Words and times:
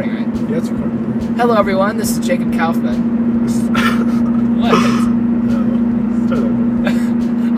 Recording, 0.00 0.32
right? 0.32 0.50
Yeah, 0.50 0.56
it's 0.56 0.68
recording. 0.70 1.34
Hello, 1.36 1.54
everyone. 1.54 1.98
This 1.98 2.16
is 2.16 2.26
Jacob 2.26 2.52
Kaufman. 2.54 3.20
What? 4.60 4.72
no. 6.30 6.36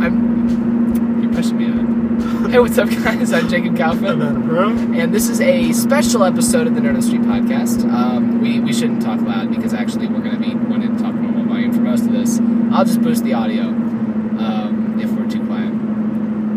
I'm. 0.05 1.23
You're 1.23 1.33
pushing 1.33 1.57
me 1.59 1.67
out. 1.67 2.51
Hey, 2.51 2.59
what's 2.59 2.79
up, 2.79 2.89
guys? 2.89 3.33
I'm 3.33 3.49
Jacob 3.49 3.73
I'm 3.73 3.77
Kaufman, 3.77 4.49
Bro. 4.49 4.71
and 4.71 5.15
this 5.15 5.29
is 5.29 5.41
a 5.41 5.73
special 5.73 6.25
episode 6.25 6.67
of 6.67 6.75
the 6.75 6.81
Nerd 6.81 6.95
on 6.97 7.03
Street 7.03 7.23
podcast. 7.23 7.85
Um, 7.93 8.41
we 8.41 8.59
we 8.61 8.73
shouldn't 8.73 9.03
talk 9.03 9.21
loud 9.21 9.55
because 9.55 9.73
actually 9.75 10.09
we're 10.09 10.23
going 10.23 10.41
to 10.41 10.49
be 10.49 10.55
wanting 10.55 10.97
to 10.97 11.03
talk 11.03 11.15
normal 11.15 11.45
volume 11.45 11.73
for 11.73 11.81
most 11.81 12.07
of 12.07 12.13
this. 12.13 12.41
I'll 12.73 12.85
just 12.85 13.03
boost 13.03 13.23
the 13.25 13.35
audio 13.35 13.63
um, 13.65 14.99
if 15.01 15.11
we're 15.13 15.29
too 15.29 15.45
quiet. 15.47 15.73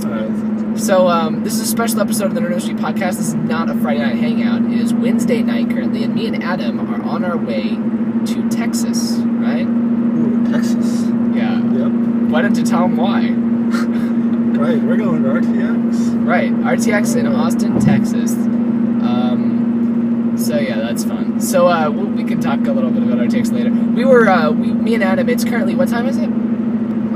Alright. 0.05 0.65
So 0.85 1.07
um, 1.07 1.43
this 1.43 1.55
is 1.55 1.61
a 1.61 1.65
special 1.65 1.99
episode 1.99 2.25
of 2.25 2.35
the 2.35 2.41
Nerd 2.41 2.61
Street 2.61 2.77
podcast. 2.77 3.17
This 3.17 3.29
is 3.29 3.33
not 3.33 3.71
a 3.71 3.73
Friday 3.73 4.01
night 4.01 4.17
hangout. 4.17 4.71
It 4.71 4.79
is 4.79 4.93
Wednesday 4.93 5.41
night 5.41 5.71
currently, 5.71 6.03
and 6.03 6.13
me 6.13 6.27
and 6.27 6.43
Adam 6.43 6.79
are 6.79 7.01
on 7.01 7.25
our 7.25 7.37
way 7.37 7.69
to 7.69 8.49
Texas. 8.51 9.15
Right? 9.17 9.65
Ooh, 9.65 10.45
Texas. 10.51 11.05
Yeah. 11.33 11.59
Yep. 11.73 12.29
Why 12.29 12.43
don't 12.43 12.55
you 12.55 12.63
tell 12.63 12.81
them 12.81 12.97
why? 12.97 14.03
Right, 14.55 14.81
we're 14.81 14.95
going 14.95 15.21
to 15.21 15.29
RTX. 15.29 16.25
Right, 16.25 16.49
RTX 16.49 17.17
in 17.17 17.27
Austin, 17.27 17.77
Texas. 17.81 18.35
Um, 18.35 20.35
so 20.37 20.57
yeah, 20.57 20.79
that's 20.79 21.03
fun. 21.03 21.41
So 21.41 21.67
uh, 21.67 21.89
we 21.89 22.05
we 22.05 22.23
can 22.23 22.39
talk 22.39 22.65
a 22.65 22.71
little 22.71 22.89
bit 22.89 23.03
about 23.03 23.17
RTX 23.17 23.51
later. 23.51 23.71
We 23.71 24.05
were, 24.05 24.29
uh, 24.29 24.51
we, 24.51 24.71
me 24.71 24.93
and 24.93 25.03
Adam. 25.03 25.27
It's 25.27 25.43
currently 25.43 25.75
what 25.75 25.89
time 25.89 26.07
is 26.07 26.17
it? 26.17 26.29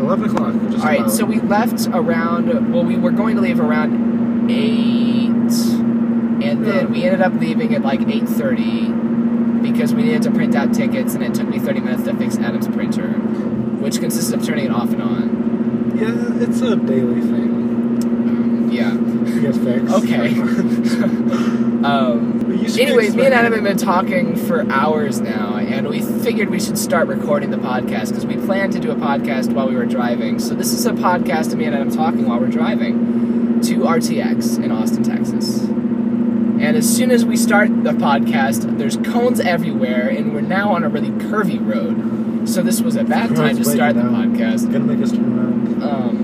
11 0.09 0.35
o'clock. 0.35 0.53
Just 0.71 0.79
All 0.79 0.85
right, 0.85 0.99
about. 1.01 1.11
so 1.11 1.25
we 1.25 1.39
left 1.39 1.87
around. 1.93 2.73
Well, 2.73 2.83
we 2.83 2.97
were 2.97 3.11
going 3.11 3.35
to 3.35 3.41
leave 3.41 3.59
around 3.59 4.49
eight, 4.49 5.29
and 5.29 6.65
then 6.65 6.91
we 6.91 7.03
ended 7.03 7.21
up 7.21 7.33
leaving 7.33 7.75
at 7.75 7.83
like 7.83 8.01
eight 8.07 8.27
thirty 8.27 8.87
because 9.61 9.93
we 9.93 10.03
needed 10.03 10.23
to 10.23 10.31
print 10.31 10.55
out 10.55 10.73
tickets, 10.73 11.13
and 11.13 11.23
it 11.23 11.35
took 11.35 11.47
me 11.47 11.59
thirty 11.59 11.79
minutes 11.79 12.03
to 12.05 12.15
fix 12.15 12.37
Adam's 12.37 12.67
printer, 12.67 13.09
which 13.13 13.99
consists 13.99 14.31
of 14.31 14.43
turning 14.43 14.65
it 14.65 14.71
off 14.71 14.89
and 14.89 15.01
on. 15.01 15.93
Yeah, 15.95 16.43
it's 16.43 16.61
a 16.61 16.75
daily 16.75 17.21
thing. 17.21 17.49
Um, 18.03 18.69
yeah. 18.71 18.95
It 18.95 19.41
gets 19.41 19.57
fixed. 19.59 19.93
Okay. 19.93 20.39
um, 21.83 22.39
But 22.47 22.57
you 22.57 22.69
should 22.69 22.79
anyways, 22.79 23.15
me 23.15 23.25
and 23.25 23.33
Adam 23.33 23.53
have 23.53 23.63
been 23.63 23.77
talking 23.77 24.35
for 24.35 24.67
hours 24.71 25.19
now, 25.19 25.58
figured 26.21 26.49
we 26.49 26.59
should 26.59 26.77
start 26.77 27.07
recording 27.07 27.49
the 27.49 27.57
podcast 27.57 28.09
because 28.09 28.25
we 28.25 28.35
planned 28.35 28.73
to 28.73 28.79
do 28.79 28.91
a 28.91 28.95
podcast 28.95 29.53
while 29.53 29.67
we 29.69 29.75
were 29.75 29.85
driving. 29.85 30.39
So 30.39 30.53
this 30.53 30.73
is 30.73 30.85
a 30.85 30.91
podcast 30.91 31.51
of 31.51 31.57
me 31.57 31.65
and 31.65 31.75
Adam 31.75 31.91
talking 31.91 32.27
while 32.27 32.39
we're 32.39 32.47
driving 32.47 33.61
to 33.61 33.79
RTX 33.79 34.61
in 34.63 34.71
Austin, 34.71 35.03
Texas. 35.03 35.63
And 35.63 36.75
as 36.75 36.93
soon 36.93 37.09
as 37.09 37.23
we 37.25 37.37
start 37.37 37.69
the 37.83 37.91
podcast, 37.91 38.77
there's 38.77 38.97
cones 38.97 39.39
everywhere, 39.39 40.09
and 40.09 40.33
we're 40.33 40.41
now 40.41 40.73
on 40.73 40.83
a 40.83 40.89
really 40.89 41.11
curvy 41.11 41.57
road. 41.59 42.47
So 42.49 42.61
this 42.61 42.81
was 42.81 42.95
a 42.97 43.03
bad 43.03 43.35
time 43.35 43.55
to 43.57 43.63
start 43.63 43.95
the 43.95 44.01
podcast. 44.01 44.71
Gonna 44.71 44.85
make 44.85 45.01
us 45.01 45.11
turn 45.11 45.37
around. 45.37 45.83
Um, 45.83 46.15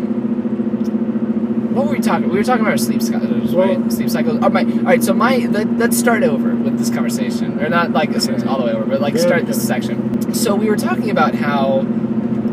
what 1.73 1.85
were 1.87 1.93
we 1.93 1.99
talking? 1.99 2.30
We 2.30 2.37
were 2.37 2.43
talking 2.43 2.61
about 2.61 2.71
our 2.71 2.77
sleep 2.77 3.02
cycles, 3.02 3.53
Well- 3.53 3.80
right? 3.80 3.91
Sleep 3.91 4.09
cycles. 4.09 4.39
Oh, 4.41 4.49
my. 4.49 4.63
All 4.63 4.67
right. 4.80 5.03
So 5.03 5.13
my 5.13 5.37
let, 5.49 5.77
let's 5.77 5.97
start 5.97 6.23
over 6.23 6.55
this 6.86 6.94
conversation, 6.94 7.59
or 7.59 7.69
not 7.69 7.91
like 7.91 8.11
this 8.11 8.27
all 8.43 8.59
the 8.59 8.65
way 8.65 8.73
over, 8.73 8.86
but 8.86 9.02
like 9.02 9.17
start 9.17 9.45
this 9.45 9.65
section. 9.65 10.33
So 10.33 10.55
we 10.55 10.70
were 10.70 10.77
talking 10.77 11.09
about 11.09 11.36
how 11.36 11.86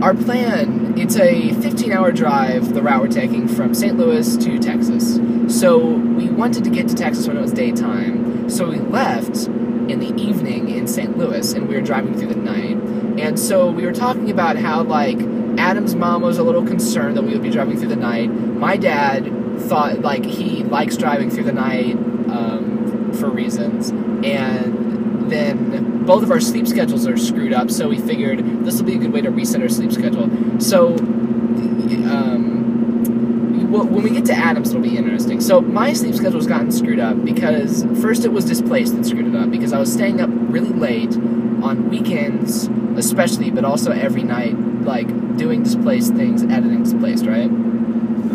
our 0.02 0.14
plan. 0.14 0.80
It's 0.98 1.16
a 1.16 1.50
15-hour 1.52 2.12
drive. 2.12 2.74
The 2.74 2.82
route 2.82 3.00
we're 3.00 3.08
taking 3.08 3.48
from 3.48 3.72
St. 3.74 3.96
Louis 3.96 4.36
to 4.36 4.58
Texas. 4.58 5.18
So 5.48 5.78
we 5.78 6.28
wanted 6.28 6.64
to 6.64 6.70
get 6.70 6.88
to 6.88 6.94
Texas 6.94 7.26
when 7.26 7.36
it 7.36 7.40
was 7.40 7.52
daytime. 7.52 8.50
So 8.50 8.68
we 8.68 8.76
left 8.76 9.46
in 9.46 10.00
the 10.00 10.14
evening 10.16 10.68
in 10.68 10.86
St. 10.86 11.16
Louis, 11.16 11.52
and 11.52 11.68
we 11.68 11.74
were 11.74 11.80
driving 11.80 12.14
through 12.14 12.28
the 12.28 12.34
night. 12.34 12.76
And 13.18 13.38
so 13.38 13.70
we 13.70 13.84
were 13.84 13.92
talking 13.92 14.30
about 14.30 14.56
how 14.56 14.82
like 14.82 15.18
Adam's 15.58 15.94
mom 15.94 16.22
was 16.22 16.38
a 16.38 16.42
little 16.42 16.64
concerned 16.64 17.16
that 17.16 17.22
we 17.22 17.32
would 17.32 17.42
be 17.42 17.50
driving 17.50 17.78
through 17.78 17.88
the 17.88 17.96
night. 17.96 18.30
My 18.30 18.76
dad 18.76 19.24
thought 19.60 20.00
like 20.00 20.24
he 20.24 20.64
likes 20.64 20.96
driving 20.96 21.30
through 21.30 21.44
the 21.44 21.52
night 21.52 21.94
um, 22.28 23.12
for 23.12 23.30
reasons, 23.30 23.92
and 24.24 25.30
then 25.30 26.04
both 26.04 26.22
of 26.22 26.30
our 26.30 26.40
sleep 26.40 26.66
schedules 26.66 27.06
are 27.06 27.16
screwed 27.16 27.52
up. 27.52 27.70
So 27.70 27.88
we 27.88 27.98
figured 27.98 28.64
this 28.64 28.78
will 28.78 28.86
be 28.86 28.94
a 28.94 28.98
good 28.98 29.12
way 29.12 29.20
to 29.22 29.30
reset 29.30 29.62
our 29.62 29.68
sleep 29.68 29.92
schedule. 29.92 30.28
So. 30.60 30.96
Um, 30.96 32.52
well, 33.72 33.86
when 33.86 34.02
we 34.02 34.10
get 34.10 34.26
to 34.26 34.34
Adams, 34.34 34.68
it'll 34.68 34.82
be 34.82 34.98
interesting. 34.98 35.40
So 35.40 35.62
my 35.62 35.94
sleep 35.94 36.14
schedule's 36.14 36.46
gotten 36.46 36.70
screwed 36.70 37.00
up 37.00 37.24
because 37.24 37.84
first 38.02 38.24
it 38.26 38.28
was 38.28 38.44
displaced 38.44 38.94
that 38.96 39.06
screwed 39.06 39.26
it 39.26 39.34
up 39.34 39.50
because 39.50 39.72
I 39.72 39.78
was 39.78 39.90
staying 39.90 40.20
up 40.20 40.28
really 40.30 40.68
late 40.68 41.16
on 41.16 41.88
weekends, 41.88 42.68
especially, 42.96 43.50
but 43.50 43.64
also 43.64 43.90
every 43.90 44.24
night, 44.24 44.58
like 44.82 45.08
doing 45.38 45.62
displaced 45.62 46.12
things, 46.14 46.42
editing 46.42 46.82
displaced, 46.82 47.24
right? 47.24 47.50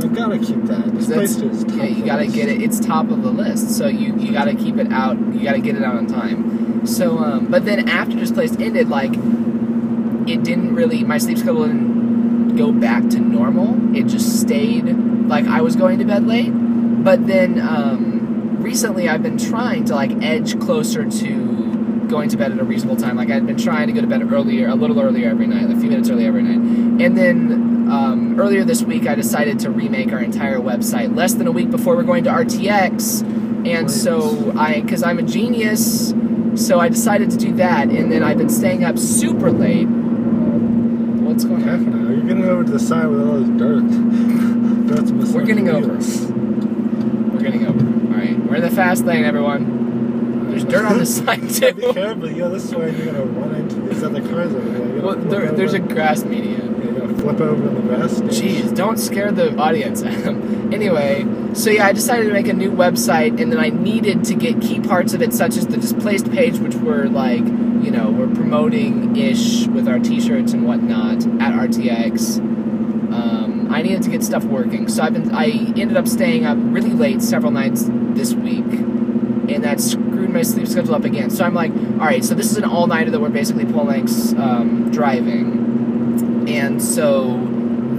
I 0.03 0.07
gotta 0.07 0.37
keep 0.37 0.63
that. 0.65 0.93
This 0.93 1.07
place 1.07 1.35
is 1.37 1.65
yeah, 1.75 1.85
you 1.85 2.05
gotta 2.05 2.27
get 2.27 2.49
it. 2.49 2.61
It's 2.61 2.79
top 2.79 3.09
of 3.09 3.23
the 3.23 3.31
list, 3.31 3.75
so 3.77 3.87
you 3.87 4.15
you 4.17 4.31
gotta 4.31 4.53
keep 4.53 4.77
it 4.77 4.91
out. 4.91 5.17
You 5.33 5.43
gotta 5.43 5.59
get 5.59 5.75
it 5.75 5.83
out 5.83 5.95
on 5.95 6.07
time. 6.07 6.85
So, 6.85 7.17
um, 7.17 7.47
but 7.47 7.65
then 7.65 7.89
after 7.89 8.15
displaced 8.15 8.59
ended, 8.59 8.89
like 8.89 9.13
it 9.13 10.43
didn't 10.43 10.75
really. 10.75 11.03
My 11.03 11.17
sleep 11.17 11.37
schedule 11.37 11.67
didn't 11.67 12.55
go 12.57 12.71
back 12.71 13.09
to 13.09 13.19
normal. 13.19 13.95
It 13.95 14.07
just 14.07 14.39
stayed 14.39 14.85
like 15.27 15.45
I 15.45 15.61
was 15.61 15.75
going 15.75 15.99
to 15.99 16.05
bed 16.05 16.27
late. 16.27 16.51
But 16.51 17.27
then 17.27 17.59
um, 17.59 18.61
recently, 18.61 19.07
I've 19.09 19.23
been 19.23 19.37
trying 19.37 19.85
to 19.85 19.95
like 19.95 20.11
edge 20.21 20.59
closer 20.59 21.09
to 21.09 22.05
going 22.07 22.29
to 22.29 22.37
bed 22.37 22.51
at 22.51 22.59
a 22.59 22.63
reasonable 22.63 22.97
time. 22.97 23.17
Like 23.17 23.29
I'd 23.29 23.45
been 23.45 23.57
trying 23.57 23.87
to 23.87 23.93
go 23.93 24.01
to 24.01 24.07
bed 24.07 24.31
earlier, 24.31 24.67
a 24.67 24.75
little 24.75 24.99
earlier 24.99 25.29
every 25.29 25.47
night, 25.47 25.69
a 25.69 25.79
few 25.79 25.89
minutes 25.89 26.09
earlier 26.09 26.27
every 26.27 26.43
night. 26.43 27.03
And 27.03 27.17
then 27.17 27.56
um, 27.89 28.39
earlier 28.39 28.63
this 28.63 28.83
week, 28.83 29.07
I 29.07 29.15
decided 29.15 29.59
to 29.59 29.69
remake 29.71 30.11
our 30.11 30.19
entire 30.19 30.59
website 30.59 31.15
less 31.15 31.33
than 31.33 31.47
a 31.47 31.51
week 31.51 31.69
before 31.71 31.95
we're 31.95 32.03
going 32.03 32.23
to 32.25 32.29
RTX. 32.29 33.67
And 33.67 33.89
so 33.91 34.53
I, 34.57 34.81
because 34.81 35.03
I'm 35.03 35.19
a 35.19 35.23
genius, 35.23 36.13
so 36.55 36.79
I 36.79 36.89
decided 36.89 37.31
to 37.31 37.37
do 37.37 37.53
that. 37.55 37.89
And 37.89 38.11
then 38.11 38.23
I've 38.23 38.37
been 38.37 38.49
staying 38.49 38.83
up 38.83 38.97
super 38.97 39.51
late. 39.51 39.85
What's 39.87 41.43
going 41.45 41.61
Half 41.61 41.81
on? 41.81 41.87
an 41.87 42.05
hour. 42.05 42.13
You're 42.13 42.21
getting 42.25 42.45
over 42.45 42.63
to 42.63 42.71
the 42.71 42.79
side 42.79 43.07
with 43.07 43.21
all 43.27 43.39
this 43.39 43.49
dirt. 43.59 43.83
Missing 45.07 45.33
We're 45.33 45.45
getting 45.45 45.69
over. 45.69 45.93
We're 47.33 47.41
getting 47.41 47.65
over. 47.67 47.79
All 47.79 48.17
right, 48.19 48.37
we're 48.45 48.55
in 48.55 48.61
the 48.61 48.71
fast 48.71 49.03
lane, 49.05 49.25
everyone. 49.25 50.49
There's 50.49 50.63
dirt 50.63 50.85
on 50.85 50.97
the 50.97 51.05
side 51.17 51.43
Yeah, 51.61 51.71
be 51.71 51.81
too. 51.81 51.93
careful. 51.93 52.31
Yeah, 52.31 52.47
this 52.47 52.71
way 52.73 52.95
you're 52.95 53.05
gonna 53.07 53.25
run 53.25 53.55
into 53.55 53.75
these 53.81 54.01
other 54.03 54.21
cars 54.21 54.53
over 54.55 54.69
there. 54.69 55.01
Well, 55.01 55.15
there, 55.17 55.51
there's 55.51 55.73
a 55.73 55.79
grass 55.79 56.23
median. 56.23 56.66
Flip 57.27 57.41
over 57.41 57.67
the 57.67 57.81
grass. 57.81 58.21
Jeez, 58.21 58.73
don't 58.73 58.97
scare 58.97 59.33
the 59.33 59.57
audience, 59.57 60.01
anyway, 60.71 61.25
so 61.53 61.69
yeah, 61.69 61.85
I 61.85 61.91
decided 61.91 62.27
to 62.27 62.31
make 62.31 62.47
a 62.47 62.53
new 62.53 62.71
website, 62.71 63.41
and 63.41 63.51
then 63.51 63.59
I 63.59 63.67
needed 63.67 64.23
to 64.25 64.33
get 64.33 64.61
key 64.61 64.79
parts 64.79 65.13
of 65.13 65.21
it, 65.21 65.33
such 65.33 65.57
as 65.57 65.67
the 65.67 65.75
displaced 65.75 66.31
page, 66.31 66.59
which 66.59 66.75
were 66.75 67.07
like, 67.09 67.39
you 67.39 67.91
know, 67.91 68.11
we're 68.11 68.33
promoting 68.33 69.17
ish 69.17 69.67
with 69.67 69.89
our 69.89 69.99
T-shirts 69.99 70.53
and 70.53 70.65
whatnot 70.65 71.25
at 71.41 71.51
RTX. 71.51 72.37
Um, 73.11 73.67
I 73.71 73.81
needed 73.81 74.03
to 74.03 74.09
get 74.09 74.23
stuff 74.23 74.45
working, 74.45 74.87
so 74.87 75.03
I've 75.03 75.13
been. 75.13 75.35
I 75.35 75.47
ended 75.47 75.97
up 75.97 76.07
staying 76.07 76.45
up 76.45 76.57
really 76.61 76.91
late 76.91 77.21
several 77.21 77.51
nights 77.51 77.85
this 77.89 78.33
week, 78.33 78.63
and 78.65 79.63
that 79.65 79.81
screwed 79.81 80.29
my 80.29 80.43
sleep 80.43 80.67
schedule 80.67 80.95
up 80.95 81.03
again. 81.03 81.29
So 81.29 81.43
I'm 81.43 81.53
like, 81.53 81.71
all 81.71 82.05
right, 82.05 82.23
so 82.23 82.35
this 82.35 82.51
is 82.51 82.57
an 82.57 82.63
all-nighter 82.63 83.11
that 83.11 83.19
we're 83.19 83.29
basically 83.29 83.65
lengths 83.65 84.33
um, 84.33 84.91
driving, 84.91 85.56
and 86.47 86.81
so 86.81 87.37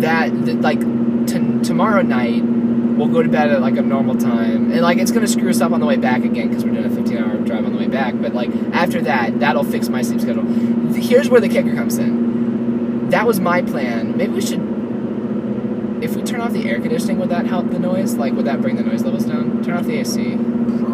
that 0.01 0.31
th- 0.31 0.59
like 0.59 0.81
t- 1.27 1.63
tomorrow 1.63 2.03
night 2.03 2.43
we'll 2.43 3.09
go 3.09 3.23
to 3.23 3.29
bed 3.29 3.51
at 3.51 3.61
like 3.61 3.77
a 3.77 3.83
normal 3.83 4.17
time. 4.17 4.73
And 4.73 4.81
like 4.81 4.99
it's 4.99 5.13
gonna 5.13 5.29
screw 5.29 5.51
us 5.51 5.61
up 5.61 5.73
on 5.73 5.81
the 5.81 5.87
way 5.87 5.97
back 5.97 6.25
again 6.25 6.49
because 6.49 6.65
we're 6.65 6.73
doing 6.73 6.87
a 6.87 6.91
15 6.91 7.17
hour 7.17 7.37
drive 7.39 7.65
on 7.65 7.73
the 7.73 7.79
way 7.79 7.89
back. 7.89 8.15
But 8.21 8.35
like 8.35 8.51
after 8.73 9.01
that 9.03 9.39
that'll 9.41 9.65
fix 9.65 9.89
my 9.89 10.03
sleep 10.03 10.21
schedule. 10.21 10.45
Here's 10.95 11.29
where 11.29 11.41
the 11.41 11.49
kicker 11.49 11.75
comes 11.75 11.99
in. 11.99 13.11
That 13.11 13.27
was 13.27 13.39
my 13.41 13.63
plan. 13.63 14.17
Maybe 14.17 14.33
we 14.33 14.41
should 14.41 14.61
if 16.03 16.15
we 16.15 16.23
turn 16.23 16.41
off 16.41 16.53
the 16.53 16.69
air 16.69 16.81
conditioning 16.81 17.19
would 17.19 17.29
that 17.29 17.47
help 17.47 17.71
the 17.71 17.79
noise? 17.79 18.15
Like 18.15 18.33
would 18.35 18.47
that 18.47 18.61
bring 18.61 18.77
the 18.77 18.83
noise 18.83 19.03
levels 19.03 19.25
down? 19.25 19.63
Turn 19.63 19.77
off 19.77 19.85
the 19.85 19.99
ac 19.99 20.37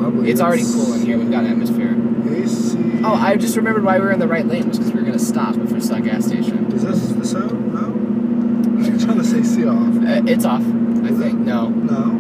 Probably. 0.01 0.31
it's 0.31 0.41
already 0.41 0.65
cool 0.65 0.93
in 0.95 1.03
here 1.07 1.17
we've 1.19 1.31
got 1.31 1.45
atmosphere 1.45 1.95
AC. 2.29 2.77
oh 3.05 3.15
i 3.15 3.37
just 3.37 3.57
remembered 3.57 3.85
why 3.85 3.99
we 3.99 4.05
were 4.05 4.13
in 4.13 4.19
the 4.19 4.29
right 4.29 4.47
lane 4.47 4.65
because 4.71 4.91
we 4.93 5.01
were 5.01 5.07
gonna 5.07 5.19
stop 5.19 5.57
if 5.57 5.71
we 5.73 5.81
saw 5.81 5.97
a 5.97 6.01
gas 6.01 6.27
station 6.27 6.71
Is 6.73 6.83
this 6.83 7.09
the 7.13 7.25
sound? 7.25 7.73
No. 7.75 7.85
I'm 8.85 8.99
trying 8.99 9.19
to 9.19 9.25
say 9.25 9.43
C 9.43 9.67
off. 9.67 9.97
uh, 9.97 10.23
it's 10.27 10.45
off 10.45 10.61
i 10.63 11.09
Is 11.09 11.21
it? 11.21 11.25
think 11.25 11.39
no 11.41 11.69
No. 11.69 12.13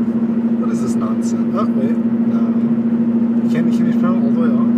What 0.60 0.70
is 0.72 0.80
this 0.82 0.94
nonsense? 0.94 1.54
Oh 1.58 1.66
wait. 1.66 1.90
No. 1.96 2.40
Can 3.52 3.70
can 3.70 3.86
you 3.92 4.00
turn 4.00 4.04
it 4.04 4.24
all 4.24 4.30
the 4.30 4.40
way 4.40 4.48
off? 4.48 4.70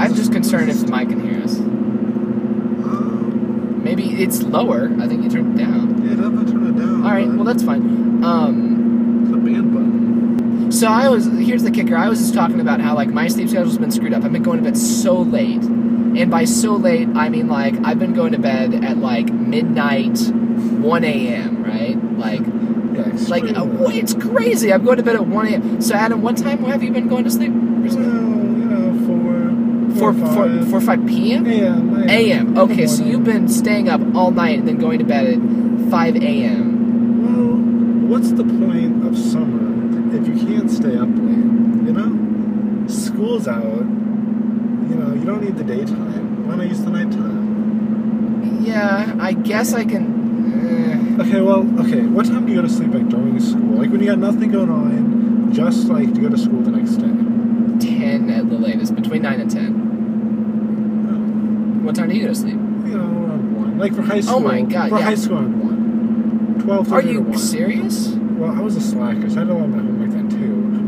i'm 0.00 0.14
just 0.14 0.32
concerned 0.32 0.70
if 0.70 0.80
the 0.80 0.86
mic 0.90 1.08
can 1.10 1.20
hear 1.20 1.42
us 1.42 1.58
Um, 1.58 3.80
Maybe 3.84 4.22
it's 4.22 4.42
lower. 4.42 4.90
I 5.00 5.06
think 5.08 5.22
you 5.24 5.30
turned 5.30 5.58
it 5.58 5.62
down. 5.64 6.02
yeah, 6.02 6.14
definitely 6.16 6.52
turn 6.52 6.66
it 6.68 6.76
down. 6.78 7.02
All 7.04 7.10
right, 7.10 7.28
well 7.28 7.44
that's 7.44 7.62
fine. 7.62 7.82
Um, 8.24 9.22
it's 9.24 9.32
a 9.34 9.36
band 9.38 9.72
button. 9.74 10.36
So 10.70 10.86
I 10.86 11.08
was 11.08 11.26
here's 11.26 11.64
the 11.64 11.70
kicker. 11.70 11.96
I 11.96 12.08
was 12.08 12.20
just 12.20 12.32
talking 12.32 12.60
about 12.60 12.80
how 12.80 12.94
like 12.94 13.08
my 13.08 13.26
sleep 13.28 13.48
schedule's 13.48 13.76
been 13.76 13.90
screwed 13.90 14.12
up. 14.14 14.22
I've 14.24 14.32
been 14.32 14.42
going 14.42 14.58
to 14.58 14.64
bed 14.64 14.78
so 14.78 15.20
late, 15.20 15.62
and 15.62 16.30
by 16.30 16.44
so 16.44 16.76
late 16.76 17.08
I 17.14 17.28
mean 17.28 17.48
like 17.48 17.74
I've 17.84 17.98
been 17.98 18.12
going 18.14 18.32
to 18.32 18.38
bed 18.38 18.72
at 18.84 18.98
like 18.98 19.32
midnight, 19.32 20.18
one 20.80 21.02
a.m. 21.04 21.64
Right? 21.64 21.96
Like 22.16 22.40
Yeah, 22.40 23.12
like 23.28 23.44
uh, 23.44 23.66
it's 23.90 24.14
crazy. 24.14 24.72
I'm 24.72 24.84
going 24.84 24.98
to 24.98 25.02
bed 25.02 25.16
at 25.16 25.26
one 25.26 25.48
a.m. 25.48 25.80
So 25.80 25.94
Adam, 25.96 26.22
what 26.22 26.36
time 26.36 26.62
have 26.64 26.82
you 26.84 26.92
been 26.92 27.08
going 27.08 27.24
to 27.24 27.30
sleep? 27.30 27.50
Well, 27.52 27.92
you 27.92 28.64
know, 28.64 29.06
four, 29.06 30.12
Four, 30.12 30.12
four, 30.14 30.32
four, 30.32 30.48
five. 30.48 30.70
four, 30.70 30.80
five 30.80 31.06
p.m. 31.06 31.46
A.M. 31.46 32.08
A.m. 32.08 32.58
Okay, 32.58 32.86
so 32.86 33.04
you've 33.04 33.24
been 33.24 33.48
staying 33.48 33.88
up 33.88 34.00
all 34.14 34.30
night 34.30 34.60
and 34.60 34.68
then 34.68 34.78
going 34.78 35.00
to 35.00 35.04
bed 35.04 35.26
at 35.26 35.90
five 35.90 36.14
a.m. 36.16 37.24
Well, 37.24 38.08
what's 38.08 38.30
the 38.30 38.44
point 38.44 39.04
of 39.04 39.18
summer 39.18 39.68
if 40.12 40.26
you 40.26 40.34
can't 40.34 40.59
stay 40.80 40.96
up 40.96 41.08
late? 41.08 41.46
You 41.86 41.92
know, 41.92 42.88
school's 42.88 43.46
out. 43.48 43.64
You 43.64 44.96
know, 44.96 45.14
you 45.14 45.24
don't 45.24 45.42
need 45.44 45.56
the 45.56 45.64
daytime. 45.64 46.46
Why 46.48 46.56
not 46.56 46.64
I 46.64 46.68
use 46.68 46.80
the 46.80 46.90
nighttime? 46.90 48.62
Yeah, 48.62 49.14
I 49.20 49.32
guess 49.32 49.72
I 49.74 49.84
can. 49.84 50.18
Uh, 50.18 51.22
Okay, 51.22 51.40
well, 51.42 51.66
okay. 51.80 52.00
What 52.06 52.24
time 52.26 52.46
do 52.46 52.52
you 52.52 52.62
go 52.62 52.66
to 52.66 52.72
sleep 52.72 52.94
like 52.94 53.08
during 53.10 53.38
school? 53.40 53.76
Like 53.76 53.90
when 53.90 54.00
you 54.00 54.06
got 54.06 54.18
nothing 54.18 54.50
going 54.50 54.70
on, 54.70 55.52
just 55.52 55.88
like 55.88 56.14
to 56.14 56.20
go 56.20 56.30
to 56.30 56.38
school 56.38 56.62
the 56.62 56.70
next 56.70 56.92
day. 56.96 57.08
10 57.86 58.30
at 58.30 58.48
the 58.48 58.56
latest, 58.56 58.94
between 58.94 59.20
9 59.22 59.40
and 59.40 59.50
10. 59.50 59.66
Oh, 61.10 61.84
What 61.84 61.94
time 61.94 62.08
do 62.08 62.14
you 62.16 62.22
go 62.22 62.28
to 62.28 62.34
sleep? 62.34 62.54
you 62.54 62.96
know, 62.96 63.04
around 63.04 63.54
one. 63.56 63.78
Like 63.78 63.94
for 63.94 64.00
high 64.02 64.20
school. 64.22 64.36
Oh 64.36 64.40
my 64.40 64.62
God, 64.62 64.88
For 64.88 64.98
yeah. 64.98 65.04
high 65.04 65.14
school, 65.14 65.36
around 65.38 65.60
one. 65.62 66.60
Twelve 66.64 66.92
Are 66.92 67.02
you 67.02 67.36
serious? 67.36 68.08
Well, 68.38 68.52
I 68.52 68.60
was 68.60 68.76
a 68.76 68.80
slacker, 68.80 69.28
so 69.28 69.40
I 69.40 69.42
a 69.42 69.44
lot 69.46 69.64
of 69.64 69.68
my 69.70 69.76
homework 69.78 69.84
then 69.84 69.86
too. 69.86 69.89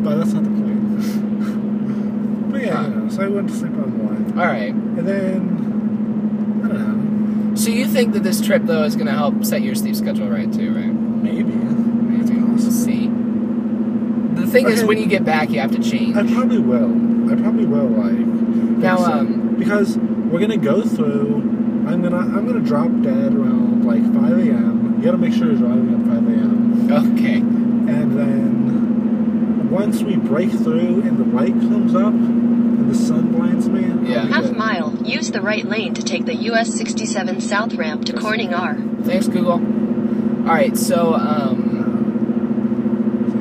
But 0.03 0.17
that's 0.17 0.33
not 0.33 0.45
the 0.45 0.51
point. 0.51 0.83
but 2.53 2.61
yeah, 2.63 2.77
Huh. 2.77 2.89
you 2.89 2.95
know, 2.97 3.09
so 3.09 3.23
I 3.23 3.29
went 3.29 3.49
to 3.49 3.55
sleep 3.55 3.73
around 3.73 3.99
one. 4.33 4.39
Alright. 4.39 4.75
And 4.75 5.07
then, 5.07 6.61
I 6.65 6.69
don't 6.69 7.51
know, 7.51 7.55
So 7.57 7.71
you 7.71 7.87
think 7.87 8.13
that 8.15 8.23
this 8.23 8.41
trip, 8.41 8.63
though, 8.65 8.83
is 8.85 8.95
going 8.97 9.07
to 9.07 9.13
help 9.13 9.45
set 9.45 9.63
your 9.63 9.75
sleep 9.75 9.95
schedule 9.97 10.29
right, 10.29 10.53
too, 10.53 10.75
right? 10.75 10.87
maybe. 10.93 11.45
Maybe. 11.53 12.39
We'll 12.41 12.59
see. 12.59 13.09
The 14.41 14.47
thing 14.47 14.69
is, 14.69 14.83
when 14.85 14.99
you 14.99 15.07
get 15.07 15.25
back, 15.25 15.51
you 15.51 15.61
have 15.61 15.73
to 15.73 15.79
change. 15.83 16.17
I 16.17 16.23
probably 16.33 16.59
will. 16.59 16.91
I 17.31 17.37
probably 17.37 17.67
will, 17.67 17.87
like. 17.89 18.13
Now, 18.83 18.99
um, 18.99 19.55
Because 19.57 19.97
we're 19.99 20.41
gonna 20.41 20.57
go 20.57 20.83
through. 20.83 21.37
I'm 21.87 22.01
gonna 22.03 22.17
I'm 22.19 22.47
gonna 22.47 22.61
drop 22.61 22.91
dead 23.03 23.35
around 23.35 23.85
like 23.85 24.03
5 24.03 24.15
a.m. 24.39 24.97
You 24.99 25.05
gotta 25.05 25.19
make 25.19 25.33
sure 25.35 25.47
you're 25.49 25.57
driving 25.57 25.95
at 25.95 26.07
5 26.09 26.29
a.m. 26.29 26.63
Okay. 27.19 27.43
And 29.73 29.81
then 29.81 29.89
once 29.89 30.03
we 30.03 30.17
break 30.17 30.51
through 30.51 31.03
and 31.03 31.19
the 31.19 31.25
light 31.25 31.53
comes 31.53 31.95
up 31.95 32.13
and 32.13 32.91
the 32.91 32.95
sun 32.95 33.33
blinds 33.33 33.69
me, 33.69 33.81
Yeah. 34.11 34.27
Half 34.27 34.45
good. 34.45 34.57
mile, 34.57 34.95
use 35.05 35.31
the 35.31 35.41
right 35.41 35.65
lane 35.65 35.95
to 35.95 36.03
take 36.03 36.25
the 36.27 36.35
US 36.51 36.73
67 36.75 37.41
South 37.41 37.75
ramp 37.75 38.05
to 38.07 38.13
Corning 38.13 38.53
R. 38.55 38.77
Thanks, 39.05 39.29
Google. 39.29 39.61
Alright, 40.47 40.77
so, 40.77 41.15
um, 41.15 41.69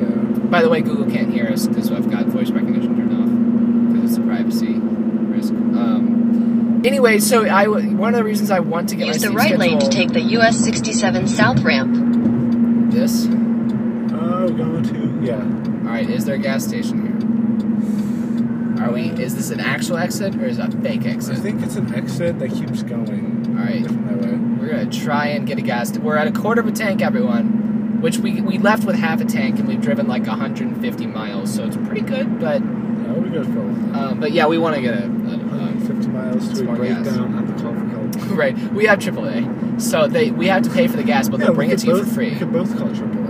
Yeah. 0.00 0.38
by 0.48 0.62
the 0.62 0.68
way, 0.70 0.80
Google 0.80 1.06
can't 1.06 1.32
hear 1.32 1.48
us 1.48 1.66
because 1.66 1.90
I've 1.92 2.10
got 2.10 2.26
voice 2.26 2.50
recognition 2.50 2.96
turned 2.96 3.12
off 3.12 3.92
because 3.92 4.10
it's 4.10 4.18
a 4.18 4.22
privacy 4.26 4.74
risk. 4.78 5.52
Um, 5.52 6.80
anyway, 6.84 7.18
so 7.18 7.44
I 7.46 7.66
one 7.68 8.14
of 8.14 8.18
the 8.18 8.24
reasons 8.24 8.50
I 8.50 8.60
want 8.60 8.88
to 8.90 8.96
get 8.96 9.06
Use 9.08 9.16
my 9.22 9.28
the 9.28 9.32
sleep 9.32 9.38
right 9.38 9.58
lane 9.58 9.78
to 9.80 9.88
take 9.88 10.12
the 10.12 10.22
US 10.38 10.56
67 10.58 11.26
South 11.28 11.60
ramp. 11.62 12.90
this. 12.92 13.26
Uh, 13.26 14.46
we're 14.48 14.50
going 14.50 14.82
to 14.84 15.26
yeah. 15.26 15.44
All 15.92 15.98
right, 15.98 16.08
is 16.08 16.24
there 16.24 16.36
a 16.36 16.38
gas 16.38 16.64
station 16.64 17.02
here? 17.02 18.82
Are 18.82 18.90
we? 18.90 19.10
Is 19.10 19.36
this 19.36 19.50
an 19.50 19.60
actual 19.60 19.98
exit 19.98 20.34
or 20.36 20.46
is 20.46 20.58
it 20.58 20.72
a 20.72 20.76
fake 20.78 21.04
exit? 21.04 21.36
I 21.36 21.40
think 21.40 21.62
it's 21.62 21.76
an 21.76 21.94
exit 21.94 22.38
that 22.38 22.50
keeps 22.50 22.82
going. 22.82 23.54
All 23.58 23.62
right. 23.62 23.84
That 23.84 24.22
way. 24.22 24.38
We're 24.58 24.70
gonna 24.70 24.86
try 24.90 25.26
and 25.26 25.46
get 25.46 25.58
a 25.58 25.60
gas. 25.60 25.92
We're 25.98 26.16
at 26.16 26.26
a 26.26 26.32
quarter 26.32 26.62
of 26.62 26.66
a 26.66 26.72
tank, 26.72 27.02
everyone. 27.02 28.00
Which 28.00 28.16
we 28.16 28.40
we 28.40 28.56
left 28.56 28.84
with 28.84 28.96
half 28.96 29.20
a 29.20 29.26
tank 29.26 29.58
and 29.58 29.68
we've 29.68 29.82
driven 29.82 30.08
like 30.08 30.26
150 30.26 31.06
miles, 31.08 31.54
so 31.54 31.66
it's 31.66 31.76
pretty 31.76 32.00
good. 32.00 32.40
But 32.40 32.62
Yeah, 32.62 33.20
be 33.20 33.28
good 33.28 33.44
for 33.48 33.60
um, 33.60 34.18
but 34.18 34.32
yeah, 34.32 34.46
we 34.46 34.56
want 34.56 34.76
to 34.76 34.80
get 34.80 34.94
a, 34.94 35.04
a, 35.04 35.08
150 35.08 36.08
miles 36.08 36.58
to 36.58 36.62
a 36.62 36.66
gas. 36.68 36.76
breakdown 36.78 37.38
at 37.38 37.54
the 37.54 37.62
call 37.62 37.74
for 37.74 37.84
help. 38.24 38.38
right. 38.38 38.56
We 38.72 38.86
have 38.86 38.98
AAA, 38.98 39.78
so 39.78 40.08
they 40.08 40.30
we 40.30 40.46
have 40.46 40.62
to 40.62 40.70
pay 40.70 40.88
for 40.88 40.96
the 40.96 41.04
gas, 41.04 41.28
but 41.28 41.38
they'll 41.40 41.52
bring 41.52 41.68
it 41.70 41.80
to 41.80 41.88
you 41.88 42.02
for 42.02 42.10
free. 42.14 42.30
We 42.30 42.36
could 42.38 42.50
both 42.50 42.78
call 42.78 42.88
AAA. 42.88 43.21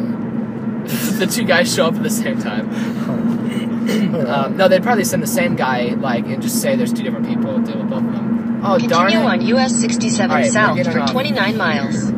The 1.26 1.32
two 1.32 1.44
guys 1.44 1.72
show 1.74 1.86
up 1.86 1.94
at 1.94 2.02
the 2.02 2.10
same 2.10 2.38
time. 2.40 2.68
Um, 4.26 4.56
no, 4.56 4.68
they'd 4.68 4.82
probably 4.82 5.04
send 5.04 5.22
the 5.22 5.26
same 5.26 5.56
guy 5.56 5.94
like 5.94 6.24
and 6.26 6.40
just 6.42 6.60
say 6.62 6.76
there's 6.76 6.92
two 6.92 7.02
different 7.02 7.26
people 7.26 7.58
deal 7.60 7.78
with 7.78 7.90
both 7.90 8.04
of 8.04 8.12
them. 8.12 8.60
Oh 8.64 8.78
darn 8.78 9.10
Continue 9.10 9.18
it! 9.20 9.24
on 9.30 9.40
US 9.58 9.74
67 9.80 10.30
All 10.30 10.36
right, 10.36 10.44
we're 10.44 10.50
South 10.52 11.06
for 11.08 11.12
29 11.12 11.56
miles. 11.56 12.10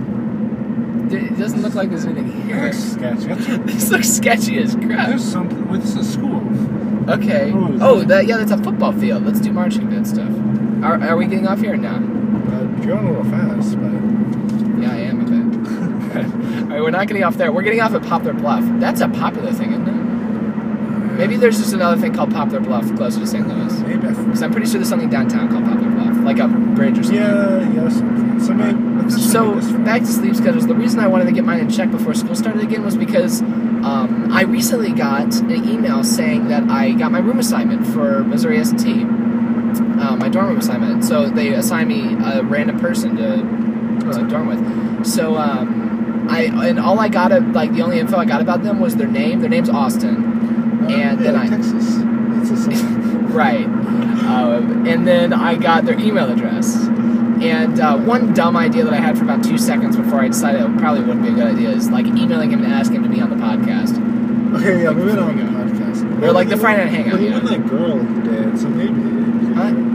It 1.13 1.39
doesn't 1.39 1.63
look 1.63 1.75
like 1.75 1.91
there's 1.91 2.05
anything 2.07 2.41
It 2.41 2.45
here. 2.47 2.65
looks 2.65 2.79
sketchy. 2.79 3.27
This 3.73 3.91
looks 3.91 4.09
sketchy 4.11 4.59
as 4.59 4.75
crap. 4.75 5.09
There's 5.09 5.25
something. 5.25 5.69
Wait, 5.71 5.81
this 5.83 5.95
is 5.97 6.13
school. 6.13 6.43
Okay. 7.11 7.53
Oh, 7.55 7.79
Oh, 7.81 8.03
that 8.05 8.27
yeah, 8.27 8.39
that's 8.39 8.51
a 8.53 8.59
football 8.59 8.93
field. 8.93 9.25
Let's 9.25 9.41
do 9.41 9.53
marching 9.53 9.89
band 9.91 10.07
stuff. 10.09 10.31
Are, 10.83 11.01
are 11.03 11.17
we 11.17 11.27
getting 11.27 11.47
off 11.47 11.61
here 11.61 11.75
or 11.75 11.77
no? 11.77 11.91
Uh, 11.95 12.83
you're 12.85 12.97
going 12.97 13.07
a 13.07 13.11
little 13.11 13.25
fast, 13.25 13.77
but 13.81 13.93
Yeah, 14.83 14.93
I 14.93 14.97
am 14.97 15.21
a 15.21 15.25
bit. 15.25 15.45
All 16.15 16.23
right, 16.23 16.64
we're 16.81 16.91
not 16.91 17.07
getting 17.07 17.25
off 17.25 17.37
there. 17.37 17.53
We're 17.53 17.63
getting 17.63 17.81
off 17.81 17.95
at 17.95 18.03
Poplar 18.03 18.33
Bluff. 18.33 18.65
That's 18.81 19.01
a 19.01 19.09
popular 19.09 19.53
thing, 19.53 19.73
isn't 19.73 19.89
it? 19.89 20.05
Maybe 21.15 21.37
there's 21.37 21.59
just 21.59 21.73
another 21.73 22.01
thing 22.01 22.13
called 22.13 22.33
Poplar 22.33 22.61
Bluff 22.61 22.93
closer 22.97 23.21
to 23.21 23.27
St. 23.27 23.47
Louis. 23.47 23.73
maybe. 23.81 24.09
Because 24.09 24.43
I'm 24.43 24.51
pretty 24.51 24.67
sure 24.67 24.75
there's 24.75 24.89
something 24.89 25.11
downtown 25.11 25.49
called 25.49 25.65
Poplar 25.65 25.91
Bluff, 25.91 26.25
like 26.25 26.39
a 26.39 26.49
bridge 26.49 26.99
or 26.99 27.05
something. 27.05 27.23
yeah, 27.23 27.85
yes. 27.85 27.99
So 28.47 28.53
maybe. 28.53 29.11
So 29.11 29.55
make 29.55 29.63
this 29.63 29.71
fun. 29.71 29.85
back 29.85 30.01
to 30.03 30.09
sleep 30.09 30.35
schedules. 30.35 30.67
The 30.67 30.75
reason 30.75 30.99
I 30.99 31.07
wanted 31.07 31.27
to 31.27 31.33
get 31.33 31.45
mine 31.45 31.61
in 31.61 31.71
check 31.71 31.91
before 31.91 32.15
school 32.15 32.35
started 32.35 32.63
again 32.63 32.85
was 32.85 32.97
because 32.97 33.43
um, 33.43 34.29
I 34.33 34.43
recently 34.43 34.93
got 34.93 35.37
an 35.37 35.69
email 35.69 36.03
saying 36.03 36.49
that 36.49 36.69
I 36.69 36.93
got 36.93 37.13
my 37.13 37.21
room 37.21 37.39
assignment 37.39 37.87
for 37.87 38.25
Missouri 38.25 38.59
S&T, 38.59 39.03
uh, 39.03 40.17
my 40.17 40.29
dorm 40.29 40.49
room 40.49 40.59
assignment. 40.59 41.05
So 41.05 41.29
they 41.29 41.51
assigned 41.51 41.89
me 41.89 42.15
a 42.25 42.43
random 42.43 42.81
person 42.81 43.17
to, 43.17 43.37
to 44.13 44.27
dorm 44.27 44.49
with. 44.49 45.07
So 45.07 45.37
um, 45.37 45.74
I 46.29 46.43
and 46.69 46.79
all 46.81 46.99
I 46.99 47.09
got 47.09 47.33
of 47.33 47.49
like 47.51 47.73
the 47.75 47.83
only 47.83 47.99
info 48.01 48.17
I 48.17 48.25
got 48.25 48.41
about 48.41 48.63
them 48.63 48.81
was 48.81 48.97
their 48.97 49.09
name. 49.09 49.41
Their 49.41 49.51
name's 49.51 49.69
Austin, 49.71 50.17
Uh, 50.17 50.89
and 50.89 50.91
yeah, 50.91 51.15
then 51.17 51.37
I- 51.37 51.49
Texas. 51.49 51.99
Right. 53.35 53.65
Um, 53.65 54.87
and 54.87 55.05
then 55.07 55.33
I 55.33 55.57
got 55.57 55.85
their 55.87 55.99
email 55.99 56.31
address. 56.31 56.77
And 57.43 57.81
uh, 57.81 57.97
one 57.99 58.33
dumb 58.33 58.57
idea 58.57 58.85
that 58.85 58.93
I 58.93 58.99
had 59.01 59.19
for 59.19 59.25
about 59.25 59.43
two 59.43 59.59
seconds 59.59 59.97
before 59.97 60.21
I 60.21 60.29
decided 60.29 60.61
it 60.61 60.79
probably 60.79 61.01
wouldn't 61.03 61.23
be 61.25 61.31
a 61.31 61.35
good 61.35 61.49
idea 61.55 61.71
is 61.71 61.91
like 61.91 62.07
emailing 62.07 62.51
him 62.53 62.63
and 62.63 62.73
asking 62.73 62.97
him 62.97 63.03
to 63.03 63.09
be 63.09 63.21
on 63.21 63.31
the 63.31 63.37
podcast. 63.37 63.99
Okay, 64.55 64.83
yeah, 64.85 64.89
Like, 64.91 64.97
we 64.99 65.05
went 65.07 65.19
on 65.19 65.37
the 65.37 65.43
podcast. 65.43 66.23
Or 66.23 66.31
like 66.33 66.49
the 66.49 66.57
Friday 66.57 66.85
night 66.85 66.95
hangout, 66.95 67.15
Well, 67.15 67.23
you 67.23 67.29
even 67.35 67.45
that 67.47 67.67
girl 67.69 67.99
did, 68.23 68.57
so 68.59 68.69
maybe. 68.69 68.93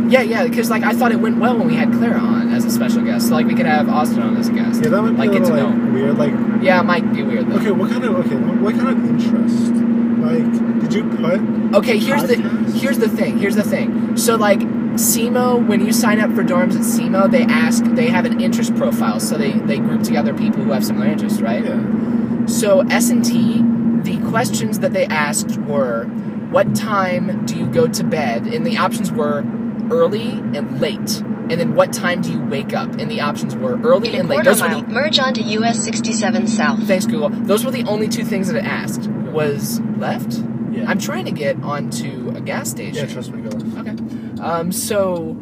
Yeah, 0.10 0.22
yeah, 0.22 0.44
because 0.44 0.70
like 0.70 0.84
I 0.84 0.94
thought 0.94 1.12
it 1.12 1.20
went 1.20 1.38
well 1.38 1.58
when 1.58 1.68
we 1.68 1.76
had 1.76 1.92
Claire 1.94 2.18
on 2.18 2.50
as 2.52 2.66
a 2.66 2.72
special 2.72 3.04
guest. 3.04 3.28
So 3.28 3.34
like 3.36 3.46
we 3.46 3.54
could 3.56 3.66
have 3.68 3.88
Austin 3.90 4.22
on 4.22 4.36
as 4.38 4.48
a 4.50 4.54
guest. 4.54 4.82
Yeah, 4.84 4.90
that 4.90 5.02
might 5.04 5.12
be 5.12 5.18
like 5.18 5.30
a 5.30 5.34
get 5.34 5.46
to 5.46 5.54
like 5.54 5.76
know. 5.76 5.92
weird. 5.94 6.18
Like, 6.18 6.34
Yeah, 6.64 6.80
it 6.82 6.84
might 6.84 7.14
be 7.14 7.24
weird 7.24 7.48
though. 7.50 7.58
okay, 7.58 7.72
what 7.72 7.92
kind 7.92 8.04
of 8.04 8.16
okay, 8.26 8.36
what 8.36 8.76
kind 8.76 8.90
of 8.90 9.06
interest? 9.06 9.74
Like, 10.20 10.82
did 10.82 10.94
you 10.94 11.04
put? 11.10 11.76
Okay, 11.78 11.98
here's 11.98 12.24
the 12.24 12.36
Podcast? 12.36 12.80
here's 12.82 12.98
the 12.98 13.08
thing. 13.10 13.38
Here's 13.38 13.56
the 13.56 13.64
thing. 13.64 14.18
So 14.18 14.36
like 14.36 14.60
SEMO, 14.60 15.66
when 15.68 15.86
you 15.86 15.94
sign 15.94 16.20
up 16.20 16.32
for 16.34 16.44
dorms 16.44 16.76
at 16.76 16.82
SEMO, 16.82 17.30
they 17.32 17.44
ask 17.44 17.84
they 17.86 18.08
have 18.10 18.26
an 18.26 18.42
interest 18.42 18.76
profile. 18.76 19.20
So 19.20 19.38
they 19.38 19.52
they 19.52 19.78
group 19.78 20.04
together 20.04 20.34
people 20.34 20.64
who 20.64 20.72
have 20.72 20.84
similar 20.84 21.06
interests, 21.08 21.40
right? 21.42 21.64
Yeah. 21.64 22.46
So 22.48 22.82
S 22.90 23.10
and 23.12 23.24
T, 23.24 23.62
the 24.02 24.18
questions 24.30 24.80
that 24.80 24.92
they 24.94 25.06
asked 25.06 25.58
were, 25.60 26.06
what 26.50 26.74
time 26.76 27.46
do 27.46 27.56
you 27.56 27.68
go 27.68 27.88
to 27.88 28.04
bed? 28.04 28.48
And 28.48 28.66
the 28.66 28.78
options 28.78 29.12
were 29.12 29.44
early 29.92 30.32
and 30.32 30.80
late. 30.80 31.22
And 31.22 31.52
then 31.60 31.74
what 31.76 31.92
time 31.94 32.22
do 32.22 32.32
you 32.32 32.40
wake 32.40 32.74
up? 32.74 32.90
And 33.00 33.10
the 33.10 33.22
options 33.22 33.56
were 33.56 33.78
early 33.82 34.10
In 34.10 34.20
and 34.22 34.30
late. 34.30 34.36
quarter 34.36 34.52
Those 34.52 34.62
were 34.62 34.70
the 34.70 34.84
merge 34.84 35.18
onto 35.20 35.42
US 35.42 35.84
67 35.84 36.48
South. 36.48 36.86
thanks 36.88 37.06
Google. 37.06 37.30
Those 37.30 37.66
were 37.66 37.72
the 37.72 37.84
only 37.86 38.08
two 38.08 38.24
things 38.24 38.48
that 38.52 38.58
it 38.58 38.66
asked. 38.66 39.08
Was 39.08 39.80
left? 39.98 40.44
Yeah. 40.72 40.86
I'm 40.88 41.00
trying 41.00 41.26
to 41.26 41.32
get 41.32 41.62
onto 41.64 42.32
a 42.36 42.42
gas 42.42 42.70
station. 42.70 43.08
Yeah, 43.08 43.14
trust 43.14 43.32
me, 43.32 43.42
go. 43.42 43.50
Okay. 43.80 44.42
Um. 44.42 44.72
So. 44.72 45.38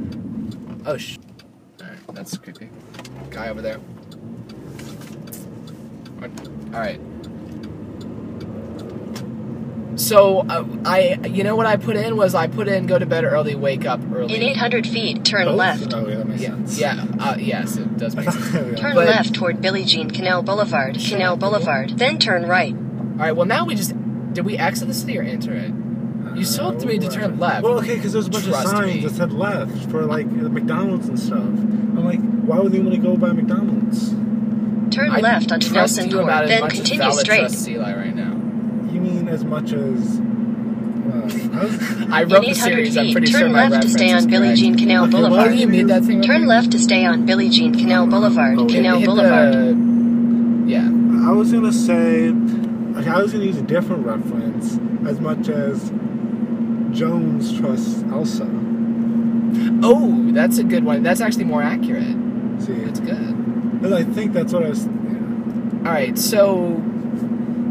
Oh 0.86 0.98
sh. 0.98 1.18
All 1.82 1.88
right. 1.88 1.98
That's 2.14 2.38
creepy. 2.38 2.70
Guy 3.30 3.50
over 3.50 3.62
there. 3.62 3.80
All 6.74 6.80
right. 6.80 7.00
So 9.98 10.46
uh, 10.48 10.64
I, 10.86 11.20
you 11.28 11.44
know 11.44 11.56
what 11.56 11.66
I 11.66 11.76
put 11.76 11.96
in 11.96 12.16
was 12.18 12.36
I 12.36 12.46
put 12.48 12.68
in 12.68 12.86
go 12.86 13.00
to 13.00 13.06
bed 13.06 13.24
early, 13.24 13.56
wake 13.56 13.86
up 13.86 14.00
early. 14.14 14.36
In 14.36 14.42
800 14.44 14.86
feet, 14.88 15.26
turn 15.26 15.46
Both? 15.46 15.56
left. 15.58 15.94
Oh, 15.94 16.08
yeah, 16.08 16.16
that 16.18 16.28
makes 16.28 16.42
Yeah. 16.42 16.50
sense. 16.50 16.80
Yeah. 16.80 17.06
Uh, 17.20 17.36
yes, 17.40 17.78
it 17.78 17.98
does 17.98 18.16
make 18.16 18.30
sense. 18.30 18.52
Turn 18.80 18.94
But- 18.94 19.08
left 19.08 19.34
toward 19.34 19.60
Billie 19.62 19.86
Jean 19.86 20.10
Canal 20.12 20.44
Boulevard, 20.44 21.02
Shut 21.02 21.14
Canal 21.18 21.34
up, 21.34 21.40
Google. 21.40 21.50
Boulevard, 21.58 21.90
then 21.98 22.20
turn 22.20 22.46
right. 22.48 22.74
All 22.76 23.16
right. 23.18 23.32
Well, 23.36 23.48
now 23.48 23.66
we 23.66 23.74
just 23.76 23.94
Did 24.34 24.46
we 24.46 24.56
exit 24.58 24.88
the 24.88 24.94
city 24.94 25.18
or 25.18 25.24
enter 25.24 25.54
it? 25.54 25.72
You 26.38 26.46
told 26.46 26.86
me 26.86 27.00
to 27.00 27.10
turn 27.10 27.40
left. 27.40 27.64
Well, 27.64 27.80
okay, 27.80 27.96
because 27.96 28.14
there's 28.14 28.28
a 28.28 28.30
bunch 28.30 28.46
Trust 28.46 28.66
of 28.66 28.72
signs 28.72 28.94
me. 28.98 29.02
that 29.02 29.10
said 29.16 29.34
left 29.34 29.90
for 29.90 30.06
like 30.06 30.30
the 30.30 30.50
McDonald's 30.50 31.10
and 31.10 31.20
stuff. 31.20 31.40
I'm 31.40 32.06
like, 32.06 32.20
why 32.44 32.60
would 32.60 32.72
they 32.72 32.80
want 32.80 32.92
to 32.94 33.02
go 33.02 33.18
by 33.18 33.32
McDonald's? 33.32 34.12
Turn 34.96 35.10
I 35.12 35.20
left 35.22 35.52
onto 35.52 35.72
Nelson 35.74 36.12
Court, 36.12 36.28
then 36.48 36.70
continue 36.70 37.00
Val 37.00 37.12
would 37.16 37.20
straight. 37.22 37.40
trust 37.40 37.68
Eli 37.68 37.96
right 37.96 38.16
now. 38.16 38.27
You 39.28 39.34
mean 39.34 39.42
as 39.42 39.44
much 39.44 39.74
as? 39.74 40.20
Uh, 40.20 41.60
I 41.60 41.64
was, 41.66 42.10
I 42.12 42.24
wrote 42.24 42.42
the 42.44 42.50
800 42.52 42.56
series. 42.56 42.98
I'm 42.98 43.06
feet, 43.08 43.12
pretty 43.14 43.32
turn 43.32 43.42
sure 43.42 43.50
my 43.50 43.68
left 43.68 43.84
to 43.84 43.90
stay 43.90 44.14
on 44.14 44.28
Billie. 44.28 44.56
Jean 44.56 44.78
Canal 44.78 45.04
Okay, 45.06 45.14
well, 45.14 45.24
Boulevard. 45.30 45.52
Oh, 45.52 45.54
you 45.54 45.68
made 45.68 45.88
that 45.90 46.04
thing. 46.06 46.22
Turn 46.22 46.46
left 46.46 46.72
to 46.72 46.80
stay 46.80 47.06
on 47.06 47.26
Billie 47.26 47.50
Jean 47.50 47.74
Canal 47.74 48.08
Boulevard. 48.08 48.58
Oh, 48.58 48.68
Canal 48.68 49.02
Boulevard. 49.02 49.54
the- 49.54 50.64
yeah. 50.72 50.88
I 51.28 51.32
was 51.32 51.52
gonna 51.52 51.74
say, 51.74 52.30
okay, 52.30 53.10
I 53.10 53.22
was 53.22 53.34
gonna 53.34 53.44
use 53.46 53.58
a 53.58 53.62
different 53.64 54.06
reference 54.06 54.80
as 55.08 55.20
much 55.20 55.50
as 55.50 55.90
Jones 56.98 57.58
trusts 57.60 58.04
Elsa. 58.10 58.48
Oh, 59.84 60.30
that's 60.32 60.58
a 60.58 60.64
good 60.64 60.86
one. 60.86 61.04
That's 61.04 61.20
actually 61.20 61.46
more 61.46 61.62
accurate. 61.64 62.16
See, 62.60 62.74
That's 62.86 63.00
good. 63.02 63.82
but 63.82 63.92
I 63.94 64.04
think 64.04 64.32
that's 64.34 64.54
what 64.54 64.64
I 64.64 64.70
was. 64.70 64.86
Yeah. 64.86 64.92
All 65.86 65.92
right, 65.94 66.18
so 66.18 66.82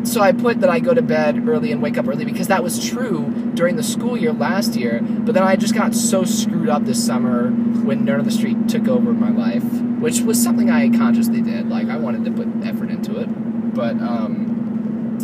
so 0.07 0.21
I 0.21 0.33
put 0.33 0.61
that 0.61 0.71
I 0.71 0.79
go 0.79 0.95
to 0.95 1.03
bed 1.03 1.49
early 1.49 1.73
and 1.73 1.83
wake 1.83 1.99
up 1.99 2.07
early 2.07 2.25
because 2.25 2.49
that 2.49 2.63
was 2.63 2.89
true 2.89 3.51
during 3.55 3.77
the 3.77 3.83
school 3.83 4.17
year 4.17 4.33
last 4.33 4.77
year. 4.77 5.01
But 5.03 5.35
then 5.35 5.43
I 5.43 5.57
just 5.57 5.75
got 5.75 5.95
so 5.95 6.25
screwed 6.25 6.69
up 6.69 6.85
this 6.85 7.05
summer 7.05 7.51
when 7.51 8.07
Nerd 8.07 8.21
on 8.21 8.25
the 8.25 8.31
Street 8.31 8.69
took 8.69 8.87
over 8.89 9.13
my 9.13 9.31
life, 9.31 9.65
which 10.01 10.21
was 10.21 10.41
something 10.43 10.71
I 10.71 10.89
consciously 10.91 11.43
did. 11.43 11.69
Like 11.69 11.89
I 11.89 11.97
wanted 11.97 12.25
to 12.25 12.31
put 12.31 12.49
effort 12.65 12.91
into 12.91 13.21
it, 13.21 13.27
but 13.75 13.97
um, 14.01 15.19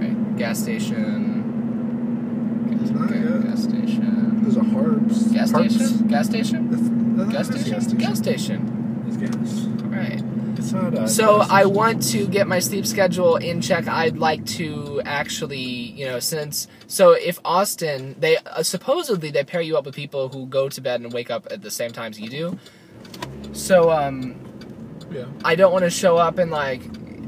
right, 0.00 0.36
gas 0.38 0.58
station. 0.58 1.30
Gas, 2.70 2.90
Not 2.90 3.08
gas, 3.08 3.44
gas 3.44 3.62
station. 3.62 4.42
There's 4.42 4.56
a 4.56 4.64
Harps. 4.64 5.22
Gas 5.32 5.50
Harps. 5.50 5.74
station. 5.74 6.08
Gas 6.08 6.26
station. 6.26 6.70
That's, 7.16 7.32
Gas 7.32 7.48
that's 7.48 7.60
station. 7.60 7.98
Gas 7.98 8.18
station. 8.18 9.04
It's 9.06 9.16
gas. 9.18 9.66
All 9.82 9.90
right. 9.90 10.41
Not. 10.70 11.08
So 11.10 11.40
I 11.40 11.64
want 11.64 12.02
to 12.12 12.26
get 12.26 12.46
my 12.46 12.58
sleep 12.60 12.86
schedule 12.86 13.36
in 13.36 13.60
check. 13.60 13.88
I'd 13.88 14.18
like 14.18 14.44
to 14.58 15.00
actually, 15.04 15.58
you 15.60 16.06
know, 16.06 16.20
since 16.20 16.68
so 16.86 17.12
if 17.12 17.38
Austin, 17.44 18.14
they 18.18 18.36
uh, 18.36 18.62
supposedly 18.62 19.30
they 19.30 19.42
pair 19.44 19.60
you 19.60 19.76
up 19.76 19.86
with 19.86 19.94
people 19.94 20.28
who 20.28 20.46
go 20.46 20.68
to 20.68 20.80
bed 20.80 21.00
and 21.00 21.12
wake 21.12 21.30
up 21.30 21.46
at 21.50 21.62
the 21.62 21.70
same 21.70 21.90
times 21.90 22.20
you 22.20 22.28
do. 22.28 22.58
So 23.52 23.90
um, 23.90 24.36
Yeah. 25.10 25.26
I 25.44 25.54
don't 25.54 25.72
want 25.72 25.84
to 25.84 25.90
show 25.90 26.16
up 26.16 26.38
and 26.38 26.50
like 26.50 26.82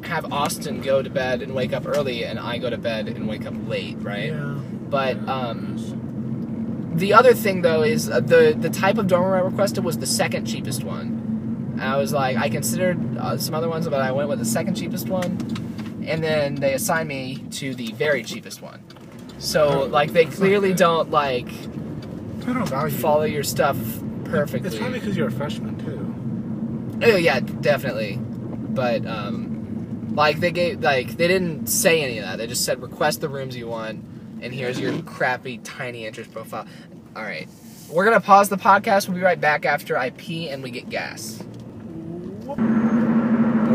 have 0.04 0.30
Austin 0.32 0.80
go 0.82 1.02
to 1.02 1.08
bed 1.10 1.40
and 1.42 1.54
wake 1.54 1.72
up 1.72 1.86
early, 1.86 2.24
and 2.24 2.38
I 2.38 2.58
go 2.58 2.68
to 2.68 2.76
bed 2.78 3.08
and 3.08 3.26
wake 3.26 3.46
up 3.46 3.54
late, 3.66 3.96
right? 4.00 4.32
Yeah. 4.32 4.58
But 4.90 5.16
Yeah. 5.16 5.32
um, 5.34 6.92
the 6.94 7.12
other 7.12 7.34
thing 7.34 7.62
though 7.62 7.82
is 7.82 8.08
uh, 8.08 8.20
the 8.20 8.54
the 8.58 8.70
type 8.70 8.98
of 8.98 9.06
dormer 9.08 9.36
I 9.36 9.40
requested 9.40 9.82
was 9.84 9.98
the 9.98 10.06
second 10.06 10.46
cheapest 10.46 10.84
one. 10.84 11.22
And 11.74 11.82
I 11.82 11.96
was 11.96 12.12
like, 12.12 12.36
I 12.36 12.48
considered 12.48 13.18
uh, 13.18 13.36
some 13.36 13.54
other 13.54 13.68
ones, 13.68 13.88
but 13.88 14.00
I 14.00 14.12
went 14.12 14.28
with 14.28 14.38
the 14.38 14.44
second 14.44 14.74
cheapest 14.76 15.08
one. 15.08 15.32
And 16.06 16.22
then 16.22 16.54
they 16.56 16.74
assigned 16.74 17.08
me 17.08 17.44
to 17.52 17.74
the 17.74 17.92
very 17.92 18.22
cheapest 18.22 18.62
one. 18.62 18.82
So 19.38 19.84
like 19.84 20.12
they 20.12 20.24
clearly 20.26 20.72
don't 20.72 21.10
like 21.10 21.48
I 21.48 22.52
don't 22.52 22.68
value. 22.68 22.96
follow 22.96 23.24
your 23.24 23.42
stuff 23.42 23.76
perfectly. 24.24 24.68
It's 24.68 24.78
probably 24.78 25.00
because 25.00 25.16
you're 25.16 25.28
a 25.28 25.32
freshman 25.32 25.78
too. 25.84 27.04
Oh 27.06 27.16
yeah, 27.16 27.40
definitely. 27.40 28.18
But 28.20 29.04
um, 29.06 30.14
like 30.14 30.40
they 30.40 30.50
gave 30.50 30.80
like 30.80 31.16
they 31.16 31.28
didn't 31.28 31.66
say 31.66 32.02
any 32.02 32.18
of 32.18 32.24
that. 32.24 32.36
They 32.36 32.46
just 32.46 32.64
said 32.64 32.80
request 32.80 33.20
the 33.20 33.28
rooms 33.28 33.56
you 33.56 33.66
want, 33.66 34.04
and 34.40 34.52
here's 34.54 34.78
your 34.78 35.00
crappy 35.02 35.58
tiny 35.58 36.06
interest 36.06 36.32
profile. 36.32 36.66
All 37.16 37.22
right, 37.22 37.48
we're 37.90 38.04
gonna 38.04 38.20
pause 38.20 38.48
the 38.48 38.56
podcast. 38.56 39.08
We'll 39.08 39.16
be 39.16 39.22
right 39.22 39.40
back 39.40 39.64
after 39.66 39.96
I 39.96 40.10
pee 40.10 40.48
and 40.48 40.62
we 40.62 40.70
get 40.70 40.88
gas. 40.88 41.42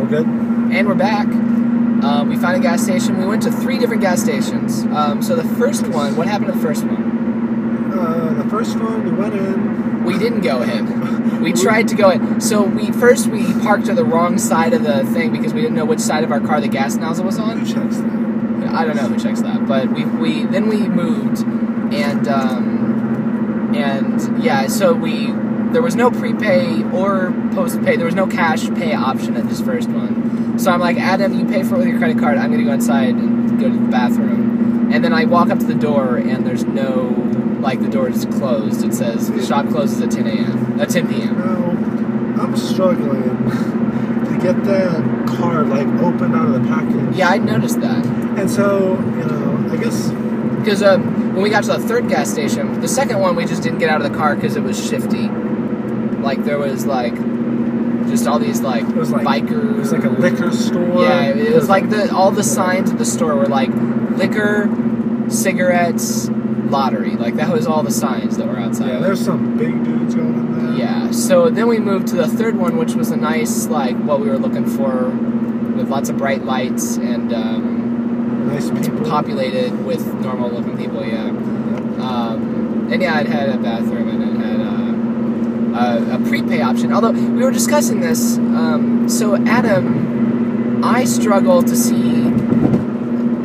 Good. 0.09 0.25
And 0.25 0.87
we're 0.87 0.95
back. 0.95 1.27
Um, 1.27 2.29
we 2.29 2.35
found 2.35 2.57
a 2.57 2.59
gas 2.59 2.81
station. 2.81 3.19
We 3.19 3.27
went 3.27 3.43
to 3.43 3.51
three 3.51 3.77
different 3.77 4.01
gas 4.01 4.19
stations. 4.19 4.81
Um, 4.85 5.21
so 5.21 5.35
the 5.35 5.47
first 5.55 5.85
one, 5.87 6.15
what 6.15 6.27
happened 6.27 6.47
to 6.47 6.57
the 6.57 6.65
first 6.65 6.83
one? 6.83 7.91
Uh, 7.93 8.41
the 8.41 8.49
first 8.49 8.75
one 8.79 9.05
we 9.05 9.11
went 9.11 9.35
in. 9.35 10.03
We 10.03 10.17
didn't 10.17 10.41
go 10.41 10.63
in. 10.63 11.19
We 11.39 11.53
tried 11.53 11.87
to 11.89 11.95
go 11.95 12.09
in. 12.09 12.41
So 12.41 12.63
we 12.63 12.91
first 12.91 13.27
we 13.27 13.53
parked 13.61 13.85
to 13.85 13.93
the 13.93 14.03
wrong 14.03 14.37
side 14.37 14.73
of 14.73 14.83
the 14.83 15.05
thing 15.05 15.31
because 15.31 15.53
we 15.53 15.61
didn't 15.61 15.77
know 15.77 15.85
which 15.85 16.01
side 16.01 16.25
of 16.25 16.33
our 16.33 16.41
car 16.41 16.59
the 16.59 16.67
gas 16.67 16.95
nozzle 16.95 17.23
was 17.23 17.39
on. 17.39 17.59
Who 17.59 17.65
checks 17.65 17.95
that? 17.97 18.73
I 18.75 18.83
don't 18.83 18.97
know 18.97 19.07
who 19.07 19.17
checks 19.17 19.41
that, 19.43 19.65
but 19.65 19.89
we 19.93 20.03
we 20.03 20.43
then 20.45 20.67
we 20.67 20.89
moved, 20.89 21.43
and 21.93 22.27
um, 22.27 23.73
and 23.73 24.43
yeah, 24.43 24.67
so 24.67 24.91
we 24.91 25.31
there 25.71 25.81
was 25.81 25.95
no 25.95 26.09
prepay 26.11 26.83
or 26.91 27.31
postpay. 27.53 27.95
There 27.97 28.05
was 28.05 28.15
no 28.15 28.27
cash 28.27 28.69
pay 28.75 28.93
option 28.93 29.35
at 29.37 29.47
this 29.47 29.61
first 29.61 29.89
one. 29.89 30.57
So 30.59 30.71
I'm 30.71 30.79
like, 30.79 30.97
Adam, 30.97 31.37
you 31.37 31.45
pay 31.45 31.63
for 31.63 31.75
it 31.75 31.79
with 31.79 31.87
your 31.87 31.97
credit 31.97 32.19
card. 32.19 32.37
I'm 32.37 32.51
gonna 32.51 32.63
go 32.63 32.73
inside 32.73 33.09
and 33.15 33.59
go 33.59 33.69
to 33.69 33.77
the 33.77 33.87
bathroom, 33.87 34.91
and 34.91 35.03
then 35.03 35.13
I 35.13 35.25
walk 35.25 35.49
up 35.49 35.59
to 35.59 35.65
the 35.65 35.75
door, 35.75 36.17
and 36.17 36.45
there's 36.45 36.65
no 36.65 37.15
like 37.59 37.81
the 37.81 37.89
door 37.89 38.09
is 38.09 38.25
closed. 38.25 38.83
It 38.83 38.93
says 38.93 39.29
the 39.31 39.45
shop 39.45 39.67
closes 39.69 40.01
at 40.01 40.11
10 40.11 40.27
a.m. 40.27 40.79
At 40.79 40.89
10 40.89 41.07
p.m. 41.07 41.37
No, 41.37 42.41
I'm 42.41 42.55
struggling 42.55 43.23
to 43.23 44.39
get 44.41 44.63
the 44.63 45.25
card 45.37 45.67
like 45.69 45.87
opened 46.01 46.35
out 46.35 46.47
of 46.47 46.53
the 46.53 46.67
package. 46.67 47.15
Yeah, 47.15 47.29
I 47.29 47.37
noticed 47.37 47.81
that. 47.81 48.05
And 48.05 48.49
so, 48.49 48.93
you 48.97 49.25
know, 49.25 49.69
I 49.73 49.77
guess 49.77 50.09
Because 50.59 50.81
um, 50.81 51.33
when 51.33 51.43
we 51.43 51.49
got 51.49 51.63
to 51.65 51.73
the 51.73 51.79
third 51.79 52.07
gas 52.07 52.31
station, 52.31 52.79
the 52.79 52.87
second 52.87 53.19
one 53.19 53.35
we 53.35 53.45
just 53.45 53.61
didn't 53.61 53.79
get 53.79 53.89
out 53.89 54.01
of 54.01 54.09
the 54.11 54.17
car 54.17 54.35
because 54.35 54.55
it 54.55 54.63
was 54.63 54.77
shifty. 54.89 55.29
Like 56.21 56.43
there 56.43 56.57
was 56.57 56.85
like 56.85 57.15
just 58.09 58.27
all 58.27 58.39
these 58.39 58.61
like, 58.61 58.83
it 58.83 58.95
was 58.95 59.11
like 59.11 59.25
biker. 59.25 59.71
It 59.75 59.77
was 59.77 59.91
like 59.91 60.03
a 60.03 60.09
liquor 60.09 60.51
store. 60.51 61.03
Yeah, 61.03 61.25
it 61.29 61.53
was 61.53 61.69
like 61.69 61.89
the 61.89 62.13
all 62.13 62.31
the 62.31 62.43
signs 62.43 62.91
of 62.91 62.97
the 62.97 63.05
store 63.05 63.35
were 63.35 63.47
like 63.47 63.69
liquor, 64.17 64.69
cigarettes, 65.29 66.29
lottery. 66.29 67.11
Like 67.15 67.35
that 67.35 67.51
was 67.51 67.67
all 67.67 67.83
the 67.83 67.91
signs 67.91 68.37
that 68.37 68.47
were 68.47 68.57
outside. 68.59 68.87
Yeah, 68.87 68.99
there's 68.99 69.23
some 69.23 69.57
big 69.57 69.83
dudes 69.83 70.15
going 70.15 70.33
in 70.33 70.75
there. 70.75 70.75
Yeah. 70.85 71.11
So 71.11 71.49
then 71.49 71.67
we 71.67 71.79
moved 71.79 72.07
to 72.09 72.15
the 72.15 72.27
third 72.27 72.55
one, 72.57 72.77
which 72.77 72.93
was 72.95 73.11
a 73.11 73.17
nice 73.17 73.67
like 73.67 73.97
what 73.97 74.19
we 74.19 74.29
were 74.29 74.37
looking 74.37 74.65
for, 74.65 75.09
with 75.09 75.89
lots 75.89 76.09
of 76.09 76.17
bright 76.17 76.43
lights 76.45 76.97
and 76.97 77.33
um, 77.33 78.47
Nice 78.47 78.69
people. 78.71 79.05
populated 79.05 79.85
with 79.85 80.05
normal 80.15 80.49
looking 80.49 80.77
people. 80.77 81.05
Yeah. 81.05 81.27
Um, 81.27 82.89
and 82.91 83.01
yeah, 83.01 83.19
it 83.19 83.27
had 83.27 83.49
a 83.49 83.57
bathroom 83.57 84.07
and 84.09 84.23
it 84.23 84.45
had 84.45 84.61
uh, 84.61 85.68
a, 85.79 86.15
a 86.15 86.19
prepay 86.27 86.61
option. 86.61 86.91
Although 86.93 87.11
we 87.11 87.43
were 87.43 87.51
discussing 87.51 87.99
this, 88.01 88.37
um, 88.37 89.07
so 89.09 89.35
Adam, 89.45 90.83
I 90.83 91.05
struggle 91.05 91.61
to 91.63 91.75
see 91.75 92.29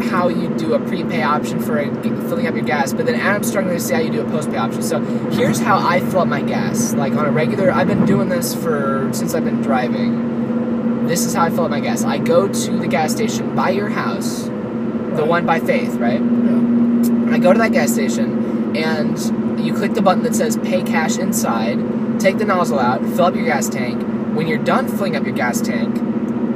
how 0.08 0.28
you 0.28 0.48
do 0.56 0.74
a 0.74 0.78
prepay 0.80 1.22
option 1.22 1.60
for 1.60 1.78
a, 1.78 1.90
filling 2.28 2.46
up 2.46 2.54
your 2.54 2.64
gas, 2.64 2.92
but 2.92 3.06
then 3.06 3.14
Adam's 3.14 3.48
struggling 3.48 3.76
to 3.76 3.82
see 3.82 3.94
how 3.94 4.00
you 4.00 4.10
do 4.10 4.20
a 4.20 4.24
postpay 4.24 4.58
option. 4.58 4.82
So 4.82 5.00
here's 5.30 5.58
how 5.58 5.78
I 5.78 6.00
fill 6.00 6.20
up 6.20 6.28
my 6.28 6.42
gas. 6.42 6.94
Like 6.94 7.14
on 7.14 7.26
a 7.26 7.30
regular, 7.30 7.70
I've 7.70 7.88
been 7.88 8.04
doing 8.06 8.28
this 8.28 8.54
for 8.54 9.10
since 9.12 9.34
I've 9.34 9.44
been 9.44 9.62
driving. 9.62 11.06
This 11.06 11.26
is 11.26 11.34
how 11.34 11.44
I 11.44 11.50
fill 11.50 11.64
up 11.64 11.70
my 11.70 11.80
gas. 11.80 12.04
I 12.04 12.18
go 12.18 12.48
to 12.48 12.78
the 12.78 12.86
gas 12.86 13.12
station 13.12 13.54
by 13.54 13.70
your 13.70 13.88
house, 13.88 14.44
the 14.44 14.50
Right. 14.50 15.28
one 15.28 15.46
by 15.46 15.60
Faith, 15.60 15.94
right? 15.96 16.20
Yeah. 16.20 17.34
I 17.34 17.38
go 17.38 17.52
to 17.52 17.58
that 17.58 17.72
gas 17.72 17.92
station 17.92 18.76
and 18.76 19.60
you 19.60 19.74
click 19.74 19.94
the 19.94 20.02
button 20.02 20.22
that 20.24 20.34
says 20.34 20.56
pay 20.58 20.82
cash 20.82 21.18
inside, 21.18 21.78
take 22.24 22.38
the 22.38 22.44
nozzle 22.46 22.78
out, 22.78 23.02
fill 23.02 23.26
up 23.26 23.34
your 23.34 23.44
gas 23.44 23.68
tank. 23.68 24.02
When 24.34 24.46
you're 24.46 24.56
done 24.56 24.88
filling 24.88 25.14
up 25.14 25.24
your 25.24 25.34
gas 25.34 25.60
tank, 25.60 25.94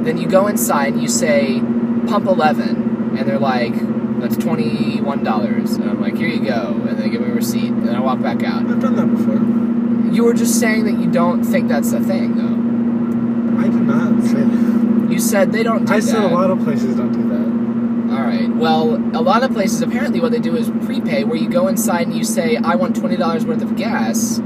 then 0.03 0.17
you 0.17 0.27
go 0.27 0.47
inside 0.47 0.93
and 0.93 1.01
you 1.01 1.07
say 1.07 1.59
pump 2.07 2.25
11 2.25 3.15
and 3.15 3.29
they're 3.29 3.37
like 3.37 3.73
that's 4.19 4.35
$21 4.37 5.75
and 5.75 5.89
I'm 5.89 6.01
like 6.01 6.17
here 6.17 6.27
you 6.27 6.43
go 6.43 6.73
and 6.87 6.97
they 6.97 7.07
give 7.07 7.21
me 7.21 7.29
a 7.29 7.33
receipt 7.35 7.69
and 7.69 7.91
I 7.91 7.99
walk 7.99 8.19
back 8.19 8.41
out. 8.41 8.65
I've 8.65 8.81
done 8.81 8.95
that 8.95 9.05
before. 9.15 10.11
You 10.11 10.23
were 10.23 10.33
just 10.33 10.59
saying 10.59 10.85
that 10.85 10.99
you 10.99 11.11
don't 11.11 11.43
think 11.43 11.67
that's 11.69 11.91
a 11.93 11.99
thing 11.99 12.35
though. 12.35 13.61
I 13.61 13.65
did 13.65 13.75
not 13.75 14.23
say 14.23 14.41
that. 14.41 15.11
You 15.11 15.19
said 15.19 15.51
they 15.51 15.61
don't 15.61 15.85
do 15.85 15.93
I 15.93 15.99
that. 15.99 16.01
said 16.01 16.23
a 16.23 16.27
lot 16.29 16.49
of 16.49 16.63
places 16.63 16.95
don't 16.95 17.11
do 17.11 17.29
that. 17.29 18.15
All 18.15 18.23
right. 18.23 18.49
Well, 18.49 18.95
a 19.15 19.21
lot 19.21 19.43
of 19.43 19.51
places 19.51 19.83
apparently 19.83 20.19
what 20.19 20.31
they 20.31 20.39
do 20.39 20.55
is 20.55 20.71
prepay, 20.83 21.25
where 21.25 21.37
you 21.37 21.47
go 21.47 21.67
inside 21.67 22.07
and 22.07 22.17
you 22.17 22.23
say, 22.23 22.57
"I 22.57 22.73
want 22.73 22.95
twenty 22.95 23.17
dollars 23.17 23.45
worth 23.45 23.61
of 23.61 23.75
gas." 23.75 24.41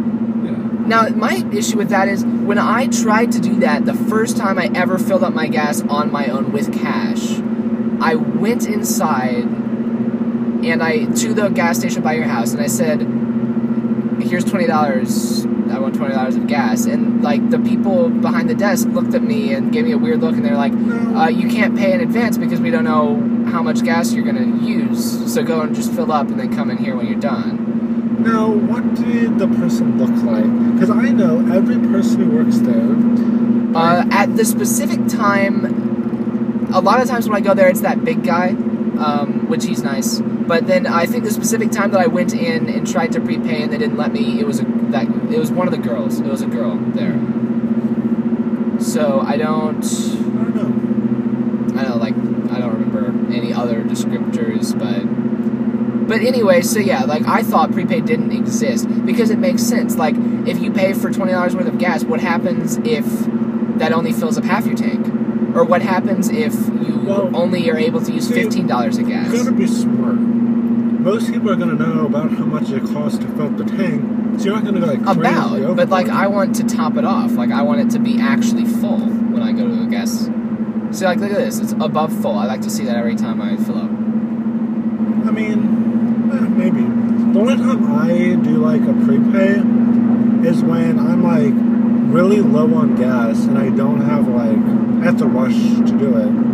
Now, 0.86 1.08
my 1.10 1.36
issue 1.54 1.78
with 1.78 1.90
that 1.90 2.10
is 2.10 2.26
when 2.26 2.58
I 2.58 2.88
tried 2.88 3.32
to 3.34 3.40
do 3.40 3.56
that 3.62 3.86
the 3.86 3.94
first 3.94 4.36
time 4.36 4.60
I 4.60 4.70
ever 4.76 4.98
filled 4.98 5.24
up 5.24 5.34
my 5.34 5.48
gas 5.48 5.82
on 5.82 6.12
my 6.12 6.28
own 6.28 6.52
with 6.52 6.74
cash, 6.74 7.40
I 8.02 8.16
went 8.16 8.68
inside 8.68 9.46
and 10.66 10.84
I 10.84 11.06
to 11.06 11.34
the 11.34 11.50
gas 11.50 11.80
station 11.80 12.02
by 12.04 12.14
your 12.14 12.26
house 12.26 12.52
and 12.52 12.62
I 12.62 12.68
said, 12.68 13.02
"Here's 14.22 14.44
twenty 14.44 14.68
dollars. 14.68 15.46
I 15.72 15.80
want 15.80 15.96
twenty 15.96 16.14
dollars 16.14 16.36
of 16.36 16.48
gas, 16.48 16.86
and 16.86 17.24
like 17.24 17.50
the 17.50 17.60
people 17.60 18.10
behind 18.10 18.50
the 18.50 18.56
desk 18.56 18.88
looked 18.90 19.14
at 19.14 19.24
me 19.24 19.54
and 19.54 19.72
gave 19.72 19.86
me 19.86 19.92
a 19.94 19.98
weird 19.98 20.22
look, 20.22 20.36
and 20.36 20.44
they're 20.44 20.58
like, 20.58 20.74
uh, 21.16 21.30
"You 21.30 21.48
can't 21.50 21.78
pay 21.78 21.94
in 21.94 22.02
advance 22.02 22.38
because 22.38 22.60
we 22.60 22.72
don't 22.72 22.84
know 22.84 23.22
how 23.50 23.64
much 23.64 23.84
gas 23.84 24.14
you're 24.14 24.26
gonna 24.26 24.58
use. 24.62 25.34
So 25.34 25.44
go 25.44 25.62
and 25.62 25.74
just 25.74 25.94
fill 25.94 26.12
up, 26.12 26.28
and 26.28 26.40
then 26.40 26.54
come 26.54 26.70
in 26.70 26.78
here 26.78 26.96
when 26.96 27.08
you're 27.08 27.20
done." 27.20 27.63
Now, 28.20 28.52
what 28.52 28.96
did 28.96 29.40
the 29.40 29.48
person 29.48 29.98
look 29.98 30.24
like? 30.24 30.74
Because 30.74 30.90
I 30.90 31.10
know 31.10 31.40
every 31.54 31.76
person 31.76 32.22
who 32.22 32.38
works 32.38 32.58
there. 32.60 33.76
Uh, 33.76 34.06
at 34.12 34.36
the 34.38 34.46
specific 34.46 35.08
time, 35.08 36.72
a 36.74 36.80
lot 36.80 37.02
of 37.02 37.08
times 37.08 37.28
when 37.28 37.36
I 37.36 37.42
go 37.42 37.54
there, 37.54 37.68
it's 37.68 37.82
that 37.82 38.06
big 38.06 38.24
guy, 38.24 38.50
um, 38.50 39.48
which 39.50 39.66
he's 39.66 39.84
nice. 39.84 40.20
But 40.20 40.68
then 40.68 40.86
I 40.86 41.06
think 41.06 41.24
the 41.24 41.32
specific 41.32 41.72
time 41.72 41.92
that 41.92 42.02
I 42.02 42.08
went 42.08 42.34
in 42.34 42.70
and 42.70 42.88
tried 42.88 43.12
to 43.14 43.20
prepay 43.20 43.64
and 43.64 43.74
they 43.74 43.78
didn't 43.78 43.98
let 43.98 44.12
me, 44.14 44.40
it 44.40 44.46
was 44.46 44.60
a 44.60 44.64
that 44.94 45.08
it 45.32 45.40
was 45.40 45.52
one 45.52 45.68
of 45.68 45.74
the 45.74 45.80
girls. 45.80 46.20
It 46.20 46.28
was 46.28 46.42
a 46.42 46.48
girl 46.48 46.78
there. 46.78 47.20
So 48.80 49.22
I 49.22 49.38
don't, 49.38 49.84
I 49.84 50.44
don't 50.44 50.56
know. 50.56 51.80
I 51.80 51.84
don't 51.84 52.00
like, 52.00 52.16
I 52.54 52.60
don't 52.60 52.74
remember 52.74 53.34
any 53.34 53.52
other 53.54 53.84
descriptors, 53.84 54.78
but. 54.78 55.23
But 56.14 56.22
anyway, 56.22 56.62
so 56.62 56.78
yeah, 56.78 57.06
like 57.06 57.26
I 57.26 57.42
thought 57.42 57.72
prepaid 57.72 58.06
didn't 58.06 58.34
exist 58.34 58.88
because 59.04 59.32
it 59.32 59.40
makes 59.40 59.64
sense. 59.64 59.96
Like 59.96 60.14
if 60.46 60.60
you 60.62 60.72
pay 60.72 60.94
for 60.94 61.12
twenty 61.12 61.32
dollars 61.32 61.56
worth 61.56 61.66
of 61.66 61.80
gas, 61.80 62.04
what 62.04 62.20
happens 62.20 62.78
if 62.86 63.04
that 63.80 63.92
only 63.92 64.14
fills 64.14 64.38
up 64.38 64.44
half 64.44 64.68
your 64.68 64.76
tank? 64.76 65.08
Or 65.56 65.64
what 65.64 65.82
happens 65.82 66.30
if 66.30 66.54
you 66.54 67.02
Well, 67.04 67.36
only 67.36 67.68
are 67.72 67.78
able 67.78 68.00
to 68.00 68.14
use 68.14 68.28
see, 68.28 68.36
fifteen 68.36 68.68
dollars 68.68 69.00
of 69.00 69.08
gas? 69.08 69.32
You 69.32 69.40
gotta 69.40 69.54
be 69.54 69.66
smart. 69.66 70.18
Most 70.18 71.34
people 71.34 71.50
are 71.50 71.56
gonna 71.56 71.74
know 71.74 72.06
about 72.06 72.30
how 72.30 72.46
much 72.46 72.70
it 72.70 72.84
costs 72.94 73.18
to 73.18 73.26
fill 73.30 73.48
up 73.48 73.58
the 73.58 73.66
tank, 73.66 74.40
so 74.40 74.46
you're 74.46 74.54
not 74.54 74.66
gonna 74.66 74.82
go 74.82 74.86
like 74.86 75.00
About, 75.00 75.76
but 75.76 75.90
like. 75.90 76.10
I 76.10 76.28
want 76.28 76.56
to 76.58 76.64
top 76.64 76.96
it 76.96 77.06
off. 77.06 77.32
Like 77.32 77.50
I 77.50 77.64
want 77.64 77.82
it 77.82 77.90
to 77.90 77.98
be 77.98 78.22
actually 78.22 78.66
full 78.66 79.00
when 79.00 79.42
I 79.42 79.52
go 79.52 79.68
to 79.68 79.82
a 79.82 79.88
gas. 79.88 80.30
See, 80.92 81.06
like 81.06 81.18
look 81.18 81.32
at 81.32 81.38
this, 81.38 81.58
it's 81.58 81.72
above 81.72 82.16
full. 82.22 82.38
I 82.38 82.46
like 82.46 82.62
to 82.62 82.70
see 82.70 82.86
that 82.86 82.98
every 82.98 83.16
time 83.16 83.42
I 83.42 83.58
fill 83.58 83.80
up. 83.80 83.90
I 85.28 85.32
mean. 85.32 85.73
The 87.34 87.40
only 87.40 87.58
time 87.58 87.92
I 87.92 88.36
do 88.44 88.58
like 88.58 88.82
a 88.82 88.94
prepay 89.06 89.58
is 90.48 90.62
when 90.62 91.00
I'm 91.00 91.24
like 91.24 91.54
really 92.14 92.42
low 92.42 92.72
on 92.76 92.96
gas 92.96 93.46
and 93.46 93.58
I 93.58 93.70
don't 93.70 94.02
have 94.02 94.28
like 94.28 94.56
I 95.02 95.06
have 95.06 95.18
to 95.18 95.26
rush 95.26 95.56
to 95.56 95.98
do 95.98 96.16
it. 96.16 96.54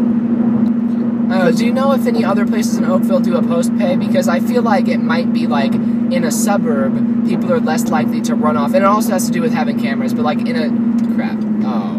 Uh, 1.33 1.51
do 1.51 1.65
you 1.65 1.73
know 1.73 1.91
if 1.91 2.07
any 2.07 2.23
other 2.23 2.45
places 2.47 2.77
in 2.77 2.85
Oakville 2.85 3.19
do 3.19 3.35
a 3.35 3.41
post 3.41 3.77
pay? 3.77 3.97
Because 3.97 4.29
I 4.29 4.39
feel 4.39 4.61
like 4.61 4.87
it 4.87 4.99
might 4.99 5.33
be 5.33 5.47
like 5.47 5.73
in 5.73 6.23
a 6.23 6.31
suburb, 6.31 7.27
people 7.27 7.51
are 7.51 7.59
less 7.59 7.89
likely 7.89 8.21
to 8.21 8.33
run 8.33 8.55
off, 8.55 8.67
and 8.67 8.77
it 8.77 8.85
also 8.85 9.11
has 9.11 9.25
to 9.25 9.33
do 9.33 9.41
with 9.41 9.51
having 9.51 9.79
cameras. 9.79 10.13
But 10.13 10.23
like 10.23 10.39
in 10.39 10.55
a 10.55 11.13
crap, 11.13 11.37
oh, 11.65 11.97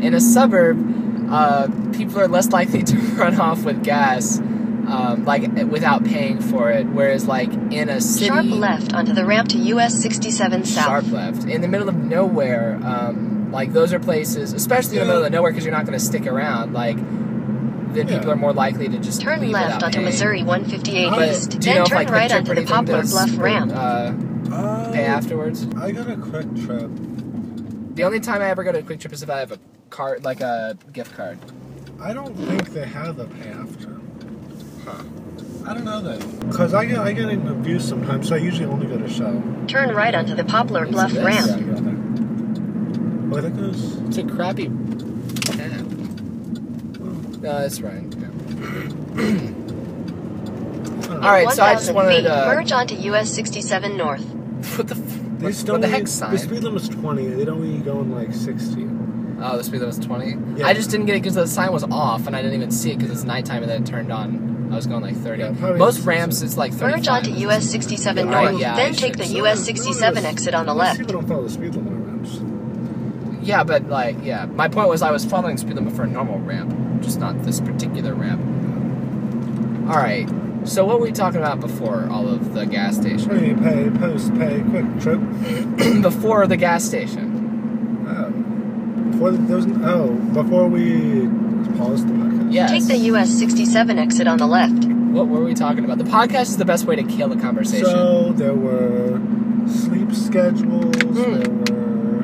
in 0.00 0.14
a 0.14 0.20
suburb, 0.20 0.78
uh, 1.28 1.66
people 1.92 2.20
are 2.20 2.28
less 2.28 2.50
likely 2.50 2.82
to 2.90 2.96
run 3.16 3.40
off 3.40 3.64
with 3.64 3.82
gas, 3.82 4.38
um, 4.88 5.24
like 5.24 5.42
without 5.70 6.04
paying 6.04 6.40
for 6.40 6.70
it. 6.70 6.86
Whereas 6.86 7.26
like 7.26 7.52
in 7.72 7.88
a 7.88 8.00
city, 8.00 8.26
Sharp 8.26 8.46
left 8.46 8.94
onto 8.94 9.12
the 9.12 9.24
ramp 9.24 9.48
to 9.50 9.58
US 9.58 10.00
67 10.00 10.64
South. 10.64 10.84
sharp 10.84 11.10
left 11.10 11.44
in 11.44 11.60
the 11.60 11.68
middle 11.68 11.88
of 11.88 11.96
nowhere. 11.96 12.78
Um, 12.82 13.50
like 13.52 13.72
those 13.72 13.92
are 13.92 13.98
places, 14.00 14.52
especially 14.52 14.98
in 14.98 15.00
the 15.00 15.06
middle 15.06 15.24
of 15.24 15.32
nowhere, 15.32 15.50
because 15.52 15.64
you're 15.64 15.74
not 15.74 15.86
going 15.86 15.98
to 15.98 16.04
stick 16.04 16.26
around. 16.26 16.72
Like 16.72 16.96
then 17.94 18.08
people 18.08 18.30
are 18.30 18.36
more 18.36 18.52
likely 18.52 18.88
to 18.88 18.98
just 18.98 19.22
Turn 19.22 19.40
leave 19.40 19.52
left 19.52 19.82
onto 19.82 19.96
paying. 19.96 20.04
Missouri 20.06 20.42
158 20.42 21.10
But 21.10 21.28
East, 21.30 21.60
then 21.62 21.76
know 21.76 21.82
if 21.82 21.88
turn 21.88 21.96
like 21.98 22.10
right 22.10 22.30
onto 22.32 22.44
Trip 22.46 22.58
or 22.58 22.60
the 22.60 22.66
Poplar 22.66 23.00
does, 23.00 23.12
Bluff 23.12 23.38
ramp. 23.38 23.72
Uh, 23.74 24.12
Uh, 24.52 24.92
pay 24.92 25.04
afterwards. 25.04 25.66
I 25.76 25.90
got 25.92 26.08
a 26.08 26.16
quick 26.16 26.46
trip. 26.64 26.90
The 27.94 28.04
only 28.04 28.20
time 28.20 28.42
I 28.42 28.50
ever 28.50 28.62
go 28.62 28.70
to 28.72 28.82
QuikTrip 28.82 29.12
is 29.12 29.22
if 29.22 29.30
I 29.30 29.38
have 29.40 29.50
a 29.52 29.58
card, 29.90 30.22
like 30.24 30.40
a 30.40 30.76
gift 30.92 31.16
card. 31.16 31.38
I 32.00 32.12
don't 32.12 32.34
think 32.36 32.72
they 32.74 32.86
have 32.86 33.18
a 33.18 33.24
pay 33.24 33.48
after. 33.48 33.98
Huh. 34.86 35.02
I 35.68 35.74
don't 35.74 35.84
know 35.84 36.00
that. 36.00 36.20
Cause 36.54 36.72
I 36.74 36.84
get 36.84 36.98
I 36.98 37.12
get 37.12 37.28
in 37.28 37.46
abuse 37.48 37.86
sometimes, 37.86 38.28
so 38.28 38.36
I 38.36 38.38
usually 38.38 38.66
only 38.66 38.86
go 38.86 38.96
to 38.98 39.08
Shell. 39.08 39.42
Turn 39.66 39.92
right 39.94 40.14
onto 40.14 40.34
the 40.36 40.44
Poplar 40.44 40.84
Is 40.84 40.90
Bluff 40.92 41.10
this? 41.10 41.16
Yeah, 41.18 41.22
I 41.22 41.58
ramp. 41.58 41.66
go 41.66 41.74
there. 41.80 43.38
Oh, 43.38 43.40
that 43.40 43.56
goes. 43.56 43.96
It's 44.06 44.18
a 44.18 44.22
crappy 44.24 44.66
app. 44.66 45.86
No, 47.42 47.60
that's 47.60 47.80
right. 47.80 48.02
Yeah. 48.16 49.52
All 51.16 51.32
right, 51.32 51.50
so 51.50 51.62
I 51.62 51.74
just 51.74 51.92
wanted 51.92 52.16
feet, 52.16 52.22
to. 52.24 52.46
merge 52.46 52.72
onto 52.72 52.94
US 53.12 53.30
67 53.30 53.96
North. 53.96 54.24
What 54.76 54.88
the? 54.88 54.94
f- 54.94 55.00
They 55.38 55.44
What, 55.46 55.54
still 55.54 55.74
what 55.74 55.80
the 55.82 55.86
need- 55.88 55.92
heck 55.94 56.08
sign? 56.08 56.32
The 56.32 56.38
speed 56.38 56.62
limit 56.62 56.82
limit's 56.82 56.88
20. 56.88 57.26
They 57.26 57.44
don't 57.44 57.62
need 57.62 57.84
you 57.84 57.92
in 58.00 58.14
like 58.14 58.32
60. 58.32 58.86
Oh, 59.40 59.56
the 59.58 59.64
speed 59.64 59.80
limit 59.80 59.96
was 59.96 60.06
20? 60.06 60.36
Yeah. 60.60 60.66
I 60.66 60.72
just 60.74 60.90
didn't 60.90 61.06
get 61.06 61.16
it 61.16 61.22
because 61.22 61.34
the 61.34 61.46
sign 61.46 61.72
was 61.72 61.84
off 61.84 62.26
and 62.26 62.34
I 62.36 62.40
didn't 62.42 62.54
even 62.56 62.70
see 62.70 62.92
it 62.92 62.98
because 62.98 63.10
it's 63.12 63.24
nighttime 63.24 63.62
and 63.62 63.70
then 63.70 63.82
it 63.82 63.86
turned 63.86 64.10
on. 64.12 64.55
I 64.70 64.74
was 64.76 64.86
going 64.86 65.02
like 65.02 65.16
30. 65.16 65.42
Yeah, 65.42 65.50
Most 65.76 66.00
ramps, 66.04 66.42
it's 66.42 66.56
like 66.56 66.72
30. 66.72 66.96
Merge 66.96 67.08
onto 67.08 67.30
US 67.48 67.64
67 67.70 68.26
Yeah, 68.26 68.32
North, 68.32 68.54
I- 68.56 68.58
yeah, 68.58 68.76
then 68.76 68.94
take 68.94 69.16
the 69.16 69.24
So, 69.26 69.44
US 69.46 69.64
67 69.64 70.22
no, 70.22 70.28
exit 70.28 70.54
on 70.54 70.66
the 70.66 70.74
left. 70.74 70.98
people 70.98 71.14
don't 71.14 71.28
follow 71.28 71.44
the 71.44 71.50
speed 71.50 71.74
limit 71.74 71.92
on 71.92 72.04
ramps. 72.04 72.40
Yeah, 73.46 73.62
but 73.64 73.88
like, 73.88 74.16
yeah. 74.24 74.46
My 74.46 74.68
point 74.68 74.88
was 74.88 75.02
I 75.02 75.10
was 75.12 75.24
following 75.24 75.56
speed 75.56 75.74
limit 75.74 75.94
for 75.94 76.02
a 76.02 76.08
normal 76.08 76.40
ramp, 76.40 76.74
just 77.02 77.20
not 77.20 77.42
this 77.44 77.60
particular 77.60 78.12
ramp. 78.14 78.40
All 79.88 79.96
right. 79.96 80.28
So 80.64 80.84
what 80.84 80.98
were 80.98 81.06
we 81.06 81.12
talking 81.12 81.38
about 81.40 81.60
before 81.60 82.08
all 82.10 82.26
of 82.28 82.52
the 82.54 82.66
gas 82.66 82.96
station? 82.96 83.28
Pay, 83.30 83.54
pay, 83.54 83.90
post, 83.98 84.34
pay, 84.34 84.62
quick 84.68 84.84
trip. 85.00 85.20
before 86.02 86.48
the 86.48 86.56
gas 86.56 86.82
station. 86.84 88.04
Oh. 88.08 88.30
Before 89.12 89.30
the, 89.30 89.38
there 89.38 89.56
was, 89.56 89.66
oh, 89.84 90.12
before 90.34 90.66
we 90.66 91.28
paused 91.76 92.08
the 92.08 92.12
podcast. 92.12 92.52
Yes. 92.52 92.70
Take 92.70 92.84
the 92.86 92.96
US 93.12 93.30
67 93.30 93.98
exit 93.98 94.26
on 94.26 94.38
the 94.38 94.46
left. 94.46 94.84
What 94.86 95.28
were 95.28 95.42
we 95.44 95.54
talking 95.54 95.84
about? 95.84 95.98
The 95.98 96.04
podcast 96.04 96.42
is 96.42 96.56
the 96.56 96.64
best 96.64 96.84
way 96.84 96.96
to 96.96 97.02
kill 97.02 97.32
a 97.32 97.36
conversation. 97.40 97.86
So 97.86 98.32
there 98.32 98.54
were 98.54 99.20
sleep 99.68 100.12
schedules. 100.14 100.94
Hmm. 100.96 101.40
There 101.40 101.50
were. 101.50 102.20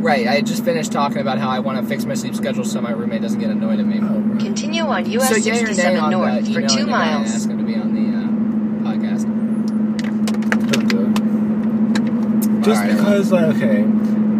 right. 0.00 0.26
I 0.28 0.40
just 0.42 0.64
finished 0.64 0.92
talking 0.92 1.18
about 1.18 1.38
how 1.38 1.48
I 1.50 1.58
want 1.60 1.80
to 1.80 1.86
fix 1.86 2.04
my 2.04 2.14
sleep 2.14 2.34
schedule 2.34 2.64
so 2.64 2.80
my 2.80 2.90
roommate 2.92 3.22
doesn't 3.22 3.40
get 3.40 3.50
annoyed 3.50 3.80
at 3.80 3.86
me. 3.86 3.98
Oh, 4.02 4.18
right. 4.20 4.40
Continue 4.40 4.82
on 4.82 5.08
US 5.10 5.28
so 5.28 5.36
yay 5.36 5.54
67 5.58 5.98
on 6.00 6.10
North 6.10 6.44
the 6.44 6.52
for 6.52 6.60
emailing 6.60 6.76
two 6.76 6.84
the 6.84 6.90
guy 6.90 7.06
and 7.06 7.18
miles. 7.22 7.34
ask 7.34 7.48
him 7.48 7.58
to 7.58 7.64
be 7.64 7.74
on 7.74 7.94
the 7.94 8.06
uh, 8.18 8.92
podcast. 8.92 9.24
Don't 10.72 10.88
do 10.88 11.06
it. 11.06 11.12
Just 12.64 12.80
All 12.80 12.86
right. 12.88 12.96
because, 12.96 13.32
like, 13.32 13.56
okay, 13.56 13.84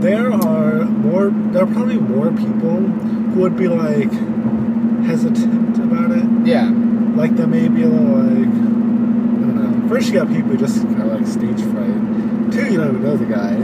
there 0.01 0.33
are 0.33 0.85
more. 0.85 1.31
There 1.31 1.63
are 1.65 1.67
probably 1.67 1.97
more 1.99 2.31
people 2.31 2.77
who 2.81 3.12
would 3.35 3.57
be 3.57 3.69
like 3.69 4.13
hesitant 5.07 5.79
about 5.79 6.11
it. 6.13 6.25
Yeah. 6.47 6.71
Like 7.15 7.37
they 7.37 7.47
may 7.47 7.69
be 7.69 7.83
a 7.83 7.89
little 7.89 8.17
like. 8.19 8.49
I 8.49 9.45
don't 9.45 9.83
know. 9.83 9.89
First, 9.89 10.09
you 10.09 10.15
got 10.15 10.29
people 10.29 10.51
who 10.51 10.57
just 10.57 10.83
kind 10.83 11.03
of 11.03 11.09
like 11.09 11.27
stage 11.27 11.61
fright. 11.73 12.53
Two, 12.53 12.73
you 12.73 12.79
don't 12.79 12.89
even 12.89 13.03
know 13.03 13.17
the 13.17 13.27
guy. 13.27 13.57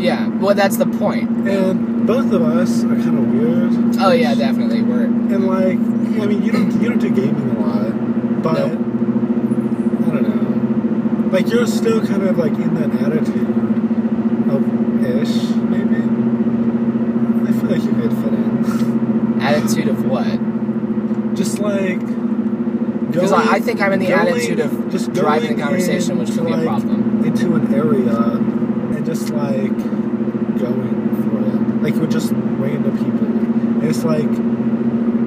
Yeah. 0.00 0.28
Well, 0.28 0.54
that's 0.54 0.76
the 0.76 0.86
point. 0.86 1.28
And 1.48 2.06
both 2.06 2.32
of 2.32 2.42
us 2.42 2.84
are 2.84 2.96
kind 2.96 3.18
of 3.18 3.26
weird. 3.28 3.96
Oh 4.00 4.12
yeah, 4.12 4.34
definitely. 4.34 4.82
We're 4.82 5.04
And 5.04 5.46
like, 5.46 5.78
I 5.78 6.26
mean, 6.26 6.42
you 6.42 6.52
don't 6.52 6.70
you 6.80 6.88
don't 6.88 6.98
do 6.98 7.10
gaming 7.10 7.50
a 7.56 7.60
lot, 7.60 8.42
but 8.42 8.58
Nope. 8.58 8.72
I 10.06 10.10
don't 10.14 10.22
know. 10.22 11.30
Like 11.30 11.48
you're 11.50 11.66
still 11.66 12.04
kind 12.06 12.22
of 12.22 12.38
like 12.38 12.52
in 12.52 12.74
that 12.74 12.90
attitude 13.02 13.48
of 14.50 14.62
ish, 15.04 15.50
maybe. 15.70 16.00
I 17.48 17.52
feel 17.52 17.70
like 17.70 17.82
you 17.82 17.92
could 17.92 18.12
fit 18.12 18.32
in. 18.32 19.40
Attitude 19.60 19.88
of 19.88 20.04
what? 20.06 21.34
Just 21.36 21.58
like. 21.58 21.98
Because 23.10 23.32
I, 23.32 23.54
I 23.54 23.60
think 23.60 23.80
I'm 23.80 23.92
in 23.92 24.00
the 24.00 24.06
going- 24.06 24.28
attitude 24.28 24.60
of 24.60 24.90
just 24.90 25.12
driving 25.12 25.56
the 25.56 25.62
conversation, 25.62 26.18
which 26.18 26.30
could 26.30 26.46
be 26.46 26.52
a 26.52 26.62
problem. 26.62 27.24
Into 27.24 27.54
an 27.54 27.74
area 27.74 28.16
and 28.16 29.04
just 29.04 29.30
like 29.30 29.76
going 30.58 31.22
for 31.22 31.40
it, 31.40 31.82
like 31.82 31.94
with 31.94 32.10
just 32.10 32.32
random 32.32 32.96
people. 32.96 33.26
And 33.26 33.84
it's 33.84 34.04
like 34.04 34.30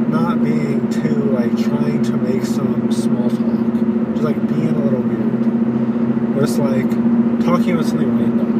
not 0.09 0.43
being 0.43 0.89
too 0.89 1.15
like 1.31 1.51
trying 1.61 2.01
to 2.03 2.17
make 2.17 2.43
some 2.45 2.91
small 2.91 3.29
talk, 3.29 3.73
just 4.13 4.23
like 4.23 4.47
being 4.47 4.69
a 4.69 4.79
little 4.79 5.01
weird. 5.01 6.35
Where 6.35 6.43
it's 6.45 6.57
like 6.57 6.89
talking 7.45 7.71
about 7.71 7.85
something 7.85 8.17
random. 8.17 8.53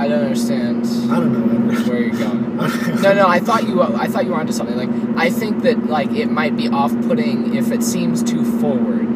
I 0.00 0.08
don't 0.08 0.22
understand 0.24 0.84
I 1.10 1.20
don't 1.20 1.32
know. 1.32 1.44
Edward. 1.72 1.88
where 1.88 2.00
you're 2.00 2.10
going. 2.18 2.42
No, 3.24 3.30
I 3.30 3.38
thought 3.40 3.66
you. 3.66 3.80
I 3.80 4.06
thought 4.06 4.26
you 4.26 4.32
were 4.32 4.36
onto 4.36 4.52
something. 4.52 4.76
Like, 4.76 4.90
I 5.16 5.30
think 5.30 5.62
that 5.62 5.86
like 5.86 6.10
it 6.12 6.30
might 6.30 6.58
be 6.58 6.68
off-putting 6.68 7.54
if 7.54 7.72
it 7.72 7.82
seems 7.82 8.22
too 8.22 8.44
forward. 8.60 9.08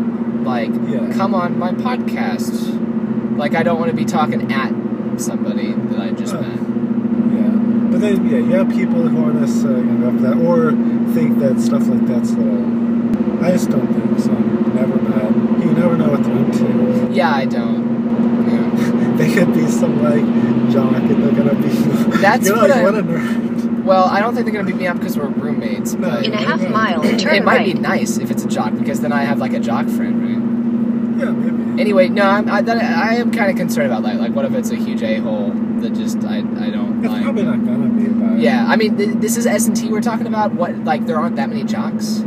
Like, 0.46 0.70
Yeah. 0.88 1.12
come 1.12 1.34
on 1.34 1.58
my 1.58 1.72
podcast. 1.72 2.50
Like, 3.36 3.54
I 3.54 3.62
don't 3.62 3.78
want 3.78 3.90
to 3.90 3.96
be 3.96 4.06
talking 4.06 4.50
at 4.50 4.72
somebody 5.20 5.74
that 5.90 6.00
I 6.00 6.10
just 6.12 6.34
Oh. 6.34 6.40
met. 6.40 6.58
Yeah, 7.36 7.50
but 7.90 8.00
then 8.00 8.26
yeah, 8.30 8.38
you 8.38 8.52
have 8.52 8.70
people 8.70 9.06
who 9.08 9.22
aren't 9.22 9.40
necessarily 9.42 9.82
uh, 9.82 9.84
gonna 9.92 10.10
go 10.10 10.16
for 10.16 10.22
that, 10.22 10.36
or 10.48 10.72
think 11.12 11.38
that 11.40 11.60
stuff 11.60 11.86
like 11.86 12.06
that's 12.06 12.30
little. 12.32 12.64
I 13.44 13.50
just 13.52 13.68
don't 13.68 13.88
think 13.92 14.18
so. 14.20 14.32
Never 14.32 14.96
met. 15.02 15.32
You 15.66 15.70
never 15.72 15.96
know 15.98 16.08
what 16.12 16.24
they're 16.24 16.34
into. 16.34 17.12
Yeah, 17.12 17.34
I 17.34 17.44
don't. 17.44 17.84
Yeah. 18.48 19.16
they 19.18 19.34
could 19.34 19.52
be 19.52 19.66
some 19.66 20.02
like 20.02 20.24
jock, 20.72 20.96
and 20.96 21.22
they're 21.22 21.32
gonna 21.44 21.54
be. 21.60 21.68
That's 22.22 22.46
you're 22.48 22.56
what 22.56 22.70
like, 22.70 22.78
I- 22.78 22.84
what 22.84 22.94
a 22.94 23.02
nerd. 23.02 23.47
Well, 23.88 24.04
I 24.04 24.20
don't 24.20 24.34
think 24.34 24.44
they're 24.46 24.54
gonna 24.54 24.66
beat 24.66 24.76
me 24.76 24.86
up 24.86 24.98
because 24.98 25.16
we're 25.16 25.26
roommates. 25.28 25.94
But 25.94 26.26
In 26.26 26.34
a 26.34 26.36
half 26.36 26.60
mile, 26.68 27.02
it 27.04 27.18
turn 27.18 27.44
might 27.44 27.56
right. 27.58 27.74
be 27.74 27.80
nice 27.80 28.18
if 28.18 28.30
it's 28.30 28.44
a 28.44 28.48
jock 28.48 28.74
because 28.78 29.00
then 29.00 29.12
I 29.12 29.22
have 29.24 29.38
like 29.38 29.54
a 29.54 29.60
jock 29.60 29.86
friend, 29.88 30.22
right? 30.22 31.24
Yeah, 31.24 31.30
maybe. 31.32 31.80
Anyway, 31.80 32.08
no, 32.08 32.22
I'm, 32.24 32.48
I, 32.50 32.60
that, 32.62 32.76
I 32.76 33.14
am 33.14 33.30
kind 33.32 33.50
of 33.50 33.56
concerned 33.56 33.86
about 33.90 34.02
that. 34.02 34.16
Like, 34.20 34.32
what 34.34 34.44
if 34.44 34.52
it's 34.54 34.70
a 34.70 34.76
huge 34.76 35.02
a 35.02 35.16
hole 35.20 35.50
that 35.80 35.94
just 35.94 36.18
I, 36.24 36.38
I 36.38 36.70
don't 36.70 37.02
It's 37.04 37.12
like? 37.12 37.22
probably 37.22 37.44
not 37.44 37.64
gonna 37.64 37.88
be 37.88 38.06
about. 38.06 38.38
Yeah, 38.38 38.66
I 38.68 38.76
mean, 38.76 38.96
th- 38.98 39.16
this 39.16 39.36
is 39.36 39.46
S 39.46 39.66
and 39.66 39.76
T 39.76 39.88
we're 39.88 40.00
talking 40.02 40.26
about. 40.26 40.52
What 40.52 40.76
like 40.84 41.06
there 41.06 41.18
aren't 41.18 41.36
that 41.36 41.48
many 41.48 41.64
jocks, 41.64 42.22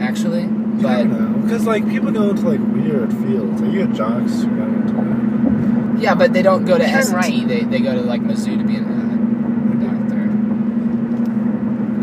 actually. 0.00 0.44
I 0.44 0.46
But 0.82 1.04
don't 1.04 1.42
because 1.42 1.66
like 1.66 1.88
people 1.88 2.10
go 2.12 2.30
into 2.30 2.48
like 2.48 2.60
weird 2.72 3.12
fields. 3.12 3.60
Like 3.60 3.72
you 3.72 3.86
get 3.86 3.94
jocks 3.96 4.42
who 4.42 4.48
go 4.56 4.62
into 4.62 4.94
like. 4.94 6.00
yeah, 6.02 6.14
but 6.14 6.32
they 6.32 6.42
don't 6.42 6.64
go 6.64 6.78
to 6.78 6.84
S 6.84 7.10
and 7.10 7.24
T. 7.24 7.44
They 7.44 7.62
they 7.64 7.80
go 7.80 7.94
to 7.94 8.02
like 8.02 8.22
Mizzou 8.22 8.56
to 8.58 8.64
be 8.64 8.76
a 8.76 8.80
uh, 8.80 9.88
doctor. 9.88 10.30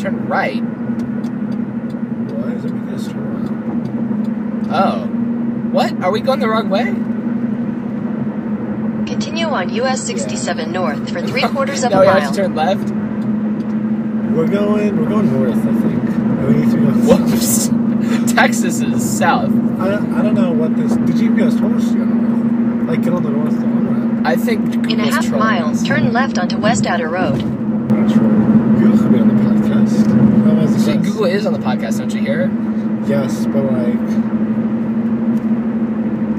Turn 0.01 0.27
right. 0.27 0.61
Why 2.33 2.53
is 2.53 2.65
it 2.65 2.73
making 2.73 2.89
us 2.95 3.07
turn? 3.07 4.67
Oh, 4.71 5.05
what? 5.71 5.93
Are 6.03 6.11
we 6.11 6.21
going 6.21 6.39
the 6.39 6.49
wrong 6.49 6.71
way? 6.71 6.85
Continue 9.05 9.45
on 9.45 9.69
US 9.69 10.01
67 10.01 10.71
north 10.71 11.11
for 11.11 11.21
three 11.27 11.43
quarters 11.43 11.83
of 11.83 11.91
no, 11.91 11.97
a 11.97 11.99
oh, 11.99 12.01
we 12.01 12.07
have 12.07 12.23
mile. 12.23 12.31
to 12.31 12.37
turn 12.41 12.55
left. 12.55 12.89
We're 14.35 14.47
going. 14.47 14.97
We're 14.97 15.09
going 15.09 15.31
north, 15.31 15.57
I 15.57 15.73
think. 15.81 16.03
And 16.03 16.47
we 16.47 16.53
need 16.65 16.71
to 16.71 16.77
go. 16.77 16.87
Whoops. 17.17 17.69
Texas 18.33 18.81
is 18.81 19.19
south. 19.19 19.51
I, 19.79 19.97
I 19.97 20.21
don't 20.23 20.33
know 20.33 20.51
what 20.51 20.75
this. 20.75 20.93
The 20.93 21.13
GPS 21.13 21.59
told 21.59 21.75
us 21.75 21.91
to 21.91 21.97
go 21.97 22.05
north. 22.05 22.87
Like 22.89 23.03
get 23.03 23.13
on 23.13 23.21
the 23.21 23.29
north 23.29 23.53
on 23.53 24.25
I 24.25 24.35
think 24.35 24.89
In 24.89 24.99
a 24.99 25.11
half 25.11 25.29
mile, 25.29 25.75
turn 25.75 26.11
left 26.11 26.39
onto 26.39 26.57
West 26.57 26.87
Outer 26.87 27.09
Road. 27.09 27.43
ramp. 27.43 27.91
Not 27.91 28.11
sure. 28.11 28.21
Google 28.79 28.97
could 28.97 29.13
be 29.13 29.19
on 29.19 29.27
the 29.27 29.60
podcast. 29.93 30.43
That 30.45 30.55
was 30.55 30.73
the 30.73 30.79
See, 30.79 30.93
best. 30.97 31.05
Google 31.05 31.25
is 31.25 31.45
on 31.45 31.53
the 31.53 31.59
podcast, 31.59 31.97
don't 31.99 32.13
you 32.13 32.21
hear? 32.21 32.41
it? 32.41 32.51
Yes, 33.09 33.45
but 33.47 33.63
like. 33.63 33.99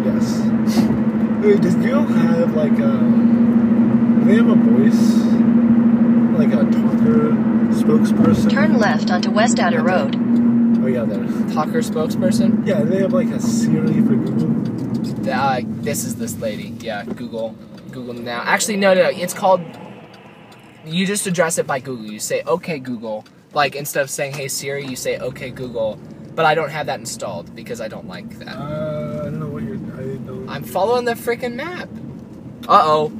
Yes. 0.05 0.41
Wait, 1.45 1.61
does 1.61 1.75
Google 1.77 2.05
have 2.05 2.55
like 2.55 2.73
a? 2.73 2.99
Do 2.99 4.25
they 4.25 4.37
have 4.37 4.49
a 4.49 4.55
voice? 4.55 5.23
Like 6.39 6.53
a 6.53 6.65
talker 6.71 7.33
spokesperson? 7.73 8.51
Turn 8.51 8.79
left 8.79 9.11
onto 9.11 9.31
West 9.31 9.59
Outer 9.59 9.83
Road. 9.83 10.17
Oh 10.83 10.87
yeah, 10.87 11.05
there. 11.05 11.25
Talker 11.53 11.81
spokesperson. 11.81 12.67
Yeah, 12.67 12.83
they 12.83 13.01
have 13.01 13.13
like 13.13 13.29
a 13.29 13.41
Siri 13.41 13.95
for 14.03 14.17
Google. 14.17 15.31
Uh, 15.31 15.61
this 15.65 16.05
is 16.05 16.17
this 16.17 16.37
lady. 16.39 16.75
Yeah, 16.81 17.05
Google. 17.05 17.55
Google 17.93 18.15
now. 18.15 18.43
Actually, 18.45 18.77
no, 18.79 18.95
no, 18.95 19.03
no. 19.03 19.09
It's 19.11 19.35
called. 19.35 19.61
You 20.85 21.07
just 21.07 21.27
address 21.29 21.59
it 21.59 21.67
by 21.67 21.79
Google. 21.79 22.07
You 22.07 22.19
say, 22.19 22.43
"Okay, 22.47 22.79
Google." 22.81 23.25
Like 23.55 23.77
instead 23.77 24.03
of 24.03 24.11
saying, 24.11 24.35
"Hey 24.35 24.49
Siri," 24.49 24.87
you 24.87 24.97
say, 24.97 25.19
"Okay, 25.19 25.51
Google." 25.51 25.99
But 26.35 26.47
I 26.47 26.55
don't 26.55 26.71
have 26.71 26.87
that 26.87 26.99
installed 26.99 27.55
because 27.55 27.81
I 27.81 27.89
don't 27.89 28.09
like 28.09 28.39
that. 28.39 28.57
Uh, 28.57 29.21
I 29.21 29.25
don't 29.25 29.41
know 29.41 29.49
what 29.49 29.63
you're. 29.63 29.77
I 29.77 30.17
don't. 30.17 30.49
I'm 30.49 30.65
following 30.65 31.05
the 31.05 31.13
freaking 31.13 31.55
map. 31.55 31.89
Uh 32.67 32.81
oh. 32.85 33.13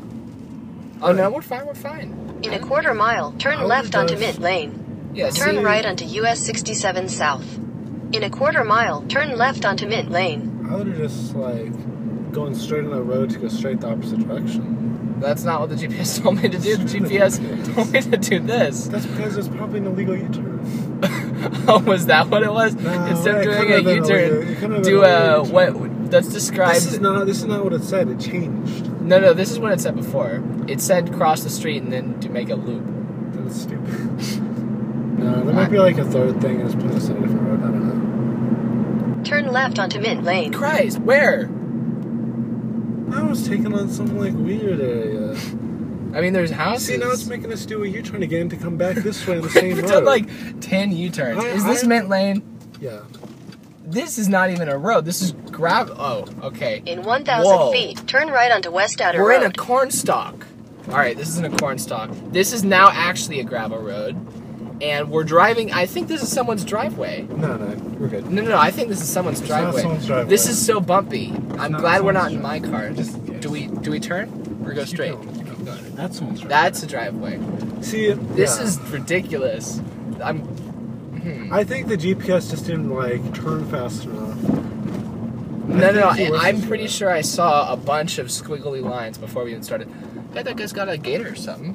Oh 1.03 1.13
no, 1.13 1.31
we're 1.31 1.43
fine. 1.43 1.67
We're 1.67 1.75
fine. 1.75 2.41
In 2.43 2.55
a 2.55 2.59
quarter 2.59 2.95
mile, 2.95 3.33
turn 3.33 3.63
left 3.65 3.95
onto 3.95 4.15
does- 4.15 4.21
Mint 4.21 4.39
Lane. 4.41 5.11
Yeah. 5.15 5.31
Turn 5.31 5.57
see? 5.57 5.63
right 5.63 5.85
onto 5.85 6.07
US 6.07 6.41
67 6.41 7.09
south. 7.09 7.59
In 8.13 8.23
a 8.23 8.31
quarter 8.31 8.65
mile, 8.65 9.03
turn 9.03 9.37
left 9.37 9.65
onto 9.65 9.87
Mint 9.87 10.11
Lane. 10.11 10.67
I 10.71 10.77
would 10.77 10.87
have 10.87 10.97
just 10.97 11.35
like 11.35 11.73
going 12.33 12.55
straight 12.55 12.85
on 12.85 12.91
the 12.91 13.03
road 13.03 13.31
to 13.31 13.39
go 13.39 13.49
straight 13.49 13.81
the 13.81 13.89
opposite 13.89 14.27
direction. 14.27 14.82
That's 15.23 15.45
not 15.45 15.61
what 15.61 15.71
the 15.71 15.77
GPS 15.77 16.21
told 16.23 16.43
me 16.43 16.49
to 16.49 16.59
do. 16.59 16.77
The 16.77 16.99
GPS 16.99 17.75
told 17.75 17.93
me 17.93 18.01
to 18.03 18.17
do 18.17 18.41
this. 18.41 18.89
That's 18.89 19.07
because 19.07 19.37
it's 19.37 19.49
probably 19.49 19.79
an 19.79 19.87
illegal 19.87 20.17
U-turn. 20.17 21.01
oh, 21.69 21.83
was 21.87 22.07
that 22.07 22.29
what 22.29 22.43
it 22.43 22.53
was? 22.53 22.75
No, 22.75 23.05
Instead 23.07 23.37
of 23.39 23.43
doing 23.45 23.57
couldn't 23.57 23.73
a 23.73 23.77
have 23.77 23.85
been 23.85 23.97
U-turn, 23.97 24.25
illegal. 24.25 24.43
It 24.51 24.55
couldn't 24.59 24.73
have 24.77 24.85
do 24.85 25.03
a 25.05 25.43
what? 25.45 26.11
That's 26.11 26.29
described. 26.29 26.77
This 26.77 26.93
is 26.93 27.01
not. 27.01 27.27
This 27.27 27.39
is 27.39 27.45
not 27.47 27.65
what 27.65 27.73
it 27.73 27.83
said. 27.83 28.09
It 28.09 28.21
changed. 28.21 28.91
No, 29.01 29.19
no, 29.19 29.33
this 29.33 29.51
is 29.51 29.59
what 29.59 29.73
it 29.73 29.81
said 29.81 29.97
before. 29.97 30.43
It 30.69 30.81
said 30.81 31.13
cross 31.15 31.43
the 31.43 31.51
street 31.51 31.83
and 31.83 31.93
then 31.93 32.21
to 32.21 32.29
make 32.29 32.51
a 32.51 32.55
loop. 32.55 32.85
That's 33.35 33.63
stupid. 33.63 33.89
no, 35.19 35.43
there 35.45 35.55
might 35.55 35.71
be 35.71 35.79
like 35.79 35.99
a 35.99 36.05
third 36.05 36.41
thing 36.41 36.61
and 36.61 36.67
it's 36.67 36.75
putting 36.75 36.97
us 36.97 37.09
on 37.09 37.17
a 37.17 37.21
different 37.21 37.43
road. 37.43 37.61
I 37.61 37.67
don't 37.69 39.19
know. 39.19 39.25
Turn 39.25 39.51
left 39.51 39.79
onto 39.79 40.01
Mint 40.01 40.23
Lane. 40.25 40.53
Christ, 40.53 40.99
where? 40.99 41.49
I 43.13 43.23
was 43.23 43.47
taking 43.49 43.73
on 43.75 43.89
some 43.89 44.19
like 44.19 44.33
weird 44.35 44.81
area. 44.81 45.33
I 46.15 46.21
mean, 46.21 46.33
there's 46.33 46.51
houses. 46.51 46.87
See, 46.89 46.97
now 46.99 47.11
it's 47.11 47.27
making 47.27 47.53
us 47.53 47.65
do 47.65 47.85
a 47.85 47.87
U-turn 47.89 48.23
again 48.23 48.49
to 48.51 48.57
come 48.57 48.77
back 48.77 48.97
this 48.97 49.27
way 49.27 49.37
on 49.37 49.43
the 49.43 49.51
same 49.61 49.75
We've 49.77 49.83
road. 49.83 49.89
done 49.91 50.05
like 50.05 50.61
ten 50.61 50.93
U-turns. 50.93 51.43
I- 51.43 51.49
is 51.49 51.65
this 51.65 51.85
I- 51.85 51.87
Mint 51.87 52.09
Lane? 52.09 52.43
yeah. 52.81 53.01
This 53.85 54.17
is 54.17 54.29
not 54.29 54.49
even 54.51 54.69
a 54.69 54.79
road. 54.79 55.05
This 55.05 55.21
is 55.21 55.33
grab. 55.33 55.91
Oh, 55.99 56.25
okay. 56.43 56.83
In 56.87 57.03
1,000 57.03 57.45
Whoa. 57.45 57.73
feet, 57.73 58.07
turn 58.07 58.29
right 58.29 58.51
onto 58.51 58.71
West 58.71 59.01
Outer 59.03 59.21
We're 59.23 59.33
in 59.33 59.43
a 59.43 59.47
Road. 59.47 59.59
corn. 59.59 59.91
All 60.09 60.95
right, 60.95 61.15
this 61.17 61.29
isn't 61.29 61.45
a 61.45 61.57
cornstalk. 61.59 62.11
This 62.33 62.53
is 62.55 62.65
now 62.65 62.89
actually 62.91 63.41
a 63.41 63.45
gravel 63.45 63.79
road, 63.79 64.17
and 64.83 65.11
we're 65.11 65.25
driving. 65.25 65.73
I 65.73 65.87
think 65.87 66.09
this 66.09 66.23
is 66.23 66.31
someone's 66.33 66.65
driveway. 66.65 67.23
No, 67.31 67.57
no, 67.57 67.77
we're 67.99 68.09
good. 68.09 68.31
No, 68.31 68.43
no, 68.43 68.51
no. 68.51 68.59
I 68.59 68.71
think 68.71 68.89
this 68.89 69.01
is 69.01 69.09
someone's 69.09 69.41
It's 69.41 69.49
not 69.49 69.61
driveway. 69.63 69.81
someone's 69.83 70.07
driveway. 70.07 70.29
This 70.31 70.49
is 70.49 70.65
so 70.65 70.81
bumpy. 70.81 71.33
I'm 71.59 71.73
glad 71.73 72.03
we're 72.03 72.13
not 72.13 72.31
someone's 72.31 72.37
in 72.37 72.43
my 72.43 72.61
car. 72.61 72.91
Just- 72.91 73.17
yeah, 73.27 73.39
do 73.39 73.51
we 73.51 73.67
do 73.69 73.91
we 73.91 74.01
turn 74.01 74.29
or 74.67 74.73
go 74.73 74.81
Keep 74.83 74.89
straight? 74.89 75.13
going, 75.13 75.35
keep 75.35 75.65
going. 75.65 75.95
That's 75.97 76.19
someone's 76.19 76.41
driveway. 76.41 76.49
That's 76.63 76.83
a 76.83 76.87
driveway. 76.87 77.41
See, 77.83 78.13
This 78.13 78.59
yeah. 78.59 78.65
is 78.65 78.81
ridiculous. 78.91 79.81
I'm. 80.23 80.39
hmm. 80.41 81.53
I 81.53 81.65
think 81.65 81.89
the 81.89 81.97
GPS 81.97 82.51
just 82.51 82.67
didn't 82.67 82.91
like 82.91 83.23
turn 83.35 83.65
fast 83.71 84.05
enough. 84.05 84.43
No, 85.69 85.91
no, 85.91 85.93
no. 85.93 86.07
I, 86.09 86.49
I'm 86.49 86.61
pretty 86.63 86.89
sure 86.89 87.11
I 87.11 87.21
saw 87.23 87.73
a 87.73 87.77
bunch 87.77 88.19
of 88.19 88.27
squiggly 88.27 88.83
lines 88.83 89.17
before 89.17 89.45
we 89.45 89.53
even 89.53 89.63
started. 89.63 89.89
I 90.33 90.37
Hey, 90.39 90.43
that 90.45 90.57
guy's 90.57 90.73
got 90.73 90.89
a 90.89 90.97
gator 90.99 91.29
or 91.29 91.35
something. 91.35 91.75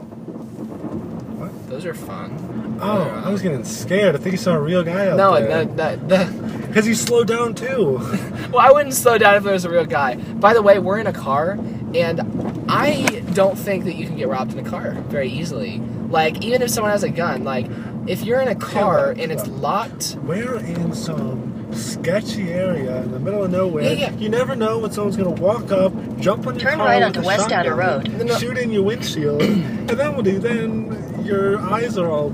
What? 1.67 1.73
Those 1.73 1.85
are 1.85 1.93
fun. 1.93 2.79
Oh, 2.81 3.01
I 3.25 3.29
was 3.29 3.41
getting 3.41 3.63
scared. 3.63 4.15
I 4.15 4.19
think 4.19 4.31
you 4.31 4.37
saw 4.37 4.53
a 4.53 4.59
real 4.59 4.83
guy 4.83 5.07
out 5.09 5.17
No, 5.17 5.33
there. 5.39 5.65
no, 5.65 5.73
that 5.75 6.07
that 6.09 6.67
Because 6.67 6.87
you 6.91 6.95
slowed 6.95 7.27
down 7.27 7.55
too. 7.55 7.99
Well, 8.47 8.65
I 8.65 8.71
wouldn't 8.71 8.93
slow 8.93 9.17
down 9.17 9.35
if 9.35 9.43
there 9.43 9.51
was 9.51 9.65
a 9.65 9.69
real 9.69 9.85
guy. 9.85 10.15
By 10.15 10.53
the 10.53 10.61
way, 10.61 10.79
we're 10.79 10.99
in 10.99 11.07
a 11.07 11.11
car, 11.11 11.59
and 11.93 12.65
I 12.69 13.19
don't 13.33 13.57
think 13.57 13.83
that 13.83 13.95
you 13.95 14.05
can 14.05 14.15
get 14.15 14.29
robbed 14.29 14.53
in 14.53 14.65
a 14.65 14.69
car 14.69 14.91
very 15.09 15.27
easily. 15.29 15.79
Like, 16.07 16.41
even 16.45 16.61
if 16.61 16.69
someone 16.69 16.91
has 16.93 17.03
a 17.03 17.09
gun, 17.09 17.43
like, 17.43 17.67
if 18.07 18.23
you're 18.23 18.39
in 18.39 18.47
a 18.47 18.55
car 18.55 19.09
look, 19.09 19.17
and 19.19 19.33
it's 19.33 19.45
locked, 19.47 20.15
We're 20.23 20.55
in 20.59 20.93
some 20.93 21.73
sketchy 21.73 22.49
area 22.53 23.01
in 23.03 23.11
the 23.11 23.19
middle 23.19 23.43
of 23.43 23.51
nowhere. 23.51 23.83
Yeah, 23.83 23.91
yeah. 23.91 24.11
You 24.13 24.29
never 24.29 24.55
know 24.55 24.79
when 24.79 24.91
someone's 24.91 25.17
gonna 25.17 25.29
walk 25.31 25.69
up, 25.73 25.91
jump 26.17 26.47
on 26.47 26.53
your 26.55 26.69
Turn 26.69 26.77
car 26.77 26.87
right 26.87 27.03
onto 27.03 27.21
West 27.21 27.51
Outer 27.51 27.75
Road. 27.75 28.09
No, 28.13 28.23
no. 28.23 28.37
shoot 28.37 28.57
in 28.57 28.71
your 28.71 28.83
windshield, 28.83 29.41
and 29.41 29.89
then 29.89 30.15
what 30.15 30.23
do 30.23 30.31
you? 30.31 30.39
Then 30.39 30.96
your 31.27 31.59
eyes 31.59 31.97
are 31.97 32.09
all. 32.09 32.33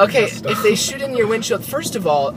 okay, 0.00 0.22
messed 0.22 0.46
if 0.46 0.62
they 0.62 0.74
shoot 0.74 1.02
in 1.02 1.16
your 1.16 1.26
windshield, 1.26 1.64
first 1.64 1.96
of 1.96 2.06
all, 2.06 2.34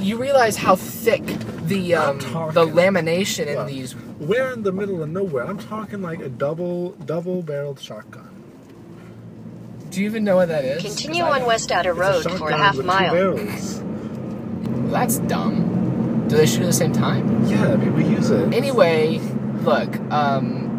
you 0.00 0.16
realize 0.16 0.56
how 0.56 0.76
thick 0.76 1.24
the 1.66 1.94
um, 1.94 2.18
the 2.18 2.64
lamination 2.66 3.46
in 3.46 3.56
Look, 3.56 3.68
these. 3.68 3.94
We're 4.18 4.52
in 4.52 4.62
the 4.62 4.72
middle 4.72 5.02
of 5.02 5.08
nowhere. 5.10 5.44
I'm 5.46 5.58
talking 5.58 6.02
like 6.02 6.20
a 6.20 6.28
double 6.28 6.90
double 6.92 7.42
barreled 7.42 7.80
shotgun. 7.80 8.28
Do 9.90 10.00
you 10.00 10.06
even 10.06 10.24
know 10.24 10.36
what 10.36 10.48
that 10.48 10.64
is? 10.64 10.82
Continue 10.82 11.24
I 11.24 11.30
on 11.32 11.38
don't. 11.40 11.48
West 11.48 11.72
Outer 11.72 11.90
It's 11.90 11.98
a 12.26 12.28
Road 12.28 12.38
for 12.38 12.50
a 12.50 12.56
half 12.56 12.76
with 12.76 12.86
mile. 12.86 13.10
Two 13.10 13.16
barrels. 13.16 13.80
Well, 13.80 14.92
that's 14.92 15.18
dumb. 15.20 16.26
Do 16.28 16.36
they 16.36 16.46
shoot 16.46 16.60
at 16.62 16.66
the 16.66 16.72
same 16.72 16.92
time? 16.92 17.44
Yeah, 17.46 17.74
we 17.74 18.04
use 18.04 18.30
it. 18.30 18.54
Anyway, 18.54 19.18
look, 19.62 19.98
um, 20.12 20.69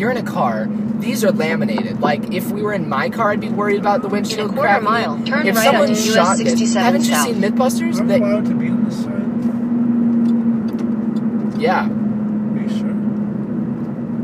you're 0.00 0.10
in 0.10 0.16
a 0.16 0.22
car. 0.22 0.66
These 0.98 1.22
are 1.24 1.30
laminated. 1.30 2.00
Like, 2.00 2.32
if 2.32 2.50
we 2.50 2.62
were 2.62 2.72
in 2.72 2.88
my 2.88 3.10
car, 3.10 3.30
I'd 3.30 3.40
be 3.40 3.48
worried 3.50 3.78
about 3.78 4.00
the 4.02 4.08
windshield 4.08 4.40
In 4.40 4.46
a 4.46 4.48
quarter 4.54 4.80
cracking. 4.80 4.84
mile, 4.84 5.18
turn 5.24 5.46
if 5.46 5.54
right 5.56 5.64
someone 5.64 5.88
onto 5.90 6.00
US 6.00 6.14
shot 6.14 6.38
this, 6.38 6.48
67 6.48 6.82
haven't 6.82 7.04
you 7.04 7.14
south. 7.14 7.26
seen 7.26 7.36
MythBusters? 7.36 8.00
I'm 8.00 8.08
They- 8.08 8.18
allowed 8.18 8.46
to 8.46 8.54
be 8.54 8.68
on 8.68 8.84
this 8.84 8.96
side. 9.04 9.28
yeah. 11.60 11.86
Are 11.88 12.60
you 12.60 12.68
sure? 12.68 12.94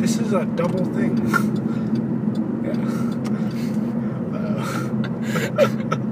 This 0.00 0.18
is 0.18 0.32
a 0.32 0.44
double 0.44 0.84
thing. 0.86 1.16
yeah. 2.64 2.76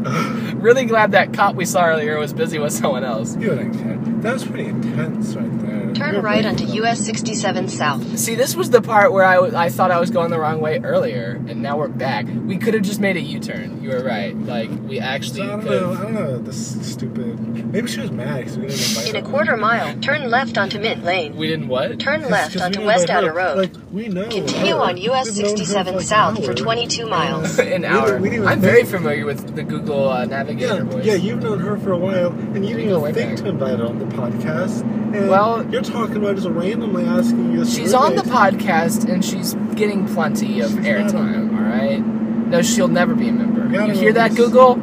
Uh, 0.07 0.53
really 0.57 0.85
glad 0.85 1.13
that 1.13 1.33
cop 1.33 1.55
we 1.55 1.65
saw 1.65 1.85
earlier 1.87 2.19
was 2.19 2.33
busy 2.33 2.59
with 2.59 2.73
someone 2.73 3.05
else. 3.05 3.37
You 3.37 3.51
wouldn't. 3.51 4.23
That 4.23 4.35
was 4.35 4.45
pretty 4.45 4.67
intense 4.67 5.35
right 5.35 5.61
there. 5.61 5.64
Turn 6.13 6.23
right 6.23 6.45
onto. 6.45 6.65
US 6.65 7.01
67 7.01 7.69
South. 7.69 8.19
See, 8.19 8.35
this 8.35 8.57
was 8.57 8.71
the 8.71 8.81
part 8.83 9.13
where 9.13 9.25
I, 9.25 9.39
I 9.65 9.69
thought 9.69 9.91
I 9.91 10.01
was 10.01 10.11
going 10.11 10.31
the 10.31 10.39
wrong 10.39 10.61
way 10.61 10.81
earlier, 10.83 11.41
and 11.49 11.63
now 11.63 11.77
we're 11.79 11.89
back. 11.89 12.27
We 12.27 12.57
could 12.59 12.75
have 12.75 12.83
just 12.83 13.01
made 13.01 13.17
a 13.17 13.21
U-turn. 13.21 13.83
You 13.83 13.91
were 13.91 14.03
right. 14.03 14.37
Like 14.37 14.71
we 14.89 14.99
actually 15.01 15.39
So 15.41 15.45
I 15.45 15.49
don't 15.49 15.63
could. 15.63 15.81
know. 15.83 15.93
I 15.93 16.03
don't 16.03 16.15
know. 16.15 16.39
This 16.39 16.75
is 16.77 16.93
stupid. 16.93 17.39
Maybe 17.73 17.87
she 17.89 18.01
was 18.01 18.11
mad 18.11 18.39
because 18.39 18.57
we 18.59 18.67
didn't 18.67 18.81
invite 18.89 19.09
In 19.09 19.17
a 19.17 19.21
her. 19.21 19.27
quarter 19.31 19.57
mile, 19.57 19.99
turn 20.01 20.31
left 20.31 20.59
onto 20.59 20.79
Mint 20.79 21.05
Lane. 21.05 21.37
We 21.37 21.47
didn't 21.49 21.69
what? 21.69 21.99
Turn 22.01 22.23
It's 22.23 22.31
left 22.31 22.53
'cause 22.53 22.63
we 22.63 22.67
onto 22.67 22.85
West 22.85 23.03
invite 23.09 23.23
her. 23.25 23.31
Outer 23.31 23.37
Road. 23.37 23.59
Like 23.59 23.73
we 23.93 24.09
know. 24.09 24.29
Continue 24.29 24.75
her. 24.77 24.81
on 24.83 24.97
US 24.97 25.27
We've 25.27 25.37
known 25.37 25.45
her 25.53 25.57
67 25.57 25.95
like 25.97 26.05
South 26.05 26.45
for 26.45 26.55
22 26.55 27.07
miles. 27.07 27.59
An 27.59 27.83
We 27.83 27.87
hour. 27.87 28.07
didn't- 28.07 28.23
we 28.23 28.31
didn't 28.31 28.47
I'm 28.49 28.61
very 28.61 28.79
think- 28.85 28.89
familiar 28.97 29.27
with 29.27 29.55
the 29.55 29.63
Google 29.63 30.09
uh, 30.09 30.25
Navigator 30.25 30.77
Yeah, 30.77 30.83
voice. 30.83 31.05
yeah, 31.05 31.15
you've 31.15 31.43
known 31.43 31.61
her 31.61 31.77
for 31.79 31.93
a 31.93 31.99
while, 31.99 32.29
and 32.29 32.65
you 32.67 32.77
didn't 32.77 32.91
go 32.91 33.01
way 33.01 33.11
even 33.11 33.15
think 33.23 33.37
back. 33.37 33.45
to 33.45 33.51
invite 33.51 33.79
her 33.79 33.87
on 33.87 33.99
the 33.99 34.07
podcast. 34.07 34.83
And 35.15 35.29
Well- 35.29 35.65
you're 35.71 35.83
talking 35.83 35.94
about 35.95 36.37
just 36.37 36.49
randomly 36.49 37.05
asking 37.05 37.53
you. 37.53 37.65
She's 37.65 37.95
on 37.95 38.17
the 38.17 38.23
podcast 38.23 39.09
and 39.09 39.25
she's 39.25 39.55
getting 39.75 40.07
plenty 40.07 40.61
of 40.61 40.71
airtime. 40.73 41.57
All 41.57 41.63
right. 41.63 42.05
No, 42.05 42.63
she'll 42.63 42.89
never 42.89 43.15
be 43.15 43.29
a 43.29 43.33
member. 43.33 43.65
You 43.87 43.93
hear 43.93 44.13
that, 44.13 44.31
this- 44.33 44.39
Google? 44.39 44.79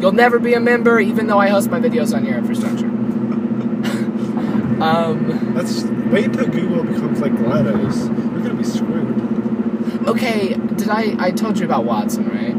You'll 0.00 0.12
never 0.12 0.38
be 0.38 0.54
a 0.54 0.60
member, 0.60 0.98
even 0.98 1.26
though 1.28 1.38
I 1.38 1.48
host 1.48 1.70
my 1.70 1.78
videos 1.80 2.14
on 2.14 2.24
your 2.24 2.36
infrastructure. 2.38 2.86
um. 4.82 5.54
That's 5.54 5.84
wait 6.10 6.26
until 6.26 6.48
Google 6.48 6.82
becomes 6.84 7.20
like 7.20 7.32
GLaDOS. 7.32 8.08
We're 8.32 8.40
gonna 8.40 8.54
be 8.54 8.64
screwed. 8.64 10.08
Okay. 10.08 10.54
Did 10.54 10.88
I? 10.88 11.14
I 11.18 11.30
told 11.30 11.58
you 11.58 11.64
about 11.64 11.84
Watson, 11.84 12.28
right? 12.28 12.56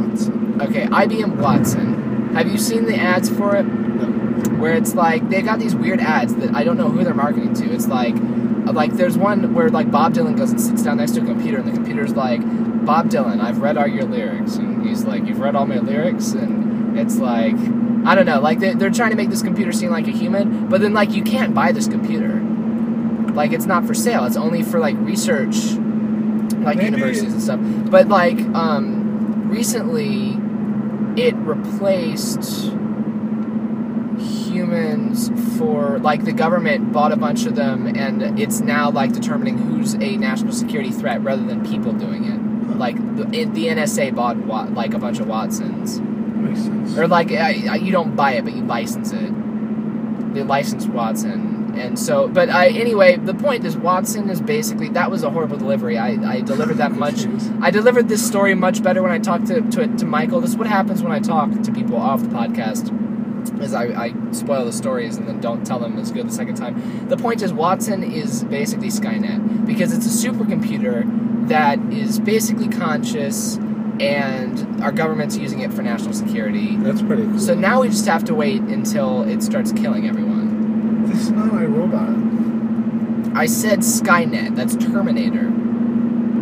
Watson. 0.00 0.60
Okay. 0.62 0.86
IBM 0.86 1.36
Watson. 1.36 2.34
Have 2.34 2.50
you 2.50 2.56
seen 2.58 2.84
the 2.84 2.96
ads 2.96 3.28
for 3.28 3.56
it? 3.56 3.66
Where 4.58 4.74
it's 4.74 4.94
like 4.94 5.28
they've 5.28 5.44
got 5.44 5.58
these 5.58 5.74
weird 5.74 6.00
ads 6.00 6.34
that 6.36 6.54
I 6.54 6.64
don't 6.64 6.76
know 6.76 6.88
who 6.88 7.04
they're 7.04 7.14
marketing 7.14 7.54
to. 7.54 7.72
It's 7.72 7.86
like 7.86 8.14
like 8.72 8.92
there's 8.94 9.16
one 9.18 9.54
where 9.54 9.68
like 9.68 9.90
Bob 9.90 10.14
Dylan 10.14 10.36
goes 10.36 10.50
and 10.50 10.60
sits 10.60 10.82
down 10.82 10.96
next 10.96 11.12
to 11.12 11.22
a 11.22 11.24
computer 11.24 11.58
and 11.58 11.68
the 11.68 11.72
computer's 11.72 12.14
like 12.14 12.40
Bob 12.84 13.08
Dylan, 13.08 13.40
I've 13.40 13.58
read 13.58 13.76
all 13.76 13.86
your 13.86 14.04
lyrics. 14.04 14.56
And 14.56 14.86
he's 14.86 15.04
like 15.04 15.24
you've 15.26 15.40
read 15.40 15.54
all 15.54 15.66
my 15.66 15.78
lyrics? 15.78 16.32
And 16.32 16.98
it's 16.98 17.16
like 17.18 17.54
I 18.06 18.14
don't 18.14 18.26
know 18.26 18.40
like 18.40 18.60
they, 18.60 18.74
they're 18.74 18.90
trying 18.90 19.10
to 19.10 19.16
make 19.16 19.30
this 19.30 19.42
computer 19.42 19.72
seem 19.72 19.90
like 19.90 20.06
a 20.06 20.12
human 20.12 20.68
but 20.68 20.80
then 20.80 20.92
like 20.92 21.10
you 21.12 21.22
can't 21.22 21.54
buy 21.54 21.72
this 21.72 21.88
computer. 21.88 22.40
Like 23.32 23.52
it's 23.52 23.66
not 23.66 23.86
for 23.86 23.94
sale. 23.94 24.24
It's 24.24 24.36
only 24.36 24.62
for 24.62 24.78
like 24.78 24.96
research 24.98 25.56
like 26.64 26.76
Maybe- 26.76 26.84
universities 26.86 27.32
and 27.32 27.42
stuff. 27.42 27.60
But 27.90 28.08
like 28.08 28.38
um 28.54 29.48
recently 29.48 30.38
it 31.20 31.34
replaced 31.36 32.72
humans 34.54 35.30
for 35.58 35.98
like 35.98 36.24
the 36.24 36.32
government 36.32 36.92
bought 36.92 37.12
a 37.12 37.16
bunch 37.16 37.44
of 37.44 37.56
them 37.56 37.86
and 37.86 38.38
it's 38.38 38.60
now 38.60 38.90
like 38.90 39.12
determining 39.12 39.58
who's 39.58 39.94
a 39.94 40.16
national 40.16 40.52
security 40.52 40.90
threat 40.90 41.20
rather 41.22 41.42
than 41.42 41.66
people 41.66 41.92
doing 41.92 42.24
it 42.24 42.76
like 42.76 42.96
the, 43.16 43.24
the 43.24 43.66
nsa 43.66 44.14
bought 44.14 44.36
like 44.72 44.94
a 44.94 44.98
bunch 44.98 45.18
of 45.20 45.26
watsons 45.26 46.00
Makes 46.00 46.62
sense. 46.62 46.98
or 46.98 47.08
like 47.08 47.32
I, 47.32 47.66
I, 47.68 47.76
you 47.76 47.90
don't 47.92 48.14
buy 48.14 48.32
it 48.34 48.44
but 48.44 48.54
you 48.54 48.62
license 48.62 49.12
it 49.12 49.32
they 50.34 50.42
license 50.42 50.86
watson 50.86 51.74
and 51.76 51.98
so 51.98 52.28
but 52.28 52.48
I, 52.48 52.68
anyway 52.68 53.16
the 53.16 53.34
point 53.34 53.64
is 53.64 53.76
watson 53.76 54.30
is 54.30 54.40
basically 54.40 54.88
that 54.90 55.10
was 55.10 55.24
a 55.24 55.30
horrible 55.30 55.56
delivery 55.56 55.98
i, 55.98 56.10
I 56.10 56.40
delivered 56.40 56.76
that 56.78 56.92
much 57.04 57.26
I 57.60 57.70
delivered 57.70 58.08
this 58.08 58.26
story 58.26 58.54
much 58.54 58.82
better 58.82 59.02
when 59.02 59.10
I 59.10 59.18
talked 59.18 59.46
to, 59.46 59.62
to, 59.62 59.86
to 59.96 60.04
Michael. 60.04 60.42
This 60.42 60.50
is 60.50 60.56
what 60.56 60.66
happens 60.66 61.02
when 61.02 61.12
I 61.12 61.18
talk 61.18 61.50
to 61.62 61.72
people 61.72 61.96
off 61.96 62.20
the 62.20 62.28
podcast. 62.28 62.90
Is 63.60 63.74
I, 63.74 64.06
I 64.06 64.32
spoil 64.32 64.64
the 64.64 64.72
stories 64.72 65.16
and 65.16 65.28
then 65.28 65.40
don't 65.40 65.64
tell 65.66 65.78
them 65.78 65.98
it's 65.98 66.10
good 66.10 66.28
the 66.28 66.32
second 66.32 66.56
time. 66.56 67.08
The 67.08 67.16
point 67.16 67.42
is 67.42 67.52
Watson 67.52 68.02
is 68.02 68.44
basically 68.44 68.88
Skynet 68.88 69.66
because 69.66 69.92
it's 69.92 70.06
a 70.06 70.28
supercomputer 70.28 71.48
that 71.48 71.78
is 71.92 72.18
basically 72.18 72.68
conscious 72.68 73.56
and 74.00 74.82
our 74.82 74.92
government's 74.92 75.36
using 75.36 75.60
it 75.60 75.72
for 75.72 75.82
national 75.82 76.14
security. 76.14 76.76
That's 76.76 77.02
pretty 77.02 77.24
cool. 77.24 77.38
So 77.38 77.54
now 77.54 77.82
we 77.82 77.88
just 77.88 78.06
have 78.06 78.24
to 78.24 78.34
wait 78.34 78.60
until 78.62 79.22
it 79.22 79.42
starts 79.42 79.72
killing 79.72 80.08
everyone. 80.08 81.06
this 81.06 81.20
is 81.20 81.30
not 81.30 81.52
iRobot. 81.52 83.36
I 83.36 83.46
said 83.46 83.80
Skynet. 83.80 84.56
That's 84.56 84.76
Terminator. 84.76 85.50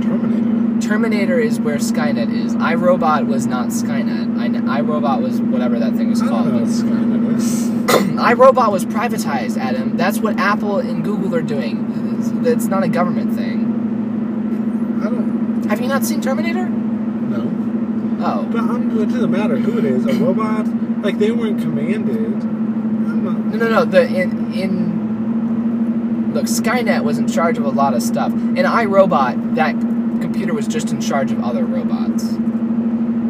Terminator. 0.03 0.62
Terminator 0.83 1.39
is 1.39 1.61
where 1.61 1.77
Skynet 1.77 2.33
is. 2.35 2.55
iRobot 2.55 3.27
was 3.27 3.47
not 3.47 3.69
Skynet. 3.69 4.39
I, 4.39 4.49
iRobot 4.81 5.23
was 5.23 5.41
whatever 5.41 5.79
that 5.79 5.95
thing 5.95 6.11
was 6.11 6.21
I 6.21 6.29
called. 6.29 6.47
don't 6.47 6.57
know 6.57 6.63
what 6.63 6.69
Skynet 6.69 7.37
is. 7.37 7.71
iRobot 8.19 8.73
was 8.73 8.85
privatized, 8.85 9.57
Adam. 9.57 9.97
That's 9.97 10.19
what 10.19 10.39
Apple 10.39 10.79
and 10.79 11.05
Google 11.05 11.35
are 11.35 11.43
doing. 11.43 12.19
It's, 12.19 12.29
it's 12.47 12.67
not 12.67 12.83
a 12.83 12.89
government 12.89 13.35
thing. 13.35 15.01
I 15.01 15.05
don't 15.05 15.65
Have 15.69 15.81
you 15.81 15.89
not 15.89 16.05
seen 16.05 16.21
Terminator? 16.21 16.69
No. 16.69 17.63
Oh. 18.25 18.45
But 18.45 18.61
I'm, 18.61 19.01
it 19.01 19.07
doesn't 19.07 19.31
matter 19.31 19.57
who 19.57 19.79
it 19.79 19.85
is. 19.85 20.05
A 20.07 20.15
robot, 20.15 20.67
like 21.03 21.19
they 21.19 21.31
weren't 21.31 21.61
commanded. 21.61 22.43
I'm 22.43 23.25
not. 23.25 23.39
No, 23.39 23.57
no, 23.57 23.69
no. 23.69 23.85
The 23.85 24.07
in 24.07 24.53
in 24.53 26.33
look, 26.35 26.47
Skynet 26.47 27.03
was 27.05 27.19
in 27.19 27.29
charge 27.29 27.59
of 27.59 27.65
a 27.65 27.71
lot 27.71 27.95
of 27.95 28.03
stuff. 28.03 28.33
In 28.33 28.57
iRobot, 28.57 29.55
that 29.57 29.75
computer 30.23 30.55
was 30.55 30.67
just 30.67 30.91
in 30.91 31.01
charge 31.01 31.31
of 31.33 31.43
other 31.43 31.65
robots. 31.65 32.25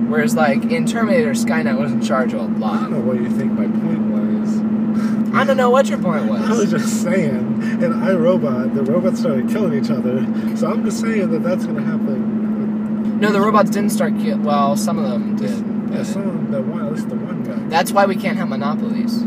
Whereas, 0.08 0.34
like 0.36 0.64
in 0.64 0.86
Terminator, 0.86 1.30
Skynet 1.32 1.78
was 1.78 1.90
in 1.90 2.02
charge 2.02 2.32
of 2.34 2.40
a 2.40 2.58
lot. 2.58 2.74
I 2.78 2.80
don't 2.82 2.92
know 2.92 3.00
what 3.00 3.16
you 3.20 3.30
think 3.30 3.52
my 3.52 3.64
point 3.66 4.00
was. 4.10 5.34
I 5.34 5.44
don't 5.44 5.56
know 5.56 5.70
what 5.70 5.88
your 5.88 5.98
point 5.98 6.26
was. 6.30 6.42
I 6.42 6.52
was 6.52 6.70
just 6.70 7.02
saying, 7.02 7.36
in 7.36 7.92
iRobot, 7.92 8.74
the 8.74 8.82
robots 8.84 9.20
started 9.20 9.48
killing 9.48 9.82
each 9.82 9.90
other. 9.90 10.18
So 10.56 10.70
I'm 10.70 10.84
just 10.84 11.00
saying 11.00 11.30
that 11.30 11.42
that's 11.42 11.64
going 11.64 11.76
to 11.76 11.82
happen. 11.82 13.18
No, 13.20 13.32
the 13.32 13.40
robots 13.40 13.70
didn't 13.70 13.90
start. 13.90 14.14
killing. 14.18 14.42
well, 14.42 14.76
some 14.76 14.98
of 14.98 15.08
them 15.08 15.36
did. 15.36 15.50
Yeah, 15.94 16.02
some 16.02 16.28
of 16.28 16.50
the 16.50 16.60
one, 16.60 16.84
at 16.86 16.92
least 16.92 17.08
the 17.08 17.16
one 17.16 17.42
guy. 17.42 17.54
That's 17.68 17.92
why 17.92 18.04
we 18.04 18.16
can't 18.16 18.36
have 18.36 18.48
monopolies. 18.48 19.22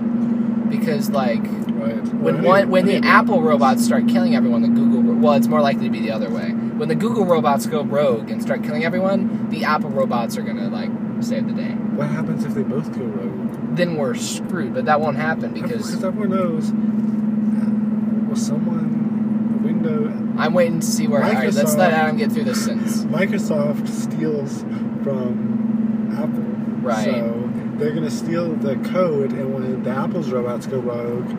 Because 0.70 1.10
like 1.10 1.42
Right. 1.76 1.96
when 2.16 2.42
Well, 2.42 2.44
one 2.44 2.70
when 2.70 2.86
the. 2.86 2.98
Apple 2.98 3.42
robots 3.42 3.84
start 3.86 4.08
killing 4.08 4.36
everyone, 4.36 4.62
the 4.62 4.68
Google 4.68 5.02
well, 5.22 5.34
it's 5.34 5.48
more 5.48 5.62
likely 5.62 5.86
to 5.86 5.90
be 5.90 6.00
the 6.02 6.12
other 6.12 6.30
way. 6.30 6.50
When 6.52 6.88
the 6.90 6.96
Google 6.96 7.26
robots 7.26 7.66
go 7.68 7.84
rogue 7.84 8.30
and 8.30 8.42
start 8.42 8.64
killing 8.64 8.84
everyone, 8.84 9.50
the 9.50 9.64
Apple 9.66 9.90
robots 9.90 10.38
are 10.38 10.42
gonna 10.42 10.70
like 10.70 10.90
save 11.22 11.48
the 11.48 11.54
day. 11.54 11.72
What 11.72 12.10
happens 12.10 12.44
if 12.44 12.54
they 12.54 12.64
both 12.64 12.92
go 12.98 13.06
rogue? 13.06 13.76
Then 13.78 13.96
we're 13.96 14.16
screwed. 14.16 14.74
But 14.74 14.86
that 14.86 15.00
won't 15.00 15.18
happen 15.18 15.54
because 15.54 15.90
Because 15.92 16.04
everyone 16.04 16.30
knows. 16.38 16.72
Uh, 16.72 18.28
will 18.30 18.36
someone, 18.36 19.64
window, 19.64 20.12
I'm 20.38 20.54
waiting 20.54 20.80
to 20.82 20.86
see 20.86 21.08
where. 21.08 21.24
All 21.24 21.32
right, 21.32 21.54
let's 21.54 21.76
let 21.76 21.92
Microsoft- 21.92 21.98
Adam 21.98 22.18
get 22.18 22.32
through 22.32 22.44
this 22.44 22.64
sentence. 22.66 23.04
Microsoft 23.06 23.88
steals 23.88 24.64
from 25.04 26.12
Apple. 26.18 26.44
Right. 26.86 27.06
So 27.06 27.50
they're 27.78 27.94
gonna 27.94 28.12
steal 28.12 28.54
the 28.56 28.76
code, 28.90 29.32
and 29.32 29.54
when 29.54 29.84
the 29.84 29.90
Apple's 29.90 30.30
robots 30.30 30.68
go 30.68 30.80
rogue, 30.80 31.30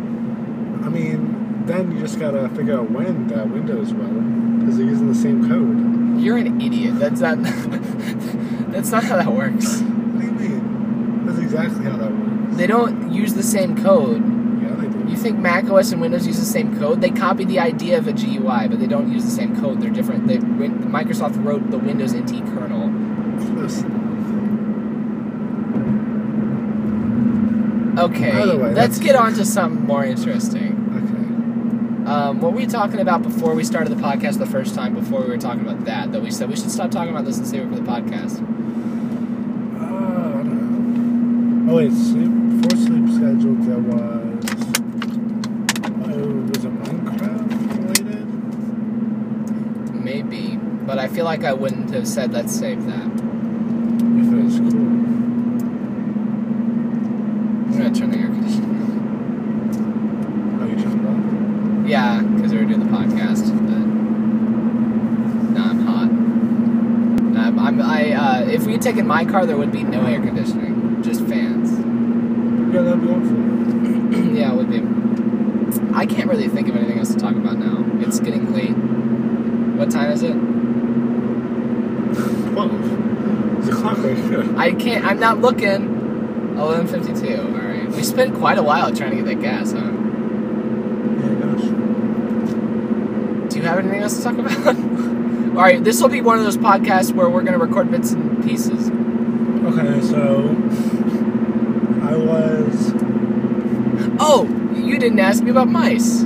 I 0.84 0.88
mean, 0.88 1.35
then 1.66 1.92
you 1.92 2.00
just 2.00 2.18
gotta 2.18 2.48
figure 2.50 2.78
out 2.78 2.90
when 2.90 3.28
that 3.28 3.48
Windows 3.50 3.92
run 3.92 4.58
because 4.60 4.78
they're 4.78 4.86
using 4.86 5.08
the 5.08 5.14
same 5.14 5.48
code. 5.48 6.20
You're 6.22 6.38
an 6.38 6.60
idiot. 6.60 6.98
That's 6.98 7.20
not. 7.20 7.38
that's 8.72 8.90
not 8.90 9.04
how 9.04 9.16
that 9.16 9.32
works. 9.32 9.80
What 9.80 10.20
do 10.20 10.26
you 10.26 10.32
mean? 10.32 11.26
That's 11.26 11.38
exactly 11.38 11.84
how 11.84 11.96
that 11.96 12.10
works. 12.10 12.56
They 12.56 12.66
don't 12.66 13.12
use 13.12 13.34
the 13.34 13.42
same 13.42 13.76
code. 13.82 14.22
Yeah, 14.62 14.76
they 14.76 14.88
do. 14.88 15.10
You 15.10 15.16
think 15.16 15.38
Mac 15.38 15.68
OS 15.68 15.92
and 15.92 16.00
Windows 16.00 16.26
use 16.26 16.38
the 16.38 16.46
same 16.46 16.78
code? 16.78 17.00
They 17.00 17.10
copy 17.10 17.44
the 17.44 17.58
idea 17.58 17.98
of 17.98 18.08
a 18.08 18.12
GUI, 18.12 18.68
but 18.68 18.78
they 18.78 18.86
don't 18.86 19.12
use 19.12 19.24
the 19.24 19.30
same 19.30 19.60
code. 19.60 19.80
They're 19.80 19.90
different. 19.90 20.26
They 20.26 20.38
Microsoft 20.38 21.42
wrote 21.44 21.70
the 21.70 21.78
Windows 21.78 22.14
NT 22.14 22.44
kernel. 22.46 22.90
Close. 23.54 23.84
Okay, 27.98 28.56
way, 28.58 28.74
let's 28.74 28.98
get 28.98 29.16
on 29.16 29.32
to 29.34 29.44
something 29.44 29.86
more 29.86 30.04
interesting. 30.04 30.75
Um, 32.06 32.40
what 32.40 32.52
were 32.52 32.58
we 32.58 32.66
talking 32.66 33.00
about 33.00 33.22
before 33.22 33.54
we 33.54 33.64
started 33.64 33.90
the 33.90 34.00
podcast 34.00 34.38
the 34.38 34.46
first 34.46 34.74
time? 34.76 34.94
Before 34.94 35.20
we 35.22 35.26
were 35.26 35.38
talking 35.38 35.62
about 35.62 35.84
that, 35.86 36.12
that 36.12 36.22
we 36.22 36.30
said 36.30 36.48
we 36.48 36.54
should 36.56 36.70
stop 36.70 36.92
talking 36.92 37.10
about 37.10 37.24
this 37.24 37.36
and 37.38 37.46
save 37.46 37.62
it 37.62 37.68
for 37.68 37.74
the 37.74 37.82
podcast. 37.82 38.40
Uh, 39.80 39.84
I 39.84 40.42
don't 40.42 41.66
know. 41.66 41.72
Oh 41.72 41.76
wait, 41.76 41.90
sleep 41.92 42.30
before 42.30 42.78
sleep 42.78 43.08
schedule 43.08 43.56
there 43.66 43.80
was. 43.80 44.44
Oh, 46.06 46.28
was 46.46 46.64
it 46.64 46.72
Minecraft 46.80 47.50
related? 47.76 48.26
Maybe, 49.94 50.56
but 50.86 50.98
I 51.00 51.08
feel 51.08 51.24
like 51.24 51.42
I 51.42 51.52
wouldn't 51.52 51.90
have 51.90 52.06
said 52.06 52.32
let's 52.32 52.54
save 52.56 52.86
that. 52.86 53.06
If 53.06 54.32
it 54.32 54.44
was 54.44 54.58
cool. 54.60 54.86
I'm 57.66 57.72
gonna 57.76 57.92
turn 57.92 58.10
the 58.12 58.18
air 58.18 58.28
conditioning. 58.28 58.74
Oh, 60.60 60.66
you 60.66 60.76
turned 60.80 61.00
it 61.04 61.08
off. 61.08 61.88
Yeah, 61.88 62.22
because 62.22 62.52
we 62.52 62.58
were 62.58 62.64
doing 62.64 62.80
the 62.80 62.86
podcast. 62.86 63.50
But 63.52 63.86
nah, 65.52 65.70
I'm 65.70 65.80
hot. 65.84 66.10
I'm 68.86 68.92
I 68.92 68.94
if 68.94 68.94
we 68.94 68.94
had 68.94 68.94
taken 68.94 69.06
my 69.06 69.24
car, 69.24 69.46
there 69.46 69.56
would 69.56 69.72
be 69.72 69.82
no 69.82 70.06
air 70.06 70.20
conditioning, 70.20 71.02
just 71.02 71.26
fans. 71.26 71.72
Okay, 72.68 72.84
that'd 72.84 73.00
be 73.00 73.08
helpful. 73.08 73.36
yeah, 74.34 74.52
it 74.52 74.56
would 74.56 74.70
be. 74.70 74.82
I 75.94 76.06
can't 76.06 76.30
really 76.30 76.48
think 76.48 76.68
of 76.68 76.76
anything 76.76 76.98
else 76.98 77.12
to 77.12 77.18
talk 77.18 77.34
about 77.34 77.58
now. 77.58 77.84
It's 78.00 78.20
getting 78.20 78.52
late. 78.52 78.76
What 79.76 79.90
time 79.90 80.12
is 80.12 80.22
it? 80.22 80.34
Twelve. 82.52 82.70
There's 83.64 83.68
a 83.68 83.80
clock 83.80 83.98
right. 83.98 84.56
I 84.56 84.72
can't. 84.72 85.04
I'm 85.04 85.18
not 85.18 85.40
looking. 85.40 85.96
11:52. 86.56 87.38
All 87.38 87.60
right. 87.60 87.88
We 87.88 88.02
spent 88.02 88.34
quite 88.34 88.58
a 88.58 88.62
while 88.62 88.94
trying 88.94 89.10
to 89.10 89.16
get 89.16 89.26
that 89.26 89.40
gas, 89.40 89.72
huh? 89.72 89.80
Yeah, 89.80 89.92
gosh. 91.34 91.62
Do 93.50 93.56
you 93.58 93.62
have 93.64 93.78
anything 93.78 94.02
else 94.02 94.16
to 94.18 94.22
talk 94.22 94.38
about? 94.38 94.66
All 95.56 95.62
right. 95.62 95.82
This 95.82 96.00
will 96.00 96.08
be 96.08 96.20
one 96.20 96.38
of 96.38 96.44
those 96.44 96.56
podcasts 96.56 97.12
where 97.12 97.28
we're 97.28 97.42
gonna 97.42 97.58
record 97.58 97.90
bits 97.90 98.12
and 98.12 98.25
pieces. 98.46 98.90
Okay, 98.90 100.00
so 100.00 100.48
I 102.02 102.16
was 102.16 102.92
Oh, 104.18 104.46
you 104.74 104.98
didn't 104.98 105.18
ask 105.18 105.42
me 105.42 105.50
about 105.50 105.68
mice. 105.68 106.22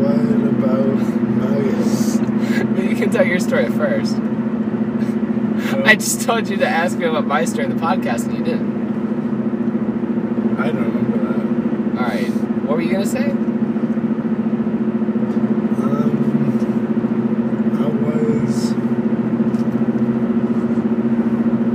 what 0.00 0.20
about 0.54 0.96
mice? 1.40 2.18
you 2.90 2.96
can 2.96 3.10
tell 3.10 3.24
your 3.26 3.40
story 3.40 3.68
first. 3.70 4.16
Uh, 4.16 5.82
I 5.84 5.94
just 5.94 6.22
told 6.22 6.48
you 6.48 6.56
to 6.58 6.66
ask 6.68 6.98
me 6.98 7.06
about 7.06 7.26
mice 7.26 7.52
during 7.52 7.70
the 7.70 7.76
podcast, 7.80 8.26
and 8.26 8.38
you 8.38 8.44
didn't. 8.44 8.74
I 10.58 10.66
don't 10.70 10.84
remember 10.84 11.18
that. 11.18 11.98
All 12.00 12.08
right. 12.08 12.30
What 12.66 12.76
were 12.76 12.82
you 12.82 12.92
gonna 12.92 13.06
say? 13.06 13.30
Um, 15.82 16.12
I 17.80 17.86
was. 17.88 18.72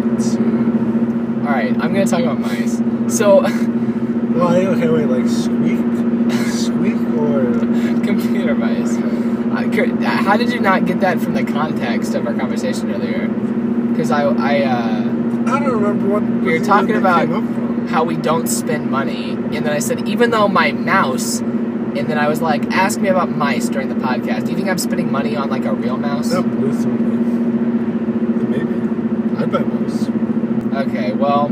Let's 0.06 0.26
see. 0.32 0.38
All 0.40 1.54
right. 1.56 1.72
I'm 1.80 1.94
gonna 1.94 2.06
talk 2.06 2.22
about 2.22 2.40
mice. 2.40 2.80
So, 3.20 3.42
Well, 4.36 4.48
I- 4.48 4.66
okay, 4.76 4.90
wait, 4.90 5.08
like 5.08 5.28
squeak, 5.28 5.80
squeak, 6.48 7.00
or 7.18 7.52
computer 8.06 8.56
mice. 8.56 8.96
Uh, 8.98 10.06
how 10.24 10.38
did 10.38 10.52
you 10.54 10.60
not 10.60 10.86
get 10.86 11.02
that 11.02 11.20
from 11.20 11.34
the 11.34 11.44
context 11.44 12.16
of 12.16 12.26
our 12.26 12.34
conversation 12.34 12.92
earlier? 12.94 13.28
Because 13.28 14.10
I, 14.12 14.24
I, 14.24 14.62
uh, 14.64 15.02
I 15.48 15.60
don't 15.60 15.72
remember 15.82 16.08
what 16.08 16.24
We 16.24 16.58
were 16.60 16.66
talking 16.66 16.96
about- 16.96 17.28
came 17.28 17.34
up 17.36 17.44
from. 17.44 17.88
how 17.88 18.04
we 18.06 18.16
don't 18.16 18.48
spend 18.48 18.90
money, 18.90 19.32
and 19.32 19.66
then 19.66 19.70
I 19.74 19.80
said, 19.80 20.08
even 20.08 20.30
though 20.32 20.48
my 20.48 20.72
mouse, 20.72 21.40
and 21.40 22.08
then 22.08 22.18
I 22.18 22.28
was 22.30 22.40
like, 22.42 22.72
ask 22.72 23.00
me 23.02 23.10
about 23.10 23.30
mice 23.36 23.68
during 23.68 23.90
the 23.90 23.96
podcast. 23.96 24.46
Do 24.46 24.52
you 24.52 24.56
think 24.58 24.70
I'm 24.70 24.78
spending 24.78 25.12
money 25.12 25.36
on 25.36 25.50
like 25.50 25.66
a 25.66 25.74
real 25.74 25.98
mouse? 25.98 26.30
That 26.30 26.44
blew. 26.44 26.72
Maybe. 28.48 28.76
I 29.44 29.46
bet 29.46 29.68
mouse. 29.68 30.08
Okay, 30.88 31.12
well, 31.14 31.50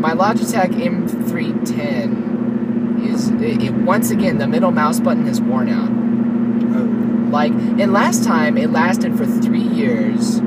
my 0.00 0.12
Logitech 0.12 0.70
M310 0.70 3.12
is 3.12 3.28
it, 3.30 3.62
it- 3.62 3.74
once 3.74 4.10
again 4.10 4.38
the 4.38 4.46
middle 4.46 4.70
mouse 4.72 5.00
button 5.00 5.26
has 5.26 5.40
worn 5.40 5.68
out. 5.68 5.88
Oh, 5.90 7.26
Like, 7.30 7.52
and 7.52 7.92
last 7.92 8.24
time 8.24 8.56
it 8.58 8.70
lasted 8.70 9.16
for 9.16 9.26
three 9.26 9.60
years, 9.62 10.40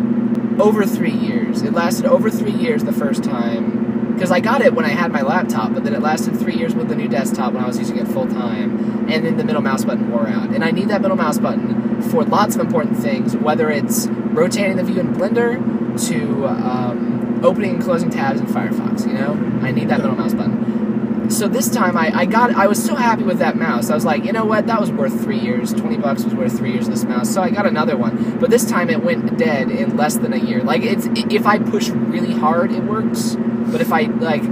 over 0.59 0.85
three 0.85 1.11
years. 1.11 1.61
It 1.61 1.73
lasted 1.73 2.05
over 2.05 2.29
three 2.29 2.51
years 2.51 2.83
the 2.83 2.91
first 2.93 3.23
time. 3.23 3.81
Because 4.13 4.31
I 4.31 4.39
got 4.41 4.61
it 4.61 4.73
when 4.75 4.85
I 4.85 4.89
had 4.89 5.11
my 5.11 5.21
laptop, 5.23 5.73
but 5.73 5.83
then 5.83 5.95
it 5.95 6.01
lasted 6.01 6.37
three 6.37 6.53
years 6.53 6.75
with 6.75 6.87
the 6.87 6.95
new 6.95 7.07
desktop 7.07 7.53
when 7.53 7.63
I 7.63 7.67
was 7.67 7.79
using 7.79 7.97
it 7.97 8.07
full 8.07 8.27
time. 8.27 9.07
And 9.09 9.25
then 9.25 9.37
the 9.37 9.43
middle 9.43 9.61
mouse 9.63 9.83
button 9.83 10.11
wore 10.11 10.27
out. 10.27 10.49
And 10.49 10.63
I 10.63 10.69
need 10.71 10.87
that 10.89 11.01
middle 11.01 11.17
mouse 11.17 11.39
button 11.39 12.01
for 12.03 12.23
lots 12.23 12.53
of 12.55 12.61
important 12.61 12.97
things, 12.97 13.35
whether 13.35 13.71
it's 13.71 14.05
rotating 14.07 14.77
the 14.77 14.83
view 14.83 14.99
in 14.99 15.13
Blender 15.15 15.57
to 16.09 16.45
um, 16.45 17.12
opening 17.43 17.75
and 17.75 17.83
closing 17.83 18.09
tabs 18.09 18.39
in 18.39 18.47
Firefox, 18.47 19.05
you 19.05 19.13
know? 19.13 19.33
I 19.61 19.71
need 19.71 19.89
that 19.89 19.99
middle 19.99 20.15
mouse 20.15 20.33
button 20.33 20.63
so 21.29 21.47
this 21.47 21.69
time 21.69 21.97
I, 21.97 22.11
I 22.13 22.25
got 22.25 22.55
I 22.55 22.67
was 22.67 22.83
so 22.83 22.95
happy 22.95 23.23
with 23.23 23.39
that 23.39 23.55
mouse. 23.55 23.89
I 23.89 23.95
was 23.95 24.05
like, 24.05 24.23
you 24.23 24.31
know 24.31 24.45
what, 24.45 24.67
that 24.67 24.79
was 24.79 24.91
worth 24.91 25.21
three 25.23 25.39
years. 25.39 25.73
Twenty 25.73 25.97
bucks 25.97 26.23
was 26.23 26.33
worth 26.33 26.57
three 26.57 26.71
years 26.71 26.87
of 26.87 26.93
this 26.93 27.03
mouse. 27.03 27.33
So 27.33 27.41
I 27.41 27.49
got 27.49 27.65
another 27.65 27.97
one. 27.97 28.39
But 28.39 28.49
this 28.49 28.69
time 28.69 28.89
it 28.89 29.03
went 29.03 29.37
dead 29.37 29.69
in 29.71 29.97
less 29.97 30.15
than 30.15 30.33
a 30.33 30.37
year. 30.37 30.63
Like 30.63 30.83
it's 30.83 31.07
if 31.15 31.45
I 31.45 31.59
push 31.59 31.89
really 31.89 32.33
hard, 32.33 32.71
it 32.71 32.83
works. 32.83 33.35
But 33.37 33.81
if 33.81 33.91
I 33.91 34.01
like, 34.01 34.43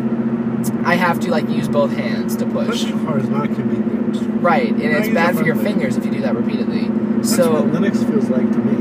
I 0.85 0.95
have 0.95 1.19
to 1.21 1.31
like 1.31 1.47
use 1.49 1.67
both 1.67 1.91
hands 1.91 2.35
to 2.37 2.45
push. 2.45 2.67
push 2.67 2.91
hard 2.91 3.21
is 3.21 3.29
not 3.29 3.47
convenient. 3.47 4.41
Right, 4.41 4.71
and 4.71 4.81
it's 4.81 5.09
bad 5.09 5.37
for 5.37 5.45
your 5.45 5.55
fingers 5.55 5.97
if 5.97 6.05
you 6.05 6.11
do 6.11 6.21
that 6.21 6.35
repeatedly. 6.35 6.87
That's 6.89 7.35
so 7.35 7.63
what 7.63 7.81
Linux 7.81 8.05
feels 8.09 8.29
like 8.29 8.51
to 8.51 8.57
me. 8.57 8.75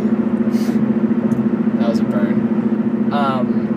That 1.79 1.89
was 1.89 2.01
a 2.01 2.05
burn. 2.05 3.13
Um, 3.13 3.71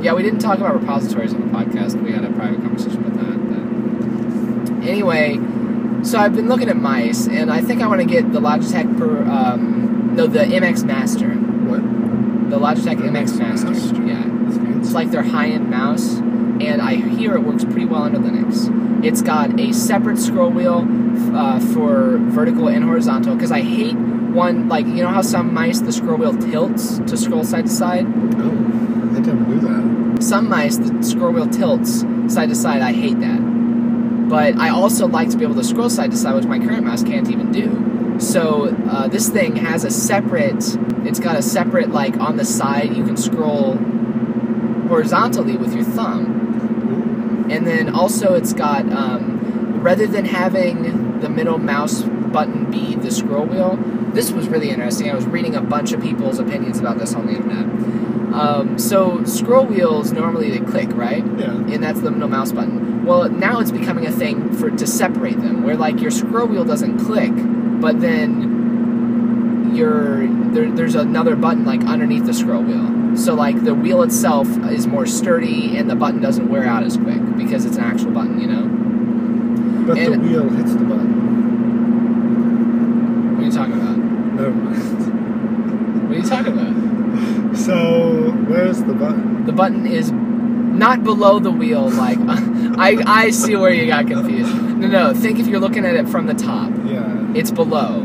yeah, 0.00 0.12
we 0.14 0.22
didn't 0.22 0.38
talk 0.40 0.58
about 0.58 0.74
repositories 0.80 1.34
on 1.34 1.40
the 1.40 1.46
podcast. 1.48 2.00
We 2.02 2.12
had 2.12 2.24
a 2.24 2.30
private 2.32 2.60
conversation 2.62 3.04
about 3.04 3.18
that. 3.18 4.78
But 4.80 4.88
anyway, 4.88 5.38
so 6.02 6.18
I've 6.18 6.34
been 6.34 6.48
looking 6.48 6.68
at 6.68 6.76
mice, 6.76 7.26
and 7.26 7.50
I 7.50 7.60
think 7.60 7.82
I 7.82 7.86
want 7.88 8.00
to 8.00 8.06
get 8.06 8.32
the 8.32 8.40
Logitech 8.40 8.96
per 8.98 9.22
um, 9.28 10.14
no 10.14 10.26
the 10.26 10.40
MX 10.40 10.84
Master, 10.84 11.28
What? 11.28 11.82
the 12.50 12.58
Logitech 12.58 12.96
MX 12.98 13.38
Master. 13.38 13.70
Master? 13.70 14.02
Yeah, 14.06 14.78
it's 14.78 14.92
like 14.92 15.10
their 15.10 15.22
high-end 15.22 15.68
mouse, 15.70 16.16
and 16.18 16.80
I 16.80 16.94
hear 16.96 17.34
it 17.34 17.42
works 17.42 17.64
pretty 17.64 17.84
well 17.86 18.04
under 18.04 18.18
Linux. 18.18 19.04
It's 19.04 19.22
got 19.22 19.58
a 19.60 19.72
separate 19.72 20.18
scroll 20.18 20.50
wheel 20.50 20.86
uh, 21.36 21.60
for 21.60 22.18
vertical 22.18 22.68
and 22.68 22.82
horizontal 22.84 23.34
because 23.34 23.52
I 23.52 23.60
hate 23.60 23.96
one 23.96 24.68
like 24.68 24.86
you 24.86 25.02
know 25.02 25.08
how 25.08 25.22
some 25.22 25.52
mice 25.54 25.80
the 25.80 25.92
scroll 25.92 26.16
wheel 26.18 26.36
tilts 26.36 26.98
to 26.98 27.16
scroll 27.16 27.44
side 27.44 27.66
to 27.66 27.70
side. 27.72 28.06
No, 28.38 28.46
I 29.16 29.20
didn't 29.20 29.44
do 29.48 29.60
that. 29.60 30.17
Some 30.28 30.50
mice 30.50 30.76
the 30.76 31.02
scroll 31.02 31.32
wheel 31.32 31.48
tilts 31.48 32.00
side 32.28 32.50
to 32.50 32.54
side. 32.54 32.82
I 32.82 32.92
hate 32.92 33.18
that, 33.20 33.40
but 34.28 34.58
I 34.58 34.68
also 34.68 35.08
like 35.08 35.30
to 35.30 35.38
be 35.38 35.44
able 35.44 35.54
to 35.54 35.64
scroll 35.64 35.88
side 35.88 36.10
to 36.10 36.18
side, 36.18 36.34
which 36.34 36.44
my 36.44 36.58
current 36.58 36.84
mouse 36.84 37.02
can't 37.02 37.30
even 37.30 37.50
do. 37.50 38.20
So 38.20 38.76
uh, 38.90 39.08
this 39.08 39.30
thing 39.30 39.56
has 39.56 39.84
a 39.84 39.90
separate. 39.90 40.76
It's 41.06 41.18
got 41.18 41.36
a 41.36 41.40
separate 41.40 41.92
like 41.92 42.18
on 42.18 42.36
the 42.36 42.44
side 42.44 42.94
you 42.94 43.06
can 43.06 43.16
scroll 43.16 43.76
horizontally 44.88 45.56
with 45.56 45.74
your 45.74 45.84
thumb. 45.84 47.46
And 47.50 47.66
then 47.66 47.88
also 47.88 48.34
it's 48.34 48.52
got 48.52 48.86
um, 48.92 49.80
rather 49.80 50.06
than 50.06 50.26
having 50.26 51.20
the 51.20 51.30
middle 51.30 51.56
mouse 51.56 52.02
button 52.02 52.70
be 52.70 52.96
the 52.96 53.10
scroll 53.10 53.46
wheel. 53.46 53.78
This 54.12 54.30
was 54.30 54.46
really 54.48 54.68
interesting. 54.68 55.10
I 55.10 55.14
was 55.14 55.24
reading 55.24 55.54
a 55.54 55.62
bunch 55.62 55.92
of 55.92 56.02
people's 56.02 56.38
opinions 56.38 56.78
about 56.78 56.98
this 56.98 57.14
on 57.14 57.28
the 57.28 57.32
internet. 57.32 58.07
Um, 58.32 58.78
so 58.78 59.24
scroll 59.24 59.64
wheels 59.66 60.12
normally 60.12 60.50
they 60.50 60.60
click 60.60 60.90
right, 60.92 61.24
Yeah. 61.38 61.50
and 61.52 61.82
that's 61.82 62.00
the 62.00 62.10
middle 62.10 62.28
mouse 62.28 62.52
button. 62.52 63.04
Well, 63.04 63.28
now 63.30 63.58
it's 63.60 63.70
becoming 63.70 64.06
a 64.06 64.12
thing 64.12 64.52
for 64.52 64.70
to 64.70 64.86
separate 64.86 65.40
them, 65.40 65.62
where 65.62 65.76
like 65.76 66.00
your 66.00 66.10
scroll 66.10 66.46
wheel 66.46 66.64
doesn't 66.64 66.98
click, 66.98 67.32
but 67.80 68.00
then 68.00 69.72
your 69.74 70.26
there, 70.52 70.70
there's 70.70 70.94
another 70.94 71.36
button 71.36 71.64
like 71.64 71.82
underneath 71.84 72.26
the 72.26 72.34
scroll 72.34 72.62
wheel. 72.62 73.16
So 73.16 73.34
like 73.34 73.64
the 73.64 73.74
wheel 73.74 74.02
itself 74.02 74.46
is 74.70 74.86
more 74.86 75.06
sturdy, 75.06 75.76
and 75.76 75.88
the 75.90 75.96
button 75.96 76.20
doesn't 76.20 76.48
wear 76.48 76.64
out 76.64 76.82
as 76.84 76.96
quick 76.96 77.20
because 77.36 77.64
it's 77.64 77.76
an 77.76 77.84
actual 77.84 78.10
button, 78.12 78.38
you 78.40 78.46
know. 78.46 78.66
But 79.86 79.94
the 79.96 80.18
wheel 80.18 80.48
hits 80.50 80.72
the 80.74 80.84
button. 80.84 81.14
What 83.36 83.42
are 83.42 83.46
you 83.46 83.52
talking 83.52 83.74
about? 83.74 83.96
Never 83.96 84.50
mind. 84.52 86.08
What 86.08 86.16
are 86.16 86.20
you 86.20 86.28
talking 86.28 86.52
about? 86.52 86.74
So 87.56 87.97
where's 88.48 88.82
the 88.82 88.94
button? 88.94 89.44
The 89.46 89.52
button 89.52 89.86
is 89.86 90.10
not 90.12 91.02
below 91.04 91.38
the 91.38 91.50
wheel. 91.50 91.88
Like 91.90 92.18
I, 92.78 92.96
I 93.06 93.30
see 93.30 93.56
where 93.56 93.72
you 93.72 93.86
got 93.86 94.06
confused. 94.06 94.54
No, 94.54 94.86
no. 94.86 95.14
Think 95.14 95.38
if 95.38 95.46
you're 95.48 95.60
looking 95.60 95.84
at 95.84 95.94
it 95.96 96.08
from 96.08 96.26
the 96.26 96.34
top, 96.34 96.70
Yeah. 96.84 97.32
it's 97.34 97.50
below, 97.50 98.02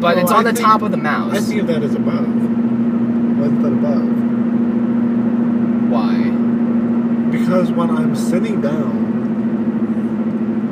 but 0.00 0.18
it's 0.18 0.30
I 0.30 0.36
on 0.38 0.44
the 0.44 0.52
think- 0.52 0.66
top 0.66 0.82
of 0.82 0.90
the 0.90 0.96
mouse. 0.98 1.34
I 1.34 1.40
see 1.40 1.60
that 1.60 1.82
as 1.82 1.94
above. 1.94 2.26
What's 3.38 3.54
that 3.62 3.72
above? 3.72 4.08
Why? 5.90 6.30
Because 7.30 7.70
when 7.72 7.90
I'm 7.90 8.14
sitting 8.14 8.60
down 8.60 9.12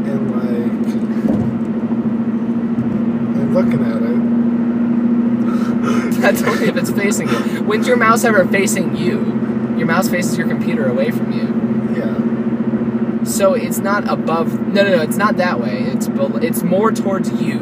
and 0.06 0.30
like 0.36 0.72
looking 3.52 3.84
at 3.84 4.02
it. 4.02 4.31
That's 6.22 6.42
only 6.42 6.68
if 6.68 6.76
it's 6.76 6.90
facing 6.90 7.28
you. 7.28 7.62
When's 7.64 7.86
your 7.86 7.96
mouse 7.96 8.24
ever 8.24 8.46
facing 8.46 8.96
you? 8.96 9.18
Your 9.76 9.86
mouse 9.86 10.08
faces 10.08 10.38
your 10.38 10.46
computer 10.48 10.86
away 10.86 11.10
from 11.10 11.32
you. 11.32 11.48
Yeah. 11.98 13.24
So 13.24 13.54
it's 13.54 13.78
not 13.78 14.08
above. 14.08 14.52
No, 14.68 14.82
no, 14.84 14.96
no. 14.96 15.02
It's 15.02 15.16
not 15.16 15.36
that 15.38 15.60
way. 15.60 15.80
It's 15.82 16.08
bel 16.08 16.36
it's 16.42 16.62
more 16.62 16.90
towards 16.92 17.30
you 17.42 17.58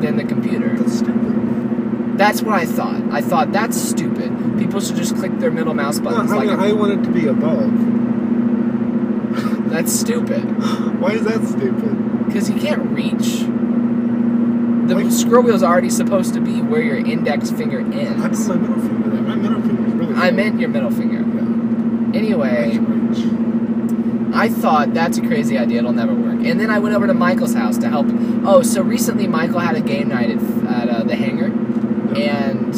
than 0.00 0.16
the 0.16 0.24
computer. 0.24 0.76
That's 0.76 0.98
stupid. 0.98 2.16
That's 2.18 2.42
what 2.42 2.54
I 2.54 2.66
thought. 2.66 3.02
I 3.10 3.20
thought 3.20 3.52
that's 3.52 3.76
stupid. 3.80 4.58
People 4.58 4.80
should 4.80 4.96
just 4.96 5.14
click 5.16 5.38
their 5.38 5.50
middle 5.50 5.74
mouse 5.74 5.98
No, 5.98 6.10
buttons 6.10 6.32
I 6.32 6.36
like 6.36 6.48
mean, 6.48 6.58
I 6.60 6.72
want 6.72 6.92
it 6.92 7.02
to 7.04 7.10
be 7.10 7.26
above. 7.26 7.70
that's 9.70 9.92
stupid 9.92 10.42
Why 11.00 11.12
is 11.12 11.22
that 11.24 11.42
stupid? 11.46 12.26
because 12.26 12.50
you 12.50 12.56
can't 12.60 12.90
reach. 12.90 13.44
The 14.90 15.10
scroll 15.10 15.48
is 15.50 15.62
already 15.62 15.88
supposed 15.88 16.34
to 16.34 16.40
be 16.40 16.60
where 16.62 16.82
your 16.82 16.96
index 16.96 17.50
finger 17.50 17.80
I 17.80 17.84
put 17.84 17.94
ends. 17.94 18.48
my 18.48 18.56
middle 18.56 18.80
finger 18.80 19.10
there. 19.10 19.22
My 19.22 19.34
middle 19.36 19.62
finger 19.62 19.86
is 19.86 19.92
really. 19.94 20.14
I 20.14 20.30
meant 20.32 20.58
your 20.58 20.68
middle 20.68 20.90
finger. 20.90 21.18
Yeah. 21.20 22.18
Anyway, 22.18 22.78
I 24.34 24.48
thought 24.48 24.92
that's 24.92 25.16
a 25.18 25.22
crazy 25.22 25.56
idea. 25.56 25.78
It'll 25.78 25.92
never 25.92 26.12
work. 26.12 26.44
And 26.44 26.58
then 26.58 26.70
I 26.70 26.80
went 26.80 26.96
over 26.96 27.06
to 27.06 27.14
Michael's 27.14 27.54
house 27.54 27.78
to 27.78 27.88
help. 27.88 28.06
Oh, 28.44 28.62
so 28.62 28.82
recently 28.82 29.28
Michael 29.28 29.60
had 29.60 29.76
a 29.76 29.80
game 29.80 30.08
night 30.08 30.30
at, 30.30 30.42
at 30.66 30.88
uh, 30.88 31.02
the 31.04 31.14
hangar, 31.14 31.52
and 32.16 32.74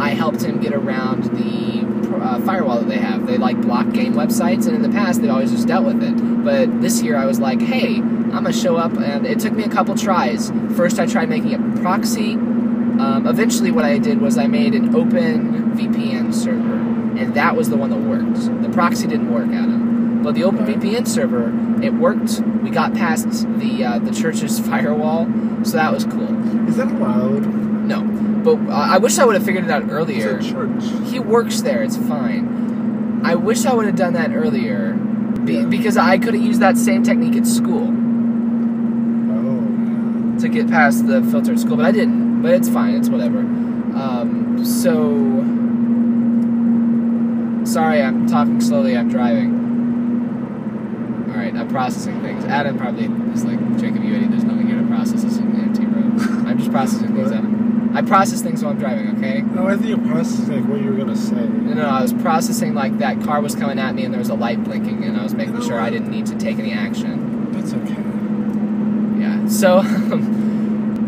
I 0.00 0.10
helped 0.10 0.42
him 0.42 0.60
get 0.60 0.74
around 0.74 1.24
the 1.24 1.84
uh, 2.22 2.40
firewall 2.40 2.78
that 2.80 2.88
they 2.88 2.98
have. 2.98 3.26
They 3.26 3.38
like 3.38 3.58
block 3.62 3.90
game 3.92 4.12
websites, 4.14 4.66
and 4.66 4.76
in 4.76 4.82
the 4.82 4.90
past 4.90 5.22
they've 5.22 5.30
always 5.30 5.50
just 5.50 5.66
dealt 5.66 5.86
with 5.86 6.02
it. 6.02 6.44
But 6.44 6.82
this 6.82 7.00
year 7.02 7.16
I 7.16 7.24
was 7.24 7.40
like, 7.40 7.60
hey, 7.62 8.02
I'm 8.34 8.42
gonna 8.42 8.52
show 8.52 8.76
up, 8.76 8.92
and 8.98 9.26
it 9.26 9.38
took 9.38 9.52
me 9.52 9.62
a 9.62 9.68
couple 9.68 9.94
tries. 9.96 10.50
First 10.76 10.98
I 10.98 11.06
tried 11.06 11.28
making 11.28 11.54
a 11.54 11.80
proxy. 11.80 12.32
Um, 12.32 13.26
eventually, 13.28 13.70
what 13.70 13.84
I 13.84 13.98
did 13.98 14.20
was 14.20 14.36
I 14.38 14.48
made 14.48 14.74
an 14.74 14.94
open 14.94 15.72
VPN 15.76 16.34
server, 16.34 16.74
and 17.18 17.34
that 17.34 17.54
was 17.56 17.70
the 17.70 17.76
one 17.76 17.90
that 17.90 17.98
worked. 18.00 18.62
The 18.62 18.68
proxy 18.70 19.06
didn't 19.06 19.32
work, 19.32 19.46
Adam. 19.48 20.22
But 20.24 20.34
the 20.34 20.40
OpenVPN 20.42 21.06
server, 21.06 21.52
it 21.84 21.92
worked. 21.94 22.40
We 22.62 22.70
got 22.70 22.92
past 22.94 23.46
the 23.58 23.84
uh, 23.84 23.98
the 24.00 24.10
church's 24.12 24.58
firewall, 24.68 25.26
so 25.64 25.76
that 25.76 25.92
was 25.92 26.04
cool. 26.04 26.68
Is 26.68 26.76
that 26.76 26.88
allowed? 26.88 27.46
No, 27.46 28.02
but 28.42 28.56
uh, 28.68 28.74
I 28.74 28.98
wish 28.98 29.18
I 29.18 29.24
would 29.24 29.36
have 29.36 29.44
figured 29.44 29.64
it 29.64 29.70
out 29.70 29.84
earlier. 29.90 30.38
It's 30.38 30.46
a 30.46 30.50
church. 30.50 30.82
He 31.08 31.20
works 31.20 31.60
there. 31.60 31.82
It's 31.84 31.96
fine. 31.96 33.20
I 33.24 33.36
wish 33.36 33.64
I 33.64 33.74
would 33.74 33.86
have 33.86 33.96
done 33.96 34.14
that 34.14 34.34
earlier, 34.34 34.94
be, 35.44 35.54
Yeah. 35.54 35.66
because 35.66 35.96
I 35.96 36.18
could 36.18 36.34
have 36.34 36.42
used 36.42 36.60
that 36.60 36.76
same 36.76 37.02
technique 37.02 37.36
at 37.36 37.46
school 37.46 37.92
to 40.44 40.48
get 40.50 40.68
past 40.68 41.06
the 41.06 41.22
filter 41.22 41.52
at 41.52 41.58
school, 41.58 41.76
but 41.76 41.86
I 41.86 41.92
didn't. 41.92 42.42
But 42.42 42.52
it's 42.52 42.68
fine. 42.68 42.94
It's 42.94 43.08
whatever. 43.08 43.38
Um, 43.38 44.64
so 44.64 44.94
sorry, 47.64 48.02
I'm 48.02 48.26
talking 48.26 48.60
slowly. 48.60 48.96
I'm 48.96 49.08
driving. 49.08 49.64
All 51.30 51.36
right, 51.36 51.54
I'm 51.54 51.68
processing 51.68 52.20
things. 52.20 52.44
Adam 52.44 52.78
probably 52.78 53.06
is 53.32 53.44
like, 53.44 53.58
Jacob, 53.78 54.04
you 54.04 54.14
idiot. 54.14 54.30
There's 54.30 54.44
nothing 54.44 54.66
here 54.66 54.78
to 54.80 54.86
process. 54.86 55.22
This 55.24 55.32
is 55.32 55.38
an 55.38 55.60
empty 55.60 55.86
road. 55.86 56.20
I'm 56.46 56.58
just 56.58 56.70
processing 56.70 57.14
things, 57.14 57.32
Adam. 57.32 57.96
I 57.96 58.02
process 58.02 58.42
things 58.42 58.62
while 58.62 58.72
I'm 58.72 58.78
driving. 58.78 59.16
Okay. 59.16 59.40
No, 59.42 59.68
I 59.68 59.76
think 59.76 59.86
you're 59.86 59.98
processing 59.98 60.60
like 60.60 60.68
what 60.68 60.82
you 60.82 60.90
were 60.90 60.96
gonna 60.96 61.16
say. 61.16 61.36
No, 61.36 61.74
no, 61.74 61.86
I 61.88 62.02
was 62.02 62.12
processing 62.12 62.74
like 62.74 62.98
that 62.98 63.22
car 63.22 63.40
was 63.40 63.54
coming 63.54 63.78
at 63.78 63.94
me 63.94 64.04
and 64.04 64.12
there 64.12 64.18
was 64.18 64.30
a 64.30 64.34
light 64.34 64.62
blinking, 64.62 65.04
and 65.04 65.16
I 65.16 65.22
was 65.22 65.32
making 65.32 65.56
You 65.56 65.62
sure 65.62 65.80
I 65.80 65.90
didn't 65.90 66.10
need 66.10 66.26
to 66.26 66.36
take 66.36 66.58
any 66.58 66.72
action. 66.72 67.52
That's 67.52 67.72
okay. 67.72 67.94
Yeah. 69.20 69.48
So, 69.48 69.82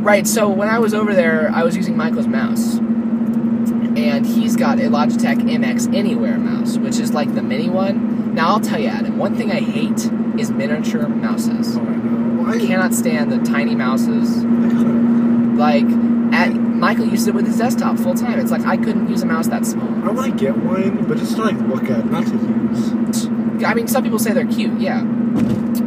right. 0.06 0.26
So 0.26 0.48
when 0.48 0.68
I 0.68 0.78
was 0.78 0.94
over 0.94 1.14
there, 1.14 1.50
I 1.52 1.64
was 1.64 1.76
using 1.76 1.96
Michael's 1.96 2.28
mouse, 2.28 2.76
and 2.76 4.24
he's 4.24 4.56
got 4.56 4.78
a 4.78 4.82
Logitech 4.82 5.38
MX 5.38 5.94
Anywhere 5.94 6.38
mouse, 6.38 6.78
which 6.78 6.98
is 6.98 7.12
like 7.12 7.34
the 7.34 7.42
mini 7.42 7.68
one. 7.68 8.34
Now 8.34 8.48
I'll 8.50 8.60
tell 8.60 8.78
you, 8.78 8.88
Adam. 8.88 9.18
One 9.18 9.36
thing 9.36 9.50
I 9.50 9.60
hate 9.60 10.10
is 10.38 10.50
miniature 10.50 11.08
mouses. 11.08 11.76
Oh, 11.76 11.80
I 11.80 11.96
know. 11.96 12.42
Well, 12.42 12.54
I 12.54 12.58
cannot 12.64 12.94
stand 12.94 13.32
the 13.32 13.38
tiny 13.38 13.74
mouses. 13.74 14.44
Like, 15.56 15.86
at, 16.32 16.54
Michael 16.54 17.06
uses 17.06 17.28
it 17.28 17.34
with 17.34 17.46
his 17.46 17.56
desktop 17.56 17.96
full 17.98 18.14
time. 18.14 18.38
It's 18.38 18.50
like 18.50 18.64
I 18.64 18.76
couldn't 18.76 19.08
use 19.08 19.22
a 19.22 19.26
mouse 19.26 19.48
that 19.48 19.66
small. 19.66 19.88
I 20.04 20.10
want 20.10 20.38
to 20.38 20.38
get 20.38 20.56
one, 20.56 21.04
but 21.06 21.18
just 21.18 21.36
to 21.36 21.42
like 21.42 21.58
look 21.62 21.90
at, 21.90 22.06
not 22.06 22.26
to 22.26 22.32
use. 22.32 23.26
I 23.64 23.74
mean, 23.74 23.88
some 23.88 24.04
people 24.04 24.18
say 24.18 24.32
they're 24.32 24.46
cute, 24.46 24.78
yeah. 24.78 25.02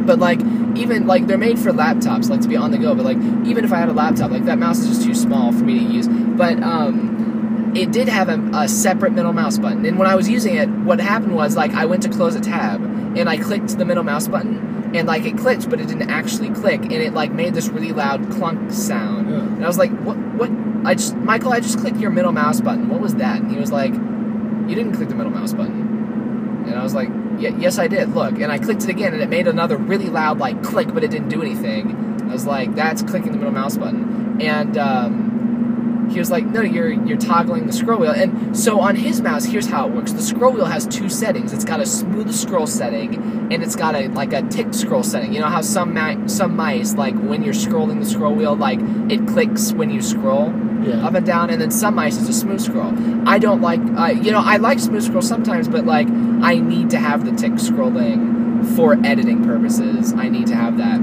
But 0.06 0.18
like, 0.18 0.40
even 0.76 1.06
like 1.06 1.26
they're 1.26 1.38
made 1.38 1.58
for 1.58 1.72
laptops, 1.72 2.30
like 2.30 2.40
to 2.40 2.48
be 2.48 2.56
on 2.56 2.70
the 2.70 2.78
go. 2.78 2.94
But 2.94 3.04
like, 3.04 3.18
even 3.46 3.64
if 3.64 3.72
I 3.72 3.78
had 3.78 3.88
a 3.88 3.92
laptop, 3.92 4.30
like 4.30 4.44
that 4.46 4.58
mouse 4.58 4.78
is 4.78 4.88
just 4.88 5.02
too 5.02 5.14
small 5.14 5.52
for 5.52 5.64
me 5.64 5.78
to 5.78 5.84
use. 5.84 6.08
But 6.08 6.62
um, 6.62 7.72
it 7.74 7.92
did 7.92 8.08
have 8.08 8.28
a, 8.28 8.38
a 8.54 8.68
separate 8.68 9.12
middle 9.12 9.32
mouse 9.32 9.58
button, 9.58 9.84
and 9.84 9.98
when 9.98 10.08
I 10.08 10.14
was 10.14 10.28
using 10.28 10.56
it, 10.56 10.68
what 10.68 11.00
happened 11.00 11.34
was 11.34 11.56
like 11.56 11.72
I 11.72 11.84
went 11.84 12.02
to 12.04 12.08
close 12.08 12.34
a 12.34 12.40
tab, 12.40 12.82
and 13.16 13.28
I 13.28 13.36
clicked 13.36 13.76
the 13.78 13.84
middle 13.84 14.04
mouse 14.04 14.26
button, 14.26 14.92
and 14.94 15.06
like 15.06 15.24
it 15.24 15.36
clicked, 15.38 15.68
but 15.68 15.80
it 15.80 15.88
didn't 15.88 16.10
actually 16.10 16.50
click, 16.50 16.82
and 16.82 16.94
it 16.94 17.12
like 17.12 17.30
made 17.30 17.54
this 17.54 17.68
really 17.68 17.92
loud 17.92 18.30
clunk 18.32 18.72
sound. 18.72 19.30
Yeah. 19.30 19.36
And 19.36 19.64
I 19.64 19.68
was 19.68 19.78
like, 19.78 19.92
what? 20.00 20.16
What? 20.16 20.50
I 20.82 20.94
just, 20.94 21.14
Michael, 21.16 21.52
I 21.52 21.60
just 21.60 21.78
clicked 21.78 21.98
your 21.98 22.10
middle 22.10 22.32
mouse 22.32 22.62
button. 22.62 22.88
What 22.88 23.00
was 23.00 23.16
that? 23.16 23.42
And 23.42 23.52
he 23.52 23.58
was 23.58 23.70
like, 23.70 23.92
you 23.92 24.74
didn't 24.74 24.92
click 24.94 25.10
the 25.10 25.14
middle 25.14 25.30
mouse 25.30 25.52
button. 25.52 26.64
And 26.66 26.74
I 26.74 26.82
was 26.82 26.94
like, 26.94 27.10
yes, 27.40 27.78
I 27.78 27.88
did. 27.88 28.10
Look, 28.10 28.38
and 28.38 28.52
I 28.52 28.58
clicked 28.58 28.84
it 28.84 28.90
again, 28.90 29.12
and 29.12 29.22
it 29.22 29.28
made 29.28 29.48
another 29.48 29.76
really 29.76 30.08
loud 30.08 30.38
like 30.38 30.62
click, 30.62 30.92
but 30.92 31.04
it 31.04 31.10
didn't 31.10 31.28
do 31.28 31.42
anything. 31.42 32.22
I 32.22 32.32
was 32.32 32.46
like, 32.46 32.74
that's 32.74 33.02
clicking 33.02 33.32
the 33.32 33.38
middle 33.38 33.52
mouse 33.52 33.76
button. 33.76 34.40
And 34.40 34.78
um, 34.78 36.08
he 36.10 36.18
was 36.18 36.30
like, 36.30 36.46
no, 36.46 36.60
you're 36.60 36.92
you're 36.92 37.18
toggling 37.18 37.66
the 37.66 37.72
scroll 37.72 38.00
wheel. 38.00 38.12
And 38.12 38.56
so 38.56 38.80
on 38.80 38.96
his 38.96 39.20
mouse, 39.20 39.44
here's 39.44 39.66
how 39.66 39.88
it 39.88 39.92
works. 39.92 40.12
The 40.12 40.22
scroll 40.22 40.52
wheel 40.52 40.66
has 40.66 40.86
two 40.86 41.08
settings. 41.08 41.52
It's 41.52 41.64
got 41.64 41.80
a 41.80 41.86
smooth 41.86 42.32
scroll 42.32 42.66
setting, 42.66 43.14
and 43.52 43.62
it's 43.62 43.76
got 43.76 43.94
a 43.94 44.08
like 44.08 44.32
a 44.32 44.42
ticked 44.42 44.74
scroll 44.74 45.02
setting. 45.02 45.32
You 45.32 45.40
know 45.40 45.48
how 45.48 45.60
some 45.60 45.94
mi- 45.94 46.28
some 46.28 46.56
mice 46.56 46.94
like 46.94 47.14
when 47.14 47.42
you're 47.42 47.54
scrolling 47.54 48.00
the 48.00 48.06
scroll 48.06 48.34
wheel, 48.34 48.56
like 48.56 48.80
it 49.10 49.26
clicks 49.26 49.72
when 49.72 49.90
you 49.90 50.02
scroll 50.02 50.52
Yeah. 50.82 51.06
up 51.06 51.14
and 51.14 51.26
down, 51.26 51.50
and 51.50 51.60
then 51.60 51.70
some 51.70 51.94
mice 51.94 52.16
is 52.16 52.28
a 52.28 52.32
smooth 52.32 52.60
scroll. 52.60 52.92
I 53.28 53.38
don't 53.38 53.60
like, 53.60 53.80
uh, 53.98 54.06
you 54.06 54.32
know, 54.32 54.40
I 54.42 54.56
like 54.56 54.78
smooth 54.78 55.02
scroll 55.04 55.22
sometimes, 55.22 55.68
but 55.68 55.84
like 55.84 56.08
I 56.08 56.54
need 56.58 56.90
to 56.90 56.98
have 56.98 57.24
the 57.24 57.32
tick 57.32 57.52
scrolling 57.52 58.76
for 58.76 58.94
editing 59.04 59.44
purposes. 59.44 60.12
I 60.14 60.28
need 60.28 60.46
to 60.48 60.54
have 60.54 60.78
that. 60.78 60.98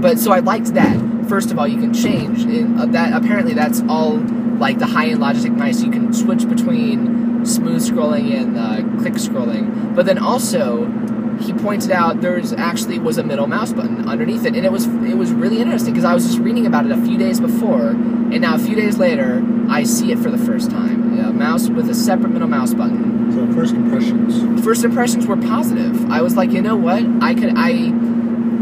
But 0.00 0.18
so 0.18 0.32
I 0.32 0.38
liked 0.40 0.74
that. 0.74 1.28
First 1.28 1.50
of 1.50 1.58
all, 1.58 1.66
you 1.66 1.80
can 1.80 1.92
change 1.92 2.44
in, 2.44 2.78
uh, 2.78 2.86
that. 2.86 3.12
Apparently, 3.12 3.54
that's 3.54 3.82
all 3.88 4.18
like 4.58 4.78
the 4.78 4.86
high-end 4.86 5.20
Logitech 5.20 5.56
mice. 5.56 5.82
You 5.82 5.90
can 5.90 6.12
switch 6.12 6.48
between 6.48 7.44
smooth 7.44 7.82
scrolling 7.86 8.32
and 8.34 8.56
uh, 8.56 9.00
click 9.00 9.14
scrolling. 9.14 9.94
But 9.94 10.06
then 10.06 10.18
also, 10.18 10.86
he 11.40 11.52
pointed 11.52 11.90
out 11.90 12.20
there's 12.20 12.52
actually 12.52 12.98
was 12.98 13.18
a 13.18 13.24
middle 13.24 13.46
mouse 13.46 13.72
button 13.72 14.08
underneath 14.08 14.44
it, 14.46 14.54
and 14.54 14.64
it 14.64 14.72
was 14.72 14.86
it 14.86 15.16
was 15.16 15.32
really 15.32 15.60
interesting 15.60 15.92
because 15.92 16.04
I 16.04 16.14
was 16.14 16.26
just 16.26 16.38
reading 16.38 16.66
about 16.66 16.86
it 16.86 16.92
a 16.92 16.96
few 17.02 17.18
days 17.18 17.40
before, 17.40 17.94
and 18.32 18.40
now 18.40 18.54
a 18.54 18.58
few 18.58 18.74
days 18.74 18.98
later, 18.98 19.44
I 19.68 19.84
see 19.84 20.12
it 20.12 20.18
for 20.18 20.30
the 20.30 20.38
first 20.38 20.70
time. 20.70 21.18
A 21.18 21.32
mouse 21.32 21.68
with 21.68 21.88
a 21.88 21.94
separate 21.94 22.30
middle 22.30 22.48
mouse 22.48 22.74
button. 22.74 23.32
So 23.32 23.52
first 23.52 23.74
impressions. 23.74 24.64
First 24.64 24.84
impressions 24.84 25.26
were 25.26 25.36
positive. 25.36 26.10
I 26.10 26.22
was 26.22 26.36
like, 26.36 26.50
you 26.50 26.62
know 26.62 26.76
what? 26.76 27.04
I 27.22 27.34
could 27.34 27.54
I 27.56 27.92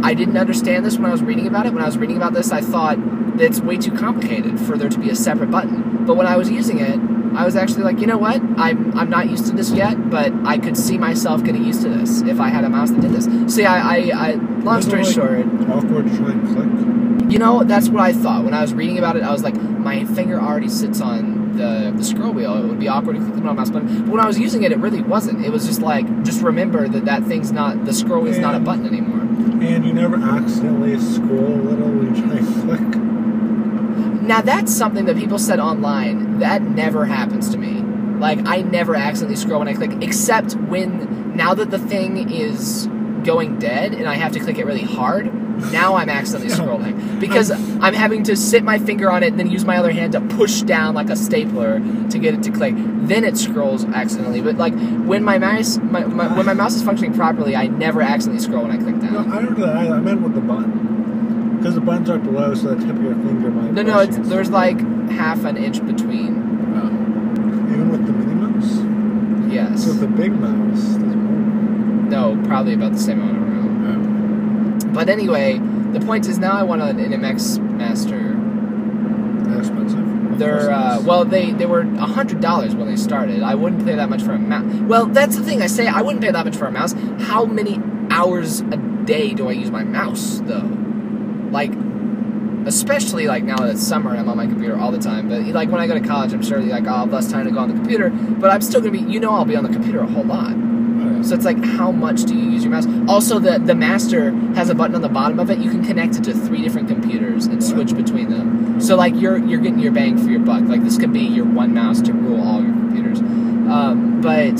I 0.03 0.15
didn't 0.15 0.37
understand 0.37 0.85
this 0.85 0.97
when 0.97 1.07
I 1.07 1.11
was 1.11 1.23
reading 1.23 1.47
about 1.47 1.67
it. 1.67 1.73
When 1.73 1.83
I 1.83 1.87
was 1.87 1.99
reading 1.99 2.17
about 2.17 2.35
this, 2.35 2.53
I 2.53 2.61
thought 2.61 2.99
it's 3.41 3.61
way 3.61 3.77
too 3.77 3.93
complicated 3.93 4.61
for 4.61 4.77
there 4.77 4.89
to 4.89 4.99
be 4.99 5.11
a 5.11 5.17
separate 5.17 5.51
button. 5.51 6.05
But 6.05 6.17
when 6.17 6.27
I 6.27 6.37
was 6.37 6.51
using 6.51 6.79
it, 6.79 6.99
I 7.37 7.45
was 7.45 7.57
actually 7.57 7.83
like, 7.83 7.99
you 7.99 8.07
know 8.07 8.19
what? 8.19 8.41
I'm 8.57 8.97
I'm 8.97 9.11
not 9.11 9.29
used 9.29 9.47
to 9.47 9.53
this 9.53 9.71
yet, 9.73 10.11
but 10.11 10.33
I 10.45 10.59
could 10.59 10.77
see 10.77 10.99
myself 10.99 11.43
getting 11.43 11.65
used 11.65 11.83
to 11.83 11.89
this 11.89 12.23
if 12.23 12.39
I 12.39 12.49
had 12.49 12.65
a 12.65 12.71
mouse 12.71 12.91
that 12.91 13.01
did 13.01 13.12
this. 13.12 13.57
Yeah, 13.57 13.73
I, 13.73 13.79
I, 13.79 14.29
I 14.29 14.33
long 14.35 14.83
story 14.83 15.03
like, 15.03 15.15
short, 15.15 15.47
Awkward 15.69 16.07
try 16.15 16.33
and 16.33 16.55
click. 16.55 17.04
You 17.29 17.39
know, 17.39 17.64
that's 17.64 17.89
what 17.89 18.03
I 18.03 18.12
thought. 18.12 18.45
When 18.45 18.55
I 18.55 18.61
was 18.61 18.75
reading 18.75 18.99
about 18.99 19.16
it, 19.16 19.22
I 19.22 19.33
was 19.33 19.43
like, 19.43 19.55
my 19.61 20.05
finger 20.05 20.41
already 20.41 20.68
sits 20.68 21.01
on 21.01 21.57
the, 21.57 21.93
the 21.97 22.05
scroll 22.05 22.33
wheel. 22.33 22.57
It 22.62 22.66
would 22.66 22.81
be 22.81 22.89
awkward 22.89 23.16
to 23.16 23.20
click 23.20 23.35
the 23.35 23.41
middle 23.41 23.55
mouse 23.55 23.70
button. 23.70 24.03
But 24.03 24.11
when 24.11 24.20
I 24.20 24.27
was 24.27 24.39
using 24.39 24.62
it, 24.62 24.72
it 24.72 24.79
really 24.79 25.03
wasn't. 25.03 25.45
It 25.45 25.51
was 25.51 25.66
just 25.66 25.81
like, 25.81 26.07
just 26.25 26.43
remember 26.43 26.89
that 26.89 27.05
that 27.05 27.25
thing's 27.25 27.53
not, 27.53 27.85
the 27.85 27.93
scroll 27.93 28.22
wheel's 28.22 28.39
not 28.39 28.55
a 28.55 28.61
button 28.61 28.87
anymore. 28.87 29.20
And 29.20 29.85
you 29.85 29.93
never 29.93 30.16
accidentally 30.16 30.99
scroll 31.01 31.55
a 31.55 31.62
little 31.62 31.89
when 31.89 32.14
you 32.14 32.22
try 32.22 32.37
and 32.37 32.47
click. 32.62 34.22
Now, 34.22 34.41
that's 34.41 34.75
something 34.75 35.05
that 35.05 35.16
people 35.16 35.39
said 35.39 35.61
online. 35.61 36.39
That 36.39 36.62
never 36.62 37.05
happens 37.05 37.51
to 37.51 37.59
me. 37.59 37.83
Like, 38.18 38.41
I 38.47 38.62
never 38.62 38.95
accidentally 38.95 39.37
scroll 39.37 39.59
when 39.59 39.68
I 39.68 39.75
click, 39.75 39.93
except 40.03 40.55
when, 40.55 41.37
now 41.37 41.53
that 41.55 41.70
the 41.70 41.79
thing 41.79 42.31
is 42.31 42.89
going 43.25 43.59
dead 43.59 43.95
and 43.95 44.07
I 44.07 44.14
have 44.14 44.33
to 44.33 44.41
click 44.41 44.59
it 44.59 44.66
really 44.66 44.83
hard, 44.83 45.33
now 45.72 45.95
I'm 45.95 46.09
accidentally 46.09 46.55
scrolling. 46.55 47.20
Because 47.20 47.51
I'm 47.51 47.95
having 47.95 48.22
to 48.25 48.37
sit 48.37 48.62
my 48.62 48.79
finger 48.79 49.11
on 49.11 49.22
it 49.22 49.29
and 49.29 49.39
then 49.39 49.51
use 49.51 49.64
my 49.64 49.77
other 49.79 49.93
hand 49.93 50.12
to 50.12 50.20
push 50.20 50.62
down 50.62 50.95
like 50.95 51.11
a 51.11 51.16
stapler 51.16 51.81
to 52.11 52.18
get 52.18 52.35
it 52.35 52.43
to 52.45 52.51
click. 52.51 52.75
Then 52.77 53.25
it 53.25 53.37
scrolls 53.37 53.85
accidentally. 53.85 54.41
But, 54.41 54.57
like, 54.57 54.75
when 55.05 55.25
my 55.25 55.39
mouse, 55.39 55.79
my, 55.79 56.05
my, 56.05 56.35
when 56.37 56.47
my 56.47 56.55
mouse 56.55 56.75
is 56.75 56.83
functioning 56.83 57.14
properly, 57.14 57.57
I 57.57 57.66
never 57.66 58.03
accidentally 58.03 58.45
scroll 58.45 58.62
when 58.62 58.72
I 58.72 58.79
click 58.79 58.97
No, 58.97 59.22
down. 59.22 59.33
I 59.33 59.43
don't 59.43 59.59
know 59.59 59.66
that 59.66 59.77
either. 59.77 59.95
I 59.95 60.01
meant 60.01 60.22
with 60.22 60.35
the 60.35 60.41
button. 60.41 61.57
Because 61.59 61.77
the 61.77 61.81
buttons 61.81 62.11
are 62.11 62.18
below, 62.18 62.55
so 62.55 62.75
the 62.75 62.85
tip 62.85 62.97
of 62.97 63.03
your 63.03 63.14
finger 63.14 63.51
might. 63.51 63.72
No, 63.72 63.83
no, 63.83 64.01
it's, 64.01 64.18
there's 64.18 64.51
like 64.51 64.79
half 65.11 65.45
an 65.45 65.57
inch 65.57 65.85
between. 65.87 66.37
Oh. 66.77 67.72
Even 67.72 67.91
with 67.91 68.07
the 68.07 68.12
mini 68.12 68.35
mouse? 68.35 69.51
Yes. 69.51 69.85
So 69.85 69.93
the 69.93 70.07
big 70.07 70.33
mouse. 70.33 70.97
No, 72.09 72.41
probably 72.47 72.75
about 72.75 72.93
the 72.93 72.99
same 72.99 73.21
amount 73.21 73.37
of 73.37 73.43
room. 73.43 74.93
But 74.93 75.09
anyway, 75.09 75.59
the 75.93 76.01
point 76.01 76.27
is 76.27 76.39
now 76.39 76.53
I 76.53 76.63
want 76.63 76.83
an 76.83 76.97
MX 76.99 77.59
Master. 77.59 78.35
They're 79.49 79.61
expensive. 79.61 80.39
They're 80.39 80.71
uh, 80.71 81.01
well, 81.03 81.25
they 81.25 81.53
they 81.53 81.67
were 81.67 81.85
hundred 81.85 82.41
dollars 82.41 82.75
when 82.75 82.87
they 82.87 82.97
started. 82.97 83.43
I 83.43 83.55
wouldn't 83.55 83.85
pay 83.85 83.95
that 83.95 84.09
much 84.09 84.23
for 84.23 84.33
a 84.33 84.39
mouse. 84.39 84.73
Well, 84.83 85.07
that's 85.07 85.37
the 85.37 85.43
thing. 85.45 85.63
I 85.63 85.67
say 85.67 85.87
I 85.87 86.03
wouldn't 86.03 86.23
pay 86.23 86.31
that 86.31 86.45
much 86.45 86.57
for 86.57 86.67
a 86.67 86.73
mouse. 86.73 86.95
How 87.21 87.45
many 87.45 87.81
hours 88.11 88.61
a 88.61 88.77
day 89.05 89.35
do 89.35 89.49
I 89.49 89.53
use 89.53 89.71
my 89.71 89.85
mouse 89.85 90.41
though? 90.45 90.71
Like, 91.51 91.73
especially 92.67 93.27
like 93.27 93.45
now 93.45 93.57
that 93.57 93.71
it's 93.71 93.87
summer 93.87 94.11
and 94.11 94.21
I'm 94.21 94.29
on 94.29 94.37
my 94.37 94.47
computer 94.47 94.77
all 94.77 94.91
the 94.91 94.99
time. 94.99 95.29
But 95.29 95.43
like 95.47 95.71
when 95.71 95.81
I 95.81 95.87
go 95.87 95.95
to 95.95 96.07
college, 96.07 96.33
I'm 96.33 96.43
sure 96.43 96.61
like 96.61 96.87
I'll 96.87 97.01
have 97.01 97.13
less 97.13 97.31
time 97.31 97.47
to 97.47 97.53
go 97.53 97.59
on 97.59 97.69
the 97.69 97.75
computer. 97.75 98.11
But 98.11 98.51
I'm 98.51 98.61
still 98.63 98.81
gonna 98.81 98.93
be, 98.93 99.01
you 99.01 99.21
know, 99.21 99.33
I'll 99.33 99.45
be 99.45 99.57
on 99.57 99.65
the 99.65 99.73
computer 99.73 100.01
a 100.01 100.07
whole 100.07 100.25
lot. 100.25 100.55
So 101.25 101.35
it's 101.35 101.45
like, 101.45 101.62
how 101.64 101.91
much 101.91 102.25
do 102.25 102.35
you 102.35 102.51
use 102.51 102.64
your 102.64 102.72
mouse? 102.72 102.87
Also, 103.09 103.39
the 103.39 103.59
the 103.59 103.75
master 103.75 104.31
has 104.55 104.68
a 104.68 104.75
button 104.75 104.95
on 104.95 105.03
the 105.03 105.09
bottom 105.09 105.39
of 105.41 105.51
it. 105.51 105.59
You 105.59 105.70
can 105.70 105.85
connect 105.85 106.16
it 106.16 106.25
to 106.25 106.35
three 106.35 106.62
different 106.62 106.89
computers 106.89 107.47
and 107.47 107.62
switch 107.64 107.95
between 107.95 108.31
them. 108.31 108.81
So 108.81 108.97
like, 108.97 109.14
you're 109.16 109.39
you're 109.39 109.61
getting 109.61 109.79
your 109.79 109.93
bang 109.93 110.18
for 110.18 110.31
your 110.31 110.41
buck. 110.41 110.62
Like 110.64 110.85
this 110.85 110.99
could 110.99 111.12
be 111.12 111.20
your 111.20 111.47
one 111.47 111.75
mouse 111.75 112.01
to 112.03 112.12
rule 112.12 112.47
all 112.47 112.62
your 112.62 112.72
computers. 112.72 113.20
Um, 113.20 114.20
but 114.20 114.55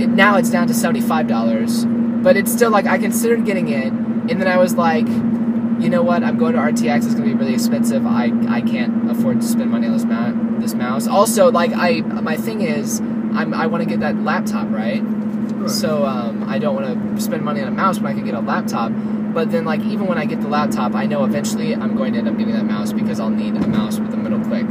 it, 0.00 0.08
now 0.08 0.36
it's 0.36 0.50
down 0.50 0.66
to 0.68 0.74
seventy 0.74 1.00
five 1.00 1.26
dollars. 1.26 1.84
But 1.86 2.36
it's 2.36 2.52
still 2.52 2.70
like 2.70 2.86
I 2.86 2.98
considered 2.98 3.44
getting 3.44 3.68
it, 3.68 3.92
and 3.92 4.40
then 4.40 4.48
I 4.48 4.56
was 4.56 4.74
like, 4.74 5.06
you 5.06 5.90
know 5.90 6.02
what? 6.02 6.22
I'm 6.22 6.38
going 6.38 6.54
to 6.54 6.58
RTX. 6.60 6.96
It's 7.04 7.14
going 7.14 7.28
to 7.28 7.34
be 7.34 7.34
really 7.34 7.54
expensive. 7.54 8.06
I 8.06 8.32
I 8.48 8.60
can't 8.60 9.10
afford 9.10 9.40
to 9.40 9.46
spend 9.46 9.70
money 9.70 9.86
on 9.86 9.92
this 9.92 10.04
mouse. 10.04 10.34
This 10.60 10.74
mouse. 10.74 11.06
Also, 11.06 11.50
like 11.50 11.72
I 11.74 12.00
my 12.00 12.36
thing 12.36 12.62
is, 12.62 13.00
I'm 13.00 13.52
I 13.52 13.66
want 13.66 13.82
to 13.82 13.88
get 13.88 14.00
that 14.00 14.16
laptop 14.16 14.70
right. 14.70 15.02
So 15.68 16.04
um, 16.04 16.44
I 16.48 16.58
don't 16.58 16.74
want 16.74 17.16
to 17.16 17.22
spend 17.22 17.42
money 17.42 17.60
on 17.60 17.68
a 17.68 17.70
mouse 17.70 17.98
when 17.98 18.12
I 18.12 18.14
can 18.14 18.24
get 18.24 18.34
a 18.34 18.40
laptop. 18.40 18.92
But 19.34 19.50
then, 19.50 19.64
like, 19.64 19.80
even 19.80 20.06
when 20.06 20.18
I 20.18 20.26
get 20.26 20.40
the 20.40 20.48
laptop, 20.48 20.94
I 20.94 21.06
know 21.06 21.24
eventually 21.24 21.74
I'm 21.74 21.96
going 21.96 22.12
to 22.12 22.20
end 22.20 22.28
up 22.28 22.36
getting 22.38 22.54
that 22.54 22.64
mouse 22.64 22.92
because 22.92 23.18
I'll 23.18 23.30
need 23.30 23.56
a 23.56 23.66
mouse 23.66 23.98
with 23.98 24.12
a 24.14 24.16
middle 24.16 24.40
click. 24.40 24.66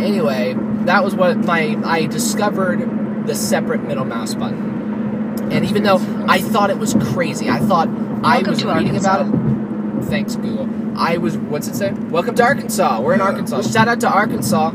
Anyway, 0.00 0.54
that 0.84 1.04
was 1.04 1.14
what 1.14 1.38
my 1.38 1.76
I 1.84 2.06
discovered 2.06 3.26
the 3.26 3.34
separate 3.34 3.82
middle 3.82 4.04
mouse 4.04 4.34
button. 4.34 5.52
And 5.52 5.64
even 5.64 5.82
though 5.82 5.98
I 6.28 6.40
thought 6.40 6.70
it 6.70 6.78
was 6.78 6.94
crazy, 6.94 7.50
I 7.50 7.58
thought 7.58 7.88
I 7.88 8.36
Welcome 8.36 8.50
was 8.50 8.58
to 8.60 8.68
reading 8.72 8.96
about 8.96 9.26
Arkansas. 9.26 9.98
it. 9.98 10.04
Thanks, 10.04 10.36
Google. 10.36 10.68
I 10.98 11.18
was. 11.18 11.36
What's 11.36 11.68
it 11.68 11.74
say? 11.74 11.92
Welcome 11.92 12.34
to 12.36 12.42
Arkansas. 12.44 13.00
We're 13.00 13.14
in. 13.14 13.20
Arkansas. 13.20 13.62
Shout 13.62 13.88
out 13.88 14.00
to 14.00 14.08
Arkansas. 14.08 14.70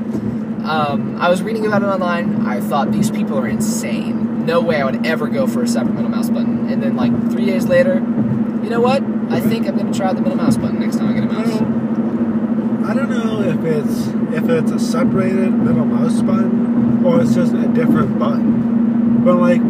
Um, 0.63 1.17
I 1.19 1.29
was 1.29 1.41
reading 1.41 1.65
about 1.65 1.81
it 1.81 1.85
online. 1.87 2.45
I 2.45 2.59
thought 2.61 2.91
these 2.91 3.11
people 3.11 3.37
are 3.37 3.47
insane. 3.47 4.45
No 4.45 4.61
way 4.61 4.81
I 4.81 4.85
would 4.85 5.05
ever 5.05 5.27
go 5.27 5.47
for 5.47 5.63
a 5.63 5.67
separate 5.67 5.93
middle 5.93 6.09
mouse 6.09 6.29
button. 6.29 6.69
And 6.69 6.81
then, 6.81 6.95
like 6.95 7.11
three 7.31 7.45
days 7.45 7.65
later, 7.67 7.95
you 7.95 8.69
know 8.69 8.79
what? 8.81 9.03
I 9.29 9.39
think 9.39 9.67
I'm 9.67 9.77
gonna 9.77 9.93
try 9.93 10.13
the 10.13 10.21
middle 10.21 10.37
mouse 10.37 10.57
button 10.57 10.79
next 10.79 10.97
time 10.97 11.09
I 11.09 11.13
get 11.13 11.23
a 11.23 11.27
mouse. 11.27 11.59
don't, 11.59 12.83
I 12.85 12.93
don't 12.93 13.09
know 13.09 13.41
if 13.41 13.63
it's 13.63 14.07
if 14.33 14.49
it's 14.49 14.71
a 14.71 14.79
separated 14.79 15.51
middle 15.53 15.85
mouse 15.85 16.21
button 16.21 17.05
or 17.05 17.21
it's 17.21 17.35
just 17.35 17.53
a 17.53 17.67
different 17.67 18.17
button. 18.17 19.23
But 19.23 19.35
like 19.37 19.61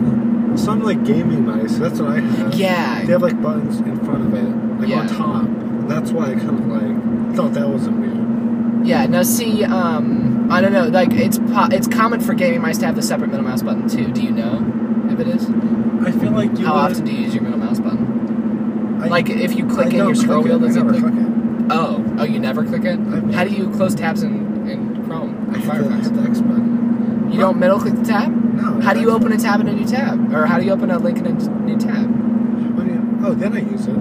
some 0.58 0.82
like 0.84 1.04
gaming 1.04 1.46
mice, 1.46 1.78
that's 1.78 2.00
what 2.00 2.12
I 2.12 2.20
have. 2.20 2.54
Yeah. 2.56 3.04
They 3.06 3.12
have 3.14 3.22
like 3.22 3.41
buttons 3.41 3.80
in 3.80 4.00
front 4.06 4.26
of 4.26 4.34
it, 4.34 4.80
like 4.80 4.89
Yeah. 4.89 5.00
on 5.02 5.08
top. 5.08 5.88
That's 5.88 6.12
why 6.12 6.32
I 6.32 6.36
kind 6.36 6.50
of 6.50 6.68
like 6.68 7.36
thought 7.36 7.54
that 7.54 7.68
was 7.68 7.88
a 7.88 7.91
weird. 7.91 8.86
Yeah. 8.86 9.06
Now, 9.08 9.24
see, 9.24 9.64
um, 9.64 10.32
I 10.54 10.62
don't 10.62 10.72
know. 10.72 10.88
Like, 10.88 11.12
it's 11.14 11.38
po- 11.39 11.70
it's 11.72 11.88
common 11.88 12.22
for 12.22 12.34
gaming 12.34 12.62
mice 12.62 12.78
to 12.80 12.86
have 12.86 12.95
the 12.95 13.01
separate 13.01 13.30
middle 13.32 13.45
mouse 13.45 13.64
button 13.64 13.88
too. 13.89 14.12
Do 14.12 14.22
you 14.22 14.32
know 14.32 14.64
if 15.10 15.20
it 15.20 15.28
is? 15.28 15.49
I 15.49 16.12
feel 16.12 16.32
like 16.32 16.58
you. 16.60 16.66
How 16.66 16.76
would- 16.76 16.91
often 16.91 17.06
do 17.06 17.12
you 17.12 17.22
use 17.24 17.34
your 17.34 17.43
middle 17.43 17.60
mouse 17.60 17.80
button? 17.80 18.99
I- 19.01 19.08
Like, 19.08 19.30
if 19.30 19.56
you 19.56 19.66
click 19.66 19.88
I 19.88 19.89
in 19.89 19.95
your 19.97 20.16
scroll 20.16 20.43
wheel, 20.43 20.60
does 20.60 20.76
it 20.76 20.82
click? 20.88 21.01
click 21.01 21.14
it. 21.16 21.28
Oh, 21.70 22.04
oh, 22.20 22.24
you 22.24 22.39
never 22.39 22.64
click 22.64 22.86
it. 22.86 22.99
How 23.34 23.43
do 23.43 23.49
you 23.49 23.70
close 23.70 23.95
tabs 23.95 24.22
in, 24.24 24.68
in 24.68 25.04
Chrome? 25.06 25.49
In 25.56 25.62
hit 25.62 25.66
the, 25.66 25.72
I 25.72 25.76
Firefox? 25.80 26.16
the 26.16 26.22
X 26.30 26.41
button. 26.41 27.30
You 27.32 27.39
don't 27.39 27.58
middle 27.58 27.80
click 27.80 27.95
the 27.95 28.04
tab? 28.04 28.32
No. 28.56 28.80
How 28.82 28.93
do 28.93 28.99
you 29.01 29.10
open 29.12 29.32
a 29.32 29.38
tab 29.38 29.60
in 29.62 29.68
a 29.68 29.74
new 29.74 29.86
tab? 29.88 30.32
Or 30.34 30.45
how 30.45 30.60
do 30.60 30.66
you 30.66 30.72
open 30.72 30.91
a 30.91 30.99
link 30.99 31.18
in 31.18 31.26
a 31.26 31.32
new 31.32 31.78
tab? 31.78 32.06
What 32.78 32.86
do 32.86 32.91
you, 32.93 33.18
oh, 33.26 33.34
then 33.34 33.54
I 33.54 33.62
use 33.62 33.88
it. 33.88 33.97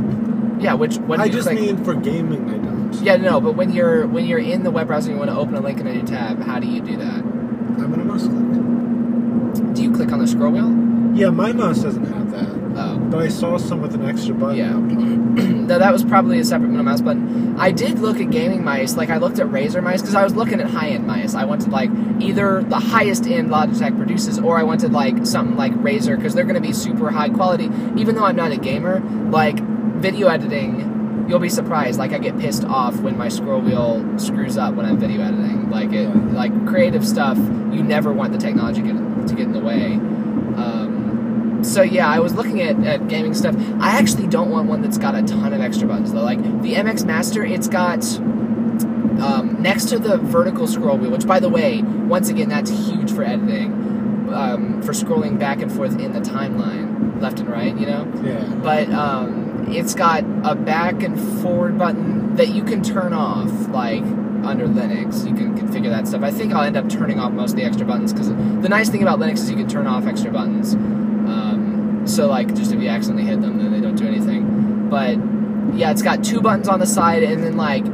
Yeah, 0.61 0.75
which 0.75 0.99
what 0.99 1.17
do 1.17 1.23
I 1.23 1.29
just 1.29 1.49
click? 1.49 1.59
mean 1.61 1.83
for 1.85 1.95
gaming, 1.95 2.49
I 2.51 2.59
don't. 2.59 2.82
Yeah, 3.03 3.17
no, 3.17 3.41
but 3.41 3.57
when 3.57 3.73
you're 3.73 4.07
when 4.07 4.27
you're 4.27 4.39
in 4.39 4.63
the 4.63 4.71
web 4.71 4.87
browser 4.87 5.11
and 5.11 5.17
you 5.17 5.19
want 5.19 5.31
to 5.31 5.37
open 5.37 5.55
a 5.55 5.61
link 5.61 5.81
in 5.81 5.87
a 5.87 5.93
new 5.93 6.03
tab, 6.03 6.41
how 6.43 6.61
do 6.61 6.69
you 6.69 6.81
do 6.81 6.97
that? 6.97 7.19
I'm 7.19 7.91
gonna 7.91 8.05
mouse 8.05 8.27
click. 8.29 9.75
Do 9.75 9.83
you 9.83 9.93
click 9.93 10.13
on 10.13 10.21
the 10.21 10.27
scroll 10.27 10.53
wheel? 10.53 11.17
Yeah, 11.17 11.31
my 11.31 11.53
mouse 11.53 11.81
doesn't 11.83 12.07
have 12.07 12.31
that. 12.31 12.63
Oh. 12.75 12.99
But 12.99 13.23
I 13.23 13.29
saw 13.29 13.59
some 13.59 13.83
with 13.83 13.95
an 13.95 14.09
extra 14.09 14.35
button. 14.35 14.57
Yeah. 14.57 14.73
no, 15.67 15.79
that 15.79 15.93
was 15.93 16.05
probably 16.05 16.39
a 16.39 16.45
separate 16.45 16.71
mouse 16.71 17.01
button. 17.01 17.57
I 17.59 17.71
did 17.71 17.99
look 17.99 18.19
at 18.19 18.31
gaming 18.31 18.65
mice, 18.65 18.97
like 18.97 19.11
I 19.11 19.19
looked 19.19 19.39
at 19.39 19.49
Razer 19.49 19.83
mice 19.83 20.01
because 20.01 20.15
I 20.15 20.25
was 20.25 20.35
looking 20.35 20.61
at 20.61 20.71
high 20.71 20.89
end 20.89 21.07
mice. 21.07 21.35
I 21.35 21.45
wanted 21.45 21.71
like 21.71 21.91
either 22.21 22.63
the 22.63 22.79
highest 22.79 23.27
end 23.27 23.51
Logitech 23.51 23.97
produces, 23.97 24.39
or 24.39 24.59
I 24.59 24.63
wanted 24.63 24.93
like 24.93 25.27
something 25.27 25.57
like 25.57 25.73
Razer 25.75 26.17
because 26.17 26.35
they're 26.35 26.45
going 26.45 26.55
to 26.55 26.67
be 26.67 26.73
super 26.73 27.11
high 27.11 27.29
quality. 27.29 27.65
Even 27.97 28.15
though 28.15 28.25
I'm 28.25 28.37
not 28.37 28.53
a 28.53 28.57
gamer, 28.57 29.01
like 29.31 29.59
video 29.61 30.29
editing, 30.29 30.92
you'll 31.33 31.41
be 31.41 31.49
surprised. 31.49 31.99
Like 31.99 32.13
I 32.13 32.19
get 32.19 32.39
pissed 32.39 32.63
off 32.63 32.95
when 33.01 33.17
my 33.17 33.31
scroll 33.31 33.63
wheel 33.63 34.19
screws 34.19 34.59
up 34.59 34.75
when 34.75 34.85
I'm 34.85 34.99
video 34.99 35.23
editing. 35.23 35.71
Like 35.71 35.91
it, 35.91 36.15
like 36.35 36.53
creative 36.67 37.09
stuff, 37.09 37.39
you 37.39 37.83
never 37.83 38.13
want 38.13 38.35
the 38.35 38.39
technology 38.39 38.83
get, 38.83 38.93
to 39.29 39.35
get 39.35 39.47
in 39.47 39.53
the 39.55 39.61
way. 39.61 39.95
Um, 39.95 41.61
so 41.63 41.81
yeah, 41.81 42.07
I 42.07 42.19
was 42.19 42.35
looking 42.35 42.61
at, 42.61 42.79
at 42.85 43.09
gaming 43.09 43.33
stuff. 43.33 43.57
I 43.81 43.99
actually 43.99 44.27
don't 44.27 44.51
want 44.51 44.69
one 44.69 44.83
that's 44.83 44.99
got 44.99 45.15
a 45.15 45.23
ton 45.23 45.55
of 45.55 45.63
extra 45.63 45.89
buttons 45.89 46.13
though. 46.13 46.23
Like 46.23 46.43
the 46.61 46.75
MX 46.75 47.07
Master, 47.07 47.43
it's 47.43 47.67
got 47.67 48.05
um, 49.23 49.57
next 49.59 49.89
to 49.89 49.99
the 49.99 50.19
vertical 50.19 50.67
scroll 50.67 50.99
wheel, 50.99 51.13
which 51.13 51.27
by 51.27 51.41
the 51.41 51.49
way, 51.49 51.81
once 51.81 52.29
again, 52.29 52.51
that's 52.51 52.69
huge 52.71 53.11
for 53.11 53.23
editing, 53.23 53.73
um, 54.35 54.83
for 54.83 54.93
scrolling 54.93 55.39
back 55.39 55.63
and 55.63 55.73
forth 55.73 55.99
in 55.99 56.13
the 56.13 56.21
timeline, 56.21 57.23
left 57.23 57.41
and 57.41 57.49
right, 57.49 57.75
you 57.75 57.87
know. 57.87 58.07
Yeah. 58.23 58.45
But 58.63 58.91
um, 58.91 59.42
it's 59.69 59.95
got 59.95 60.25
a 60.45 60.55
back 60.55 61.03
and 61.03 61.19
forward 61.43 61.79
button 61.79 62.37
that 62.37 62.49
you 62.49 62.65
can 62.65 62.83
turn 62.83 63.13
off, 63.13 63.69
like 63.69 64.03
under 64.45 64.67
Linux. 64.67 65.27
You 65.27 65.35
can 65.35 65.57
configure 65.59 65.91
that 65.91 66.09
stuff. 66.09 66.23
I 66.23 66.31
think 66.31 66.53
I'll 66.53 66.65
end 66.65 66.77
up 66.77 66.89
turning 66.89 67.19
off 67.19 67.33
most 67.33 67.53
of 67.53 67.57
the 67.57 67.65
extra 67.65 67.87
buttons 67.87 68.13
because 68.13 68.29
the 68.29 68.69
nice 68.69 68.89
thing 68.89 69.03
about 69.03 69.19
Linux 69.19 69.35
is 69.35 69.51
you 69.51 69.57
can 69.57 69.69
turn 69.69 69.87
off 69.87 70.07
extra 70.07 70.31
buttons. 70.31 70.75
Um, 70.75 72.03
so 72.07 72.27
like, 72.27 72.55
just 72.55 72.73
if 72.73 72.81
you 72.81 72.89
accidentally 72.89 73.29
hit 73.29 73.41
them, 73.41 73.59
then 73.59 73.73
they 73.73 73.81
don't 73.81 73.97
do 73.97 74.07
anything. 74.07 74.89
But 74.89 75.19
yeah, 75.77 75.91
it's 75.91 76.03
got 76.03 76.25
two 76.25 76.41
buttons 76.41 76.69
on 76.69 76.81
the 76.81 76.87
side, 76.87 77.23
and 77.23 77.43
then 77.43 77.57
like, 77.57 77.85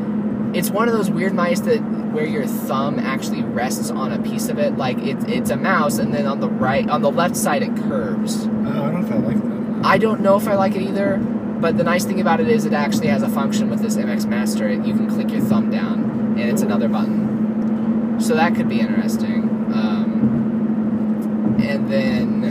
it's 0.57 0.71
one 0.71 0.89
of 0.89 0.95
those 0.95 1.11
weird 1.11 1.35
mice 1.35 1.61
that 1.61 1.79
where 2.13 2.27
your 2.27 2.47
thumb 2.47 2.99
actually 2.99 3.43
rests 3.43 3.91
on 3.91 4.13
a 4.13 4.19
piece 4.23 4.49
of 4.49 4.59
it. 4.59 4.77
Like 4.79 4.99
it's 4.99 5.25
it's 5.25 5.51
a 5.51 5.57
mouse, 5.57 5.99
and 5.99 6.13
then 6.13 6.27
on 6.27 6.41
the 6.41 6.49
right, 6.49 6.89
on 6.89 7.03
the 7.03 7.11
left 7.11 7.37
side, 7.37 7.63
it 7.63 7.77
curves. 7.77 8.47
Oh, 8.47 8.51
I 8.51 8.91
don't 8.91 8.95
know 8.95 9.07
if 9.07 9.13
I 9.13 9.19
like 9.19 9.43
that. 9.43 9.87
I 9.87 9.99
don't 9.99 10.21
know 10.23 10.37
if 10.37 10.49
I 10.49 10.55
like 10.55 10.75
it 10.75 10.83
either, 10.83 11.19
but 11.61 11.77
the 11.77 11.85
nice 11.85 12.05
thing 12.05 12.21
about 12.21 12.41
it 12.41 12.49
is 12.49 12.65
it 12.65 12.73
actually 12.73 13.09
has 13.09 13.23
a 13.23 13.29
function 13.29 13.69
with 13.71 13.81
this 13.81 13.97
MX 13.97 14.27
Master, 14.27 14.71
you 14.71 14.95
can 14.95 15.09
click 15.09 15.31
your 15.31 15.41
thumb 15.43 15.71
down, 15.71 16.37
and 16.39 16.49
it's 16.51 16.63
another 16.63 16.89
button. 16.89 18.17
So 18.21 18.35
that 18.35 18.55
could 18.55 18.69
be 18.69 18.81
interesting. 18.81 19.43
Um, 19.75 21.57
and 21.61 21.91
then, 21.91 22.45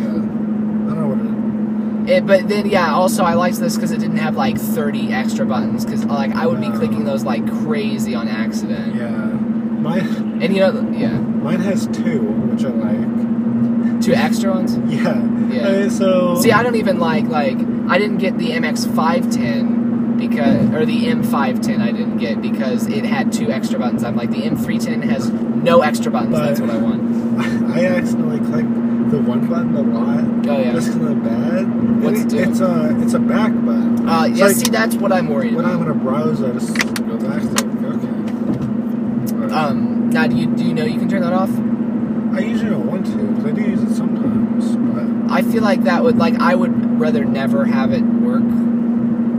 I 0.89 0.93
don't 0.93 0.99
know 0.99 1.07
what 1.07 1.19
it 1.19 1.37
it, 2.09 2.25
but 2.25 2.47
then 2.47 2.69
yeah, 2.69 2.93
also 2.93 3.23
I 3.23 3.33
liked 3.33 3.57
this 3.59 3.75
because 3.75 3.91
it 3.91 3.99
didn't 3.99 4.17
have 4.17 4.35
like 4.37 4.57
30 4.57 5.11
extra 5.11 5.45
buttons, 5.45 5.83
because 5.83 6.05
like 6.05 6.31
I 6.35 6.47
would 6.47 6.61
be 6.61 6.69
clicking 6.69 7.03
those 7.03 7.23
like 7.25 7.45
crazy 7.63 8.15
on 8.15 8.27
accident. 8.29 8.95
Yeah. 8.95 9.09
Mine, 9.09 10.39
And 10.41 10.53
you 10.55 10.59
know, 10.61 10.89
yeah, 10.91 11.17
mine 11.19 11.59
has 11.59 11.87
two, 11.87 12.21
which 12.21 12.63
I 12.63 12.69
like. 12.69 14.01
two 14.01 14.13
extra 14.13 14.51
ones. 14.51 14.77
Yeah. 14.91 15.21
Yeah. 15.49 15.89
So. 15.89 16.35
See, 16.41 16.51
I 16.51 16.63
don't 16.63 16.75
even 16.75 16.99
like 16.99 17.25
like 17.25 17.57
I 17.87 17.97
didn't 17.97 18.17
get 18.17 18.37
the 18.37 18.51
MX 18.51 18.95
five 18.95 19.31
ten 19.31 20.17
because 20.17 20.73
or 20.73 20.85
the 20.85 21.07
M 21.07 21.23
five 21.23 21.61
ten 21.61 21.81
I 21.81 21.91
didn't 21.91 22.17
get 22.17 22.41
because 22.41 22.87
it 22.87 23.05
had 23.05 23.31
two 23.31 23.51
extra 23.51 23.79
buttons. 23.79 24.03
I'm 24.03 24.15
like 24.15 24.31
the 24.31 24.43
M 24.43 24.55
three 24.57 24.79
ten 24.79 25.01
has 25.03 25.29
no 25.29 25.81
extra 25.81 26.11
buttons. 26.11 26.31
But- 26.33 26.45
That's 26.47 26.59
what 26.61 26.69
I 26.69 26.77
want. 26.77 27.07
I 27.77 27.85
accidentally 27.85 28.39
clicked 28.39 29.11
the 29.11 29.19
one 29.21 29.47
button 29.47 29.75
a 29.75 29.81
lot. 29.81 30.47
Oh 30.47 30.59
yeah. 30.59 30.71
Just 30.73 30.91
I'm 30.93 31.23
bad. 31.23 32.03
What's 32.03 32.21
it? 32.21 32.33
It's 32.33 32.59
a, 32.59 33.01
it's 33.01 33.13
a 33.13 33.19
back 33.19 33.53
button. 33.53 34.07
Uh, 34.09 34.25
It's 34.25 34.39
yeah. 34.39 34.45
like 34.47 34.55
see, 34.55 34.69
that's 34.71 34.95
what 34.95 35.11
I'm 35.13 35.29
worried 35.29 35.53
when 35.55 35.65
I'm 35.65 35.81
about. 35.81 35.91
in 35.95 36.01
a 36.01 36.03
browser, 36.03 36.49
I 36.49 36.53
just 36.53 36.75
go 36.97 37.17
back 37.17 37.41
to 37.41 37.47
it. 37.47 39.43
Okay. 39.43 39.53
Um, 39.53 40.09
now 40.09 40.27
do 40.27 40.35
you 40.35 40.47
do 40.47 40.63
you 40.65 40.73
know 40.73 40.83
you 40.83 40.99
can 40.99 41.07
turn 41.07 41.21
that 41.21 41.33
off? 41.33 41.49
I 42.35 42.39
usually 42.41 42.69
don't 42.71 42.85
want 42.85 43.05
to, 43.07 43.17
because 43.17 43.45
I 43.45 43.51
do 43.51 43.61
use 43.61 43.81
it 43.83 43.95
sometimes. 43.95 44.75
But 44.75 45.31
I 45.33 45.41
feel 45.41 45.63
like 45.63 45.83
that 45.83 46.03
would 46.03 46.17
like 46.17 46.35
I 46.39 46.55
would 46.55 46.71
rather 46.97 47.23
never 47.23 47.65
have 47.65 47.93
it 47.93 48.01
work 48.01 48.43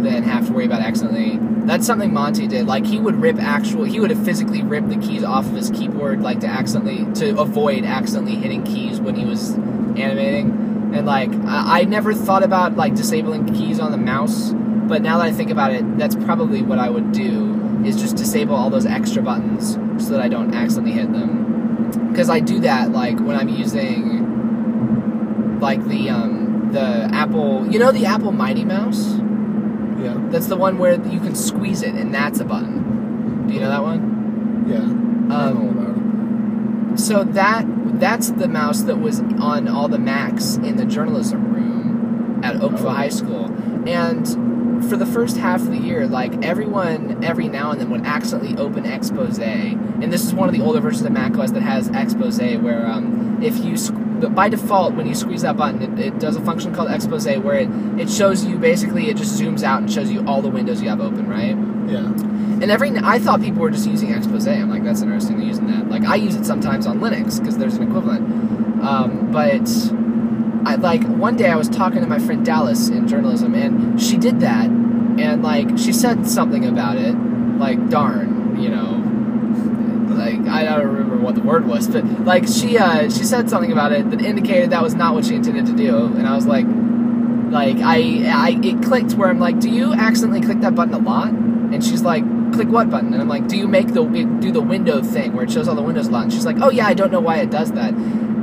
than 0.03 0.23
have 0.23 0.47
to 0.47 0.53
worry 0.53 0.67
about 0.67 0.81
accidentally. 0.81 1.39
That's 1.67 1.87
something 1.87 2.13
Monty 2.13 2.47
did. 2.47 2.67
Like 2.67 2.87
he 2.87 2.99
would 2.99 3.21
rip 3.21 3.37
actual, 3.37 3.85
he 3.85 4.01
would 4.01 4.11
have 4.11 4.25
physically 4.25 4.63
ripped 4.63 4.89
the 4.89 4.97
keys 4.97 5.23
off 5.25 5.47
of 5.47 5.53
his 5.53 5.71
keyboard, 5.71 6.23
like 6.23 6.41
to 6.41 6.47
accidentally 6.47 7.13
to 7.15 7.39
avoid 7.39 7.85
accidentally 7.85 8.37
hitting 8.37 8.65
keys 8.65 9.01
when 9.01 9.15
he 9.17 9.25
was 9.25 9.55
animating. 9.55 10.93
And 10.95 11.05
like 11.05 11.31
I, 11.47 11.81
I 11.81 11.85
never 11.85 12.15
thought 12.15 12.43
about 12.43 12.77
like 12.77 12.95
disabling 12.95 13.47
keys 13.55 13.81
on 13.81 13.91
the 13.91 13.99
mouse, 13.99 14.53
but 14.53 15.03
now 15.03 15.19
that 15.19 15.27
I 15.27 15.33
think 15.33 15.51
about 15.51 15.73
it, 15.73 15.99
that's 15.99 16.15
probably 16.17 16.63
what 16.63 16.79
I 16.79 16.89
would 16.89 17.13
do 17.13 17.83
is 17.85 18.01
just 18.01 18.17
disable 18.17 18.57
all 18.57 18.71
those 18.71 18.87
extra 18.87 19.23
buttons 19.23 19.75
so 20.05 20.13
that 20.13 20.21
I 20.21 20.29
don't 20.29 20.55
accidentally 20.55 20.93
hit 20.93 21.13
them. 21.13 22.09
Because 22.11 22.31
I 22.31 22.41
do 22.41 22.61
that 22.61 22.93
like 22.93 23.19
when 23.19 23.37
I'm 23.37 23.49
using 23.49 24.19
like 25.61 25.85
the 25.87 26.09
um 26.11 26.48
the 26.73 27.09
Apple, 27.13 27.67
you 27.71 27.79
know 27.79 27.93
the 27.93 28.07
Apple 28.07 28.33
Mighty 28.33 28.65
Mouse. 28.65 29.17
yeah. 30.01 30.17
That's 30.31 30.47
the 30.47 30.57
one 30.57 30.79
where 30.79 30.95
you 31.09 31.21
can 31.21 31.35
squeeze 31.35 31.83
it, 31.83 31.95
and 31.95 32.15
that's 32.15 32.41
a 32.41 32.45
button. 32.45 33.47
Do 33.47 33.55
you 33.55 33.61
know 33.61 33.69
that 33.71 33.83
one? 33.83 34.65
Yeah. 34.69 35.35
I 35.35 35.49
Um, 35.49 35.55
know 35.55 35.71
about 35.71 36.93
it. 36.93 36.99
so 37.01 37.25
that 37.25 37.65
that's 37.99 38.31
the 38.31 38.49
mouse 38.49 38.83
that 38.83 38.97
was 39.01 39.21
on 39.41 39.67
all 39.69 39.89
the 39.89 39.99
Macs 39.99 40.57
in 40.57 40.77
the 40.77 40.85
journalism 40.85 41.53
room 41.53 42.41
at 42.45 42.57
Oakville 42.63 42.89
Oh. 42.89 42.93
High 42.93 43.09
School, 43.09 43.51
and 43.89 44.85
for 44.89 44.97
the 44.97 45.07
first 45.07 45.39
half 45.39 45.61
of 45.63 45.71
the 45.73 45.79
year, 45.79 46.07
like 46.07 46.45
everyone 46.45 47.19
every 47.25 47.49
now 47.49 47.73
and 47.73 47.81
then 47.81 47.91
would 47.91 48.07
accidentally 48.07 48.57
open 48.57 48.85
Expose, 48.87 49.39
and 49.41 50.13
this 50.13 50.25
is 50.25 50.33
one 50.35 50.49
of 50.49 50.55
the 50.55 50.63
older 50.63 50.79
versions 50.81 51.05
of 51.05 51.13
macOS 51.13 51.51
that 51.53 51.63
has 51.63 51.89
Expose, 51.89 52.39
where 52.61 52.87
um, 52.87 53.39
if 53.43 53.59
you 53.65 53.77
by 54.21 54.49
default 54.49 54.95
when 54.95 55.07
you 55.07 55.15
squeeze 55.15 55.43
that 55.43 55.57
button, 55.57 55.83
it, 55.83 56.07
it 56.07 56.19
does 56.19 56.37
a 56.37 56.41
function 56.41 56.75
called 56.75 56.91
Expose 56.91 57.27
where 57.39 57.59
it 57.59 57.69
it 57.99 58.11
shows 58.11 58.45
you 58.45 58.59
basically 58.59 59.09
it 59.09 59.17
just 59.17 59.41
zooms 59.41 59.63
out 59.63 59.81
and 59.81 59.93
shows 59.93 60.11
you 60.11 60.27
all 60.27 60.43
the 60.43 60.49
windows 60.49 60.83
you 60.83 60.89
have 60.89 61.01
open, 61.01 61.29
right? 61.29 61.57
Yeah. 61.91 62.07
And 62.61 62.71
every 62.71 62.91
I 62.99 63.19
thought 63.19 63.41
people 63.41 63.63
were 63.63 63.71
just 63.71 63.89
using 63.89 64.13
expose. 64.13 64.47
I'm 64.47 64.69
like, 64.69 64.83
that's 64.83 65.03
interesting. 65.03 65.39
They're 65.39 65.47
using 65.47 65.69
that. 65.69 65.89
Like 65.89 66.03
I 66.03 66.17
use 66.17 66.35
it 66.35 66.45
sometimes 66.45 66.87
on 66.87 66.99
Linux 66.99 67.39
because 67.39 67.57
there's 67.57 67.77
an 67.77 67.85
equivalent. 67.85 68.83
Um, 68.83 69.31
but 69.31 69.69
I 70.65 70.75
like 70.75 71.03
one 71.05 71.37
day 71.37 71.51
I 71.51 71.57
was 71.57 71.69
talking 71.69 72.01
to 72.01 72.07
my 72.07 72.19
friend 72.19 72.45
Dallas 72.45 72.89
in 72.89 73.07
journalism, 73.07 73.55
and 73.55 74.01
she 74.01 74.17
did 74.17 74.41
that, 74.41 74.67
and 74.67 75.43
like 75.43 75.79
she 75.79 75.93
said 75.93 76.27
something 76.27 76.67
about 76.67 76.97
it, 76.97 77.15
like 77.59 77.89
darn, 77.89 78.61
you 78.61 78.69
know, 78.69 78.99
like 80.15 80.41
I 80.49 80.65
don't 80.65 80.87
remember 80.87 81.08
what 81.21 81.35
the 81.35 81.41
word 81.43 81.67
was, 81.67 81.89
but 81.89 82.05
like 82.25 82.47
she 82.47 82.79
uh, 82.79 83.03
she 83.11 83.25
said 83.25 83.49
something 83.51 83.73
about 83.73 83.93
it 83.93 84.11
that 84.11 84.21
indicated 84.23 84.71
that 84.71 84.83
was 84.83 84.95
not 84.95 85.15
what 85.15 85.25
she 85.25 85.35
intended 85.35 85.67
to 85.67 85.73
do, 85.77 86.07
and 86.07 86.27
I 86.27 86.35
was 86.35 86.47
like, 86.47 86.67
like 87.51 87.77
I 87.79 88.25
I 88.33 88.61
it 88.63 88.83
clicked 88.83 89.15
where 89.15 89.29
I'm 89.29 89.39
like, 89.39 89.59
do 89.61 89.69
you 89.71 89.93
accidentally 89.95 90.41
click 90.41 90.61
that 90.61 90.75
button 90.75 90.95
a 90.95 90.99
lot? 90.99 91.29
And 91.29 91.85
she's 91.85 92.03
like, 92.03 92.25
click 92.53 92.69
what 92.69 92.91
button? 92.91 93.13
And 93.13 93.21
I'm 93.21 93.29
like, 93.29 93.47
do 93.49 93.57
you 93.57 93.69
make 93.69 93.89
the 93.89 94.05
do 94.41 94.51
the 94.53 94.61
window 94.63 95.03
thing 95.03 95.35
where 95.35 95.45
it 95.45 95.51
shows 95.51 95.69
all 95.69 95.75
the 95.75 95.83
windows 95.83 96.09
a 96.09 96.11
lot? 96.11 96.23
And 96.25 96.33
she's 96.33 96.47
like, 96.47 96.57
oh 96.61 96.71
yeah, 96.71 96.87
I 96.87 96.95
don't 96.95 97.13
know 97.13 97.21
why 97.21 97.39
it 97.39 97.51
does 97.51 97.73
that. 97.73 97.93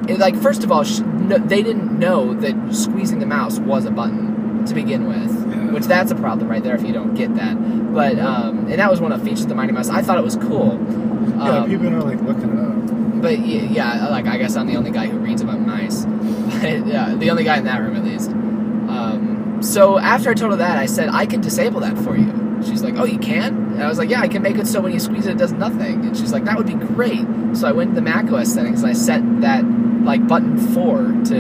It, 0.10 0.20
like 0.20 0.36
first 0.36 0.64
of 0.64 0.72
all, 0.72 0.84
sh- 0.84 1.00
no, 1.00 1.38
they 1.40 1.64
didn't 1.64 1.98
know 1.98 2.34
that 2.36 2.56
squeezing 2.74 3.20
the 3.20 3.26
mouse 3.26 3.58
was 3.60 3.86
a 3.86 3.92
button 3.92 4.64
to 4.66 4.74
begin 4.76 5.08
with, 5.08 5.32
Yeah. 5.50 5.72
which 5.72 5.86
that's 5.86 6.12
a 6.12 6.16
problem 6.16 6.48
right 6.50 6.64
there 6.64 6.76
if 6.76 6.84
you 6.84 6.94
don't 6.94 7.14
get 7.16 7.34
that. 7.36 7.56
But 7.94 8.20
um, 8.20 8.68
and 8.68 8.80
that 8.80 8.90
was 8.92 9.00
one 9.02 9.12
of 9.12 9.20
the 9.20 9.26
features 9.26 9.44
of 9.44 9.50
the 9.50 9.56
Mighty 9.56 9.72
Mouse. 9.72 9.90
I 9.90 10.02
thought 10.02 10.18
it 10.18 10.24
was 10.24 10.36
cool. 10.36 10.78
Yeah, 11.38 11.50
Um, 11.60 11.70
people 11.70 11.88
are 11.88 12.02
like 12.02 12.22
looking 12.22 12.50
it 12.50 12.60
up. 12.60 13.22
but 13.22 13.40
yeah, 13.40 14.08
like 14.10 14.26
I 14.28 14.38
guess 14.38 14.56
I'm 14.56 14.68
the 14.68 14.78
only 14.78 14.92
guy 14.92 15.08
who 15.08 15.18
reads 15.20 15.42
about 15.42 15.60
mice. 15.60 16.06
But, 16.46 16.88
yeah, 16.88 17.14
the 17.16 17.30
only 17.32 17.44
guy 17.44 17.58
in 17.58 17.66
that 17.66 17.82
room 17.82 17.96
at 17.96 18.04
least. 18.06 18.30
Um, 18.32 19.58
so 19.62 19.98
after 20.00 20.30
I 20.30 20.34
told 20.34 20.52
her 20.52 20.58
that, 20.58 20.78
I 20.78 20.86
said 20.86 21.10
I 21.10 21.26
can 21.26 21.42
disable 21.42 21.82
that 21.82 21.98
for 21.98 22.16
you. 22.16 22.32
She's 22.64 22.82
like, 22.84 22.96
"Oh, 22.98 23.06
you 23.06 23.20
can?" 23.20 23.56
And 23.74 23.84
I 23.84 23.88
was 23.88 23.98
like, 23.98 24.10
"Yeah, 24.10 24.22
I 24.22 24.28
can 24.28 24.42
make 24.42 24.58
it 24.58 24.68
so 24.68 24.80
when 24.80 24.94
you 24.94 25.00
squeeze 25.00 25.26
it, 25.28 25.32
it 25.32 25.38
does 25.38 25.52
nothing." 25.52 26.06
And 26.06 26.16
she's 26.18 26.32
like, 26.32 26.46
"That 26.46 26.58
would 26.58 26.68
be 26.68 26.74
great." 26.76 27.26
So 27.54 27.68
I 27.68 27.72
went 27.72 27.92
to 27.92 27.96
the 27.96 28.02
macOS 28.02 28.54
settings 28.54 28.82
and 28.82 28.90
I 28.90 28.94
set 28.94 29.22
that 29.42 29.64
like 30.04 30.28
button 30.28 30.58
four 30.58 31.02
to 31.26 31.40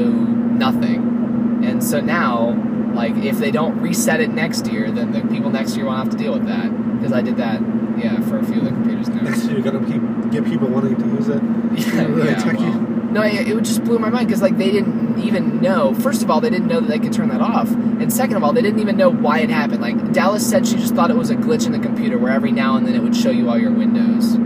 nothing. 0.65 1.61
And 1.63 1.83
so 1.83 1.99
now, 2.01 2.51
like, 2.93 3.15
if 3.17 3.37
they 3.37 3.51
don't 3.51 3.79
reset 3.79 4.19
it 4.19 4.31
next 4.31 4.67
year, 4.67 4.91
then 4.91 5.11
the 5.13 5.21
people 5.33 5.49
next 5.49 5.75
year 5.77 5.85
won't 5.85 5.99
have 5.99 6.09
to 6.09 6.17
deal 6.17 6.33
with 6.33 6.45
that 6.47 6.69
because 6.97 7.13
I 7.13 7.21
did 7.21 7.37
that, 7.37 7.59
yeah, 7.97 8.19
for 8.21 8.37
a 8.39 8.43
few 8.45 8.57
of 8.57 8.63
the 8.65 8.69
computers 8.71 9.09
now. 9.09 9.23
Year, 9.23 9.51
you're 9.59 9.61
gonna 9.61 9.79
pe- 9.85 10.29
get 10.29 10.45
people 10.45 10.67
wanting 10.67 10.95
to 10.95 11.07
use 11.07 11.29
it. 11.29 11.41
Yeah, 11.75 12.05
really 12.05 12.29
yeah, 12.29 12.35
techy. 12.35 12.57
well, 12.63 12.79
no, 12.79 13.21
it, 13.23 13.47
it 13.47 13.61
just 13.63 13.83
blew 13.83 13.99
my 13.99 14.09
mind 14.09 14.27
because 14.27 14.41
like 14.41 14.57
they 14.57 14.71
didn't 14.71 15.19
even 15.19 15.61
know. 15.61 15.93
First 15.95 16.23
of 16.23 16.29
all, 16.29 16.39
they 16.41 16.49
didn't 16.49 16.67
know 16.67 16.79
that 16.79 16.87
they 16.87 16.99
could 16.99 17.11
turn 17.13 17.29
that 17.29 17.41
off, 17.41 17.69
and 17.69 18.11
second 18.11 18.37
of 18.37 18.43
all, 18.43 18.53
they 18.53 18.61
didn't 18.61 18.79
even 18.79 18.97
know 18.97 19.09
why 19.09 19.39
it 19.39 19.49
happened. 19.49 19.81
Like 19.81 20.13
Dallas 20.13 20.47
said, 20.47 20.67
she 20.67 20.75
just 20.75 20.95
thought 20.95 21.09
it 21.09 21.17
was 21.17 21.29
a 21.29 21.35
glitch 21.35 21.65
in 21.65 21.71
the 21.73 21.79
computer 21.79 22.17
where 22.17 22.31
every 22.31 22.51
now 22.51 22.77
and 22.77 22.87
then 22.87 22.95
it 22.95 23.03
would 23.03 23.15
show 23.15 23.29
you 23.29 23.49
all 23.49 23.57
your 23.57 23.71
windows. 23.71 24.37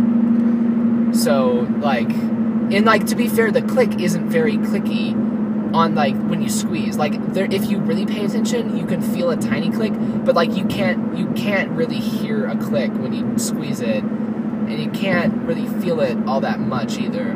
So 1.23 1.67
like, 1.79 2.09
and 2.09 2.85
like 2.85 3.05
to 3.07 3.15
be 3.15 3.27
fair, 3.27 3.51
the 3.51 3.61
click 3.61 3.99
isn't 3.99 4.29
very 4.29 4.57
clicky 4.57 5.28
on 5.73 5.95
like 5.95 6.15
when 6.15 6.41
you 6.41 6.49
squeeze. 6.49 6.97
Like 6.97 7.33
there, 7.33 7.45
if 7.45 7.69
you 7.69 7.79
really 7.79 8.05
pay 8.05 8.25
attention, 8.25 8.77
you 8.77 8.85
can 8.85 9.01
feel 9.01 9.29
a 9.29 9.37
tiny 9.37 9.69
click, 9.69 9.93
but 10.25 10.35
like 10.35 10.55
you 10.55 10.65
can't 10.65 11.17
you 11.17 11.27
can't 11.31 11.71
really 11.71 11.99
hear 11.99 12.47
a 12.47 12.57
click 12.57 12.91
when 12.93 13.13
you 13.13 13.37
squeeze 13.37 13.81
it, 13.81 14.03
and 14.03 14.79
you 14.79 14.89
can't 14.91 15.33
really 15.43 15.67
feel 15.81 15.99
it 15.99 16.17
all 16.27 16.41
that 16.41 16.59
much 16.59 16.97
either. 16.97 17.31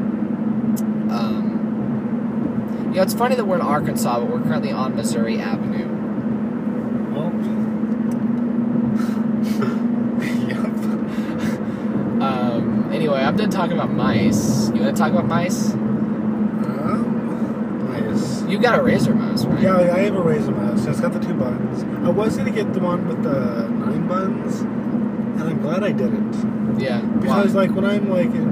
Um, 1.09 2.89
you 2.89 2.97
know, 2.97 3.03
it's 3.03 3.13
funny 3.13 3.36
that 3.36 3.45
we're 3.45 3.55
in 3.55 3.61
Arkansas, 3.61 4.19
but 4.19 4.29
we're 4.29 4.41
currently 4.41 4.71
on 4.71 4.95
Missouri 4.95 5.39
Avenue. 5.39 5.89
Well. 7.13 7.31
yep. 10.47 11.59
Um, 12.23 12.89
anyway, 12.93 13.21
I'm 13.21 13.36
done 13.36 13.49
talking 13.49 13.73
about 13.73 13.91
mice. 13.91 14.69
You 14.69 14.81
want 14.81 14.95
to 14.95 15.01
talk 15.01 15.11
about 15.11 15.27
mice? 15.27 15.73
Nice. 18.58 18.64
You 18.64 18.70
got 18.70 18.80
a 18.80 18.84
Razer 18.84 19.16
mouse, 19.16 19.45
right? 19.45 19.62
Yeah, 19.62 19.78
I 19.78 19.99
have 19.99 20.16
a 20.16 20.20
Razer 20.22 20.56
mouse. 20.56 20.86
It's 20.86 20.99
got 20.99 21.14
the 21.14 21.20
two 21.20 21.34
buttons. 21.34 21.84
I 22.06 22.10
was 22.10 22.38
gonna 22.38 22.51
get 22.51 22.74
the 22.74 22.80
one 22.80 23.08
with 23.08 23.24
the 23.24 23.68
nine 23.70 24.08
buttons, 24.08 24.62
and 24.62 25.43
I'm 25.43 25.62
glad 25.62 25.84
I 25.84 25.91
didn't. 25.91 26.80
Yeah. 26.80 27.01
Because 27.01 27.54
Why? 27.54 27.62
like 27.66 27.72
when 27.76 27.86
I'm 27.86 28.10
like 28.10 28.28
in, 28.28 28.47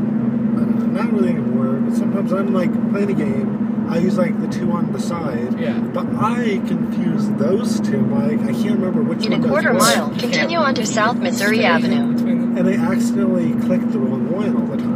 I 0.57 0.59
don't 0.59 0.93
know, 0.93 1.01
not 1.01 1.13
really 1.13 1.29
anymore, 1.29 1.73
but 1.81 1.95
sometimes 1.95 2.31
I'm 2.31 2.53
like 2.53 2.71
playing 2.91 3.11
a 3.11 3.13
game. 3.13 3.87
I 3.89 3.97
use 3.97 4.17
like 4.17 4.39
the 4.39 4.47
two 4.47 4.71
on 4.71 4.91
the 4.93 4.99
side. 4.99 5.59
Yeah. 5.59 5.77
But 5.77 6.07
I 6.15 6.61
confuse 6.67 7.29
those 7.31 7.79
two. 7.81 8.01
Like 8.07 8.39
I 8.41 8.53
can't 8.53 8.79
remember 8.79 9.01
which 9.01 9.25
In 9.25 9.31
one 9.31 9.39
In 9.41 9.45
a 9.45 9.49
quarter 9.49 9.73
what. 9.73 9.81
mile, 9.81 10.09
continue 10.17 10.57
onto 10.57 10.85
South 10.85 11.17
Missouri 11.17 11.63
Avenue. 11.65 12.17
And 12.57 12.67
I 12.67 12.73
accidentally 12.73 13.51
click 13.65 13.81
the 13.91 13.99
wrong 13.99 14.29
one 14.31 14.55
all 14.55 14.67
the 14.67 14.77
time. 14.77 14.90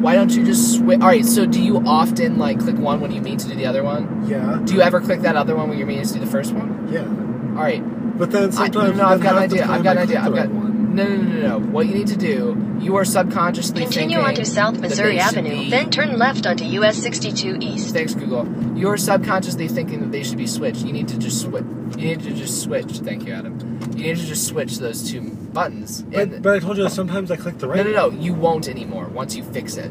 Why 0.00 0.14
don't 0.14 0.30
you 0.30 0.44
just 0.44 0.76
switch? 0.76 1.00
All 1.00 1.08
right. 1.08 1.24
So, 1.24 1.46
do 1.46 1.62
you 1.62 1.78
often 1.86 2.38
like 2.38 2.60
click 2.60 2.76
one 2.76 3.00
when 3.00 3.10
you 3.10 3.20
mean 3.20 3.38
to 3.38 3.48
do 3.48 3.54
the 3.54 3.66
other 3.66 3.82
one? 3.82 4.28
Yeah. 4.28 4.60
Do 4.64 4.74
you 4.74 4.80
ever 4.80 5.00
click 5.00 5.20
that 5.22 5.36
other 5.36 5.56
one 5.56 5.68
when 5.68 5.78
you're 5.78 5.86
meaning 5.86 6.04
to 6.04 6.14
do 6.14 6.20
the 6.20 6.26
first 6.26 6.52
one? 6.52 6.88
Yeah. 6.90 7.02
All 7.02 7.64
right. 7.64 7.82
But 8.18 8.30
then 8.30 8.48
I, 8.48 8.50
sometimes 8.50 8.96
no, 8.96 9.04
no, 9.04 9.04
I've 9.04 9.20
then 9.20 9.32
got 9.32 9.36
an 9.36 9.42
idea. 9.42 9.66
I've 9.66 9.82
got 9.84 9.96
an 9.96 10.02
idea. 10.02 10.20
I've 10.20 10.34
got. 10.34 10.40
right 10.40 10.50
one. 10.50 10.94
No, 10.94 11.06
no, 11.06 11.16
no, 11.16 11.22
no, 11.22 11.58
no. 11.58 11.66
What 11.66 11.86
you 11.86 11.94
need 11.94 12.08
to 12.08 12.16
do, 12.16 12.76
you 12.80 12.96
are 12.96 13.04
subconsciously 13.04 13.82
Continue 13.82 14.18
onto 14.18 14.44
South 14.44 14.80
Missouri 14.80 15.20
Avenue, 15.20 15.50
be- 15.50 15.70
then 15.70 15.90
turn 15.90 16.18
left 16.18 16.46
onto 16.46 16.64
US 16.64 16.96
62 16.96 17.58
East. 17.60 17.94
Thanks, 17.94 18.14
Google. 18.14 18.48
You're 18.76 18.96
subconsciously 18.96 19.68
thinking 19.68 20.00
that 20.00 20.10
they 20.10 20.24
should 20.24 20.38
be 20.38 20.46
switched. 20.46 20.84
You 20.84 20.92
need 20.92 21.08
to 21.08 21.18
just 21.18 21.40
switch. 21.40 21.64
You 21.96 22.08
need 22.08 22.22
to 22.22 22.32
just 22.32 22.62
switch. 22.62 22.98
Thank 22.98 23.26
you, 23.26 23.32
Adam. 23.34 23.58
You 23.98 24.04
need 24.14 24.16
to 24.18 24.26
just 24.26 24.46
switch 24.46 24.78
those 24.78 25.10
two 25.10 25.20
buttons. 25.22 26.02
But, 26.02 26.40
but 26.42 26.54
I 26.54 26.58
told 26.60 26.76
you 26.78 26.88
sometimes 26.88 27.30
I 27.30 27.36
click 27.36 27.58
the 27.58 27.66
right 27.68 27.84
no, 27.84 27.90
no, 27.90 28.08
no. 28.10 28.20
You 28.20 28.32
won't 28.32 28.68
anymore. 28.68 29.06
Once 29.08 29.34
you 29.34 29.42
fix 29.42 29.76
it, 29.76 29.90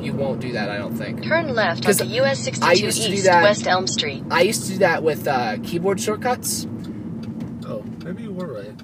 you 0.00 0.12
won't 0.12 0.40
do 0.40 0.52
that. 0.52 0.70
I 0.70 0.78
don't 0.78 0.94
think. 0.96 1.24
Turn 1.24 1.52
left 1.54 1.84
'Cause 1.84 2.00
onto 2.00 2.12
US 2.22 2.40
I 2.62 2.74
62 2.74 2.86
used 2.86 3.02
to 3.02 3.08
do 3.08 3.14
East, 3.14 3.24
that- 3.24 3.42
West 3.42 3.66
Elm 3.66 3.86
Street. 3.86 4.22
I 4.30 4.42
used 4.42 4.62
to 4.66 4.72
do 4.72 4.78
that 4.78 5.02
with 5.02 5.26
uh, 5.26 5.56
keyboard 5.64 6.00
shortcuts. 6.00 6.66
Oh, 7.66 7.82
maybe 8.04 8.22
you 8.22 8.32
were 8.32 8.46
right. 8.52 8.80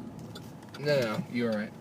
No, 0.81 1.01
no, 1.01 1.13
no, 1.13 1.25
you 1.33 1.45
were 1.45 1.51
right. 1.53 1.73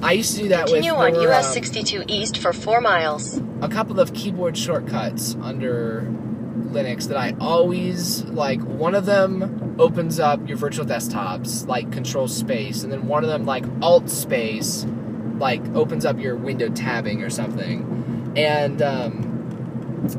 I 0.00 0.12
used 0.12 0.36
to 0.36 0.42
do 0.44 0.48
that 0.50 0.66
Continue 0.66 0.92
with 0.92 1.00
on 1.00 1.12
there 1.12 1.28
were, 1.28 1.34
US 1.34 1.48
um, 1.48 1.52
62 1.54 2.04
East 2.08 2.38
for 2.38 2.52
4 2.52 2.80
miles. 2.80 3.40
a 3.60 3.68
couple 3.68 3.98
of 4.00 4.14
keyboard 4.14 4.56
shortcuts 4.56 5.34
under 5.42 6.02
Linux 6.72 7.08
that 7.08 7.16
I 7.16 7.34
always 7.40 8.24
like. 8.24 8.60
One 8.62 8.94
of 8.94 9.06
them 9.06 9.76
opens 9.78 10.18
up 10.20 10.46
your 10.48 10.56
virtual 10.56 10.84
desktops, 10.84 11.66
like 11.66 11.90
Control 11.92 12.28
Space, 12.28 12.82
and 12.82 12.92
then 12.92 13.06
one 13.06 13.24
of 13.24 13.30
them, 13.30 13.44
like 13.44 13.64
Alt 13.82 14.10
Space, 14.10 14.86
like 15.38 15.64
opens 15.74 16.04
up 16.04 16.18
your 16.18 16.36
window 16.36 16.68
tabbing 16.68 17.22
or 17.22 17.30
something. 17.30 18.32
And 18.36 18.82
um, 18.82 19.28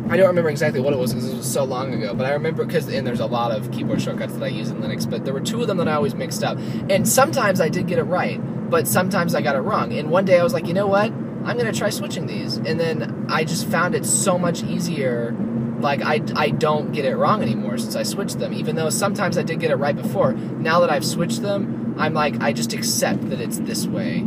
I 0.09 0.17
don't 0.17 0.27
remember 0.27 0.49
exactly 0.49 0.81
what 0.81 0.93
it 0.93 0.99
was 0.99 1.13
because 1.13 1.31
it 1.31 1.37
was 1.37 1.51
so 1.51 1.63
long 1.63 1.93
ago, 1.93 2.13
but 2.13 2.25
I 2.25 2.31
remember 2.31 2.65
because 2.65 2.87
and 2.87 3.05
there's 3.05 3.19
a 3.19 3.25
lot 3.25 3.51
of 3.51 3.71
keyboard 3.71 4.01
shortcuts 4.01 4.33
that 4.33 4.43
I 4.43 4.47
use 4.47 4.69
in 4.69 4.81
Linux, 4.81 5.09
but 5.09 5.25
there 5.25 5.33
were 5.33 5.41
two 5.41 5.61
of 5.61 5.67
them 5.67 5.77
that 5.77 5.87
I 5.87 5.93
always 5.93 6.15
mixed 6.15 6.43
up. 6.43 6.57
And 6.89 7.07
sometimes 7.07 7.61
I 7.61 7.69
did 7.69 7.87
get 7.87 7.99
it 7.99 8.03
right, 8.03 8.39
but 8.69 8.87
sometimes 8.87 9.35
I 9.35 9.41
got 9.41 9.55
it 9.55 9.61
wrong. 9.61 9.93
And 9.93 10.09
one 10.09 10.25
day 10.25 10.39
I 10.39 10.43
was 10.43 10.53
like, 10.53 10.67
you 10.67 10.73
know 10.73 10.87
what? 10.87 11.11
I'm 11.45 11.57
gonna 11.57 11.71
try 11.71 11.89
switching 11.89 12.27
these, 12.27 12.57
and 12.57 12.79
then 12.79 13.25
I 13.29 13.43
just 13.45 13.67
found 13.67 13.95
it 13.95 14.05
so 14.05 14.37
much 14.37 14.63
easier. 14.63 15.35
Like 15.81 16.01
I, 16.01 16.21
I 16.35 16.49
don't 16.49 16.91
get 16.91 17.05
it 17.05 17.15
wrong 17.15 17.41
anymore 17.41 17.77
since 17.77 17.95
I 17.95 18.03
switched 18.03 18.39
them. 18.39 18.53
Even 18.53 18.75
though 18.75 18.89
sometimes 18.89 19.37
I 19.37 19.43
did 19.43 19.59
get 19.59 19.71
it 19.71 19.75
right 19.75 19.95
before. 19.95 20.33
Now 20.33 20.79
that 20.81 20.89
I've 20.89 21.05
switched 21.05 21.41
them, 21.41 21.95
I'm 21.97 22.13
like 22.13 22.41
I 22.41 22.53
just 22.53 22.73
accept 22.73 23.29
that 23.29 23.39
it's 23.39 23.59
this 23.59 23.85
way. 23.87 24.23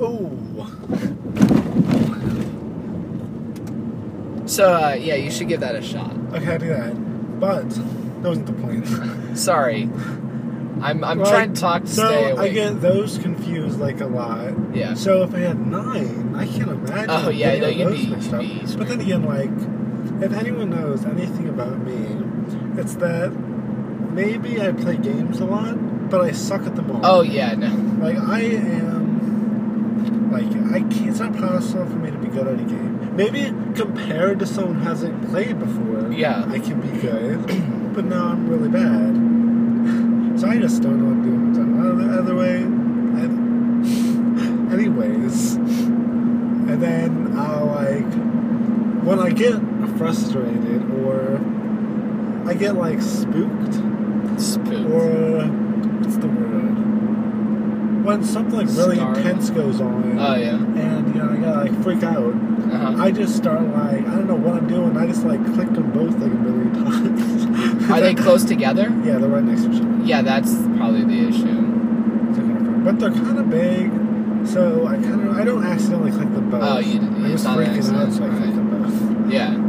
Oh. 0.00 0.38
So 4.46 4.72
uh, 4.74 4.94
yeah, 4.98 5.14
you 5.14 5.30
should 5.30 5.48
give 5.48 5.60
that 5.60 5.74
a 5.76 5.82
shot. 5.82 6.12
Okay, 6.34 6.54
I 6.54 6.58
do 6.58 6.68
that. 6.68 7.40
But 7.40 7.70
that 7.70 8.28
wasn't 8.28 8.46
the 8.46 8.52
point. 8.52 8.86
Sorry, 9.38 9.82
I'm 10.82 11.02
I'm 11.04 11.18
Like, 11.18 11.28
trying 11.28 11.54
to 11.54 11.60
talk 11.60 11.82
to 11.82 11.88
so 11.88 12.06
stay 12.06 12.32
I 12.32 12.48
get 12.48 12.80
those 12.80 13.18
confused 13.18 13.78
like 13.80 14.00
a 14.00 14.06
lot. 14.06 14.52
Yeah. 14.74 14.94
So 14.94 15.22
if 15.22 15.34
I 15.34 15.38
had 15.40 15.66
nine, 15.66 16.34
I 16.36 16.46
can't 16.46 16.68
imagine. 16.70 17.06
Oh, 17.10 17.30
yeah, 17.30 17.58
no, 17.58 17.68
you'd 17.68 17.86
those 17.88 18.00
be- 18.04 18.06
mixed 18.10 18.30
you'd 18.30 18.34
up. 18.34 18.40
be 18.42 18.76
But 18.76 18.88
then 18.88 19.00
again, 19.00 19.24
like, 19.24 19.50
if 20.22 20.32
anyone 20.32 20.70
knows 20.70 21.04
anything 21.04 21.48
about 21.48 21.78
me, 21.78 22.16
it's 22.80 22.94
that 22.96 23.30
maybe 24.12 24.60
I 24.60 24.72
play 24.72 24.96
games 24.96 25.40
a 25.40 25.44
lot, 25.44 26.10
but 26.10 26.20
I 26.20 26.32
suck 26.32 26.62
at 26.62 26.76
them 26.76 26.90
all. 26.90 27.00
Oh 27.04 27.22
yeah, 27.22 27.54
no. 27.54 27.68
Like 28.04 28.18
I 28.18 28.40
am 28.40 30.30
Like 30.30 30.46
I 30.72 30.80
can't, 30.88 31.08
it's 31.10 31.18
not 31.20 31.36
possible 31.36 31.86
for 31.86 31.96
me 31.96 32.10
to 32.10 32.18
be 32.18 32.28
good 32.28 32.46
at 32.46 32.54
a 32.60 32.64
game. 32.64 33.14
Maybe 33.16 33.52
compared 33.74 34.38
to 34.38 34.46
someone 34.46 34.76
who 34.76 34.84
hasn't 34.88 35.28
played 35.30 35.58
before, 35.58 36.10
Yeah. 36.12 36.44
I 36.48 36.58
can 36.58 36.80
be 36.80 36.88
good. 37.00 37.46
but 37.94 38.04
now 38.06 38.28
I'm 38.28 38.48
really 38.48 38.68
bad. 38.68 39.12
So 40.40 40.48
I 40.48 40.56
just 40.58 40.82
don't 40.82 40.98
know 40.98 41.10
what 41.12 41.22
to 41.22 41.30
do. 41.54 41.62
Other, 41.92 42.08
other 42.20 42.34
way, 42.34 42.56
anyways, 44.72 45.54
and 45.54 46.82
then 46.82 47.36
I'll 47.36 47.66
like 47.66 48.12
when 49.04 49.18
I 49.20 49.30
get 49.30 49.60
frustrated 50.02 50.82
or 51.04 51.40
I 52.48 52.54
get 52.54 52.74
like 52.76 53.00
spooked 53.00 53.74
Spook. 54.40 54.90
or 54.90 55.44
what's 56.00 56.16
the 56.16 56.26
word? 56.26 56.72
When 58.04 58.24
something 58.24 58.56
like 58.56 58.66
really 58.76 58.96
Startled. 58.96 59.18
intense 59.18 59.50
goes 59.50 59.80
on, 59.80 60.18
Oh 60.18 60.34
yeah. 60.34 60.56
and 60.56 61.14
you 61.14 61.22
know 61.22 61.30
I 61.30 61.36
gotta 61.36 61.70
like 61.70 61.82
freak 61.84 62.02
out. 62.02 62.34
Uh-huh. 62.34 62.94
I 63.02 63.12
just 63.12 63.36
start 63.36 63.62
like 63.62 64.00
I 64.08 64.14
don't 64.16 64.26
know 64.26 64.34
what 64.34 64.54
I'm 64.56 64.66
doing. 64.66 64.96
I 64.96 65.06
just 65.06 65.24
like 65.24 65.44
click 65.54 65.70
them 65.72 65.92
both 65.92 66.14
like 66.18 66.32
a 66.32 66.34
million 66.34 66.72
times. 66.84 67.90
Are 67.90 68.00
they 68.00 68.14
close 68.14 68.44
together? 68.44 68.88
Yeah, 69.04 69.18
they're 69.18 69.28
right 69.28 69.44
next 69.44 69.62
to 69.64 69.72
each 69.72 69.80
other. 69.82 69.98
Yeah, 70.04 70.22
that's 70.22 70.52
probably 70.76 71.04
the 71.04 71.28
issue. 71.28 71.44
They're 71.44 72.42
kinda 72.44 72.64
far- 72.72 72.80
But 72.92 72.98
they're 72.98 73.12
kind 73.12 73.38
of 73.38 73.48
big, 73.50 74.48
so 74.48 74.86
I 74.88 74.94
kind 74.96 75.28
of 75.28 75.36
I 75.38 75.44
don't 75.44 75.62
accidentally 75.64 76.10
click 76.10 76.32
them 76.34 76.50
both. 76.50 76.62
Oh, 76.64 76.78
you- 76.80 76.98
I 77.00 77.28
it's 77.30 77.42
just 77.42 77.44
not 77.44 77.58
freaking 77.58 77.94
out, 77.94 78.12
so 78.12 78.24
I 78.24 78.28
click 78.30 78.40
right. 78.40 78.54
them 78.56 79.22
both. 79.22 79.32
Yeah. 79.32 79.61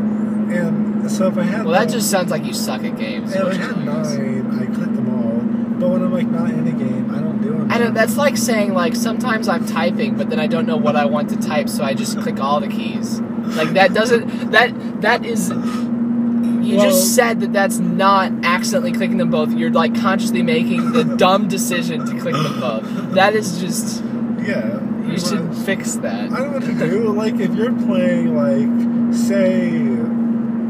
So 1.09 1.27
if 1.27 1.37
I 1.37 1.43
had 1.43 1.65
Well, 1.65 1.73
that 1.79 1.89
just 1.91 2.09
sounds 2.09 2.31
like 2.31 2.45
you 2.45 2.53
suck 2.53 2.83
at 2.83 2.97
games. 2.97 3.33
Yeah, 3.35 3.45
I 3.45 3.53
had 3.55 3.85
nine, 3.85 4.51
I 4.61 4.65
click 4.65 4.93
them 4.93 5.09
all. 5.09 5.39
But 5.79 5.89
when 5.89 6.01
I'm 6.03 6.13
like 6.13 6.27
not 6.27 6.49
in 6.49 6.67
a 6.67 6.71
game, 6.71 7.13
I 7.13 7.19
don't 7.19 7.41
do 7.41 7.49
them. 7.51 7.71
I 7.71 7.77
don't. 7.77 7.93
That's 7.93 8.15
like 8.17 8.37
saying 8.37 8.73
like 8.73 8.95
sometimes 8.95 9.47
I'm 9.49 9.65
typing, 9.65 10.15
but 10.15 10.29
then 10.29 10.39
I 10.39 10.47
don't 10.47 10.65
know 10.65 10.77
what 10.77 10.95
I 10.95 11.05
want 11.05 11.29
to 11.29 11.37
type, 11.37 11.67
so 11.69 11.83
I 11.83 11.93
just 11.93 12.17
click 12.19 12.39
all 12.39 12.59
the 12.59 12.67
keys. 12.67 13.19
Like 13.21 13.71
that 13.73 13.93
doesn't. 13.93 14.51
That 14.51 15.01
that 15.01 15.25
is. 15.25 15.49
You 15.49 16.77
Well- 16.77 16.85
just 16.91 17.13
said 17.15 17.41
that 17.41 17.51
that's 17.51 17.79
not 17.79 18.31
accidentally 18.43 18.93
clicking 18.93 19.17
them 19.17 19.29
both. 19.29 19.51
You're 19.51 19.71
like 19.71 19.99
consciously 19.99 20.41
making 20.43 20.93
the 20.93 21.03
dumb 21.17 21.49
decision 21.49 22.05
to 22.05 22.17
click 22.19 22.33
them 22.35 22.59
both. 22.61 22.83
That 23.15 23.35
is 23.35 23.59
just. 23.59 24.01
Yeah. 24.41 24.79
You 25.05 25.19
should 25.19 25.53
fix 25.65 25.95
that. 25.95 26.31
I 26.31 26.37
don't 26.39 26.51
know 26.51 26.59
what 26.59 26.63
to 26.63 26.73
do. 26.89 27.11
Like 27.11 27.35
if 27.35 27.53
you're 27.55 27.73
playing 27.73 28.35
like 28.35 29.13
say 29.13 29.69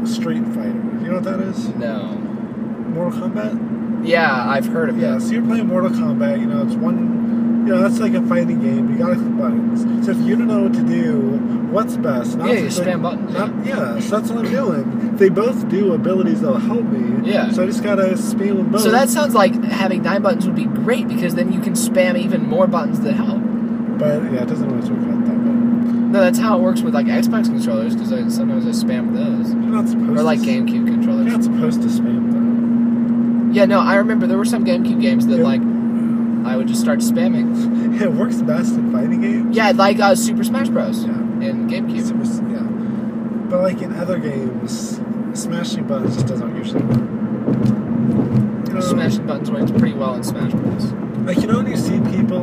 Street 0.06 0.44
Fighter, 0.48 0.68
you 1.02 1.08
know 1.08 1.14
what 1.14 1.24
that 1.24 1.40
is? 1.40 1.68
No. 1.70 2.02
Mortal 2.94 3.20
Kombat. 3.28 4.06
Yeah, 4.06 4.48
I've 4.50 4.66
heard 4.66 4.88
of 4.90 4.98
Yeah. 4.98 5.08
it. 5.08 5.12
Yeah, 5.12 5.18
so 5.18 5.32
you're 5.32 5.42
playing 5.42 5.66
Mortal 5.66 5.90
Kombat. 5.90 6.40
You 6.40 6.46
know 6.46 6.62
it's 6.62 6.74
one. 6.74 7.64
You 7.66 7.72
know 7.74 7.80
that's 7.82 7.98
like 7.98 8.12
a 8.12 8.20
fighting 8.22 8.60
game. 8.60 8.90
You 8.90 8.98
gotta 8.98 9.16
click 9.16 9.38
buttons. 9.38 10.04
So 10.04 10.10
if 10.12 10.18
you 10.18 10.36
don't 10.36 10.48
know 10.48 10.64
what 10.64 10.74
to 10.74 10.82
do, 10.82 11.18
what's 11.70 11.96
best? 11.96 12.36
Not 12.36 12.48
Yeah, 12.48 12.54
you 12.60 12.66
spam 12.66 13.00
buttons, 13.02 13.32
Not, 13.32 13.50
yeah. 13.64 13.98
So 14.00 14.20
that's 14.20 14.30
what 14.30 14.44
I'm 14.44 14.50
doing. 14.52 15.16
They 15.16 15.30
both 15.30 15.66
do 15.70 15.94
abilities 15.94 16.42
that'll 16.42 16.58
help 16.58 16.84
me. 16.84 17.30
Yeah. 17.30 17.50
So 17.52 17.62
I 17.62 17.66
just 17.66 17.82
gotta 17.82 18.08
spam 18.12 18.58
them 18.58 18.70
both. 18.70 18.82
So 18.82 18.90
that 18.90 19.08
sounds 19.08 19.34
like 19.34 19.54
having 19.64 20.02
nine 20.02 20.20
buttons 20.20 20.44
would 20.44 20.54
be 20.54 20.66
great 20.66 21.08
because 21.08 21.34
then 21.36 21.52
you 21.52 21.60
can 21.60 21.72
spam 21.72 22.18
even 22.18 22.46
more 22.46 22.66
buttons 22.66 23.00
that 23.00 23.14
help. 23.14 23.40
But 23.98 24.22
yeah, 24.30 24.42
it 24.42 24.48
doesn't 24.48 24.68
always 24.68 24.90
work 24.90 25.00
out 25.08 25.24
that. 25.24 25.33
No, 26.14 26.20
that's 26.20 26.38
how 26.38 26.56
it 26.56 26.62
works 26.62 26.80
with 26.80 26.94
like 26.94 27.06
Xbox 27.06 27.46
controllers 27.46 27.94
because 27.94 28.12
I, 28.12 28.28
sometimes 28.28 28.64
I 28.66 28.70
spam 28.86 29.12
those. 29.14 29.50
You're 29.50 29.60
not 29.62 29.88
supposed 29.88 30.10
Or 30.18 30.22
like 30.22 30.40
to. 30.40 30.46
GameCube 30.46 30.74
You're 30.86 30.86
controllers. 30.86 31.26
not 31.26 31.42
supposed 31.42 31.82
to 31.82 31.88
spam 31.88 32.30
them. 32.32 33.50
Yeah, 33.52 33.64
no, 33.64 33.80
I 33.80 33.96
remember 33.96 34.26
there 34.28 34.38
were 34.38 34.44
some 34.44 34.64
GameCube 34.64 35.00
games 35.00 35.26
that 35.26 35.38
Yeah. 35.38 35.44
like 35.44 35.60
I 36.46 36.56
would 36.56 36.68
just 36.68 36.80
start 36.80 37.00
spamming. 37.00 37.72
It 38.00 38.12
works 38.12 38.40
best 38.42 38.74
in 38.74 38.92
fighting 38.92 39.20
games. 39.22 39.56
Yeah, 39.56 39.70
like 39.72 39.98
uh, 40.00 40.14
Super 40.14 40.44
Smash 40.44 40.68
Bros. 40.68 41.04
Yeah. 41.04 41.10
in 41.48 41.68
GameCube. 41.68 42.06
Super- 42.06 42.52
yeah. 42.52 42.62
But 43.50 43.62
like 43.62 43.82
in 43.82 43.92
other 43.94 44.18
games, 44.18 45.00
smashing 45.32 45.86
buttons 45.88 46.14
just 46.14 46.26
doesn't 46.28 46.56
usually 46.56 46.82
work. 46.84 46.98
You 48.68 48.74
know, 48.74 48.80
Smashing 48.80 49.26
buttons 49.26 49.50
works 49.50 49.70
pretty 49.72 49.94
well 49.94 50.14
in 50.14 50.22
Smash 50.24 50.52
Bros. 50.52 50.92
Like 51.26 51.38
you 51.38 51.46
know 51.48 51.56
when 51.58 51.66
you 51.68 51.76
see 51.76 51.98
people 52.16 52.40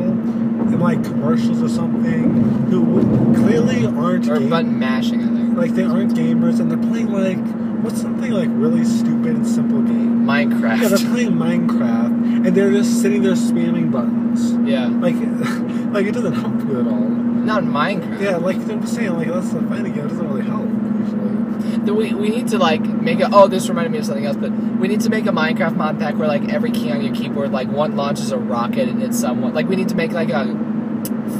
in 0.72 0.80
like 0.80 1.02
commercials 1.04 1.62
or 1.62 1.68
something 1.68 2.30
who 2.70 3.34
clearly 3.34 3.86
aren't 3.86 4.28
Or 4.28 4.38
game- 4.38 4.50
button 4.50 4.78
mashing, 4.78 5.22
I 5.22 5.26
think. 5.26 5.56
like 5.56 5.74
they 5.74 5.84
aren't 5.84 6.14
gamers 6.14 6.60
and 6.60 6.70
they're 6.70 6.78
playing 6.90 7.10
like 7.12 7.38
what's 7.82 8.00
something 8.00 8.30
like 8.30 8.48
really 8.52 8.84
stupid 8.84 9.34
and 9.36 9.46
simple 9.46 9.82
game. 9.82 10.24
Minecraft. 10.24 10.82
Yeah, 10.82 10.88
they're 10.88 10.98
playing 11.10 11.32
Minecraft 11.32 12.46
and 12.46 12.54
they're 12.56 12.70
just 12.70 13.00
sitting 13.02 13.22
there 13.22 13.32
spamming 13.34 13.90
buttons. 13.90 14.52
Yeah. 14.68 14.86
Like, 14.86 15.14
like 15.92 16.06
it 16.06 16.12
doesn't 16.12 16.34
help 16.34 16.54
you 16.68 16.80
at 16.80 16.86
all. 16.86 17.00
Not 17.00 17.64
Minecraft. 17.64 18.20
Yeah, 18.22 18.36
like 18.36 18.56
I'm 18.56 18.80
just 18.82 18.94
saying, 18.94 19.14
like 19.16 19.26
that's 19.28 19.50
the 19.50 19.60
fighting 19.62 19.92
game. 19.94 20.06
It 20.06 20.10
doesn't 20.10 20.28
really 20.28 20.46
help 20.46 20.68
We, 21.84 22.14
we 22.14 22.28
need 22.30 22.48
to 22.48 22.58
like 22.58 22.80
make 22.82 23.20
a 23.20 23.28
oh 23.32 23.48
this 23.48 23.68
reminded 23.68 23.90
me 23.92 23.98
of 23.98 24.06
something 24.06 24.24
else 24.24 24.36
but 24.36 24.52
we 24.52 24.86
need 24.88 25.00
to 25.00 25.10
make 25.10 25.26
a 25.26 25.30
Minecraft 25.30 25.74
mod 25.76 25.98
pack 25.98 26.14
where 26.14 26.28
like 26.28 26.48
every 26.52 26.70
key 26.70 26.90
on 26.92 27.02
your 27.02 27.14
keyboard 27.14 27.50
like 27.50 27.68
one 27.68 27.96
launches 27.96 28.30
a 28.30 28.38
rocket 28.38 28.88
and 28.88 29.02
it's 29.02 29.18
someone 29.18 29.52
like 29.52 29.68
we 29.68 29.74
need 29.76 29.88
to 29.88 29.94
make 29.96 30.12
like 30.12 30.30
a 30.30 30.44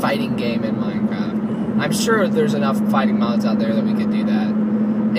fighting 0.01 0.37
game 0.37 0.65
in 0.65 0.75
Minecraft. 0.77 1.81
I'm 1.81 1.93
sure 1.93 2.29
there's 2.29 2.55
enough 2.55 2.79
fighting 2.91 3.19
mods 3.19 3.45
out 3.45 3.59
there 3.59 3.73
that 3.75 3.85
we 3.85 3.95
could 3.95 4.11
do 4.11 4.25
that. 4.25 4.49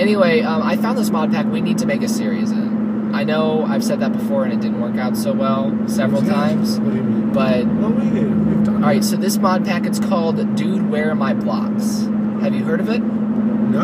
Anyway 0.00 0.40
um, 0.42 0.62
I 0.62 0.76
found 0.76 0.98
this 0.98 1.10
mod 1.10 1.32
pack 1.32 1.46
we 1.46 1.60
need 1.62 1.78
to 1.78 1.86
make 1.86 2.02
a 2.02 2.08
series 2.08 2.50
in. 2.50 3.14
I 3.14 3.24
know 3.24 3.64
I've 3.64 3.82
said 3.84 4.00
that 4.00 4.12
before 4.12 4.44
and 4.44 4.52
it 4.52 4.60
didn't 4.60 4.80
work 4.80 4.96
out 4.96 5.16
so 5.16 5.32
well 5.32 5.72
several 5.88 6.20
times 6.22 6.78
What 6.80 6.90
do 6.90 6.96
you 6.96 7.02
mean? 7.02 7.32
but 7.32 7.64
we 7.66 8.20
we've 8.20 8.64
done. 8.64 8.82
all 8.84 8.90
right 8.90 9.02
so 9.02 9.16
this 9.16 9.38
mod 9.38 9.64
pack 9.64 9.86
it's 9.86 9.98
called 10.00 10.54
Dude 10.56 10.90
Where 10.90 11.10
Are 11.10 11.14
My 11.14 11.32
Blocks? 11.34 12.02
Have 12.42 12.54
you 12.54 12.64
heard 12.64 12.80
of 12.80 12.88
it 12.90 13.00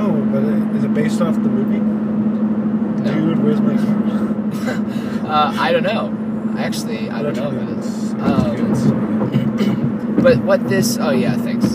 No, 0.01 0.12
but 0.32 0.42
it, 0.42 0.76
is 0.76 0.84
it 0.84 0.94
based 0.94 1.20
off 1.20 1.34
the 1.34 1.40
movie? 1.48 1.78
No. 1.78 3.14
Dude, 3.34 3.38
where's 3.42 3.61
my 3.61 3.76
car? 5.24 5.30
uh, 5.30 5.53
I 5.59 5.72
don't 5.72 5.82
know 5.82 6.16
actually 6.61 7.11
I 7.11 7.22
don't 7.22 7.36
know 7.36 7.51
if 7.51 7.62
it 7.62 7.68
is 7.78 8.12
Um, 8.14 10.16
But 10.22 10.38
what 10.44 10.68
this? 10.68 10.98
Oh 10.98 11.11
yeah, 11.11 11.34
thanks. 11.36 11.66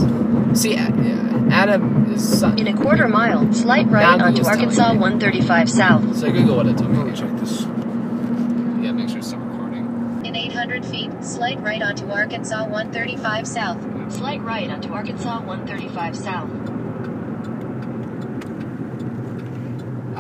See, 0.60 0.76
Adam 0.76 2.14
is 2.14 2.40
son. 2.40 2.60
In 2.60 2.68
a 2.68 2.74
quarter 2.74 3.08
mile, 3.08 3.52
slight 3.54 3.88
right 3.88 4.18
Now 4.18 4.26
onto 4.26 4.46
Arkansas 4.46 4.90
135 4.94 5.70
South. 5.70 6.16
So 6.18 6.32
Google 6.32 6.58
what 6.58 6.68
it 6.68 6.78
told 6.78 6.92
I'm 6.96 7.08
me. 7.10 7.16
check 7.16 7.32
this. 7.40 7.62
Yeah, 8.84 8.92
make 8.92 9.10
sure 9.10 9.18
it's 9.18 9.28
still 9.28 9.40
recording. 9.40 10.22
In 10.26 10.36
800 10.36 10.86
feet, 10.86 11.12
slight 11.24 11.60
right 11.62 11.82
onto 11.82 12.10
Arkansas 12.12 12.64
135 12.66 13.48
South. 13.48 14.14
Slight 14.14 14.42
right 14.42 14.70
onto 14.70 14.94
Arkansas 14.94 15.40
135 15.42 16.16
South. 16.16 16.50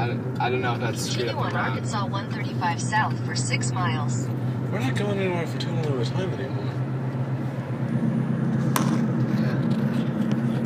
I 0.05 0.07
don't, 0.07 0.39
I 0.39 0.49
don't 0.51 0.61
know 0.61 0.75
if 0.75 0.81
that's 0.81 1.01
straight 1.01 1.29
Continue 1.29 1.45
on. 1.45 1.55
Arkansas 1.55 2.05
135 2.05 2.79
South 2.79 3.25
for 3.25 3.35
6 3.35 3.71
miles. 3.71 4.27
We're 4.71 4.77
not 4.77 4.95
going 4.95 5.17
anywhere 5.17 5.47
for 5.47 5.57
too 5.57 5.71
long 5.71 5.83
of 5.83 5.99
a 5.99 6.05
time 6.05 6.31
anymore. 6.33 6.63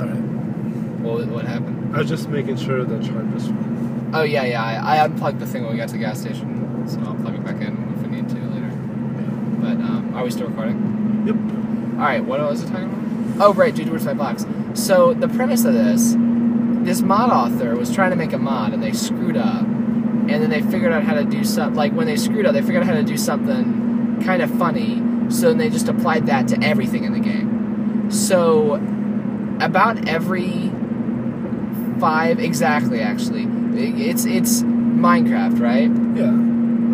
Alright. 0.02 0.22
What, 1.00 1.28
what 1.28 1.46
happened? 1.46 1.96
I 1.96 2.00
was 2.00 2.10
just 2.10 2.28
making 2.28 2.58
sure 2.58 2.84
the 2.84 3.00
charge 3.00 3.34
was 3.34 3.46
full. 3.46 3.56
Oh 4.14 4.24
yeah, 4.24 4.44
yeah. 4.44 4.62
I, 4.62 4.98
I 4.98 5.06
unplugged 5.06 5.40
the 5.40 5.46
thing 5.46 5.64
when 5.64 5.72
we 5.72 5.78
got 5.78 5.88
to 5.88 5.94
the 5.94 6.00
gas 6.00 6.20
station, 6.20 6.86
so 6.86 7.00
I'll 7.00 7.16
plug 7.16 7.36
it 7.36 7.46
back 7.46 7.62
in 7.62 7.78
if 7.96 8.02
we 8.02 8.18
need 8.18 8.28
to 8.28 8.36
later. 8.36 8.68
But 9.62 9.78
um, 9.88 10.14
are 10.16 10.26
we 10.26 10.32
still 10.32 10.48
recording? 10.48 11.24
Yep. 11.26 11.36
All 11.98 12.06
right. 12.06 12.22
What 12.22 12.42
was 12.42 12.66
I 12.66 12.70
talking 12.70 12.92
about? 12.92 13.48
Oh 13.48 13.54
right, 13.54 13.74
Dude 13.74 13.88
Where's 13.88 14.04
My 14.04 14.14
Blocks. 14.14 14.46
So 14.74 15.14
the 15.14 15.30
premise 15.30 15.64
of 15.64 15.74
this, 15.74 16.16
this 16.90 17.02
mod 17.04 17.30
author 17.30 17.76
was 17.76 17.94
trying 17.94 18.10
to 18.10 18.16
make 18.16 18.34
a 18.34 18.38
mod 18.40 18.74
and 18.74 18.82
they 18.82 18.94
screwed 18.94 19.38
up, 19.38 19.62
and 19.62 20.30
then 20.30 20.50
they 20.50 20.62
figured 20.64 20.92
out 20.92 21.04
how 21.04 21.14
to 21.14 21.24
do 21.24 21.44
something. 21.44 21.76
Like 21.76 21.94
when 21.94 22.08
they 22.08 22.16
screwed 22.16 22.48
up, 22.48 22.54
they 22.54 22.62
figured 22.62 22.82
out 22.82 22.88
how 22.88 22.96
to 22.96 23.04
do 23.04 23.16
something 23.16 24.20
kind 24.26 24.42
of 24.42 24.50
funny. 24.58 25.00
So 25.30 25.50
then 25.50 25.60
they 25.60 25.70
just 25.70 25.88
applied 25.88 26.26
that 26.26 26.48
to 26.48 26.60
everything 26.64 27.04
in 27.04 27.14
the 27.14 27.20
game. 27.20 28.10
So 28.10 28.76
about 29.62 30.08
every 30.10 30.72
five 32.00 32.40
exactly 32.40 33.02
actually 33.02 33.46
it's 33.78 34.24
it's 34.24 34.64
minecraft 34.64 35.60
right 35.60 35.92
Yeah. 36.18 36.32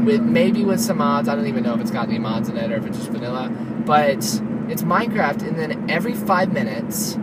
with 0.03 0.21
maybe 0.21 0.63
with 0.63 0.81
some 0.81 0.97
mods 0.97 1.29
i 1.29 1.35
don't 1.35 1.45
even 1.45 1.61
know 1.63 1.75
if 1.75 1.81
it's 1.81 1.91
got 1.91 2.09
any 2.09 2.17
mods 2.17 2.49
in 2.49 2.57
it 2.57 2.71
or 2.71 2.77
if 2.77 2.87
it's 2.87 2.97
just 2.97 3.11
vanilla 3.11 3.49
but 3.85 4.17
it's 4.67 4.81
minecraft 4.81 5.47
and 5.47 5.59
then 5.59 5.87
every 5.91 6.15
five 6.15 6.51
minutes 6.51 7.19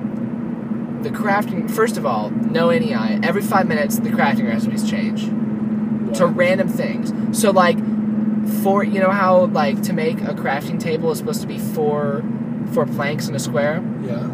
the 1.03 1.11
crafting 1.11 1.71
first 1.71 1.97
of 1.97 2.07
all 2.07 2.31
no 2.31 2.71
NEI 2.71 3.19
every 3.23 3.43
five 3.43 3.67
minutes 3.67 3.99
the 3.99 4.11
crafting 4.11 4.49
recipes 4.49 4.89
change 4.89 5.25
to 6.17 6.27
random 6.27 6.69
things 6.69 7.13
so 7.39 7.51
like 7.51 7.79
for 8.63 8.83
you 8.85 9.01
know 9.01 9.11
how 9.11 9.47
like 9.47 9.83
to 9.83 9.93
make 9.93 10.21
a 10.23 10.35
crafting 10.35 10.79
table 10.79 11.11
is 11.11 11.19
supposed 11.19 11.41
to 11.41 11.47
be 11.47 11.59
four 11.59 12.23
four 12.73 12.87
planks 12.87 13.29
in 13.29 13.35
a 13.35 13.39
square 13.39 13.83
Yeah. 14.03 14.27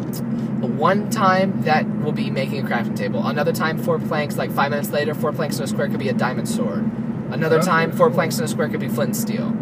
one 0.65 1.09
time 1.09 1.61
that 1.63 1.85
will 2.01 2.11
be 2.11 2.29
making 2.29 2.59
a 2.65 2.67
crafting 2.69 2.95
table. 2.95 3.25
Another 3.27 3.51
time, 3.51 3.77
four 3.77 3.99
planks. 3.99 4.37
Like 4.37 4.51
five 4.51 4.71
minutes 4.71 4.91
later, 4.91 5.13
four 5.13 5.31
planks 5.33 5.57
in 5.57 5.63
a 5.63 5.67
square 5.67 5.87
could 5.89 5.99
be 5.99 6.07
a 6.09 6.13
diamond 6.13 6.47
sword. 6.47 6.89
Another 7.31 7.57
Okay. 7.57 7.65
time, 7.65 7.91
four 7.91 8.09
planks 8.09 8.37
in 8.39 8.45
a 8.45 8.47
square 8.47 8.69
could 8.69 8.79
be 8.79 8.87
flint 8.87 9.09
and 9.09 9.17
steel. 9.17 9.53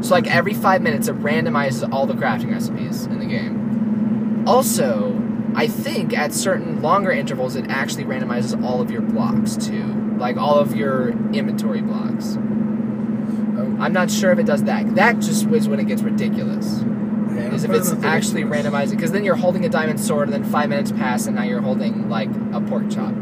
So 0.00 0.14
like 0.14 0.26
every 0.34 0.54
five 0.54 0.80
minutes, 0.82 1.08
it 1.08 1.16
randomizes 1.22 1.86
all 1.92 2.06
the 2.06 2.14
crafting 2.14 2.50
recipes 2.52 3.04
in 3.06 3.18
the 3.18 3.26
game. 3.26 4.44
Also, 4.46 5.11
I 5.54 5.66
think 5.66 6.16
at 6.16 6.32
certain 6.32 6.80
longer 6.82 7.10
intervals, 7.10 7.56
it 7.56 7.66
actually 7.68 8.04
randomizes 8.04 8.62
all 8.64 8.80
of 8.80 8.90
your 8.90 9.02
blocks 9.02 9.56
too, 9.56 9.84
like 10.18 10.36
all 10.36 10.58
of 10.58 10.74
your 10.76 11.10
inventory 11.32 11.82
blocks. 11.82 12.36
Oh, 12.38 13.76
I'm 13.80 13.92
not 13.92 14.10
sure 14.10 14.32
if 14.32 14.38
it 14.38 14.46
does 14.46 14.64
that. 14.64 14.94
That 14.94 15.16
just 15.20 15.46
is 15.46 15.68
when 15.68 15.78
it 15.80 15.86
gets 15.86 16.02
ridiculous. 16.02 16.80
yeah, 16.82 17.52
Is 17.52 17.64
if 17.64 17.70
it's 17.70 17.92
actually 18.02 18.44
ridiculous. 18.44 18.72
randomizing, 18.90 18.96
because 18.96 19.12
then 19.12 19.24
you're 19.24 19.36
holding 19.36 19.64
a 19.64 19.68
diamond 19.68 20.00
sword, 20.00 20.28
and 20.28 20.32
then 20.32 20.50
five 20.50 20.68
minutes 20.70 20.90
pass, 20.92 21.26
and 21.26 21.36
now 21.36 21.42
you're 21.42 21.60
holding 21.60 22.08
like 22.08 22.30
a 22.52 22.60
pork 22.60 22.90
chop. 22.90 23.14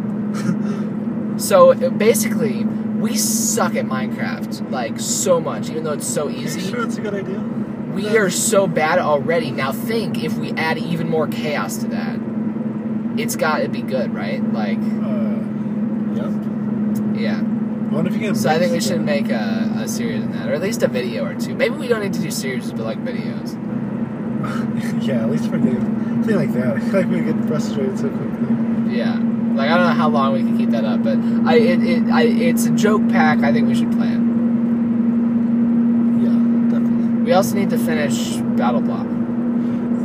so 1.40 1.74
basically, 1.90 2.64
we 2.64 3.16
suck 3.16 3.74
at 3.74 3.86
Minecraft 3.86 4.70
like 4.70 5.00
so 5.00 5.40
much, 5.40 5.68
even 5.70 5.82
though 5.84 5.92
it's 5.94 6.06
so 6.06 6.28
Are 6.28 6.30
you 6.30 6.44
easy. 6.46 6.60
sure 6.60 6.84
it's 6.84 6.96
a 6.96 7.00
good 7.00 7.14
idea? 7.14 7.38
We 7.94 8.16
are 8.16 8.30
so 8.30 8.66
bad 8.66 8.98
already. 8.98 9.50
Now 9.50 9.72
think 9.72 10.22
if 10.22 10.36
we 10.38 10.52
add 10.52 10.78
even 10.78 11.08
more 11.08 11.26
chaos 11.28 11.78
to 11.78 11.88
that, 11.88 12.18
it's 13.18 13.36
got 13.36 13.58
to 13.58 13.68
be 13.68 13.82
good, 13.82 14.14
right? 14.14 14.42
Like, 14.52 14.78
Uh, 14.78 15.40
yep. 16.14 16.32
yeah. 17.20 17.40
I 17.40 17.92
wonder 17.92 18.10
if 18.10 18.14
you 18.14 18.20
can. 18.28 18.34
So 18.36 18.48
I 18.50 18.58
think 18.58 18.72
we 18.72 18.80
should 18.80 19.00
make 19.02 19.28
a, 19.30 19.72
a 19.78 19.88
series 19.88 20.22
in 20.22 20.30
that, 20.32 20.48
or 20.48 20.52
at 20.54 20.62
least 20.62 20.82
a 20.82 20.88
video 20.88 21.24
or 21.24 21.34
two. 21.34 21.54
Maybe 21.54 21.74
we 21.76 21.88
don't 21.88 22.00
need 22.02 22.12
to 22.14 22.20
do 22.20 22.30
series, 22.30 22.70
but 22.72 22.82
like 22.84 22.98
videos. 23.04 23.56
yeah, 25.02 25.22
at 25.24 25.30
least 25.30 25.50
for 25.50 25.58
games. 25.58 25.84
Something 26.24 26.36
like 26.36 26.52
that. 26.54 26.80
Like 26.94 27.06
we 27.08 27.20
get 27.20 27.44
frustrated 27.46 27.98
so 27.98 28.08
quickly. 28.08 28.96
Yeah. 28.96 29.18
Like 29.54 29.68
I 29.70 29.76
don't 29.76 29.88
know 29.88 29.94
how 29.94 30.08
long 30.08 30.32
we 30.32 30.38
can 30.40 30.56
keep 30.56 30.70
that 30.70 30.84
up, 30.84 31.02
but 31.02 31.18
I 31.44 31.56
it, 31.56 31.82
it 31.82 32.02
I 32.10 32.22
it's 32.22 32.66
a 32.66 32.70
joke 32.70 33.06
pack. 33.08 33.40
I 33.40 33.52
think 33.52 33.66
we 33.66 33.74
should 33.74 33.90
plan. 33.90 34.20
Yeah, 36.22 36.38
definitely. 36.70 37.19
We 37.30 37.34
also 37.34 37.54
need 37.54 37.70
to 37.70 37.78
finish 37.78 38.38
Battle 38.58 38.80
Block. 38.80 39.06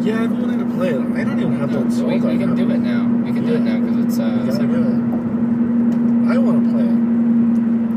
Yeah, 0.05 0.21
I've 0.21 0.31
wanting 0.31 0.59
to 0.59 0.75
play 0.75 0.89
it. 0.89 0.99
I 0.99 1.23
don't 1.23 1.39
even 1.39 1.57
have 1.57 1.71
that 1.71 1.91
So 1.91 2.05
we, 2.05 2.21
we 2.21 2.37
can 2.37 2.51
now. 2.51 2.55
do 2.55 2.69
it 2.69 2.77
now. 2.77 3.07
We 3.25 3.33
can 3.33 3.47
do 3.47 3.55
it 3.55 3.61
now 3.61 3.79
because 3.79 4.05
it's 4.05 4.19
uh. 4.19 4.45
gotta 4.45 4.67
do 4.67 4.75
it. 4.75 6.31
I 6.31 6.37
want 6.37 6.65
to 6.65 6.69
play 6.71 6.83
it. 6.85 6.99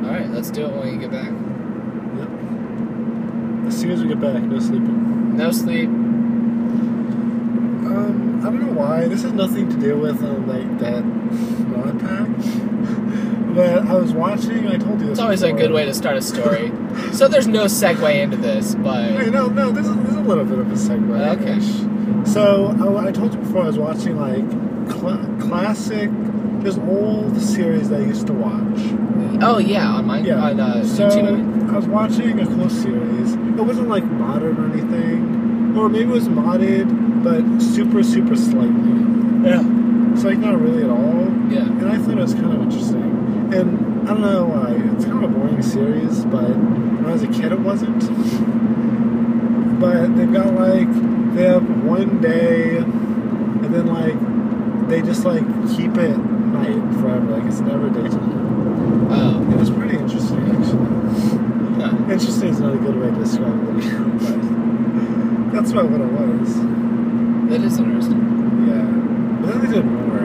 All 0.07 0.13
right, 0.19 0.31
let's 0.31 0.51
do 0.51 0.65
it 0.65 0.73
when 0.73 0.93
we 0.93 0.97
get 0.97 1.11
back. 1.11 1.31
Yep. 2.17 2.31
As 3.69 3.79
soon 3.79 3.91
as 3.91 4.01
we 4.01 4.09
get 4.09 4.19
back, 4.19 4.43
no 4.45 4.59
sleeping. 4.61 5.37
No 5.37 5.51
sleep. 5.51 5.91
Um, 7.91 8.41
I 8.41 8.45
don't 8.45 8.67
know 8.67 8.73
why. 8.73 9.09
This 9.09 9.25
has 9.25 9.33
nothing 9.33 9.69
to 9.69 9.77
do 9.77 9.99
with 9.99 10.23
um, 10.23 10.49
like 10.49 10.79
that 10.79 11.05
mod 11.05 12.01
pack. 12.01 12.29
but 13.55 13.87
I 13.89 13.93
was 13.93 14.15
watching. 14.15 14.69
I 14.69 14.79
told 14.79 15.01
you 15.03 15.09
this. 15.09 15.19
It's 15.19 15.21
always 15.21 15.43
a 15.43 15.53
good 15.53 15.73
way 15.73 15.85
to 15.85 15.93
start 15.93 16.17
a 16.17 16.23
story. 16.23 16.73
So 17.19 17.27
there's 17.27 17.49
no 17.49 17.65
segue 17.65 18.15
into 18.23 18.37
this, 18.37 18.75
Hey, 18.75 18.81
but 18.83 19.29
no, 19.31 19.49
no. 19.49 19.73
There's 19.73 19.89
a, 19.89 19.93
there's 19.95 20.15
a 20.15 20.21
little 20.21 20.45
bit 20.45 20.59
of 20.61 20.71
a 20.71 20.75
segue. 20.75 21.39
Okay. 21.41 22.25
So 22.31 22.67
I, 22.79 23.09
I 23.09 23.13
told 23.13 23.35
you 23.35 23.41
before. 23.41 23.63
I 23.63 23.67
was 23.67 23.79
watching 23.79 24.17
like 24.17 24.45
cl- 24.93 25.27
classic, 25.41 26.11
just 26.63 26.79
old 26.79 27.37
series 27.41 27.89
that 27.89 28.03
I 28.03 28.05
used 28.05 28.29
to 28.29 28.33
watch. 28.33 28.79
oh 29.43 29.59
yeah, 29.59 29.89
on 29.89 30.07
my 30.07 30.21
Yeah. 30.21 30.43
on 30.45 30.61
uh, 30.61 30.85
so 30.85 31.09
YouTube. 31.09 31.71
I 31.73 31.77
was 31.77 31.87
watching 31.87 32.39
a 32.41 32.47
cool 32.47 32.71
series. 32.71 33.35
It 33.35 33.63
wasn't 33.65 33.89
like 33.89 34.05
modded 34.05 34.57
or 34.57 34.73
anything, 34.73 35.77
or 35.77 35.89
maybe 35.89 36.05
it 36.05 36.13
was 36.13 36.29
modded, 36.29 36.87
but 37.25 37.43
super, 37.61 38.03
super 38.05 38.37
slightly. 38.37 39.51
Yeah. 39.51 39.63
So 40.17 40.29
like 40.29 40.39
not 40.39 40.61
really 40.61 40.85
at 40.85 40.91
all. 40.91 41.27
Yeah. 41.51 41.67
And 41.67 41.89
I 41.91 41.99
thought 41.99 42.13
it 42.13 42.17
was 42.17 42.35
kind 42.35 42.53
of 42.53 42.63
interesting. 42.63 43.03
And 43.53 43.88
I 44.03 44.13
don't 44.13 44.21
know 44.21 44.45
why. 44.47 44.75
It's 44.95 45.05
kind 45.05 45.25
of 45.25 45.31
a 45.31 45.35
boring 45.35 45.63
series, 45.63 46.25
but 46.25 46.51
when 46.51 47.07
I 47.07 47.13
was 47.13 47.23
a 47.23 47.29
kid, 47.29 47.53
it 47.53 47.61
wasn't. 47.61 48.01
But 49.81 50.17
they've 50.17 50.33
got 50.33 50.55
like 50.55 50.89
they 51.35 51.45
have 51.45 51.85
one 51.85 52.21
day, 52.21 52.79
and 52.79 53.75
then 53.75 53.87
like 53.87 54.19
they 54.89 55.03
just 55.03 55.25
like 55.25 55.45
keep 55.77 55.97
it 55.97 56.17
night 56.17 56.81
forever. 57.01 57.37
Like 57.37 57.45
it's 57.45 57.61
never 57.61 57.89
daytime. 57.91 59.09
Oh. 59.11 59.49
It 59.53 59.57
was 59.57 59.71
pretty 59.71 59.97
interesting, 59.97 60.39
actually. 60.51 60.87
Huh. 61.81 62.13
Interesting 62.13 62.49
is 62.49 62.61
not 62.61 62.75
a 62.75 62.79
good 62.79 62.97
way 62.97 63.11
to 63.11 63.17
describe 63.17 63.55
it, 63.55 63.75
but 64.21 65.53
that's 65.53 65.71
about 65.71 65.91
what 65.91 66.01
it 66.01 66.13
was. 66.13 66.55
That 67.51 67.63
is 67.63 67.79
interesting. 67.79 68.21
Yeah. 68.69 68.85
But 69.41 69.47
then 69.53 69.61
they 69.65 69.73
did 69.73 69.85
more 69.85 70.19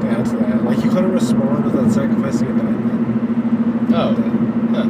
to 0.00 0.06
add 0.08 0.24
to 0.26 0.36
that. 0.38 0.64
Like 0.64 0.78
you 0.84 0.90
couldn't 0.90 1.10
respawn 1.10 1.64
without 1.64 1.92
sacrificing 1.92 2.48
a 2.48 2.52
diamond. 2.56 3.94
Oh. 3.94 4.14
Huh. 4.72 4.88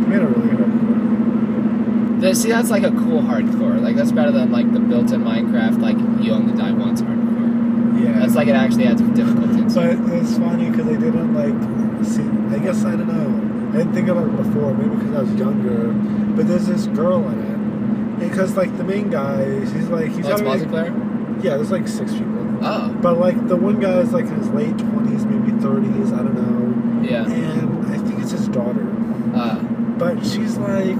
They 0.00 0.06
made 0.06 0.22
it 0.22 0.28
really 0.36 0.48
hardcore. 0.56 2.20
The, 2.20 2.34
see, 2.34 2.51
that's 2.62 2.70
like 2.70 2.84
a 2.84 2.94
cool 2.94 3.20
hardcore. 3.20 3.82
Like 3.82 3.96
that's 3.96 4.12
better 4.12 4.30
than 4.30 4.52
like 4.52 4.72
the 4.72 4.78
built-in 4.78 5.22
Minecraft. 5.22 5.80
Like 5.80 5.96
you 6.24 6.32
only 6.32 6.56
die 6.56 6.70
once 6.70 7.02
hardcore. 7.02 8.04
Yeah. 8.04 8.20
That's 8.20 8.36
like 8.36 8.46
it 8.46 8.54
actually 8.54 8.86
adds 8.86 9.02
difficulty. 9.02 9.62
But 9.62 9.98
it's 10.14 10.38
funny 10.38 10.70
because 10.70 10.86
they 10.86 10.96
didn't 10.96 11.34
like 11.34 12.06
see. 12.06 12.22
I 12.54 12.60
guess 12.60 12.84
I 12.84 12.92
don't 12.92 13.08
know. 13.08 13.70
I 13.70 13.78
didn't 13.78 13.94
think 13.94 14.08
about 14.08 14.28
it 14.28 14.36
before. 14.36 14.74
Maybe 14.74 14.94
because 14.94 15.14
I 15.16 15.22
was 15.22 15.34
younger. 15.34 15.92
But 16.36 16.46
there's 16.46 16.66
this 16.68 16.86
girl 16.86 17.28
in 17.28 18.20
it. 18.20 18.28
Because 18.28 18.56
like 18.56 18.76
the 18.76 18.84
main 18.84 19.10
guy, 19.10 19.58
he's 19.58 19.88
like 19.88 20.12
he's 20.12 20.26
Oh, 20.26 20.36
multiplayer. 20.36 21.42
Yeah, 21.42 21.56
there's 21.56 21.72
like 21.72 21.88
six 21.88 22.12
people. 22.12 22.58
Oh. 22.62 22.96
But 23.02 23.18
like 23.18 23.48
the 23.48 23.56
one 23.56 23.80
guy 23.80 23.98
is 23.98 24.12
like 24.12 24.26
in 24.26 24.36
his 24.36 24.50
late 24.50 24.78
twenties, 24.78 25.26
maybe 25.26 25.50
thirties. 25.60 26.12
I 26.12 26.18
don't 26.18 26.34
know. 26.34 27.02
Yeah. 27.02 27.24
And 27.24 27.86
I 27.92 27.98
think 27.98 28.20
it's 28.20 28.30
his 28.30 28.46
daughter. 28.46 28.86
Uh. 29.34 29.60
But 29.98 30.24
she's 30.24 30.58
like, 30.58 30.98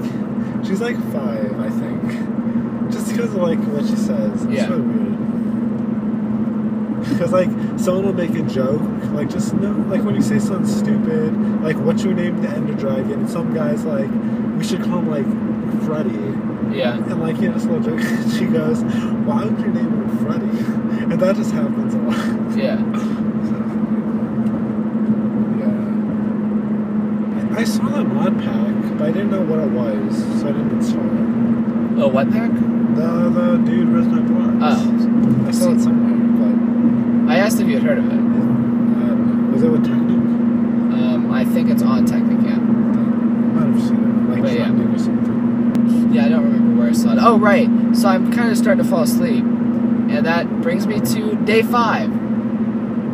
she's 0.65 0.81
like 0.81 0.97
five, 1.11 1.59
I 1.59 1.69
think. 1.69 2.91
Just 2.91 3.09
because 3.11 3.33
of 3.33 3.41
like 3.41 3.59
what 3.59 3.85
she 3.85 3.95
says. 3.95 4.43
It's 4.43 4.53
Yeah. 4.53 4.67
so 4.67 4.77
weird. 4.79 5.13
Because 7.09 7.31
like 7.33 7.49
someone 7.77 8.05
will 8.05 8.13
make 8.13 8.33
a 8.35 8.41
joke, 8.43 8.81
like 9.13 9.29
just 9.29 9.53
no, 9.55 9.71
like 9.89 10.03
when 10.03 10.15
you 10.15 10.21
say 10.21 10.39
something 10.39 10.65
stupid, 10.65 11.61
like 11.61 11.75
what's 11.77 12.03
your 12.03 12.13
name, 12.13 12.41
the 12.41 12.49
Ender 12.49 12.73
Dragon, 12.75 13.11
and 13.11 13.29
some 13.29 13.53
guy's 13.53 13.83
like, 13.83 14.09
we 14.57 14.63
should 14.63 14.81
call 14.83 14.99
him 14.99 15.09
like 15.09 15.25
Freddy, 15.85 16.77
Yeah. 16.77 16.95
and 16.95 17.19
like 17.21 17.39
you 17.41 17.49
know, 17.49 17.55
this 17.55 17.65
little 17.65 17.81
joke. 17.83 17.99
she 18.37 18.45
goes, 18.45 18.81
why 19.25 19.43
would 19.45 19.59
your 19.59 19.69
name 19.69 20.07
be 20.07 20.23
Freddy? 20.23 20.47
And 21.13 21.19
that 21.21 21.35
just 21.35 21.51
happens 21.51 21.93
a 21.93 21.97
lot. 21.97 22.57
Yeah. 22.57 22.79
I 27.55 27.63
saw 27.65 27.83
that 27.89 28.05
mod 28.05 28.37
pack, 28.39 28.92
but 28.92 28.92
I 29.03 29.11
didn't 29.11 29.31
know 29.31 29.41
what 29.41 29.59
it 29.59 29.69
was, 29.69 30.17
so 30.39 30.47
I 30.47 30.51
didn't 30.51 30.71
install 30.71 31.03
it. 31.03 32.01
Oh, 32.01 32.07
what 32.07 32.31
pack? 32.31 32.51
The 32.51 33.29
the 33.29 33.57
dude 33.65 33.91
with 33.91 34.07
my 34.07 34.19
blocks. 34.21 34.79
Oh. 34.79 35.47
I 35.47 35.51
saw 35.51 35.71
it 35.71 35.81
somewhere, 35.81 36.15
but. 36.39 37.31
I 37.31 37.37
asked 37.37 37.59
if 37.59 37.67
you 37.67 37.75
had 37.75 37.83
heard 37.83 37.97
of 37.99 38.05
it. 38.11 38.23
Was 39.53 39.61
it 39.61 39.69
with 39.69 39.85
Technic? 39.85 40.17
Um, 40.17 41.31
I 41.31 41.45
think 41.45 41.69
it's 41.69 41.83
on 41.83 42.05
Technic, 42.05 42.39
yeah. 42.43 42.55
I 42.55 42.57
might 42.57 43.67
have 43.67 43.81
seen 43.81 44.03
it, 44.03 44.29
like 44.31 44.41
But 44.41 44.53
yeah. 44.53 44.71
or 44.71 44.97
something. 44.97 46.13
Yeah, 46.13 46.25
I 46.25 46.29
don't 46.29 46.43
remember 46.43 46.79
where 46.79 46.89
I 46.89 46.93
saw 46.93 47.13
it. 47.13 47.19
Oh, 47.19 47.37
right. 47.37 47.69
So 47.95 48.07
I'm 48.07 48.31
kind 48.31 48.51
of 48.51 48.57
starting 48.57 48.83
to 48.83 48.89
fall 48.89 49.03
asleep. 49.03 49.43
And 49.43 50.25
that 50.25 50.61
brings 50.61 50.85
me 50.87 50.99
to 51.01 51.35
day 51.43 51.61
five. 51.61 52.11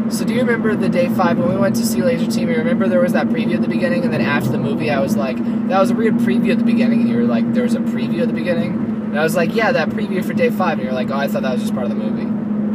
So 0.09 0.25
do 0.25 0.33
you 0.33 0.39
remember 0.39 0.75
the 0.75 0.89
day 0.89 1.07
five 1.09 1.37
when 1.37 1.49
we 1.49 1.57
went 1.57 1.75
to 1.77 1.85
see 1.85 2.01
Laser 2.01 2.29
Team? 2.29 2.49
You 2.49 2.55
remember 2.57 2.87
there 2.87 2.99
was 2.99 3.13
that 3.13 3.27
preview 3.27 3.55
at 3.55 3.61
the 3.61 3.67
beginning, 3.67 4.03
and 4.03 4.11
then 4.11 4.21
after 4.21 4.49
the 4.49 4.57
movie, 4.57 4.89
I 4.89 4.99
was 4.99 5.15
like, 5.15 5.37
that 5.67 5.79
was 5.79 5.91
a 5.91 5.95
weird 5.95 6.15
preview 6.15 6.51
at 6.51 6.57
the 6.57 6.63
beginning, 6.65 7.01
and 7.01 7.09
you 7.09 7.17
were 7.17 7.23
like, 7.23 7.53
there 7.53 7.63
was 7.63 7.75
a 7.75 7.79
preview 7.79 8.21
at 8.21 8.27
the 8.27 8.33
beginning? 8.33 8.73
And 8.73 9.19
I 9.19 9.23
was 9.23 9.35
like, 9.35 9.53
yeah, 9.53 9.71
that 9.71 9.89
preview 9.89 10.23
for 10.25 10.33
day 10.33 10.49
five. 10.49 10.73
And 10.73 10.83
you're 10.83 10.93
like, 10.93 11.09
oh, 11.11 11.15
I 11.17 11.27
thought 11.27 11.43
that 11.43 11.53
was 11.53 11.61
just 11.61 11.73
part 11.73 11.85
of 11.85 11.89
the 11.91 11.95
movie. 12.03 12.25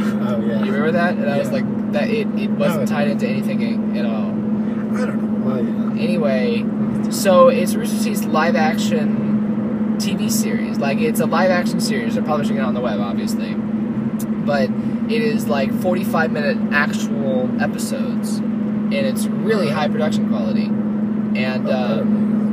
Oh 0.02 0.40
yeah. 0.40 0.58
You 0.64 0.72
remember 0.72 0.92
that? 0.92 1.14
And 1.16 1.28
I 1.30 1.38
was 1.38 1.50
like, 1.50 1.64
that 1.92 2.08
it, 2.10 2.26
it 2.38 2.50
wasn't 2.50 2.88
No. 2.90 2.96
tied 2.96 3.08
into 3.08 3.28
anything 3.28 3.96
at 3.96 4.04
all. 4.04 4.30
I 4.30 5.06
don't 5.06 5.22
know. 5.22 5.48
Well, 5.48 5.64
yeah. 5.64 6.02
Anyway, 6.02 6.64
so 7.10 7.48
it's 7.48 7.74
Rooster 7.74 8.02
Teeth's 8.02 8.24
live 8.24 8.56
action 8.56 9.96
TV 9.98 10.30
series. 10.30 10.78
Like 10.78 10.98
it's 10.98 11.20
a 11.20 11.26
live 11.26 11.50
action 11.50 11.80
series. 11.80 12.14
They're 12.14 12.24
publishing 12.24 12.56
it 12.56 12.60
on 12.62 12.74
the 12.74 12.80
web, 12.80 12.98
obviously, 13.00 13.54
but 13.54 14.68
it 15.10 15.22
is 15.22 15.48
like 15.48 15.72
45 15.80 16.32
minute 16.32 16.72
actual 16.72 17.50
episodes, 17.62 18.38
and 18.38 18.94
it's 18.94 19.26
really 19.26 19.68
high 19.68 19.88
production 19.88 20.28
quality. 20.28 20.66
And 20.66 21.68
uh, 21.68 22.02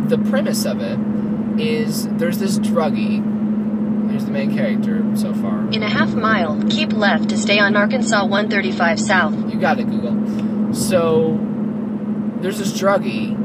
the 0.08 0.18
premise 0.30 0.66
of 0.66 0.82
it 0.82 1.00
is 1.60 2.08
there's 2.18 2.40
this 2.40 2.60
druggie. 2.60 3.30
Here's 4.10 4.26
the 4.26 4.32
main 4.32 4.54
character 4.54 5.04
so 5.16 5.34
far. 5.34 5.70
In 5.72 5.84
a 5.84 5.90
half 5.90 6.14
mile, 6.14 6.62
keep 6.70 6.92
left 6.92 7.30
to 7.30 7.38
stay 7.38 7.60
on 7.60 7.76
Arkansas 7.76 8.22
135 8.26 9.00
South. 9.00 9.34
You 9.52 9.60
got 9.60 9.80
it, 9.80 9.90
Google. 9.90 10.74
So 10.74 11.38
there's 12.42 12.58
this 12.58 12.74
druggie 12.80 13.38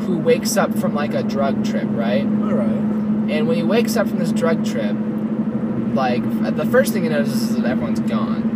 who 0.00 0.18
wakes 0.18 0.56
up 0.56 0.76
from 0.78 0.94
like 0.94 1.12
a 1.14 1.22
drug 1.22 1.64
trip, 1.64 1.86
right? 1.88 2.24
All 2.24 2.54
right. 2.54 2.68
And 3.30 3.48
when 3.48 3.56
he 3.56 3.62
wakes 3.62 3.96
up 3.96 4.08
from 4.08 4.18
this 4.18 4.32
drug 4.32 4.64
trip, 4.64 4.96
like 5.94 6.22
the 6.56 6.66
first 6.66 6.92
thing 6.92 7.04
he 7.04 7.08
notices 7.08 7.50
is 7.50 7.56
that 7.56 7.66
everyone's 7.66 8.00
gone. 8.00 8.53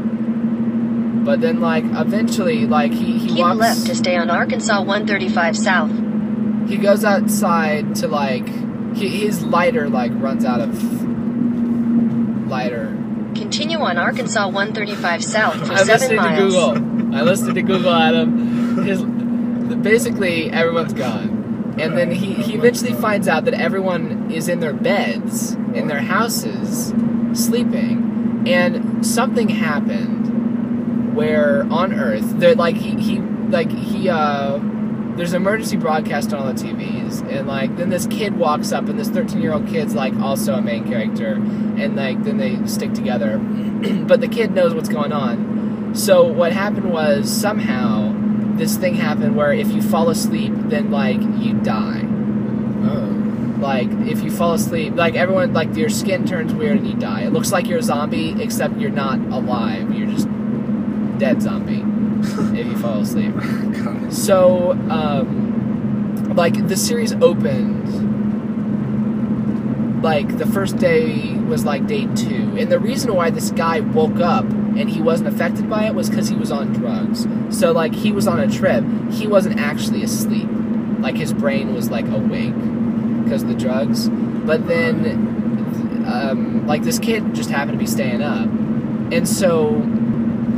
But 1.29 1.43
then, 1.43 1.61
like 1.61 1.85
eventually, 1.85 2.65
like 2.65 2.91
he 2.91 3.19
he 3.19 3.29
Keep 3.29 3.39
walks, 3.41 3.59
left 3.59 3.87
to 3.89 3.95
stay 3.95 4.17
on 4.17 4.31
Arkansas 4.31 4.79
135 4.79 5.59
South. 5.59 5.91
he 6.71 6.79
goes 6.79 7.05
outside 7.05 7.97
to 7.97 8.09
like 8.09 8.49
he, 8.97 9.27
his 9.27 9.45
lighter 9.45 9.91
like 9.91 10.11
runs 10.15 10.47
out 10.47 10.63
of 10.63 10.73
lighter. 12.49 12.97
Continue 13.35 13.79
on 13.79 13.99
Arkansas 13.99 14.47
135 14.47 15.23
South 15.23 15.67
for 15.67 15.75
I 15.75 15.85
7 15.85 15.87
listened 15.87 16.19
to. 16.19 16.37
Google. 16.39 17.15
I 17.15 17.21
listened 17.21 17.55
to 17.57 17.63
Google, 17.63 17.93
Adam. 17.93 18.83
His, 18.85 19.03
basically, 19.83 20.51
everyone's 20.51 20.95
gone. 20.95 21.75
And 21.79 21.95
then 21.95 22.11
he, 22.11 22.33
he 22.33 22.55
eventually 22.55 22.95
finds 22.95 23.29
out 23.29 23.45
that 23.45 23.53
everyone 23.53 24.31
is 24.31 24.49
in 24.49 24.61
their 24.61 24.73
beds, 24.73 25.53
in 25.75 25.89
their 25.89 26.01
houses, 26.01 26.95
sleeping. 27.35 28.45
And 28.47 29.05
something 29.05 29.51
happened 29.51 30.28
where 31.19 31.65
on 31.65 31.93
Earth, 31.93 32.39
they're 32.39 32.55
like, 32.55 32.77
he, 32.77 32.95
he, 33.01 33.19
like, 33.19 33.73
he, 33.73 34.09
uh, 34.09 34.59
there's 35.17 35.33
an 35.33 35.43
emergency 35.43 35.77
broadcast 35.77 36.33
on 36.33 36.39
all 36.39 36.47
the 36.47 36.53
TVs, 36.53 37.29
and 37.29 37.49
like 37.49 37.77
then 37.77 37.91
this 37.91 38.07
kid 38.07 38.37
walks 38.37 38.71
up, 38.71 38.89
and 38.89 38.97
this 38.97 39.09
13 39.09 39.43
year 39.43 39.53
old 39.53 39.67
kid's 39.67 39.93
like 39.97 40.15
also 40.21 40.55
a 40.55 40.63
main 40.63 40.87
character, 40.87 41.33
and 41.33 41.97
like 41.97 42.23
then 42.23 42.37
they 42.37 42.65
stick 42.69 42.95
together, 42.95 43.39
but 44.07 44.21
the 44.21 44.29
kid 44.29 44.53
knows 44.53 44.75
what's 44.75 44.89
going 44.89 45.11
on. 45.11 45.93
So 45.97 46.23
what 46.23 46.53
happened 46.53 46.93
was 46.93 47.29
somehow 47.29 48.15
this 48.57 48.77
thing 48.77 48.95
happened 48.95 49.35
where 49.35 49.53
if 49.53 49.73
you 49.73 49.83
fall 49.83 50.09
asleep, 50.09 50.53
then 50.55 50.93
like 50.93 51.21
you 51.21 51.55
die. 51.55 52.03
Oh. 52.85 53.59
Like 53.59 53.89
if 54.07 54.23
you 54.23 54.31
fall 54.31 54.53
asleep, 54.53 54.95
like 54.95 55.17
everyone, 55.17 55.53
like 55.53 55.75
your 55.75 55.89
skin 55.89 56.27
turns 56.27 56.55
weird 56.55 56.79
and 56.79 56.87
you 56.87 56.95
die. 56.95 57.23
It 57.23 57.33
looks 57.33 57.51
like 57.51 57.67
you're 57.67 57.81
a 57.81 57.83
zombie, 57.83 58.41
except 58.41 58.77
you're 58.79 58.91
not 58.91 59.19
alive. 59.19 59.93
You're 59.93 60.07
just 60.07 60.29
dead 61.19 61.43
zombie 61.43 61.83
if 62.59 62.67
you 62.67 62.77
fall 62.79 63.01
asleep. 63.01 63.35
So, 64.13 64.73
um, 64.91 66.35
like 66.35 66.69
the 66.69 66.77
series 66.77 67.13
opened, 67.15 67.85
like 70.03 70.39
the 70.39 70.47
first 70.47 70.77
day 70.79 71.35
was 71.35 71.65
like 71.65 71.87
day 71.87 72.07
two, 72.15 72.57
and 72.59 72.71
the 72.71 72.79
reason 72.79 73.15
why 73.15 73.31
this 73.31 73.51
guy 73.51 73.81
woke 73.81 74.21
up 74.21 74.45
and 74.45 74.89
he 74.89 75.01
wasn't 75.03 75.29
affected 75.29 75.69
by 75.69 75.87
it 75.87 75.95
was 75.95 76.09
because 76.09 76.29
he 76.29 76.37
was 76.37 76.53
on 76.53 76.73
drugs. 76.73 77.27
So, 77.51 77.73
like 77.73 77.95
he 77.95 78.13
was 78.13 78.27
on 78.27 78.41
a 78.41 78.49
trip, 78.51 78.85
he 79.11 79.27
wasn't 79.27 79.59
actually 79.59 80.03
asleep. 80.03 80.49
Like 81.01 81.17
his 81.17 81.33
brain 81.33 81.75
was 81.75 81.91
like 81.91 82.07
awake 82.09 82.55
because 83.25 83.43
of 83.43 83.49
the 83.49 83.55
drugs. 83.55 84.09
But 84.09 84.67
then, 84.67 86.05
um, 86.07 86.67
like 86.67 86.83
this 86.83 86.99
kid 86.99 87.35
just 87.35 87.51
happened 87.51 87.79
to 87.79 87.79
be 87.79 87.87
staying 87.87 88.23
up, 88.23 88.49
and 89.13 89.29
so 89.29 89.83